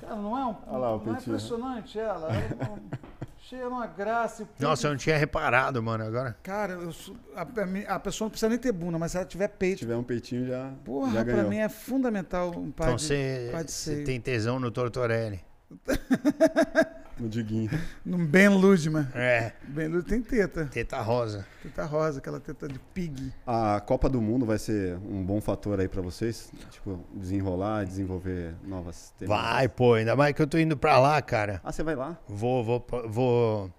Cara, 0.00 0.14
não 0.14 0.38
é 0.38 0.44
um. 0.46 0.54
Olha 0.68 0.78
lá 0.78 0.94
o 0.96 1.04
não 1.04 1.14
é 1.14 1.18
impressionante 1.18 1.98
ela. 1.98 2.28
ela 2.32 2.34
é 2.34 2.64
um- 2.70 2.78
cheia 3.48 3.62
de 3.62 3.68
uma 3.68 3.86
graça. 3.86 4.42
e 4.42 4.46
peito- 4.46 4.62
Nossa, 4.62 4.86
eu 4.86 4.90
não 4.90 4.98
tinha 4.98 5.16
reparado, 5.16 5.82
mano, 5.82 6.04
agora. 6.04 6.36
Cara, 6.42 6.74
eu 6.74 6.92
sou- 6.92 7.16
a, 7.34 7.46
a 7.94 7.98
pessoa 8.00 8.26
não 8.26 8.30
precisa 8.30 8.48
nem 8.48 8.58
ter 8.58 8.72
bunda, 8.72 8.98
mas 8.98 9.12
se 9.12 9.16
ela 9.18 9.26
tiver 9.26 9.48
Se 9.48 9.54
peito. 9.56 9.78
tiver 9.78 9.96
um 9.96 10.02
peitinho 10.02 10.46
já, 10.46 10.70
Porra, 10.84 11.12
já 11.12 11.24
pra 11.24 11.34
ganhou. 11.34 11.48
mim 11.50 11.58
é 11.58 11.68
fundamental 11.68 12.48
um 12.50 12.70
pai 12.70 12.86
Então 12.88 12.96
de, 12.96 13.02
você 13.02 13.48
pai 13.52 13.64
de 13.64 13.72
você 13.72 14.02
tem 14.04 14.20
tesão 14.20 14.58
no 14.60 14.70
Tortorelli. 14.70 15.40
No 17.18 17.28
Diguinho. 17.28 17.70
Num 18.04 18.24
Ben 18.24 18.48
Ludman. 18.48 19.08
É, 19.14 19.52
Ben 19.66 19.88
Ludman 19.88 20.02
tem 20.02 20.22
teta. 20.22 20.66
teta 20.66 21.00
rosa. 21.00 21.44
Teta 21.62 21.84
rosa, 21.84 22.18
aquela 22.18 22.38
teta 22.40 22.68
de 22.68 22.78
pig. 22.78 23.32
A 23.46 23.80
Copa 23.80 24.08
do 24.08 24.20
Mundo 24.20 24.46
vai 24.46 24.58
ser 24.58 24.96
um 24.98 25.22
bom 25.24 25.40
fator 25.40 25.80
aí 25.80 25.88
pra 25.88 26.00
vocês? 26.00 26.52
Tipo, 26.70 27.04
desenrolar, 27.14 27.84
desenvolver 27.84 28.54
novas 28.64 29.12
temáticas? 29.18 29.50
Vai, 29.52 29.68
pô, 29.68 29.94
ainda 29.94 30.14
mais 30.14 30.32
que 30.34 30.42
eu 30.42 30.46
tô 30.46 30.58
indo 30.58 30.76
pra 30.76 30.98
lá, 30.98 31.20
cara. 31.20 31.60
Ah, 31.64 31.72
você 31.72 31.82
vai 31.82 31.96
lá? 31.96 32.16
Vou, 32.28 32.62
vou, 32.62 32.86
vou 33.08 33.70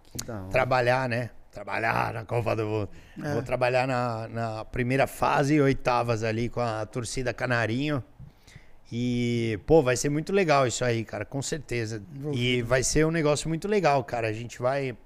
trabalhar, 0.51 1.07
né? 1.07 1.29
Trabalhar 1.51 2.13
na 2.13 2.25
Copa 2.25 2.55
do 2.55 2.65
Mundo. 2.65 2.89
É. 3.23 3.33
Vou 3.33 3.41
trabalhar 3.41 3.87
na, 3.87 4.27
na 4.27 4.65
primeira 4.65 5.07
fase 5.07 5.55
e 5.55 5.61
oitavas 5.61 6.23
ali 6.23 6.47
com 6.47 6.61
a 6.61 6.85
torcida 6.85 7.33
Canarinho. 7.33 8.03
E, 8.91 9.59
pô, 9.67 9.83
vai 9.83 9.95
ser 9.95 10.09
muito 10.09 10.33
legal 10.33 10.65
isso 10.65 10.83
aí, 10.83 11.05
cara, 11.05 11.23
com 11.23 11.41
certeza. 11.41 12.01
E 12.33 12.61
vai 12.63 12.83
ser 12.83 13.05
um 13.05 13.11
negócio 13.11 13.47
muito 13.47 13.67
legal, 13.67 14.03
cara. 14.03 14.27
A 14.27 14.33
gente 14.33 14.59
vai 14.59 14.97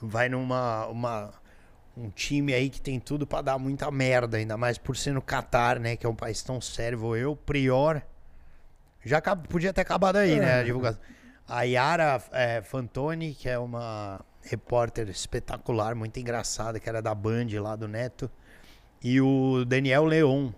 vai 0.00 0.28
numa 0.28 0.86
uma, 0.86 1.32
um 1.96 2.08
time 2.10 2.54
aí 2.54 2.70
que 2.70 2.80
tem 2.80 3.00
tudo 3.00 3.26
pra 3.26 3.42
dar 3.42 3.58
muita 3.58 3.90
merda, 3.90 4.36
ainda 4.36 4.56
mais 4.56 4.78
por 4.78 4.96
ser 4.96 5.12
no 5.12 5.20
Catar, 5.20 5.78
né, 5.80 5.96
que 5.96 6.06
é 6.06 6.08
um 6.08 6.14
país 6.14 6.42
tão 6.42 6.60
sério. 6.60 6.98
Vou 6.98 7.16
eu, 7.16 7.36
Prior. 7.36 8.00
Já 9.04 9.20
podia 9.20 9.72
ter 9.72 9.82
acabado 9.82 10.16
aí, 10.16 10.38
né, 10.38 10.60
a 10.60 10.62
divulgação. 10.62 11.00
A 11.46 11.62
Yara 11.62 12.22
é, 12.32 12.60
Fantoni, 12.60 13.34
que 13.34 13.48
é 13.48 13.58
uma 13.58 14.20
repórter 14.42 15.08
espetacular, 15.08 15.94
muito 15.94 16.18
engraçada, 16.18 16.80
que 16.80 16.88
era 16.88 17.00
da 17.00 17.14
Band 17.14 17.46
lá 17.60 17.76
do 17.76 17.88
Neto. 17.88 18.30
E 19.02 19.20
o 19.20 19.64
Daniel 19.64 20.04
Leon, 20.04 20.50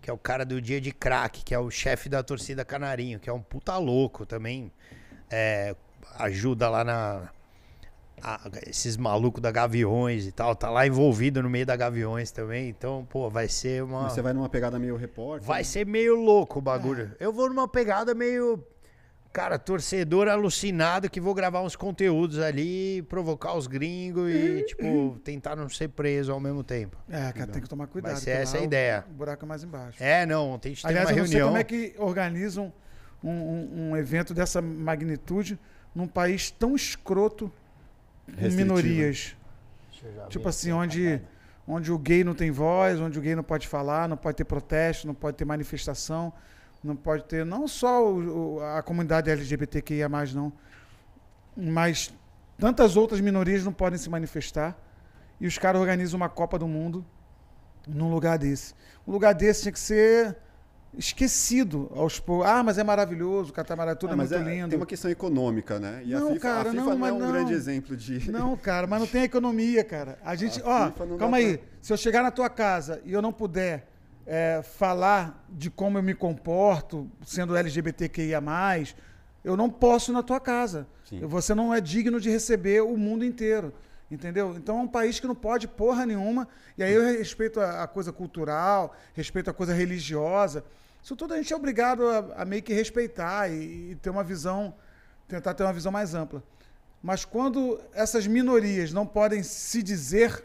que 0.00 0.08
é 0.10 0.12
o 0.12 0.18
cara 0.18 0.44
do 0.44 0.60
Dia 0.60 0.80
de 0.80 0.92
Crack, 0.92 1.44
que 1.44 1.54
é 1.54 1.58
o 1.58 1.70
chefe 1.70 2.08
da 2.08 2.22
torcida 2.22 2.64
Canarinho, 2.64 3.18
que 3.20 3.28
é 3.28 3.32
um 3.32 3.40
puta 3.42 3.76
louco 3.78 4.24
também. 4.26 4.72
é, 5.30 5.76
ajuda 6.18 6.68
lá 6.68 6.82
na. 6.82 7.28
a- 8.22 8.40
esses 8.66 8.96
malucos 8.96 9.40
da 9.40 9.50
Gaviões 9.50 10.26
e 10.26 10.32
tal. 10.32 10.54
Tá 10.56 10.68
lá 10.68 10.86
envolvido 10.86 11.42
no 11.42 11.48
meio 11.48 11.64
da 11.64 11.76
Gaviões 11.76 12.30
também. 12.32 12.68
Então, 12.68 13.06
pô, 13.08 13.30
vai 13.30 13.46
ser 13.48 13.82
uma. 13.84 14.02
Mas 14.02 14.12
você 14.14 14.22
vai 14.22 14.32
numa 14.32 14.48
pegada 14.48 14.78
meio 14.78 14.96
repórter? 14.96 15.46
Vai 15.46 15.62
ser 15.64 15.86
meio 15.86 16.16
louco 16.16 16.58
o 16.58 16.62
bagulho. 16.62 17.14
Eu 17.20 17.32
vou 17.32 17.48
numa 17.48 17.68
pegada 17.68 18.14
meio. 18.14 18.62
Cara, 19.32 19.60
torcedor 19.60 20.26
alucinado 20.26 21.08
que 21.08 21.20
vou 21.20 21.32
gravar 21.34 21.60
uns 21.62 21.76
conteúdos 21.76 22.40
ali, 22.40 23.00
provocar 23.02 23.54
os 23.54 23.68
gringos 23.68 24.28
e, 24.28 24.64
tipo, 24.66 25.20
tentar 25.22 25.54
não 25.54 25.68
ser 25.68 25.86
preso 25.88 26.32
ao 26.32 26.40
mesmo 26.40 26.64
tempo. 26.64 26.96
É, 27.08 27.30
cara, 27.32 27.46
tem 27.52 27.62
que 27.62 27.68
tomar 27.68 27.86
cuidado. 27.86 28.12
Vai 28.14 28.20
ser 28.20 28.30
essa 28.30 28.56
lá 28.56 28.62
a 28.62 28.64
ideia. 28.66 29.04
O 29.08 29.12
buraco 29.12 29.44
é 29.44 29.48
mais 29.48 29.62
embaixo. 29.62 30.02
É, 30.02 30.26
não, 30.26 30.58
tem 30.58 30.74
que 30.74 30.82
ter 30.82 30.88
Aliás, 30.88 31.08
uma 31.08 31.12
eu 31.12 31.18
não 31.18 31.26
sei 31.26 31.34
reunião. 31.36 31.48
como 31.48 31.58
é 31.58 31.64
que 31.64 31.94
organizam 31.98 32.72
um, 33.22 33.30
um- 33.30 33.90
um 33.90 33.96
evento 33.96 34.34
dessa 34.34 34.60
magnitude 34.60 35.56
num 35.94 36.08
país 36.08 36.50
tão 36.50 36.74
escroto 36.74 37.52
com 38.26 38.32
Restritivo. 38.32 38.56
minorias. 38.62 39.36
Tipo 40.28 40.48
assim, 40.48 40.72
onde, 40.72 41.20
onde 41.68 41.92
o 41.92 41.98
gay 41.98 42.24
não 42.24 42.34
tem 42.34 42.50
voz, 42.50 42.98
onde 43.00 43.16
o 43.16 43.22
gay 43.22 43.36
não 43.36 43.44
pode 43.44 43.68
falar, 43.68 44.08
não 44.08 44.16
pode 44.16 44.36
ter 44.38 44.44
protesto, 44.44 45.06
não 45.06 45.14
pode 45.14 45.36
ter 45.36 45.44
manifestação, 45.44 46.32
não 46.82 46.96
pode 46.96 47.24
ter 47.24 47.44
não 47.44 47.68
só 47.68 48.04
o- 48.10 48.56
o- 48.56 48.60
a 48.60 48.82
comunidade 48.82 49.30
LGBTQIA+, 49.30 50.08
não, 50.34 50.52
mas 51.56 52.12
tantas 52.58 52.96
outras 52.96 53.20
minorias 53.20 53.64
não 53.64 53.72
podem 53.72 53.98
se 53.98 54.08
manifestar 54.08 54.78
e 55.40 55.46
os 55.46 55.58
caras 55.58 55.80
organizam 55.80 56.16
uma 56.16 56.28
Copa 56.28 56.58
do 56.58 56.68
Mundo 56.68 57.04
num 57.88 58.10
lugar 58.10 58.38
desse. 58.38 58.74
Um 59.06 59.12
lugar 59.12 59.34
desse 59.34 59.62
tinha 59.62 59.72
que 59.72 59.80
ser 59.80 60.36
esquecido 60.96 61.90
aos 61.94 62.18
poucos. 62.18 62.46
Ah, 62.48 62.62
mas 62.62 62.76
é 62.78 62.84
maravilhoso, 62.84 63.50
o 63.50 63.52
Catar 63.52 63.76
tudo 63.96 64.10
Ah, 64.10 64.14
é 64.14 64.16
mas 64.16 64.30
muito 64.30 64.48
é- 64.48 64.52
lindo. 64.54 64.68
Tem 64.70 64.78
uma 64.78 64.86
questão 64.86 65.10
econômica, 65.10 65.78
né? 65.78 66.02
E 66.04 66.14
a 66.14 66.20
Não, 66.20 66.28
FIFA, 66.28 66.40
cara, 66.40 66.60
a 66.68 66.72
FIFA 66.72 66.84
não, 66.84 66.98
não, 66.98 67.06
é 67.06 67.12
um 67.12 67.18
não. 67.18 67.32
grande 67.32 67.52
exemplo 67.52 67.96
de. 67.96 68.18
Não, 68.30 68.56
cara, 68.56 68.86
mas 68.86 69.00
não 69.00 69.06
tem 69.06 69.22
economia, 69.22 69.84
cara. 69.84 70.18
A 70.24 70.34
gente, 70.36 70.60
A 70.62 70.86
ó, 70.88 70.90
calma 70.90 71.16
dá 71.30 71.36
aí. 71.36 71.58
pra- 71.58 71.66
Se 71.80 71.92
eu 71.92 71.96
chegar 71.96 72.22
na 72.22 72.30
tua 72.30 72.50
casa 72.50 73.00
e 73.04 73.12
eu 73.12 73.22
não 73.22 73.32
puder 73.32 73.86
é, 74.32 74.62
falar 74.62 75.44
de 75.48 75.68
como 75.68 75.98
eu 75.98 76.02
me 76.04 76.14
comporto, 76.14 77.10
sendo 77.26 77.56
LGBTQIA+, 77.56 78.40
eu 79.42 79.56
não 79.56 79.68
posso 79.68 80.12
ir 80.12 80.14
na 80.14 80.22
tua 80.22 80.38
casa. 80.38 80.86
Sim. 81.04 81.18
Você 81.26 81.52
não 81.52 81.74
é 81.74 81.80
digno 81.80 82.20
de 82.20 82.30
receber 82.30 82.80
o 82.80 82.96
mundo 82.96 83.24
inteiro. 83.24 83.74
Entendeu? 84.08 84.54
Então 84.56 84.78
é 84.78 84.82
um 84.82 84.88
país 84.88 85.18
que 85.18 85.26
não 85.26 85.34
pode 85.34 85.66
porra 85.66 86.06
nenhuma. 86.06 86.46
E 86.78 86.82
aí 86.84 86.94
eu 86.94 87.02
respeito 87.02 87.58
a, 87.58 87.82
a 87.82 87.88
coisa 87.88 88.12
cultural, 88.12 88.94
respeito 89.14 89.50
a 89.50 89.52
coisa 89.52 89.74
religiosa. 89.74 90.64
Isso 91.02 91.16
tudo 91.16 91.34
a 91.34 91.36
gente 91.36 91.52
é 91.52 91.56
obrigado 91.56 92.06
a, 92.06 92.42
a 92.42 92.44
meio 92.44 92.62
que 92.62 92.72
respeitar 92.72 93.48
e, 93.48 93.90
e 93.90 93.94
ter 93.96 94.10
uma 94.10 94.22
visão, 94.22 94.72
tentar 95.26 95.54
ter 95.54 95.64
uma 95.64 95.72
visão 95.72 95.90
mais 95.90 96.14
ampla. 96.14 96.40
Mas 97.02 97.24
quando 97.24 97.80
essas 97.92 98.28
minorias 98.28 98.92
não 98.92 99.06
podem 99.06 99.42
se 99.42 99.82
dizer, 99.82 100.44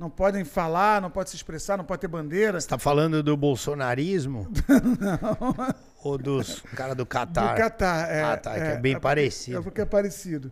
não 0.00 0.08
podem 0.08 0.44
falar, 0.46 0.98
não 1.02 1.10
podem 1.10 1.28
se 1.30 1.36
expressar, 1.36 1.76
não 1.76 1.84
podem 1.84 2.00
ter 2.00 2.08
bandeira, 2.08 2.58
Você 2.58 2.66
tá 2.66 2.78
falando 2.78 3.22
do 3.22 3.36
bolsonarismo? 3.36 4.50
Ou 6.02 6.16
dos 6.16 6.60
caras 6.74 6.96
do 6.96 7.04
Catar? 7.04 7.52
do 7.52 7.58
Catar. 7.58 8.10
É, 8.10 8.22
Ah, 8.22 8.36
tá, 8.38 8.54
que 8.54 8.60
é 8.60 8.76
bem 8.78 8.94
porque- 8.94 9.02
parecido. 9.02 9.58
É 9.58 9.62
porque 9.62 9.80
é 9.82 9.84
parecido. 9.84 10.50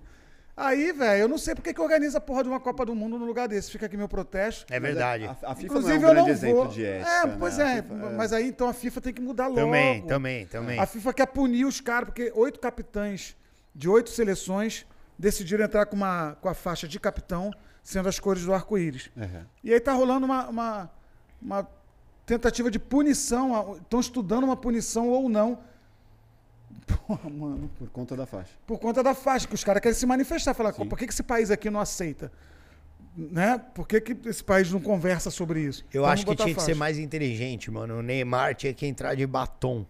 Aí, 0.54 0.92
velho, 0.92 1.22
eu 1.22 1.28
não 1.28 1.38
sei 1.38 1.54
porque 1.54 1.72
que 1.72 1.80
organiza 1.80 2.18
a 2.18 2.20
porra 2.20 2.42
de 2.42 2.48
uma 2.50 2.60
Copa 2.60 2.84
do 2.84 2.94
Mundo 2.94 3.16
num 3.18 3.24
lugar 3.24 3.48
desse. 3.48 3.70
Fica 3.70 3.86
aqui 3.86 3.96
meu 3.96 4.08
protesto. 4.08 4.66
É 4.70 4.78
verdade. 4.78 5.24
A, 5.24 5.30
a 5.52 5.54
FIFA 5.54 5.66
Inclusive, 5.66 5.98
não 5.98 6.04
é 6.04 6.06
um 6.06 6.10
eu 6.10 6.14
não 6.14 6.24
grande 6.24 6.30
exemplo 6.30 6.56
vou. 6.56 6.66
de 6.68 6.84
ética. 6.84 7.10
é, 7.10 7.26
né? 7.26 7.36
pois 7.38 7.58
A 7.58 7.68
é, 7.70 7.82
FIFA 7.82 7.94
Mas 8.16 8.32
aí 8.34 8.48
então 8.48 8.68
a 8.68 8.72
FIFA 8.74 9.00
tem 9.00 9.14
que 9.14 9.22
mudar 9.22 9.46
logo. 9.46 9.60
Também, 9.60 10.02
também, 10.02 10.46
também. 10.46 10.78
A 10.78 10.84
FIFA 10.84 11.14
quer 11.14 11.26
punir 11.26 11.64
os 11.64 11.80
caras, 11.80 12.06
porque 12.10 12.30
oito 12.34 12.60
capitães 12.60 13.34
de 13.74 13.88
oito 13.88 14.10
seleções, 14.10 14.84
decidiram 15.18 15.64
entrar 15.64 15.86
com, 15.86 15.96
uma, 15.96 16.36
com 16.40 16.48
a 16.50 16.54
faixa 16.54 16.86
de 16.88 16.98
capitão, 17.00 17.50
sendo 17.88 18.06
as 18.06 18.20
cores 18.20 18.44
do 18.44 18.52
arco-íris. 18.52 19.10
Uhum. 19.16 19.44
E 19.64 19.72
aí 19.72 19.80
tá 19.80 19.94
rolando 19.94 20.26
uma, 20.26 20.46
uma, 20.46 20.90
uma 21.40 21.68
tentativa 22.26 22.70
de 22.70 22.78
punição, 22.78 23.78
estão 23.78 23.98
estudando 23.98 24.44
uma 24.44 24.56
punição 24.56 25.08
ou 25.08 25.26
não. 25.26 25.58
Porra, 27.06 27.30
mano. 27.30 27.70
Por 27.78 27.88
conta 27.88 28.14
da 28.14 28.26
faixa. 28.26 28.52
Por 28.66 28.78
conta 28.78 29.02
da 29.02 29.14
faixa, 29.14 29.48
que 29.48 29.54
os 29.54 29.64
caras 29.64 29.80
querem 29.80 29.96
se 29.96 30.04
manifestar, 30.04 30.52
falar, 30.52 30.74
Sim. 30.74 30.86
por 30.86 30.98
que, 30.98 31.06
que 31.06 31.14
esse 31.14 31.22
país 31.22 31.50
aqui 31.50 31.70
não 31.70 31.80
aceita? 31.80 32.30
Né? 33.16 33.58
Por 33.74 33.88
que, 33.88 34.02
que 34.02 34.28
esse 34.28 34.44
país 34.44 34.70
não 34.70 34.80
conversa 34.80 35.30
sobre 35.30 35.62
isso? 35.62 35.82
Eu 35.90 36.02
Vamos 36.02 36.12
acho 36.12 36.26
que 36.26 36.36
tinha 36.36 36.54
que 36.54 36.62
ser 36.62 36.76
mais 36.76 36.98
inteligente, 36.98 37.70
mano. 37.70 38.00
O 38.00 38.02
Neymar 38.02 38.54
tinha 38.54 38.74
que 38.74 38.84
entrar 38.84 39.14
de 39.14 39.26
batom. 39.26 39.86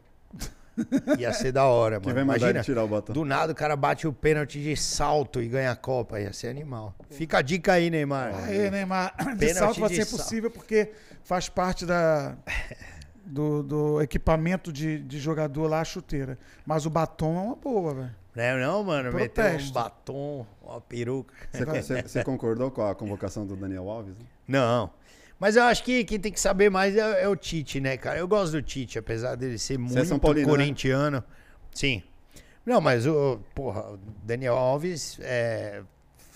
Ia 1.18 1.32
ser 1.32 1.52
da 1.52 1.64
hora, 1.64 2.00
mano. 2.00 2.20
Imagina, 2.20 2.62
tirar 2.62 2.84
o 2.84 2.88
batom? 2.88 3.12
do 3.12 3.24
nada 3.24 3.52
o 3.52 3.54
cara 3.54 3.74
bate 3.76 4.06
o 4.06 4.12
pênalti 4.12 4.60
de 4.62 4.76
salto 4.76 5.40
e 5.42 5.48
ganha 5.48 5.70
a 5.70 5.76
Copa. 5.76 6.20
Ia 6.20 6.32
ser 6.32 6.48
animal. 6.48 6.94
Fica 7.10 7.38
a 7.38 7.42
dica 7.42 7.72
aí, 7.72 7.90
Neymar. 7.90 8.34
Aí, 8.44 8.70
Neymar, 8.70 9.14
de 9.34 9.46
Pênalti 9.46 9.54
salto 9.58 9.80
vai 9.80 9.88
de 9.90 9.96
ser 9.96 10.04
salto. 10.04 10.22
possível 10.22 10.50
porque 10.50 10.92
faz 11.22 11.48
parte 11.48 11.84
da, 11.86 12.36
do, 13.24 13.62
do 13.62 14.02
equipamento 14.02 14.72
de, 14.72 14.98
de 15.00 15.18
jogador 15.18 15.66
lá, 15.68 15.80
a 15.80 15.84
chuteira. 15.84 16.38
Mas 16.64 16.86
o 16.86 16.90
batom 16.90 17.36
é 17.38 17.42
uma 17.42 17.56
boa, 17.56 17.94
velho. 17.94 18.14
Não, 18.34 18.44
é 18.44 18.60
não, 18.60 18.84
mano. 18.84 19.12
Meteu 19.12 19.44
um 19.44 19.72
batom, 19.72 20.46
uma 20.62 20.80
peruca. 20.80 21.34
Você, 21.50 21.64
você- 21.82 22.02
você 22.02 22.24
concordou 22.24 22.70
com 22.70 22.82
a 22.86 22.94
convocação 22.94 23.44
do 23.46 23.56
Daniel 23.56 23.88
Alves? 23.90 24.14
né? 24.16 24.24
Não. 24.46 24.90
Mas 25.38 25.56
eu 25.56 25.62
acho 25.62 25.84
que 25.84 26.04
quem 26.04 26.18
tem 26.18 26.32
que 26.32 26.40
saber 26.40 26.70
mais 26.70 26.96
é, 26.96 27.22
é 27.22 27.28
o 27.28 27.36
Tite, 27.36 27.80
né, 27.80 27.96
cara? 27.96 28.18
Eu 28.18 28.26
gosto 28.26 28.52
do 28.52 28.62
Tite, 28.62 28.98
apesar 28.98 29.36
dele 29.36 29.58
ser 29.58 29.74
é 29.74 29.78
muito 29.78 30.04
São 30.04 30.18
Paulino, 30.18 30.46
né? 30.46 30.52
corintiano. 30.52 31.24
Sim. 31.72 32.02
Não, 32.66 32.80
mas 32.80 33.06
o, 33.06 33.40
porra, 33.54 33.92
o 33.92 33.98
Daniel 34.24 34.56
Alves 34.56 35.18
é, 35.22 35.82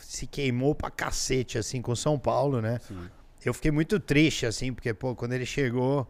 se 0.00 0.26
queimou 0.26 0.74
pra 0.74 0.90
cacete, 0.90 1.58
assim, 1.58 1.82
com 1.82 1.92
o 1.92 1.96
São 1.96 2.18
Paulo, 2.18 2.60
né? 2.60 2.78
Sim. 2.86 3.08
Eu 3.44 3.52
fiquei 3.52 3.72
muito 3.72 3.98
triste, 3.98 4.46
assim, 4.46 4.72
porque, 4.72 4.94
pô, 4.94 5.16
quando 5.16 5.32
ele 5.32 5.44
chegou, 5.44 6.06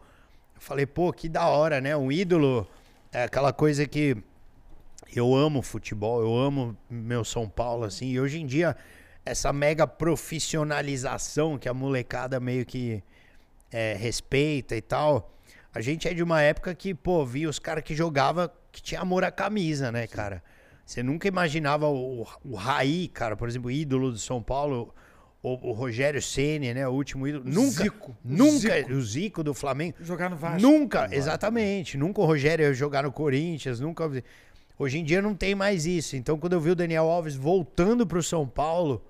eu 0.55 0.61
falei, 0.61 0.85
pô, 0.85 1.13
que 1.13 1.29
da 1.29 1.47
hora, 1.47 1.81
né? 1.81 1.97
Um 1.97 2.13
ídolo 2.13 2.69
é 3.11 3.25
aquela 3.25 3.55
coisa 3.55 3.87
que 3.87 4.17
eu 5.15 5.35
amo 5.35 5.63
futebol, 5.63 6.21
eu 6.21 6.37
amo 6.37 6.77
meu 6.91 7.25
São 7.25 7.49
Paulo, 7.49 7.85
assim, 7.85 8.11
e 8.11 8.21
hoje 8.21 8.39
em 8.41 8.47
dia, 8.47 8.77
essa 9.25 9.53
mega 9.53 9.87
profissionalização 9.87 11.59
que 11.59 11.69
a 11.69 11.75
molecada 11.75 12.41
meio 12.41 12.67
que 12.67 13.03
é, 13.71 13.95
respeita 13.95 14.77
e 14.77 14.83
tal, 14.83 15.33
a 15.75 15.81
gente 15.81 16.07
é 16.07 16.15
de 16.15 16.23
uma 16.23 16.43
época 16.43 16.75
que, 16.75 16.93
pô, 16.93 17.25
via 17.25 17.49
os 17.49 17.59
caras 17.59 17.85
que 17.85 17.95
jogava 17.95 18.53
que 18.71 18.83
tinha 18.83 19.01
amor 19.01 19.25
à 19.25 19.31
camisa, 19.31 19.93
né, 19.93 20.07
cara? 20.07 20.43
Você 20.85 21.03
nunca 21.03 21.29
imaginava 21.29 21.87
o, 21.89 22.27
o 22.45 22.55
Raí, 22.55 23.09
cara, 23.09 23.37
por 23.37 23.49
exemplo, 23.49 23.69
o 23.69 23.71
ídolo 23.71 24.11
do 24.11 24.19
São 24.19 24.43
Paulo, 24.43 24.93
o, 25.43 25.71
o 25.71 25.73
Rogério 25.73 26.21
Ceni, 26.21 26.75
né, 26.75 26.87
o 26.87 26.93
último 26.93 27.27
ídolo. 27.27 27.45
Nunca, 27.47 27.85
Zico. 27.85 28.11
O 28.11 28.17
nunca, 28.25 28.77
Zico. 28.77 28.93
o 28.93 29.03
Zico 29.03 29.45
do 29.45 29.55
Flamengo. 29.55 29.97
Jogar 30.01 30.29
no 30.29 30.37
Vasco. 30.37 30.61
Nunca, 30.61 31.09
exatamente. 31.11 31.97
Nunca 31.97 32.21
o 32.21 32.25
Rogério 32.25 32.65
ia 32.65 32.75
jogar 32.75 33.05
no 33.05 33.13
Corinthians, 33.13 33.81
nunca. 33.81 34.11
Hoje 34.79 34.99
em 34.99 35.05
dia 35.05 35.23
não 35.23 35.35
tem 35.35 35.55
mais 35.55 35.87
isso. 35.87 36.17
Então, 36.17 36.39
quando 36.39 36.55
eu 36.55 36.61
vi 36.61 36.71
o 36.71 36.75
Daniel 36.75 37.09
Alves 37.09 37.37
voltando 37.37 38.07
pro 38.07 38.23
São 38.23 38.47
Paulo, 38.47 39.03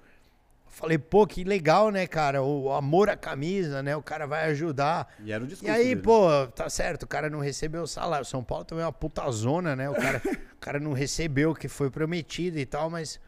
falei, 0.73 0.99
pô, 0.99 1.27
que 1.27 1.45
legal, 1.45 1.91
né, 1.91 2.07
cara? 2.07 2.43
O 2.43 2.73
amor 2.73 3.09
à 3.11 3.17
camisa, 3.17 3.83
né? 3.83 3.95
O 3.95 4.03
cara 4.03 4.27
vai 4.27 4.45
ajudar. 4.51 5.15
E 5.23 5.31
era 5.31 5.45
o 5.45 5.47
E 5.47 5.51
discurso 5.51 5.73
aí, 5.73 5.89
dele. 5.91 6.01
pô, 6.01 6.29
tá 6.49 6.69
certo, 6.69 7.05
o 7.05 7.07
cara 7.07 7.29
não 7.31 7.41
recebeu 7.41 7.83
o 7.83 7.87
salário. 7.87 8.25
São 8.25 8.43
Paulo 8.43 8.65
também 8.65 8.83
é 8.83 8.87
uma 8.87 8.93
puta 8.93 9.31
zona, 9.31 9.77
né? 9.77 9.89
O 9.89 9.95
cara, 9.95 10.21
o 10.57 10.61
cara 10.61 10.81
não 10.81 10.93
recebeu 10.93 11.51
o 11.51 11.55
que 11.55 11.69
foi 11.69 11.91
prometido 11.91 12.59
e 12.59 12.65
tal, 12.67 12.89
mas 12.91 13.21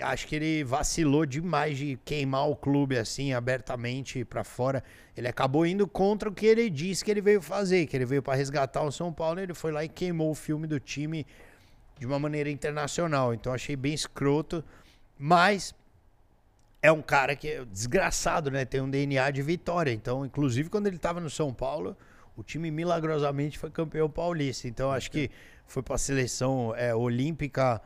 acho 0.00 0.26
que 0.26 0.34
ele 0.36 0.64
vacilou 0.64 1.24
demais 1.24 1.78
de 1.78 1.98
queimar 2.04 2.48
o 2.48 2.56
clube 2.56 2.98
assim, 2.98 3.32
abertamente 3.32 4.24
pra 4.24 4.44
fora. 4.44 4.82
Ele 5.16 5.28
acabou 5.28 5.64
indo 5.64 5.86
contra 5.86 6.28
o 6.28 6.32
que 6.32 6.44
ele 6.44 6.68
disse 6.68 7.04
que 7.04 7.10
ele 7.10 7.20
veio 7.20 7.40
fazer, 7.40 7.86
que 7.86 7.96
ele 7.96 8.04
veio 8.04 8.22
pra 8.22 8.34
resgatar 8.34 8.82
o 8.82 8.90
São 8.92 9.12
Paulo, 9.12 9.40
ele 9.40 9.54
foi 9.54 9.70
lá 9.72 9.84
e 9.84 9.88
queimou 9.88 10.30
o 10.30 10.34
filme 10.34 10.66
do 10.66 10.78
time 10.80 11.26
de 11.98 12.06
uma 12.06 12.18
maneira 12.18 12.50
internacional. 12.50 13.32
Então 13.32 13.52
achei 13.52 13.76
bem 13.76 13.94
escroto, 13.94 14.64
mas 15.18 15.72
é 16.82 16.90
um 16.90 17.00
cara 17.00 17.34
que 17.36 17.48
é 17.48 17.64
desgraçado, 17.64 18.50
né? 18.50 18.64
Tem 18.64 18.80
um 18.80 18.90
DNA 18.90 19.30
de 19.30 19.40
vitória. 19.40 19.92
Então, 19.92 20.26
inclusive, 20.26 20.68
quando 20.68 20.88
ele 20.88 20.96
estava 20.96 21.20
no 21.20 21.30
São 21.30 21.54
Paulo, 21.54 21.96
o 22.36 22.42
time 22.42 22.70
milagrosamente 22.70 23.58
foi 23.58 23.70
campeão 23.70 24.10
paulista. 24.10 24.66
Então, 24.66 24.90
acho 24.90 25.10
que 25.10 25.30
foi 25.66 25.82
para 25.82 25.94
a 25.94 25.98
seleção 25.98 26.74
é, 26.76 26.94
olímpica. 26.94 27.80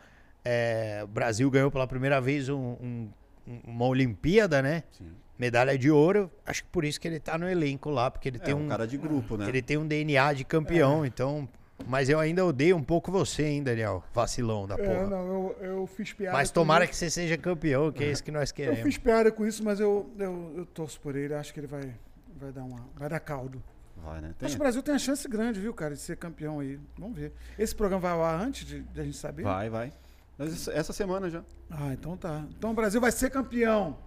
é, 0.49 1.01
o 1.03 1.09
Brasil 1.09 1.51
ganhou 1.51 1.73
pela 1.73 1.89
primeira 1.89 2.21
vez 2.21 2.49
um- 2.49 2.57
um- 2.81 3.11
um- 3.49 3.61
uma 3.67 3.85
Olimpíada, 3.87 4.63
né? 4.63 4.85
Sim. 4.93 5.11
Medalha 5.37 5.77
de 5.77 5.91
ouro. 5.91 6.31
Acho 6.47 6.63
que 6.63 6.69
por 6.71 6.85
isso 6.85 7.01
que 7.01 7.09
ele 7.09 7.19
tá 7.19 7.37
no 7.37 7.49
elenco 7.49 7.91
lá, 7.91 8.09
porque 8.13 8.29
ele 8.29 8.37
É 8.37 8.41
tem 8.41 8.55
um 8.55 8.65
um, 8.65 8.69
cara 8.69 8.87
de 8.87 8.97
grupo, 8.97 9.37
né? 9.37 9.49
ele 9.49 9.61
tem 9.61 9.77
um 9.77 9.85
DNA 9.85 10.33
de 10.33 10.45
campeão. 10.45 11.05
Então, 11.05 11.49
mas 11.87 12.09
eu 12.09 12.19
ainda 12.19 12.45
odeio 12.45 12.77
um 12.77 12.83
pouco 12.83 13.11
você, 13.13 13.45
hein, 13.45 13.63
Daniel? 13.63 14.03
Vacilão 14.15 14.67
da 14.67 14.77
porra. 14.77 14.89
É, 14.91 15.07
não, 15.07 15.27
eu, 15.27 15.57
eu 15.61 15.87
fiz 15.87 16.13
piada. 16.13 16.37
Mas 16.37 16.49
com 16.51 16.55
tomara 16.55 16.85
isso. 16.85 16.91
que 16.93 16.97
você 16.97 17.11
seja 17.11 17.37
campeão, 17.37 17.93
que 17.93 18.03
é 18.05 18.11
isso 18.11 18.23
que 18.25 18.31
nós 18.31 18.51
Eu 18.51 18.55
queremos. 18.57 18.81
fiz 18.83 18.99
piada 18.99 19.31
com 19.31 19.47
isso, 19.47 19.63
mas 19.63 19.79
eu, 19.81 20.11
eu, 20.19 20.55
eu 20.57 20.67
torço 20.67 21.01
por 21.01 21.15
ele. 21.17 21.35
Acho 21.35 21.53
que 21.53 21.61
ele 21.61 21.67
vai, 21.67 21.95
vai 22.37 22.51
dar 22.53 22.63
uma. 22.65 22.81
Vai 22.97 23.09
dar 23.09 23.21
caldo. 23.21 23.63
Vai, 23.97 24.21
né? 24.21 24.35
Tem- 24.39 24.47
Acho 24.47 24.55
que 24.57 24.61
o 24.61 24.65
Brasil 24.65 24.83
tem 24.83 24.93
uma 24.93 24.99
chance 24.99 25.27
grande, 25.29 25.59
viu, 25.61 25.73
cara, 25.75 25.95
de 25.95 26.01
ser 26.01 26.17
campeão 26.17 26.61
aí. 26.61 26.79
Vamos 26.99 27.17
ver. 27.19 27.33
Esse 27.59 27.75
programa 27.75 28.01
vai 28.01 28.13
ao 28.13 28.23
ar 28.25 28.41
antes 28.41 28.67
de, 28.67 28.83
de 28.83 29.01
a 29.01 29.05
gente 29.05 29.17
saber? 29.17 29.43
Vai, 29.43 29.69
vai. 29.71 29.93
Mas 30.39 30.69
essa 30.69 30.93
semana 30.93 31.31
já. 31.31 31.43
Ah, 31.71 31.93
então 31.93 32.17
tá. 32.17 32.45
Então 32.57 32.71
o 32.71 32.75
Brasil 32.75 33.01
vai 33.01 33.11
ser 33.11 33.31
campeão. 33.31 33.99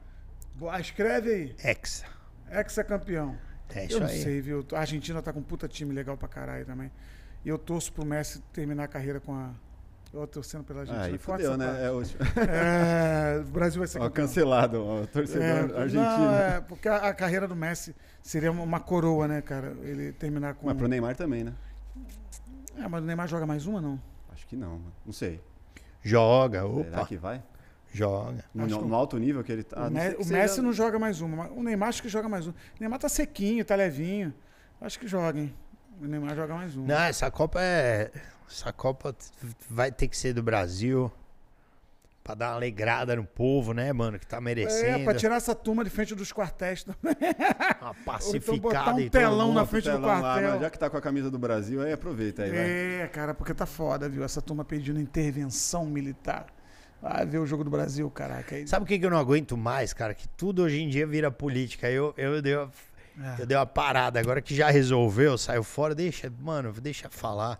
Boa, 0.55 0.79
escreve 0.79 1.31
aí. 1.31 1.55
Hexa. 1.63 2.05
Ex-campeão. 2.51 3.35
É 3.73 3.83
Eu 3.83 3.87
isso 3.87 3.99
não 3.99 4.07
aí. 4.07 4.21
sei, 4.21 4.41
viu? 4.41 4.65
A 4.73 4.79
Argentina 4.79 5.21
tá 5.21 5.31
com 5.31 5.39
um 5.39 5.43
puta 5.43 5.67
time 5.67 5.93
legal 5.93 6.17
pra 6.17 6.27
caralho 6.27 6.65
também. 6.65 6.91
E 7.43 7.49
eu 7.49 7.57
torço 7.57 7.91
pro 7.93 8.05
Messi 8.05 8.39
terminar 8.53 8.83
a 8.83 8.87
carreira 8.87 9.19
com 9.19 9.33
a. 9.33 9.51
Eu 10.11 10.25
torcendo 10.25 10.63
pela 10.63 10.79
Argentina. 10.81 11.05
Aí 11.05 11.17
fudeu, 11.19 11.55
né? 11.55 11.85
É, 11.85 11.91
o... 11.91 12.01
É, 12.01 13.39
o 13.41 13.51
Brasil 13.51 13.77
vai 13.79 13.87
ser 13.87 13.99
Ó, 13.99 14.05
campeão. 14.05 14.25
cancelado, 14.25 14.83
ó, 14.83 15.05
torcedor 15.05 15.43
É, 15.43 15.59
argentino. 15.81 16.01
Não, 16.17 16.33
é, 16.35 16.61
porque 16.61 16.89
a, 16.89 16.95
a 17.09 17.13
carreira 17.13 17.47
do 17.47 17.55
Messi 17.55 17.95
seria 18.21 18.51
uma, 18.51 18.79
coroa, 18.79 19.27
né, 19.27 19.39
cara? 19.41 19.75
Ele 19.83 20.11
terminar 20.13 20.55
com. 20.55 20.65
Mas 20.65 20.75
pro 20.75 20.87
Neymar 20.87 21.15
também, 21.15 21.43
né? 21.43 21.53
É, 22.77 22.87
mas 22.87 23.03
o 23.03 23.05
Neymar 23.05 23.27
joga 23.27 23.45
mais 23.45 23.67
uma, 23.67 23.79
não? 23.79 24.01
Acho 24.33 24.47
que 24.47 24.55
não, 24.55 24.71
mano. 24.79 24.93
Não 25.05 25.13
sei. 25.13 25.39
Joga, 26.01 26.61
Será 26.61 26.97
opa. 26.99 27.05
que 27.05 27.15
vai? 27.17 27.43
Joga. 27.93 28.43
No, 28.53 28.65
no 28.67 28.95
alto 28.95 29.17
nível 29.19 29.43
que 29.43 29.51
ele 29.51 29.63
tá. 29.63 29.87
o 29.87 29.91
Me- 29.91 30.15
o 30.15 30.25
Messi 30.25 30.59
não 30.61 30.73
joga 30.73 30.97
mais 30.97 31.21
uma. 31.21 31.37
mas 31.37 31.51
O 31.51 31.61
Neymar 31.61 31.89
acho 31.89 32.01
que 32.01 32.09
joga 32.09 32.27
mais 32.27 32.47
uma. 32.47 32.53
O 32.53 32.79
Neymar 32.79 32.97
tá 32.99 33.09
sequinho, 33.09 33.63
tá 33.63 33.75
levinho. 33.75 34.33
Acho 34.81 34.99
que 34.99 35.07
joga, 35.07 35.39
hein? 35.39 35.53
O 36.01 36.05
Neymar 36.05 36.35
joga 36.35 36.53
mais 36.55 36.75
uma. 36.75 36.87
Não, 36.87 37.01
essa 37.01 37.29
Copa 37.29 37.59
é. 37.61 38.11
Essa 38.49 38.71
Copa 38.73 39.15
vai 39.69 39.91
ter 39.91 40.07
que 40.07 40.17
ser 40.17 40.33
do 40.33 40.41
Brasil. 40.41 41.11
Pra 42.23 42.35
dar 42.35 42.49
uma 42.49 42.55
alegrada 42.55 43.15
no 43.15 43.23
povo, 43.25 43.73
né, 43.73 43.91
mano? 43.91 44.19
Que 44.19 44.27
tá 44.27 44.37
É, 44.37 44.41
merecendo. 44.41 45.03
pra 45.03 45.15
tirar 45.15 45.35
essa 45.35 45.55
turma 45.55 45.83
de 45.83 45.89
frente 45.89 46.13
dos 46.13 46.31
quartéis 46.31 46.83
também. 46.83 47.15
Uma 47.81 47.93
pacificada 48.05 48.55
então 48.55 48.59
botar 48.59 48.93
um 48.93 49.09
telão 49.09 49.53
na 49.53 49.65
frente 49.65 49.85
do 49.85 49.91
Telão 49.91 50.07
lá, 50.07 50.19
quartel. 50.19 50.51
mas 50.51 50.61
já 50.61 50.69
que 50.69 50.77
tá 50.77 50.89
com 50.91 50.97
a 50.97 51.01
camisa 51.01 51.31
do 51.31 51.39
Brasil, 51.39 51.81
aí 51.81 51.91
aproveita 51.91 52.43
aí, 52.43 52.51
vai. 52.51 52.59
É, 52.59 53.07
cara, 53.11 53.33
porque 53.33 53.53
tá 53.53 53.65
foda, 53.65 54.07
viu? 54.07 54.23
Essa 54.23 54.41
turma 54.43 54.63
pedindo 54.63 54.99
intervenção 54.99 55.85
militar. 55.85 56.45
Vai 57.01 57.25
ver 57.25 57.39
o 57.39 57.47
jogo 57.47 57.63
do 57.63 57.69
Brasil, 57.71 58.09
caraca. 58.11 58.55
Aí... 58.55 58.67
Sabe 58.67 58.83
o 58.83 58.87
que 58.87 58.99
que 58.99 59.05
eu 59.05 59.09
não 59.09 59.17
aguento 59.17 59.55
mais, 59.57 59.93
cara? 59.93 60.13
Que 60.13 60.27
tudo 60.27 60.61
hoje 60.63 60.81
em 60.81 60.89
dia 60.89 61.07
vira 61.07 61.31
política. 61.31 61.89
Eu, 61.89 62.13
eu, 62.17 62.41
dei, 62.41 62.55
uma, 62.57 62.69
É. 63.37 63.41
eu 63.41 63.45
dei 63.45 63.57
uma 63.57 63.65
parada. 63.65 64.19
Agora 64.19 64.41
que 64.41 64.55
já 64.55 64.69
resolveu, 64.69 65.37
saiu 65.37 65.63
fora, 65.63 65.93
deixa, 65.93 66.31
mano, 66.41 66.71
deixa 66.73 67.09
falar. 67.09 67.59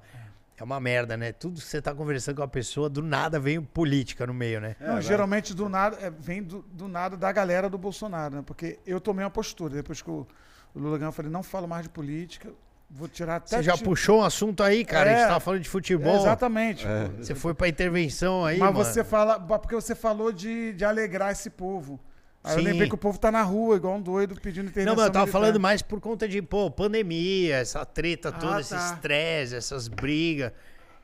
É 0.58 0.64
uma 0.64 0.80
merda, 0.80 1.16
né? 1.16 1.32
Tudo 1.32 1.62
que 1.62 1.66
você 1.66 1.82
tá 1.82 1.96
conversando 1.96 2.36
com 2.36 2.44
a 2.44 2.48
pessoa, 2.48 2.90
do 2.90 3.02
nada 3.02 3.40
vem 3.40 3.62
política 3.62 4.28
no 4.28 4.34
meio, 4.34 4.60
né? 4.60 4.76
É, 4.80 4.86
Não, 4.88 4.94
vai. 4.96 5.02
geralmente 5.02 5.54
do 5.54 5.70
nada, 5.70 5.98
é, 6.02 6.10
vem 6.10 6.44
do, 6.44 6.62
do 6.74 6.86
nada 6.90 7.16
da 7.16 7.32
galera 7.32 7.70
do 7.70 7.78
Bolsonaro, 7.78 8.36
né? 8.36 8.44
Porque 8.46 8.78
eu 8.86 9.00
tomei 9.00 9.24
uma 9.24 9.32
postura. 9.32 9.74
Depois 9.76 10.02
que 10.02 10.10
o, 10.10 10.28
o 10.76 10.80
Lula 10.80 10.98
ganhou, 10.98 11.10
eu 11.10 11.14
falei, 11.14 11.32
não 11.32 11.42
falo 11.44 11.66
mais 11.66 11.84
de 11.84 11.90
política, 11.90 12.50
vou 12.90 13.08
tirar 13.08 13.38
até... 13.38 13.56
Você 13.56 13.64
já 13.64 13.78
puxou 13.78 14.20
um 14.20 14.24
assunto 14.24 14.62
aí, 14.62 14.84
cara? 14.84 15.10
A 15.10 15.14
É. 15.14 15.18
gente 15.20 15.28
tava 15.28 15.40
falando 15.40 15.62
de 15.62 15.70
futebol. 15.70 16.18
Exatamente. 16.18 16.86
É. 16.86 17.08
Você 17.24 17.34
foi 17.36 17.54
pra 17.54 17.70
intervenção 17.70 18.44
aí, 18.44 18.58
Mas 18.58 18.74
mano. 18.74 18.84
você 18.84 19.02
fala, 19.02 19.40
porque 19.40 19.76
você 19.76 19.96
falou 19.96 20.30
de, 20.34 20.74
de 20.74 20.84
alegrar 20.84 21.32
esse 21.32 21.50
povo. 21.50 21.98
Aí 22.44 22.54
eu 22.56 22.60
Sim. 22.60 22.66
lembrei 22.66 22.88
que 22.88 22.96
o 22.96 22.98
povo 22.98 23.20
tá 23.20 23.30
na 23.32 23.42
rua, 23.44 23.76
igual 23.76 23.96
um 23.96 24.02
doido, 24.02 24.40
pedindo 24.40 24.70
intervenção 24.70 24.96
Não, 24.96 24.96
mas 24.96 25.08
eu 25.08 25.12
tava 25.12 25.26
militar. 25.26 25.40
falando 25.42 25.60
mais 25.60 25.82
por 25.82 26.00
conta 26.00 26.28
de, 26.28 26.42
pô, 26.42 26.72
pandemia, 26.72 27.58
essa 27.58 27.86
treta 27.86 28.30
Ah, 28.30 28.32
toda, 28.32 28.62
esse 28.62 28.70
tá. 28.74 28.94
estresse, 28.94 29.56
essas 29.56 29.88
brigas 29.90 30.52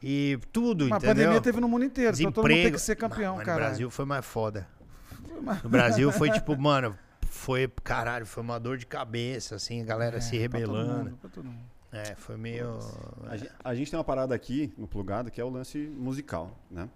e 0.02 0.40
tudo, 0.54 0.86
Mas 0.88 0.94
a 0.94 0.98
entendeu? 0.98 1.16
pandemia 1.26 1.42
teve 1.42 1.60
no 1.60 1.68
mundo 1.68 1.84
inteiro, 1.84 2.16
então 2.18 2.32
todo 2.32 2.44
mundo 2.44 2.48
tem 2.48 2.56
Desemprego. 2.72 2.76
que 2.78 2.82
ser 2.82 2.96
campeão, 2.96 3.34
Mas 3.36 3.40
no 3.42 3.46
cara. 3.46 3.66
Brasil 3.66 3.90
foi 3.90 4.06
mais 4.06 4.26
foda. 4.26 4.68
No 5.64 5.70
Brasil 5.70 6.10
foi 6.12 6.30
tipo, 6.32 6.58
mano, 6.58 6.98
foi, 7.30 7.70
caralho, 7.84 8.26
foi 8.26 8.42
uma 8.42 8.58
dor 8.58 8.78
de 8.78 8.86
cabeça, 8.86 9.56
assim, 9.56 9.82
a 9.82 9.86
galera 9.86 10.22
se 10.22 10.38
rebelando. 10.38 11.18
É, 11.92 12.16
foi 12.16 12.38
meio... 12.38 12.80
A 13.28 13.36
gen- 13.38 13.50
A 13.64 13.76
gente 13.76 13.92
tem 13.92 13.98
uma 13.98 14.04
parada 14.06 14.34
aqui 14.34 14.74
no 14.78 14.88
plugado 14.88 15.30
que 15.30 15.40
é 15.40 15.44
o 15.44 15.50
lance 15.50 15.78
musical, 15.98 16.58
né? 16.72 16.88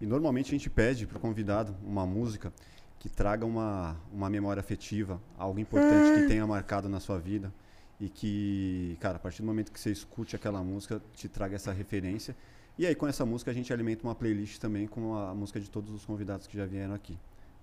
E 0.00 0.06
normalmente 0.06 0.48
a 0.48 0.50
gente 0.50 0.68
pede 0.68 1.06
pro 1.06 1.18
convidado 1.18 1.74
uma 1.82 2.04
música 2.06 2.52
que 2.98 3.08
traga 3.08 3.44
uma, 3.46 3.96
uma 4.12 4.28
memória 4.30 4.60
afetiva, 4.60 5.20
algo 5.38 5.58
importante 5.58 6.20
que 6.20 6.26
tenha 6.28 6.46
marcado 6.46 6.88
na 6.88 6.98
sua 7.00 7.18
vida 7.18 7.52
e 8.00 8.08
que, 8.08 8.96
cara, 9.00 9.16
a 9.16 9.18
partir 9.18 9.42
do 9.42 9.46
momento 9.46 9.70
que 9.72 9.78
você 9.80 9.90
escute 9.90 10.34
aquela 10.36 10.62
música, 10.62 11.00
te 11.14 11.28
traga 11.28 11.56
essa 11.56 11.72
referência. 11.72 12.36
E 12.78 12.86
aí 12.86 12.94
com 12.94 13.06
essa 13.06 13.24
música 13.24 13.50
a 13.50 13.54
gente 13.54 13.72
alimenta 13.72 14.04
uma 14.06 14.14
playlist 14.14 14.58
também 14.58 14.86
com 14.86 15.16
a 15.16 15.34
música 15.34 15.58
de 15.60 15.70
todos 15.70 15.94
os 15.94 16.04
convidados 16.04 16.46
que 16.46 16.56
já 16.56 16.66
vieram 16.66 16.94
aqui. 16.94 17.18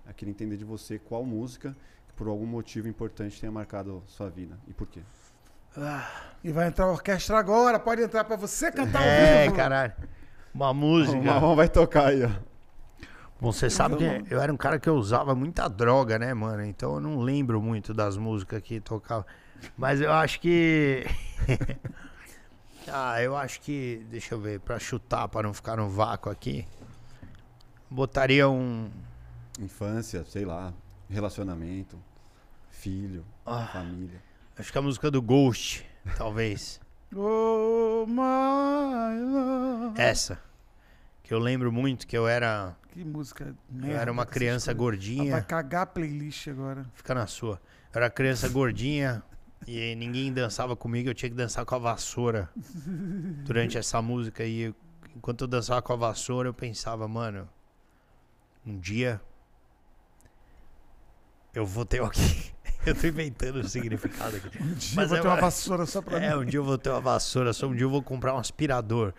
Eu 0.06 0.12
queria 0.14 0.30
entender 0.32 0.56
de 0.56 0.64
você 0.64 0.98
qual 0.98 1.24
música 1.24 1.76
que 2.08 2.14
por 2.14 2.26
algum 2.28 2.46
motivo 2.46 2.88
importante 2.88 3.40
tenha 3.40 3.52
marcado 3.52 4.02
sua 4.06 4.28
vida 4.28 4.58
e 4.68 4.72
por 4.72 4.86
quê. 4.88 5.00
E 6.42 6.52
vai 6.52 6.68
entrar 6.68 6.84
a 6.84 6.92
orquestra 6.92 7.38
agora, 7.38 7.78
pode 7.78 8.02
entrar 8.02 8.24
pra 8.24 8.36
você 8.36 8.70
cantar 8.70 9.02
É, 9.02 9.44
vivo. 9.44 9.56
caralho. 9.56 9.92
Uma 10.54 10.70
O 10.70 10.74
música. 10.74 11.20
Marrom 11.20 11.56
vai 11.56 11.68
tocar 11.68 12.08
aí, 12.08 12.22
ó. 12.24 12.30
Bom, 13.40 13.52
você 13.52 13.68
sabe 13.68 13.96
que 13.96 14.32
eu 14.32 14.40
era 14.40 14.52
um 14.52 14.56
cara 14.56 14.78
que 14.78 14.88
eu 14.88 14.94
usava 14.94 15.34
muita 15.34 15.68
droga, 15.68 16.18
né, 16.18 16.32
mano? 16.32 16.64
Então 16.64 16.94
eu 16.94 17.00
não 17.00 17.20
lembro 17.20 17.60
muito 17.60 17.92
das 17.92 18.16
músicas 18.16 18.62
que 18.62 18.80
tocava. 18.80 19.26
Mas 19.76 20.00
eu 20.00 20.12
acho 20.12 20.40
que. 20.40 21.04
ah, 22.88 23.20
eu 23.22 23.36
acho 23.36 23.60
que. 23.60 24.06
Deixa 24.10 24.34
eu 24.34 24.40
ver, 24.40 24.60
pra 24.60 24.78
chutar, 24.78 25.28
pra 25.28 25.42
não 25.42 25.52
ficar 25.52 25.76
no 25.76 25.88
vácuo 25.88 26.30
aqui. 26.30 26.66
Botaria 27.90 28.48
um. 28.48 28.90
Infância, 29.60 30.24
sei 30.24 30.44
lá, 30.44 30.72
relacionamento, 31.08 31.98
filho, 32.70 33.24
Ah. 33.46 33.68
família. 33.72 34.20
Acho 34.58 34.72
que 34.72 34.78
a 34.78 34.82
música 34.82 35.10
do 35.10 35.20
Ghost, 35.20 35.84
talvez. 36.16 36.80
Oh, 37.16 38.04
my 38.08 39.20
love. 39.22 40.00
Essa. 40.00 40.40
Que 41.24 41.34
eu 41.34 41.38
lembro 41.40 41.72
muito 41.72 42.06
que 42.06 42.16
eu 42.16 42.28
era. 42.28 42.76
Que 42.92 43.02
música 43.04 43.44
Eu 43.46 43.56
merda. 43.80 44.00
era 44.02 44.12
uma 44.12 44.24
criança 44.26 44.72
gordinha. 44.72 45.32
Vai 45.32 45.42
cagar 45.42 45.82
a 45.82 45.86
playlist 45.86 46.46
agora. 46.48 46.86
Fica 46.94 47.12
na 47.14 47.26
sua. 47.26 47.60
Eu 47.92 47.98
era 48.00 48.08
criança 48.10 48.48
gordinha 48.48 49.20
e 49.66 49.94
ninguém 49.96 50.32
dançava 50.32 50.76
comigo, 50.76 51.08
eu 51.08 51.14
tinha 51.14 51.28
que 51.30 51.34
dançar 51.34 51.64
com 51.64 51.74
a 51.74 51.78
vassoura 51.78 52.48
durante 53.44 53.76
essa 53.78 54.00
música. 54.00 54.44
E 54.44 54.60
eu- 54.62 54.74
enquanto 55.16 55.40
eu 55.40 55.48
dançava 55.48 55.80
com 55.82 55.92
a 55.92 55.96
vassoura, 55.96 56.48
eu 56.50 56.54
pensava, 56.54 57.08
mano, 57.08 57.48
um 58.66 58.78
dia 58.78 59.20
eu 61.54 61.64
vou 61.64 61.84
ter 61.86 62.02
aqui. 62.02 62.52
Eu 62.84 62.94
tô 62.94 63.06
inventando 63.06 63.56
o 63.60 63.66
significado 63.66 64.36
aqui. 64.36 64.62
Um 64.62 64.74
dia 64.74 64.92
Mas 64.94 65.04
eu 65.04 65.08
vou 65.08 65.16
é 65.16 65.20
ter 65.22 65.26
uma 65.28 65.36
vassoura 65.40 65.86
só 65.86 66.02
pra 66.02 66.22
É, 66.22 66.36
mim. 66.36 66.42
um 66.42 66.44
dia 66.44 66.58
eu 66.58 66.64
vou 66.64 66.76
ter 66.76 66.90
uma 66.90 67.00
vassoura, 67.00 67.50
só 67.54 67.66
um 67.66 67.72
dia 67.74 67.84
eu 67.86 67.88
vou 67.88 68.02
comprar 68.02 68.34
um 68.34 68.36
aspirador. 68.38 69.14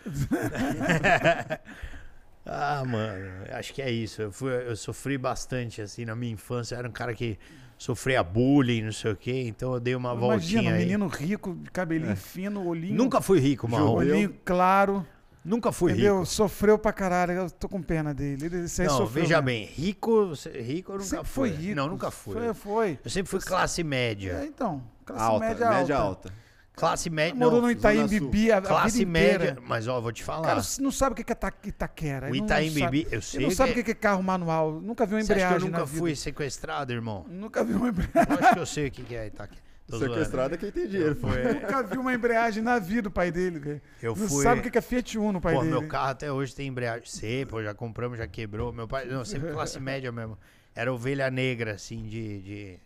Ah, 2.46 2.84
mano, 2.86 3.26
acho 3.52 3.74
que 3.74 3.82
é 3.82 3.90
isso. 3.90 4.22
Eu, 4.22 4.32
fui, 4.32 4.52
eu 4.52 4.76
sofri 4.76 5.18
bastante, 5.18 5.82
assim, 5.82 6.06
na 6.06 6.16
minha 6.16 6.34
infância. 6.34 6.76
Eu 6.76 6.80
era 6.80 6.88
um 6.88 6.92
cara 6.92 7.14
que 7.14 7.38
sofria 7.78 8.24
bullying, 8.24 8.84
não 8.84 8.92
sei 8.92 9.12
o 9.12 9.16
quê. 9.16 9.44
Então 9.48 9.74
eu 9.74 9.80
dei 9.80 9.96
uma 9.96 10.12
Imagina, 10.14 10.32
voltinha 10.32 10.72
um 10.72 10.74
aí. 10.76 10.80
menino 10.80 11.08
rico, 11.08 11.58
cabelinho 11.74 12.16
fino, 12.16 12.66
olhinho. 12.68 12.96
Nunca 12.96 13.20
fui 13.22 13.40
rico, 13.40 13.68
Marrom. 13.68 14.00
Judeu. 14.00 14.14
Olhinho 14.16 14.36
claro. 14.46 15.06
Nunca 15.44 15.72
fui 15.72 15.92
entendeu? 15.92 16.16
rico. 16.22 16.26
Sofreu 16.26 16.78
pra 16.78 16.92
caralho. 16.92 17.32
Eu 17.34 17.52
tô 17.52 17.70
com 17.70 17.80
pena 17.82 18.14
dele. 18.16 18.46
Ele 18.48 18.56
aí 18.56 18.62
Não, 18.62 18.68
sofreu 18.98 19.08
veja 19.24 19.42
mesmo. 19.42 19.46
bem, 19.46 19.66
rico, 19.66 20.28
você- 20.30 20.50
rico 20.62 20.92
eu 20.92 20.96
nunca 20.96 21.06
Sempre 21.08 21.26
fui. 21.28 21.50
foi 21.50 21.58
rico. 21.62 21.76
Não, 21.76 21.88
nunca 21.88 22.10
fui. 22.12 22.34
Foi, 22.34 22.54
foi. 22.54 23.00
Eu 23.04 23.12
sempre 23.12 23.30
fui 23.30 23.40
classe 23.40 23.82
É, 23.82 23.84
média. 23.84 24.44
então, 24.48 24.84
classe 25.06 25.24
alta, 25.24 25.46
média, 25.48 25.70
média 25.70 25.98
alta. 25.98 26.34
Classe 26.76 27.10
média, 27.10 27.36
Morou 27.36 27.54
não. 27.62 27.68
no 27.68 27.72
Itaim 27.72 28.06
Bibi 28.08 28.52
a, 28.52 28.58
a 28.58 28.62
Classe 28.62 29.00
vida 29.00 29.12
média, 29.12 29.36
inteira. 29.36 29.62
mas 29.66 29.88
ó, 29.88 30.02
vou 30.02 30.12
te 30.12 30.24
falar. 30.24 30.46
Cara, 30.48 30.62
você 30.62 30.82
não 30.82 30.92
sabe 30.92 31.14
o 31.14 31.16
que 31.16 31.24
que 31.24 31.32
é 31.32 31.36
Ita- 31.36 31.54
Itaquera. 31.64 32.30
o 32.30 32.36
Itaim 32.36 32.72
Bibi, 32.72 33.04
eu 33.10 33.14
Ele 33.14 33.22
sei 33.22 33.42
não 33.44 33.52
sabe 33.52 33.72
o 33.72 33.74
que... 33.76 33.80
que 33.84 33.86
que 33.86 33.92
é 33.92 33.96
carro 33.96 34.22
manual. 34.22 34.74
Nunca 34.82 35.06
viu 35.06 35.18
uma 35.18 35.24
Você 35.24 35.34
acha 35.34 35.40
que 35.40 35.46
embreagem 35.46 35.68
eu 35.68 35.72
nunca 35.72 35.80
na 35.80 35.86
vida. 35.86 35.98
fui 36.00 36.16
sequestrado, 36.16 36.92
irmão? 36.92 37.26
Nunca 37.30 37.64
viu 37.64 37.78
uma 37.78 37.90
embreagem. 37.90 38.14
Eu 38.30 38.40
acho 38.40 38.54
que 38.54 38.60
eu 38.60 38.66
sei 38.66 38.88
o 38.88 38.92
que 38.92 39.04
que 39.04 39.16
é 39.16 39.28
Itaquera. 39.28 39.62
Tô 39.88 40.00
zoando. 40.00 40.14
Sequestrado 40.16 40.56
é 40.56 40.58
quem 40.58 40.72
tem 40.72 40.88
dinheiro, 40.88 41.16
pô. 41.16 41.28
Nunca 41.28 41.84
viu 41.84 42.02
uma 42.02 42.14
embreagem 42.14 42.64
na 42.64 42.80
vida 42.80 43.08
o 43.08 43.12
pai 43.12 43.32
dele, 43.32 43.60
velho. 43.60 43.82
Eu 44.02 44.16
Não 44.16 44.28
fui. 44.28 44.44
sabe 44.44 44.60
o 44.60 44.64
que 44.64 44.72
que 44.72 44.78
é 44.78 44.82
Fiat 44.82 45.18
Uno, 45.20 45.38
o 45.38 45.42
pai 45.42 45.54
Pô, 45.54 45.60
dele. 45.62 45.72
meu 45.72 45.88
carro 45.88 46.10
até 46.10 46.32
hoje 46.32 46.56
tem 46.56 46.68
embreagem. 46.68 47.06
Sei, 47.06 47.46
pô, 47.46 47.62
já 47.62 47.74
compramos, 47.74 48.18
já 48.18 48.26
quebrou. 48.28 48.74
Meu 48.74 48.88
pai, 48.88 49.06
não, 49.06 49.24
sempre 49.24 49.52
classe 49.54 49.80
média 49.80 50.12
mesmo. 50.12 50.38
Era 50.74 50.92
ovelha 50.92 51.30
negra, 51.30 51.74
assim, 51.74 52.04
de. 52.04 52.42
de... 52.42 52.80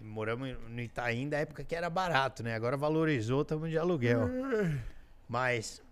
Moramos 0.00 0.56
no 0.68 0.80
Itaim 0.80 1.28
da 1.28 1.38
época 1.38 1.64
que 1.64 1.74
era 1.74 1.90
barato, 1.90 2.42
né? 2.42 2.54
Agora 2.54 2.76
valorizou, 2.76 3.42
estamos 3.42 3.70
de 3.70 3.78
aluguel. 3.78 4.28
Mas, 5.28 5.82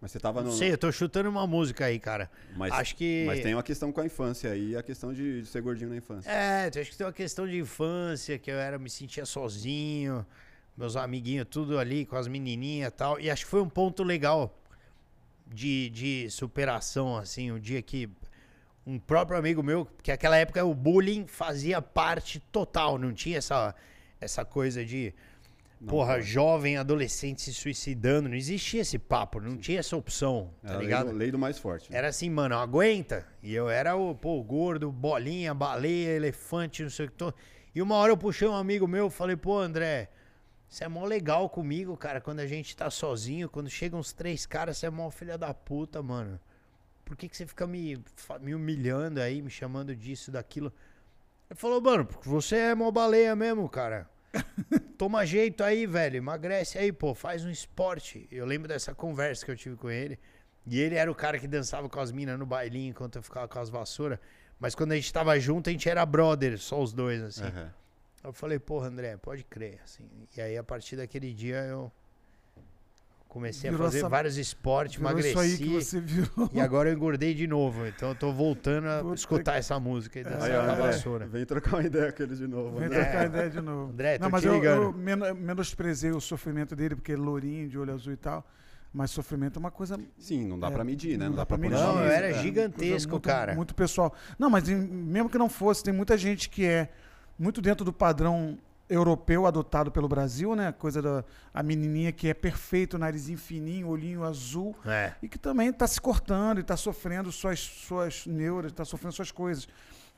Mas 0.00 0.10
você 0.12 0.20
tava 0.20 0.42
no. 0.42 0.52
sei, 0.52 0.72
eu 0.72 0.78
tô 0.78 0.90
chutando 0.90 1.28
uma 1.28 1.46
música 1.46 1.86
aí, 1.86 1.98
cara. 1.98 2.30
Mas, 2.56 2.72
Acho 2.72 2.96
que. 2.96 3.24
mas 3.26 3.42
tem 3.42 3.54
uma 3.54 3.62
questão 3.62 3.92
com 3.92 4.00
a 4.00 4.06
infância 4.06 4.50
aí, 4.50 4.76
a 4.76 4.82
questão 4.82 5.12
de, 5.12 5.42
de 5.42 5.46
ser 5.46 5.60
gordinho 5.60 5.90
na 5.90 5.96
infância. 5.96 6.30
É, 6.30 6.66
acho 6.66 6.90
que 6.90 6.96
tem 6.96 7.06
uma 7.06 7.12
questão 7.12 7.46
de 7.46 7.58
infância, 7.58 8.38
que 8.38 8.50
eu 8.50 8.56
era, 8.56 8.78
me 8.78 8.88
sentia 8.88 9.26
sozinho, 9.26 10.24
meus 10.76 10.96
amiguinhos 10.96 11.46
tudo 11.50 11.78
ali 11.78 12.06
com 12.06 12.16
as 12.16 12.28
menininhas 12.28 12.88
e 12.88 12.96
tal. 12.96 13.20
E 13.20 13.30
acho 13.30 13.44
que 13.44 13.50
foi 13.50 13.60
um 13.60 13.68
ponto 13.68 14.02
legal 14.02 14.56
de, 15.46 15.90
de 15.90 16.30
superação, 16.30 17.16
assim, 17.16 17.50
o 17.50 17.60
dia 17.60 17.80
que 17.82 18.08
um 18.86 18.98
próprio 18.98 19.36
amigo 19.36 19.62
meu, 19.62 19.86
que 20.02 20.12
naquela 20.12 20.36
época 20.36 20.64
o 20.64 20.72
bullying 20.74 21.26
fazia 21.26 21.82
parte 21.82 22.38
total, 22.38 22.96
não 22.98 23.12
tinha 23.12 23.38
essa, 23.38 23.74
essa 24.20 24.44
coisa 24.44 24.84
de, 24.84 25.12
Não 25.80 25.88
porra, 25.88 26.14
pode. 26.14 26.26
jovem, 26.26 26.76
adolescente 26.76 27.42
se 27.42 27.52
suicidando, 27.52 28.28
não 28.28 28.36
existia 28.36 28.82
esse 28.82 28.96
papo, 28.98 29.40
não 29.40 29.56
tinha 29.56 29.80
essa 29.80 29.96
opção, 29.96 30.50
tá 30.62 30.68
Era 30.68 30.74
a 30.74 30.78
lei 30.78 30.86
ligado? 30.86 31.10
do, 31.10 31.16
lei 31.16 31.30
do 31.32 31.38
mais 31.38 31.58
forte. 31.58 31.90
né? 31.90 31.98
Era 31.98 32.08
assim, 32.08 32.30
mano, 32.30 32.54
aguenta. 32.56 33.26
E 33.42 33.52
eu 33.52 33.68
era 33.68 33.96
o, 33.96 34.14
pô, 34.14 34.40
gordo, 34.42 34.92
bolinha, 34.92 35.52
baleia, 35.52 36.10
elefante, 36.10 36.82
não 36.84 36.90
sei 36.90 37.06
o 37.06 37.10
que. 37.10 37.16
Tô... 37.16 37.34
E 37.74 37.82
uma 37.82 37.96
hora 37.96 38.12
eu 38.12 38.16
puxei 38.16 38.46
um 38.46 38.54
amigo 38.54 38.86
meu, 38.86 39.10
falei, 39.10 39.34
pô, 39.36 39.58
André, 39.58 40.08
você 40.68 40.84
é 40.84 40.88
mó 40.88 41.04
legal 41.04 41.48
comigo, 41.50 41.96
cara, 41.96 42.20
quando 42.20 42.38
a 42.38 42.46
gente 42.46 42.76
tá 42.76 42.88
sozinho, 42.88 43.48
quando 43.48 43.68
chegam 43.68 43.98
uns 43.98 44.12
três 44.12 44.46
caras, 44.46 44.78
você 44.78 44.86
é 44.86 44.90
mó 44.90 45.10
filha 45.10 45.36
da 45.36 45.52
puta, 45.52 46.00
mano. 46.02 46.38
Por 47.06 47.16
que, 47.16 47.28
que 47.28 47.36
você 47.36 47.46
fica 47.46 47.68
me, 47.68 47.96
me 48.40 48.52
humilhando 48.52 49.20
aí, 49.20 49.40
me 49.40 49.48
chamando 49.48 49.94
disso, 49.94 50.32
daquilo? 50.32 50.72
Ele 51.48 51.56
falou, 51.58 51.80
mano, 51.80 52.04
porque 52.04 52.28
você 52.28 52.56
é 52.56 52.74
mó 52.74 52.90
baleia 52.90 53.34
mesmo, 53.36 53.68
cara. 53.68 54.10
Toma 54.98 55.24
jeito 55.24 55.62
aí, 55.62 55.86
velho. 55.86 56.16
Emagrece 56.16 56.78
aí, 56.78 56.90
pô. 56.92 57.14
Faz 57.14 57.44
um 57.44 57.50
esporte. 57.50 58.26
Eu 58.28 58.44
lembro 58.44 58.66
dessa 58.66 58.92
conversa 58.92 59.44
que 59.44 59.52
eu 59.52 59.56
tive 59.56 59.76
com 59.76 59.88
ele. 59.88 60.18
E 60.66 60.80
ele 60.80 60.96
era 60.96 61.08
o 61.08 61.14
cara 61.14 61.38
que 61.38 61.46
dançava 61.46 61.88
com 61.88 62.00
as 62.00 62.10
minas 62.10 62.36
no 62.36 62.44
bailinho 62.44 62.90
enquanto 62.90 63.16
eu 63.16 63.22
ficava 63.22 63.46
com 63.46 63.60
as 63.60 63.70
vassouras. 63.70 64.18
Mas 64.58 64.74
quando 64.74 64.90
a 64.90 64.96
gente 64.96 65.12
tava 65.12 65.38
junto, 65.38 65.70
a 65.70 65.72
gente 65.72 65.88
era 65.88 66.04
brother, 66.04 66.58
só 66.58 66.82
os 66.82 66.92
dois, 66.92 67.22
assim. 67.22 67.44
Aham. 67.44 67.72
Eu 68.24 68.32
falei, 68.32 68.58
porra, 68.58 68.88
André, 68.88 69.16
pode 69.16 69.44
crer, 69.44 69.78
assim. 69.84 70.02
E 70.36 70.40
aí, 70.40 70.58
a 70.58 70.64
partir 70.64 70.96
daquele 70.96 71.32
dia, 71.32 71.58
eu 71.66 71.92
comecei 73.36 73.70
Virou 73.70 73.86
a 73.86 73.88
fazer 73.90 73.98
essa- 73.98 74.08
vários 74.08 74.36
esportes, 74.38 74.96
Virou 74.96 75.18
isso 75.18 75.38
aí 75.38 75.56
que 75.56 75.62
emagreci. 75.64 75.90
você 75.90 76.00
virou. 76.00 76.50
E 76.52 76.60
agora 76.60 76.88
eu 76.88 76.94
engordei 76.94 77.34
de 77.34 77.46
novo. 77.46 77.86
Então 77.86 78.08
eu 78.10 78.14
tô 78.14 78.32
voltando 78.32 78.88
a 78.88 79.00
Puta 79.02 79.14
escutar 79.14 79.56
essa 79.56 79.78
música 79.78 80.18
Aí, 80.20 80.24
ó, 80.24 80.36
com 80.36 80.42
a 80.42 80.72
André, 80.72 80.86
vassoura. 80.86 81.26
vem 81.26 81.44
trocar 81.44 81.74
uma 81.76 81.82
ideia 81.84 82.10
com 82.12 82.22
eles 82.22 82.38
de 82.38 82.46
novo. 82.46 82.76
Vem 82.78 82.86
André. 82.86 83.04
trocar 83.04 83.26
ideia 83.26 83.50
de 83.50 83.60
novo. 83.60 83.92
André, 83.92 84.18
Não, 84.18 84.26
tô 84.28 84.32
mas 84.32 84.42
te 84.42 84.48
eu, 84.48 84.64
eu 84.64 84.92
men- 84.92 85.34
menosprezei 85.34 86.10
o 86.12 86.20
sofrimento 86.20 86.74
dele, 86.74 86.96
porque 86.96 87.12
ele 87.12 87.20
é 87.20 87.24
lourinho, 87.24 87.68
de 87.68 87.78
olho 87.78 87.92
azul 87.92 88.12
e 88.12 88.16
tal. 88.16 88.46
Mas 88.92 89.10
sofrimento 89.10 89.58
é 89.58 89.60
uma 89.60 89.70
coisa. 89.70 90.00
Sim, 90.18 90.46
não 90.46 90.58
dá 90.58 90.68
É, 90.68 90.70
pra 90.70 90.82
medir, 90.82 91.18
né? 91.18 91.24
não 91.24 91.30
Não, 91.32 91.36
dá 91.36 91.42
dá 91.42 91.46
pôr 91.46 91.58
medir. 91.58 91.74
Não, 91.76 92.00
era 92.00 92.28
é. 92.30 92.34
gigantesco, 92.42 93.10
muito, 93.12 93.24
cara. 93.28 93.54
Muito 93.54 93.74
pessoal. 93.74 94.14
Não, 94.38 94.48
mas 94.48 94.68
em- 94.70 94.74
mesmo 94.76 95.28
que 95.28 95.36
não 95.36 95.50
fosse, 95.50 95.84
tem 95.84 95.92
muita 95.92 96.16
gente 96.16 96.48
que 96.48 96.64
é 96.64 96.88
muito 97.38 97.60
dentro 97.60 97.84
do 97.84 97.92
padrão 97.92 98.56
europeu 98.88 99.46
adotado 99.46 99.90
pelo 99.90 100.08
Brasil, 100.08 100.54
né? 100.54 100.70
Coisa 100.72 101.02
da 101.02 101.24
a 101.52 101.62
menininha 101.62 102.12
que 102.12 102.28
é 102.28 102.34
perfeito, 102.34 102.96
narizinho 102.98 103.38
fininho, 103.38 103.88
olhinho 103.88 104.22
azul. 104.24 104.76
É. 104.84 105.14
e 105.22 105.28
que 105.28 105.38
também 105.38 105.68
está 105.70 105.86
se 105.86 106.00
cortando 106.00 106.58
e 106.58 106.60
está 106.60 106.76
sofrendo 106.76 107.32
suas, 107.32 107.58
suas 107.60 108.26
neuras, 108.26 108.70
está 108.72 108.84
sofrendo 108.84 109.12
suas 109.14 109.30
coisas. 109.32 109.66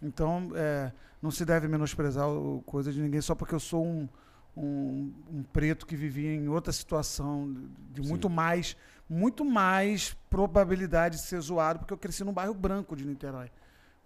Então, 0.02 0.50
é, 0.54 0.92
não 1.20 1.30
se 1.30 1.44
deve 1.44 1.66
menosprezar 1.66 2.28
o, 2.28 2.62
coisa 2.66 2.92
de 2.92 3.00
ninguém 3.00 3.20
só 3.20 3.34
porque 3.34 3.54
eu 3.54 3.60
sou 3.60 3.84
um, 3.84 4.08
um, 4.56 5.12
um 5.32 5.42
preto 5.42 5.86
que 5.86 5.96
vivia 5.96 6.32
em 6.34 6.48
outra 6.48 6.72
situação, 6.72 7.52
de 7.90 8.02
Sim. 8.02 8.08
muito 8.08 8.28
mais, 8.30 8.76
muito 9.08 9.44
mais 9.44 10.14
probabilidade 10.30 11.16
de 11.16 11.22
ser 11.22 11.40
zoado, 11.40 11.78
porque 11.80 11.92
eu 11.94 11.98
cresci 11.98 12.22
num 12.22 12.32
bairro 12.32 12.54
branco 12.54 12.94
de 12.94 13.04
Niterói, 13.06 13.50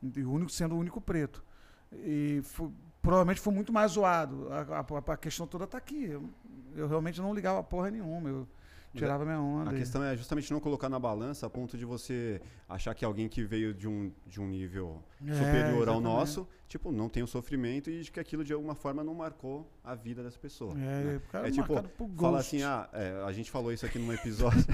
e 0.02 0.22
o 0.22 0.30
único, 0.32 0.50
sendo 0.50 0.74
o 0.74 0.78
único 0.78 1.00
preto. 1.00 1.44
E 1.92 2.40
fu- 2.44 2.72
provavelmente 3.02 3.40
foi 3.40 3.52
muito 3.52 3.72
mais 3.72 3.92
zoado. 3.92 4.48
A, 4.52 4.80
a- 4.80 5.12
a 5.12 5.16
questão 5.16 5.46
toda 5.46 5.64
está 5.64 5.76
aqui. 5.76 6.04
Eu, 6.04 6.28
eu 6.74 6.88
realmente 6.88 7.20
não 7.20 7.34
ligava 7.34 7.62
porra 7.62 7.90
nenhuma. 7.90 8.28
Eu 8.30 8.48
tirava 8.94 9.24
minha 9.24 9.40
onda. 9.40 9.70
A 9.70 9.74
e- 9.74 9.78
questão 9.78 10.02
é 10.04 10.16
justamente 10.16 10.50
não 10.52 10.60
colocar 10.60 10.88
na 10.88 10.98
balança 10.98 11.46
a 11.46 11.50
ponto 11.50 11.76
de 11.76 11.84
você 11.84 12.40
achar 12.68 12.94
que 12.94 13.04
alguém 13.04 13.28
que 13.28 13.42
veio 13.42 13.74
de 13.74 13.88
um, 13.88 14.12
de 14.26 14.40
um 14.40 14.46
nível 14.46 15.02
É, 15.26 15.32
superior 15.34 15.88
ao 15.88 15.94
exatamente. 15.96 16.02
nosso, 16.02 16.48
tipo, 16.68 16.92
não 16.92 17.08
tem 17.08 17.22
o 17.22 17.26
sofrimento 17.26 17.90
e 17.90 18.04
que 18.04 18.20
aquilo 18.20 18.44
de 18.44 18.52
alguma 18.52 18.74
forma 18.74 19.02
não 19.02 19.14
marcou 19.14 19.66
a 19.82 19.94
vida 19.94 20.22
dessa 20.22 20.38
pessoa. 20.38 20.72
É, 20.74 20.76
né? 21.04 21.20
É 21.44 21.50
tipo, 21.50 21.74
Fala 22.18 22.38
assim, 22.38 22.62
ah, 22.62 22.88
é, 22.92 23.22
a 23.26 23.32
gente 23.32 23.50
falou 23.50 23.72
isso 23.72 23.84
aqui 23.86 23.98
num 23.98 24.12
episódio. 24.12 24.64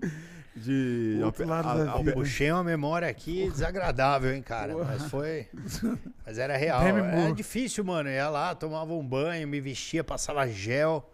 de 0.58 1.20
Outro 1.22 1.46
lado 1.46 1.84
da 1.84 1.92
a- 1.92 1.96
vida. 1.98 2.12
Puxei 2.12 2.50
uma 2.52 2.64
memória 2.64 3.08
aqui 3.08 3.48
desagradável, 3.50 4.34
hein, 4.34 4.42
cara. 4.42 4.72
Porra. 4.74 4.84
Mas 4.98 5.02
foi. 5.10 5.46
Mas 6.26 6.38
era 6.38 6.56
real. 6.56 6.82
É 6.82 6.92
Moore. 6.92 7.32
difícil, 7.34 7.84
mano. 7.84 8.08
Eu 8.08 8.14
ia 8.14 8.28
lá, 8.28 8.54
tomava 8.54 8.92
um 8.92 9.06
banho, 9.06 9.46
me 9.48 9.60
vestia, 9.60 10.02
passava 10.04 10.46
gel 10.48 11.10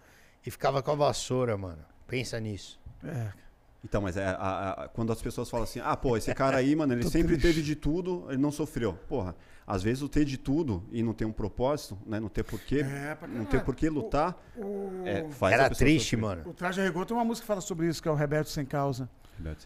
e 0.46 0.50
ficava 0.50 0.82
com 0.82 0.90
a 0.90 0.94
vassoura, 0.94 1.56
mano. 1.56 1.84
Pensa 2.06 2.38
nisso. 2.40 2.80
É, 3.02 3.28
Então, 3.84 4.00
mas 4.00 4.16
é 4.16 4.24
a- 4.26 4.84
a- 4.84 4.88
quando 4.88 5.12
as 5.12 5.20
pessoas 5.20 5.50
falam 5.50 5.64
assim, 5.64 5.78
ah, 5.84 5.94
pô, 5.94 6.16
esse 6.16 6.32
cara 6.34 6.56
aí, 6.56 6.74
mano, 6.74 6.94
ele 6.94 7.02
sempre 7.04 7.36
triste. 7.36 7.42
teve 7.42 7.62
de 7.62 7.76
tudo, 7.76 8.24
ele 8.30 8.38
não 8.40 8.50
sofreu. 8.50 8.94
Porra, 9.08 9.36
às 9.66 9.82
vezes 9.82 10.02
o 10.02 10.08
ter 10.08 10.24
de 10.24 10.38
tudo 10.38 10.82
e 10.90 11.02
não 11.02 11.12
ter 11.12 11.26
um 11.26 11.32
propósito, 11.32 11.98
né, 12.06 12.18
não 12.18 12.28
ter 12.30 12.44
porquê, 12.44 12.80
É, 12.80 13.14
pra 13.14 13.28
não 13.28 13.44
ter 13.44 13.62
porquê 13.62 13.90
lutar, 13.90 14.42
o, 14.56 15.02
é, 15.04 15.28
faz 15.30 15.52
a 15.52 15.64
Era 15.64 15.74
triste, 15.74 16.16
sofrer. 16.16 16.20
mano. 16.20 16.42
o 16.50 16.54
Traje 16.54 16.80
Rigor 16.82 17.04
tem 17.04 17.14
uma 17.16 17.24
música 17.26 17.42
que 17.44 17.46
fala 17.48 17.60
sobre 17.60 17.86
isso, 17.86 18.02
que 18.02 18.08
é 18.08 18.10
o 18.10 18.14
Rebelde 18.14 18.48
Sem 18.48 18.64
Causa. 18.64 19.06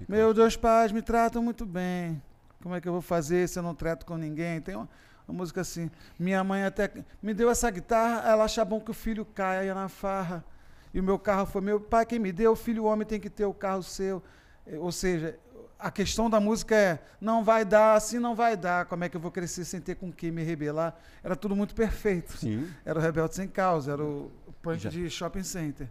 Meus 0.09 0.35
dois 0.35 0.57
pais 0.57 0.93
me 0.93 1.03
tratam 1.03 1.43
muito 1.43 1.65
bem. 1.67 2.21
Como 2.63 2.75
é 2.75 2.81
que 2.81 2.89
eu 2.89 2.93
vou 2.93 3.03
fazer 3.03 3.49
se 3.49 3.59
eu 3.59 3.63
não 3.63 3.75
trato 3.75 4.05
com 4.05 4.17
ninguém? 4.17 4.61
Tem 4.61 4.75
uma, 4.75 4.89
uma 5.27 5.37
música 5.39 5.61
assim. 5.61 5.91
Minha 6.19 6.43
mãe 6.43 6.65
até 6.65 6.91
me 7.23 7.33
deu 7.33 7.51
essa 7.51 7.71
guitarra, 7.71 8.29
ela 8.29 8.45
acha 8.45 8.65
bom 8.65 8.81
que 8.81 8.91
o 8.91 8.95
filho 8.95 9.25
caia 9.25 9.75
na 9.75 9.89
farra. 9.89 10.45
E 10.93 10.99
o 11.01 11.03
meu 11.03 11.19
carro 11.19 11.47
foi 11.47 11.61
meu 11.61 11.81
pai 11.81 12.05
quem 12.07 12.19
me 12.19 12.33
deu, 12.33 12.53
o 12.53 12.57
filho 12.57 12.85
homem 12.85 13.07
tem 13.07 13.21
que 13.21 13.31
ter 13.31 13.45
o 13.45 13.55
carro 13.55 13.83
seu. 13.83 14.23
Eh, 14.67 14.79
Ou 14.79 14.91
seja, 14.91 15.39
a 15.79 15.91
questão 15.91 16.29
da 16.29 16.41
música 16.41 16.75
é 16.75 16.99
não 17.21 17.45
vai 17.45 17.65
dar, 17.65 17.95
assim 17.95 18.19
não 18.19 18.35
vai 18.35 18.57
dar. 18.57 18.87
Como 18.87 19.05
é 19.05 19.09
que 19.09 19.17
eu 19.17 19.21
vou 19.21 19.31
crescer 19.31 19.65
sem 19.65 19.81
ter 19.81 19.95
com 19.95 20.11
quem 20.11 20.31
me 20.33 20.43
rebelar? 20.43 20.97
Era 21.23 21.37
tudo 21.37 21.55
muito 21.55 21.75
perfeito. 21.75 22.37
Sim. 22.39 22.69
Era 22.85 22.99
o 22.99 23.03
Rebelde 23.03 23.37
Sem 23.37 23.47
Causa, 23.47 23.93
era 23.93 24.03
o 24.03 24.33
punk 24.61 24.79
Já. 24.81 24.91
de 24.91 25.09
shopping 25.09 25.45
center. 25.45 25.89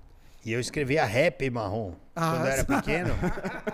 E 0.48 0.54
eu 0.54 0.62
escrevia 0.62 1.04
rap 1.04 1.50
marrom. 1.50 1.92
Ah, 2.16 2.32
quando 2.32 2.46
eu 2.46 2.52
era 2.54 2.64
pequeno. 2.64 3.14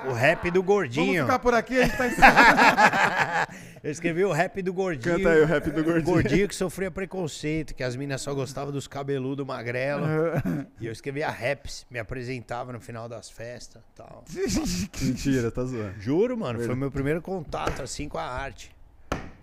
o 0.09 0.11
rap 0.11 0.49
do 0.49 0.53
Vamos 0.53 0.65
gordinho. 0.65 1.23
ficar 1.23 1.37
por 1.37 1.53
aqui, 1.53 1.79
a 1.79 1.83
gente 1.85 1.95
tá 1.95 2.07
encerrando. 2.07 3.53
Eu 3.83 3.91
escrevi 3.91 4.23
o 4.23 4.31
rap 4.31 4.61
do 4.61 4.73
gordinho. 4.73 5.17
Canta 5.17 5.29
aí 5.29 5.41
o 5.41 5.45
rap 5.45 5.69
do 5.69 5.83
gordinho. 5.83 6.03
Gordinho 6.03 6.47
que 6.47 6.55
sofria 6.55 6.89
preconceito, 6.89 7.75
que 7.75 7.83
as 7.83 7.95
minas 7.95 8.21
só 8.21 8.33
gostavam 8.33 8.71
dos 8.71 8.87
cabeludos 8.87 9.45
magrelo. 9.45 10.03
E 10.81 10.87
eu 10.87 10.91
escrevia 10.91 11.29
raps, 11.29 11.85
me 11.91 11.99
apresentava 11.99 12.73
no 12.73 12.79
final 12.79 13.07
das 13.07 13.29
festas 13.29 13.83
tal. 13.95 14.23
Mentira, 14.99 15.51
tá 15.51 15.63
zoando. 15.63 15.99
Juro, 15.99 16.35
mano, 16.35 16.59
foi 16.59 16.73
meu 16.75 16.89
primeiro 16.89 17.21
contato 17.21 17.83
assim 17.83 18.09
com 18.09 18.17
a 18.17 18.23
arte. 18.25 18.71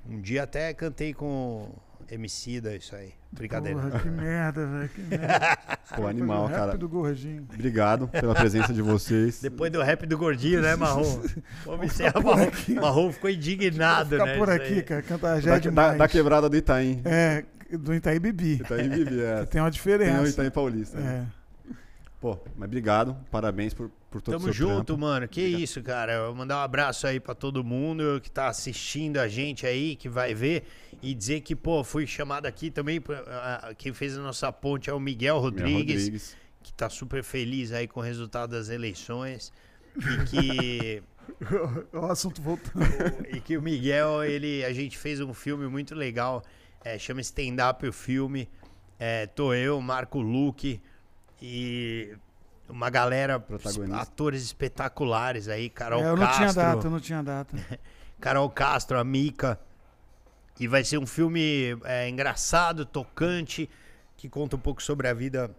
Um 0.09 0.21
dia 0.21 0.43
até 0.43 0.75
cantei 0.75 1.15
com 1.15 1.71
Emicida 2.11 2.75
isso 2.75 2.95
aí. 2.97 3.13
Brincadeira. 3.31 3.79
Porra, 3.81 4.01
que 4.01 4.09
merda, 4.11 4.67
velho. 4.67 4.89
Que 4.89 5.01
merda. 5.03 5.59
Pô, 5.95 6.07
animal, 6.09 6.43
Fazer 6.49 6.53
o 6.55 6.57
rap 6.59 6.67
cara. 6.67 6.79
do 6.79 6.89
gordinho. 6.89 7.47
Obrigado 7.55 8.09
pela 8.09 8.35
presença 8.35 8.73
de 8.73 8.83
vocês. 8.83 9.41
Depois 9.41 9.71
do 9.71 9.81
rap 9.81 10.05
do 10.07 10.19
gordinho, 10.19 10.61
né, 10.61 10.75
Marrom? 10.75 11.23
Vamos 11.65 11.87
encerrar, 11.87 12.21
Marrom. 12.21 12.51
Marrom 12.81 13.13
ficou 13.13 13.31
indignado, 13.31 14.11
Ficar 14.11 14.27
né? 14.27 14.37
por 14.39 14.51
aqui, 14.51 14.75
aí. 14.75 14.83
cara. 14.83 15.03
Cantar 15.03 15.41
já 15.41 15.51
Da, 15.53 15.57
é 15.57 15.61
demais. 15.61 15.93
da, 15.93 15.99
da 15.99 16.09
quebrada 16.09 16.49
do 16.49 16.57
Itaim. 16.57 17.01
É, 17.05 17.45
do 17.79 17.95
Itaí 17.95 18.19
Bibi. 18.19 18.55
Itaim 18.55 18.89
Bibi, 18.89 19.21
é. 19.21 19.45
Tem 19.47 19.61
uma 19.61 19.63
Tem 19.63 19.63
o 19.63 19.71
diferença. 19.71 20.29
Itaim 20.29 20.51
Paulista. 20.51 20.99
né? 20.99 21.27
Pô, 22.21 22.39
mas 22.55 22.67
obrigado, 22.67 23.17
parabéns 23.31 23.73
por, 23.73 23.91
por 24.11 24.21
todo 24.21 24.35
o 24.35 24.39
Tamo 24.39 24.45
seu 24.45 24.53
junto, 24.53 24.85
trampo. 24.85 25.01
mano. 25.01 25.27
Que 25.27 25.41
isso, 25.41 25.83
cara. 25.83 26.13
Eu 26.13 26.27
vou 26.27 26.35
mandar 26.35 26.59
um 26.59 26.63
abraço 26.63 27.07
aí 27.07 27.19
pra 27.19 27.35
todo 27.35 27.65
mundo 27.65 28.21
que 28.23 28.31
tá 28.31 28.49
assistindo 28.49 29.17
a 29.19 29.27
gente 29.27 29.67
aí, 29.67 29.97
que 29.97 30.07
vai 30.09 30.35
ver. 30.35 30.65
E 31.03 31.15
dizer 31.15 31.41
que, 31.41 31.57
pô, 31.57 31.83
fui 31.83 32.07
chamado 32.07 32.45
aqui 32.45 32.71
também. 32.71 33.01
pra- 33.01 33.25
ah, 33.27 33.75
Quem 33.75 33.95
fez 33.95 34.19
a 34.19 34.21
nossa 34.21 34.53
ponte 34.53 34.91
é 34.91 34.93
o 34.93 35.01
Miguel 35.01 35.39
Rodrigues, 35.39 36.03
Rodrigues. 36.03 36.37
que 36.63 36.73
tá 36.75 36.91
super 36.91 37.25
feliz 37.25 37.73
aí 37.73 37.89
com 37.89 38.01
o 38.01 38.03
resultado 38.03 38.51
das 38.51 38.69
eleições. 38.69 39.51
E 39.97 40.25
que, 40.27 41.03
O 41.95 42.05
assunto 42.05 42.43
voltando. 42.43 42.85
e 43.35 43.41
que 43.41 43.57
o 43.57 43.63
Miguel, 43.63 44.23
ele, 44.25 44.63
a 44.65 44.73
gente 44.75 44.99
fez 44.99 45.21
um 45.23 45.33
filme 45.33 45.67
muito 45.69 45.95
legal. 45.95 46.43
é, 46.85 46.99
chama 46.99 47.23
Stand 47.23 47.57
Up 47.71 47.87
o 47.87 47.93
filme. 47.95 48.47
É, 48.99 49.25
tô 49.27 49.55
eu, 49.55 49.81
Marco 49.81 50.21
Luque 50.21 50.83
e 51.41 52.17
uma 52.69 52.89
galera, 52.91 53.45
atores 53.95 54.43
espetaculares 54.43 55.49
aí, 55.49 55.69
Carol 55.69 56.01
É, 56.03 56.09
eu 56.11 56.17
não 56.17 56.27
Castro. 56.27 56.37
tinha 56.39 56.53
data, 56.53 56.87
eu 56.87 56.91
não 56.91 57.01
tinha 57.01 57.23
data. 57.23 57.57
Carol 58.21 58.49
Castro, 58.51 58.99
a 58.99 59.05
Mica. 59.05 59.59
E 60.59 60.69
vai 60.69 60.85
ser 60.85 60.99
um 60.99 61.07
filme 61.07 61.77
é, 61.85 62.09
engraçado, 62.09 62.85
tocante, 62.85 63.69
que 64.17 64.29
conta 64.29 64.57
um 64.57 64.59
pouco 64.59 64.83
sobre 64.83 65.09
a 65.09 65.15
vida 65.15 65.51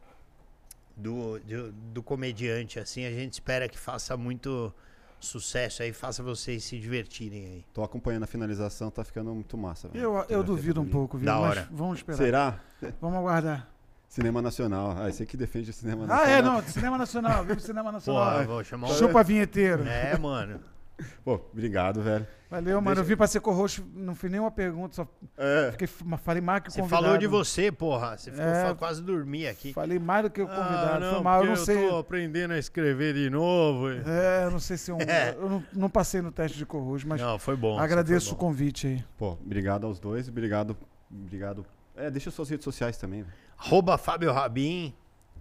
do, 0.96 1.40
do, 1.40 1.72
do 1.72 2.04
comediante. 2.04 2.80
Assim, 2.80 3.06
a 3.06 3.12
gente 3.12 3.34
espera 3.34 3.68
que 3.68 3.80
faça 3.80 4.16
muito 4.16 4.72
sucesso 5.20 5.82
aí, 5.84 5.92
faça 5.92 6.22
vocês 6.22 6.64
se 6.64 6.80
divertirem 6.80 7.46
aí. 7.46 7.66
Tô 7.74 7.84
acompanhando 7.84 8.24
a 8.24 8.28
finalização, 8.28 8.92
tá 8.92 9.04
ficando 9.04 9.34
muito 9.34 9.58
massa. 9.58 9.90
Eu, 9.94 10.24
eu 10.30 10.44
duvido 10.44 10.82
um 10.82 10.88
pouco, 10.88 11.18
viu? 11.18 11.26
Da 11.26 11.34
Mas 11.40 11.50
hora. 11.50 11.68
vamos 11.72 11.98
esperar. 12.00 12.18
Será? 12.18 12.60
Vamos 13.02 13.18
aguardar. 13.18 13.71
Cinema 14.12 14.42
Nacional. 14.42 14.94
Ah, 15.00 15.08
esse 15.08 15.24
aqui 15.24 15.38
defende 15.38 15.70
o 15.70 15.74
cinema 15.74 16.04
Ah, 16.04 16.08
nacional. 16.08 16.34
é, 16.36 16.42
não. 16.42 16.62
Cinema 16.64 16.98
Nacional. 16.98 17.44
Viva 17.46 17.60
o 17.60 17.62
Cinema 17.62 17.92
Nacional. 17.94 18.32
Porra, 18.34 18.44
vou 18.44 18.64
chamar 18.64 18.90
um... 18.90 18.94
Chupa 18.94 19.24
vinheteiro. 19.24 19.88
É, 19.88 20.18
mano. 20.18 20.60
Pô, 21.24 21.36
obrigado, 21.54 22.02
velho. 22.02 22.28
Valeu, 22.50 22.76
mano. 22.82 22.88
Deixa- 22.88 23.00
Eu 23.02 23.06
vim 23.06 23.16
pra 23.16 23.26
ser 23.26 23.40
co-host, 23.40 23.82
não 23.96 24.14
fiz 24.14 24.30
nenhuma 24.30 24.52
pergunta, 24.52 24.94
só 24.94 25.08
É. 25.38 25.70
fiquei, 25.72 25.88
falei 25.88 26.42
mais 26.42 26.62
que 26.62 26.68
o 26.68 26.72
Você 26.74 26.82
convidado. 26.82 27.04
falou 27.04 27.18
de 27.18 27.26
você, 27.26 27.72
porra. 27.72 28.18
Você 28.18 28.30
ficou 28.32 28.46
É. 28.46 28.76
quase 28.76 29.02
dormir 29.02 29.48
aqui. 29.48 29.72
Falei 29.72 29.98
mais 29.98 30.24
do 30.24 30.30
que 30.30 30.42
o 30.42 30.46
Ah, 30.46 30.56
convidado. 30.56 31.06
Foi 31.16 31.22
mal, 31.24 31.44
eu 31.46 31.50
não 31.52 31.56
sei. 31.56 31.90
aprendendo 31.98 32.52
a 32.52 32.58
escrever 32.60 33.14
de 33.14 33.30
novo. 33.30 33.88
É, 33.90 34.44
eu 34.44 34.52
não 34.52 34.60
sei 34.60 34.76
se 34.76 34.92
é 34.92 34.94
um. 34.94 34.98
É. 35.10 35.34
Eu 35.40 35.50
não, 35.50 35.64
não 35.74 35.90
passei 35.90 36.22
no 36.22 36.34
teste 36.34 36.58
de 36.58 36.66
co-host, 36.66 37.08
mas 37.08 37.22
Não, 37.22 37.40
foi 37.40 37.56
bom. 37.56 37.80
agradeço 37.80 38.26
foi 38.28 38.36
o 38.36 38.38
bom. 38.38 38.48
convite 38.48 38.88
aí. 38.88 39.04
Pô, 39.18 39.32
obrigado 39.42 39.88
aos 39.88 39.98
dois. 39.98 40.28
Obrigado. 40.28 40.76
Obrigado. 41.10 41.66
É, 41.96 42.12
deixa 42.12 42.30
suas 42.32 42.50
redes 42.50 42.66
sociais 42.66 42.98
também. 42.98 43.24
velho. 43.24 43.34
Arroba 43.64 43.98
Fábio 43.98 44.32
Rabin. 44.32 44.94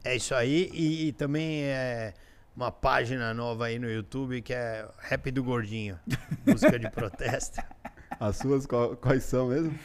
É 0.04 0.16
isso 0.16 0.34
aí. 0.34 0.70
E, 0.72 1.08
e 1.08 1.12
também 1.12 1.62
é 1.64 2.14
uma 2.56 2.70
página 2.70 3.32
nova 3.34 3.66
aí 3.66 3.78
no 3.78 3.90
YouTube 3.90 4.42
que 4.42 4.52
é 4.52 4.86
Rap 4.98 5.30
do 5.30 5.42
Gordinho. 5.42 5.98
Música 6.46 6.78
de 6.78 6.88
protesto. 6.92 7.60
As 8.18 8.36
suas 8.36 8.66
qual- 8.66 8.96
quais 8.96 9.24
são 9.24 9.48
mesmo? 9.48 9.76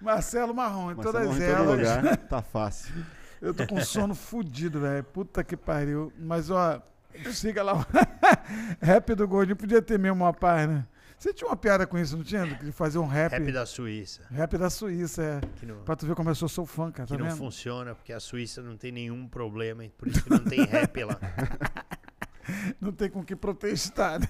Marcelo 0.00 0.54
Marrom, 0.54 0.92
em 0.92 0.94
Mas 0.94 1.06
todas 1.06 1.38
em 1.38 1.42
elas. 1.42 1.56
todo 1.66 1.76
lugar. 1.76 2.16
Tá 2.28 2.42
fácil. 2.42 2.94
Eu 3.40 3.54
tô 3.54 3.66
com 3.66 3.80
sono 3.80 4.14
fudido, 4.14 4.80
velho. 4.80 5.04
Puta 5.04 5.42
que 5.44 5.56
pariu. 5.56 6.12
Mas, 6.18 6.50
ó, 6.50 6.82
siga 7.32 7.62
lá. 7.62 7.86
rap 8.82 9.14
do 9.14 9.26
Gordinho 9.26 9.56
podia 9.56 9.80
ter 9.80 9.98
mesmo 9.98 10.16
uma 10.24 10.32
página. 10.32 10.88
Você 11.18 11.34
tinha 11.34 11.48
uma 11.50 11.56
piada 11.56 11.86
com 11.86 11.98
isso, 11.98 12.16
não 12.16 12.22
tinha? 12.24 12.46
De 12.46 12.70
fazer 12.70 12.98
um 12.98 13.06
rap. 13.06 13.32
Rap 13.32 13.50
da 13.52 13.66
Suíça. 13.66 14.22
Rap 14.30 14.56
da 14.56 14.70
Suíça, 14.70 15.22
é. 15.22 15.40
Que 15.58 15.66
não, 15.66 15.82
Pra 15.82 15.96
tu 15.96 16.06
ver 16.06 16.14
como 16.14 16.30
eu 16.30 16.34
sou, 16.34 16.48
sou 16.48 16.64
fã, 16.64 16.92
cara. 16.92 17.06
que 17.08 17.12
Tá 17.12 17.18
não 17.18 17.28
vendo? 17.28 17.36
funciona, 17.38 17.94
porque 17.94 18.12
a 18.12 18.20
Suíça 18.20 18.62
não 18.62 18.76
tem 18.76 18.92
nenhum 18.92 19.26
problema. 19.26 19.82
Por 19.98 20.06
isso 20.08 20.22
que 20.22 20.30
não 20.30 20.38
tem 20.38 20.64
rap 20.64 21.04
lá. 21.04 21.18
Não 22.80 22.90
tem 22.92 23.10
com 23.10 23.22
que 23.22 23.36
protestar, 23.36 24.18
né? 24.18 24.26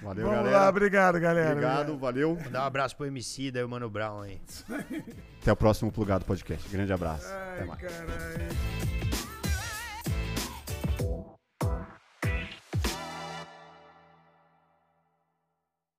Valeu, 0.00 0.24
Vamos 0.24 0.40
galera. 0.40 0.58
lá, 0.58 0.68
obrigado, 0.70 1.20
galera. 1.20 1.50
Obrigado, 1.50 1.98
valeu. 1.98 2.34
Vou 2.34 2.50
dar 2.50 2.62
um 2.62 2.64
abraço 2.66 2.96
pro 2.96 3.04
MC 3.04 3.50
da 3.50 3.60
e 3.60 3.62
o 3.62 3.68
Mano 3.68 3.90
Brown 3.90 4.22
aí. 4.22 4.40
Até 5.42 5.52
o 5.52 5.56
próximo 5.56 5.92
Plugado 5.92 6.24
Podcast. 6.24 6.66
Grande 6.70 6.94
abraço. 6.94 7.26
Até 7.26 7.60
Ai, 7.60 7.66
mais. 7.66 7.80
caralho. 7.82 9.05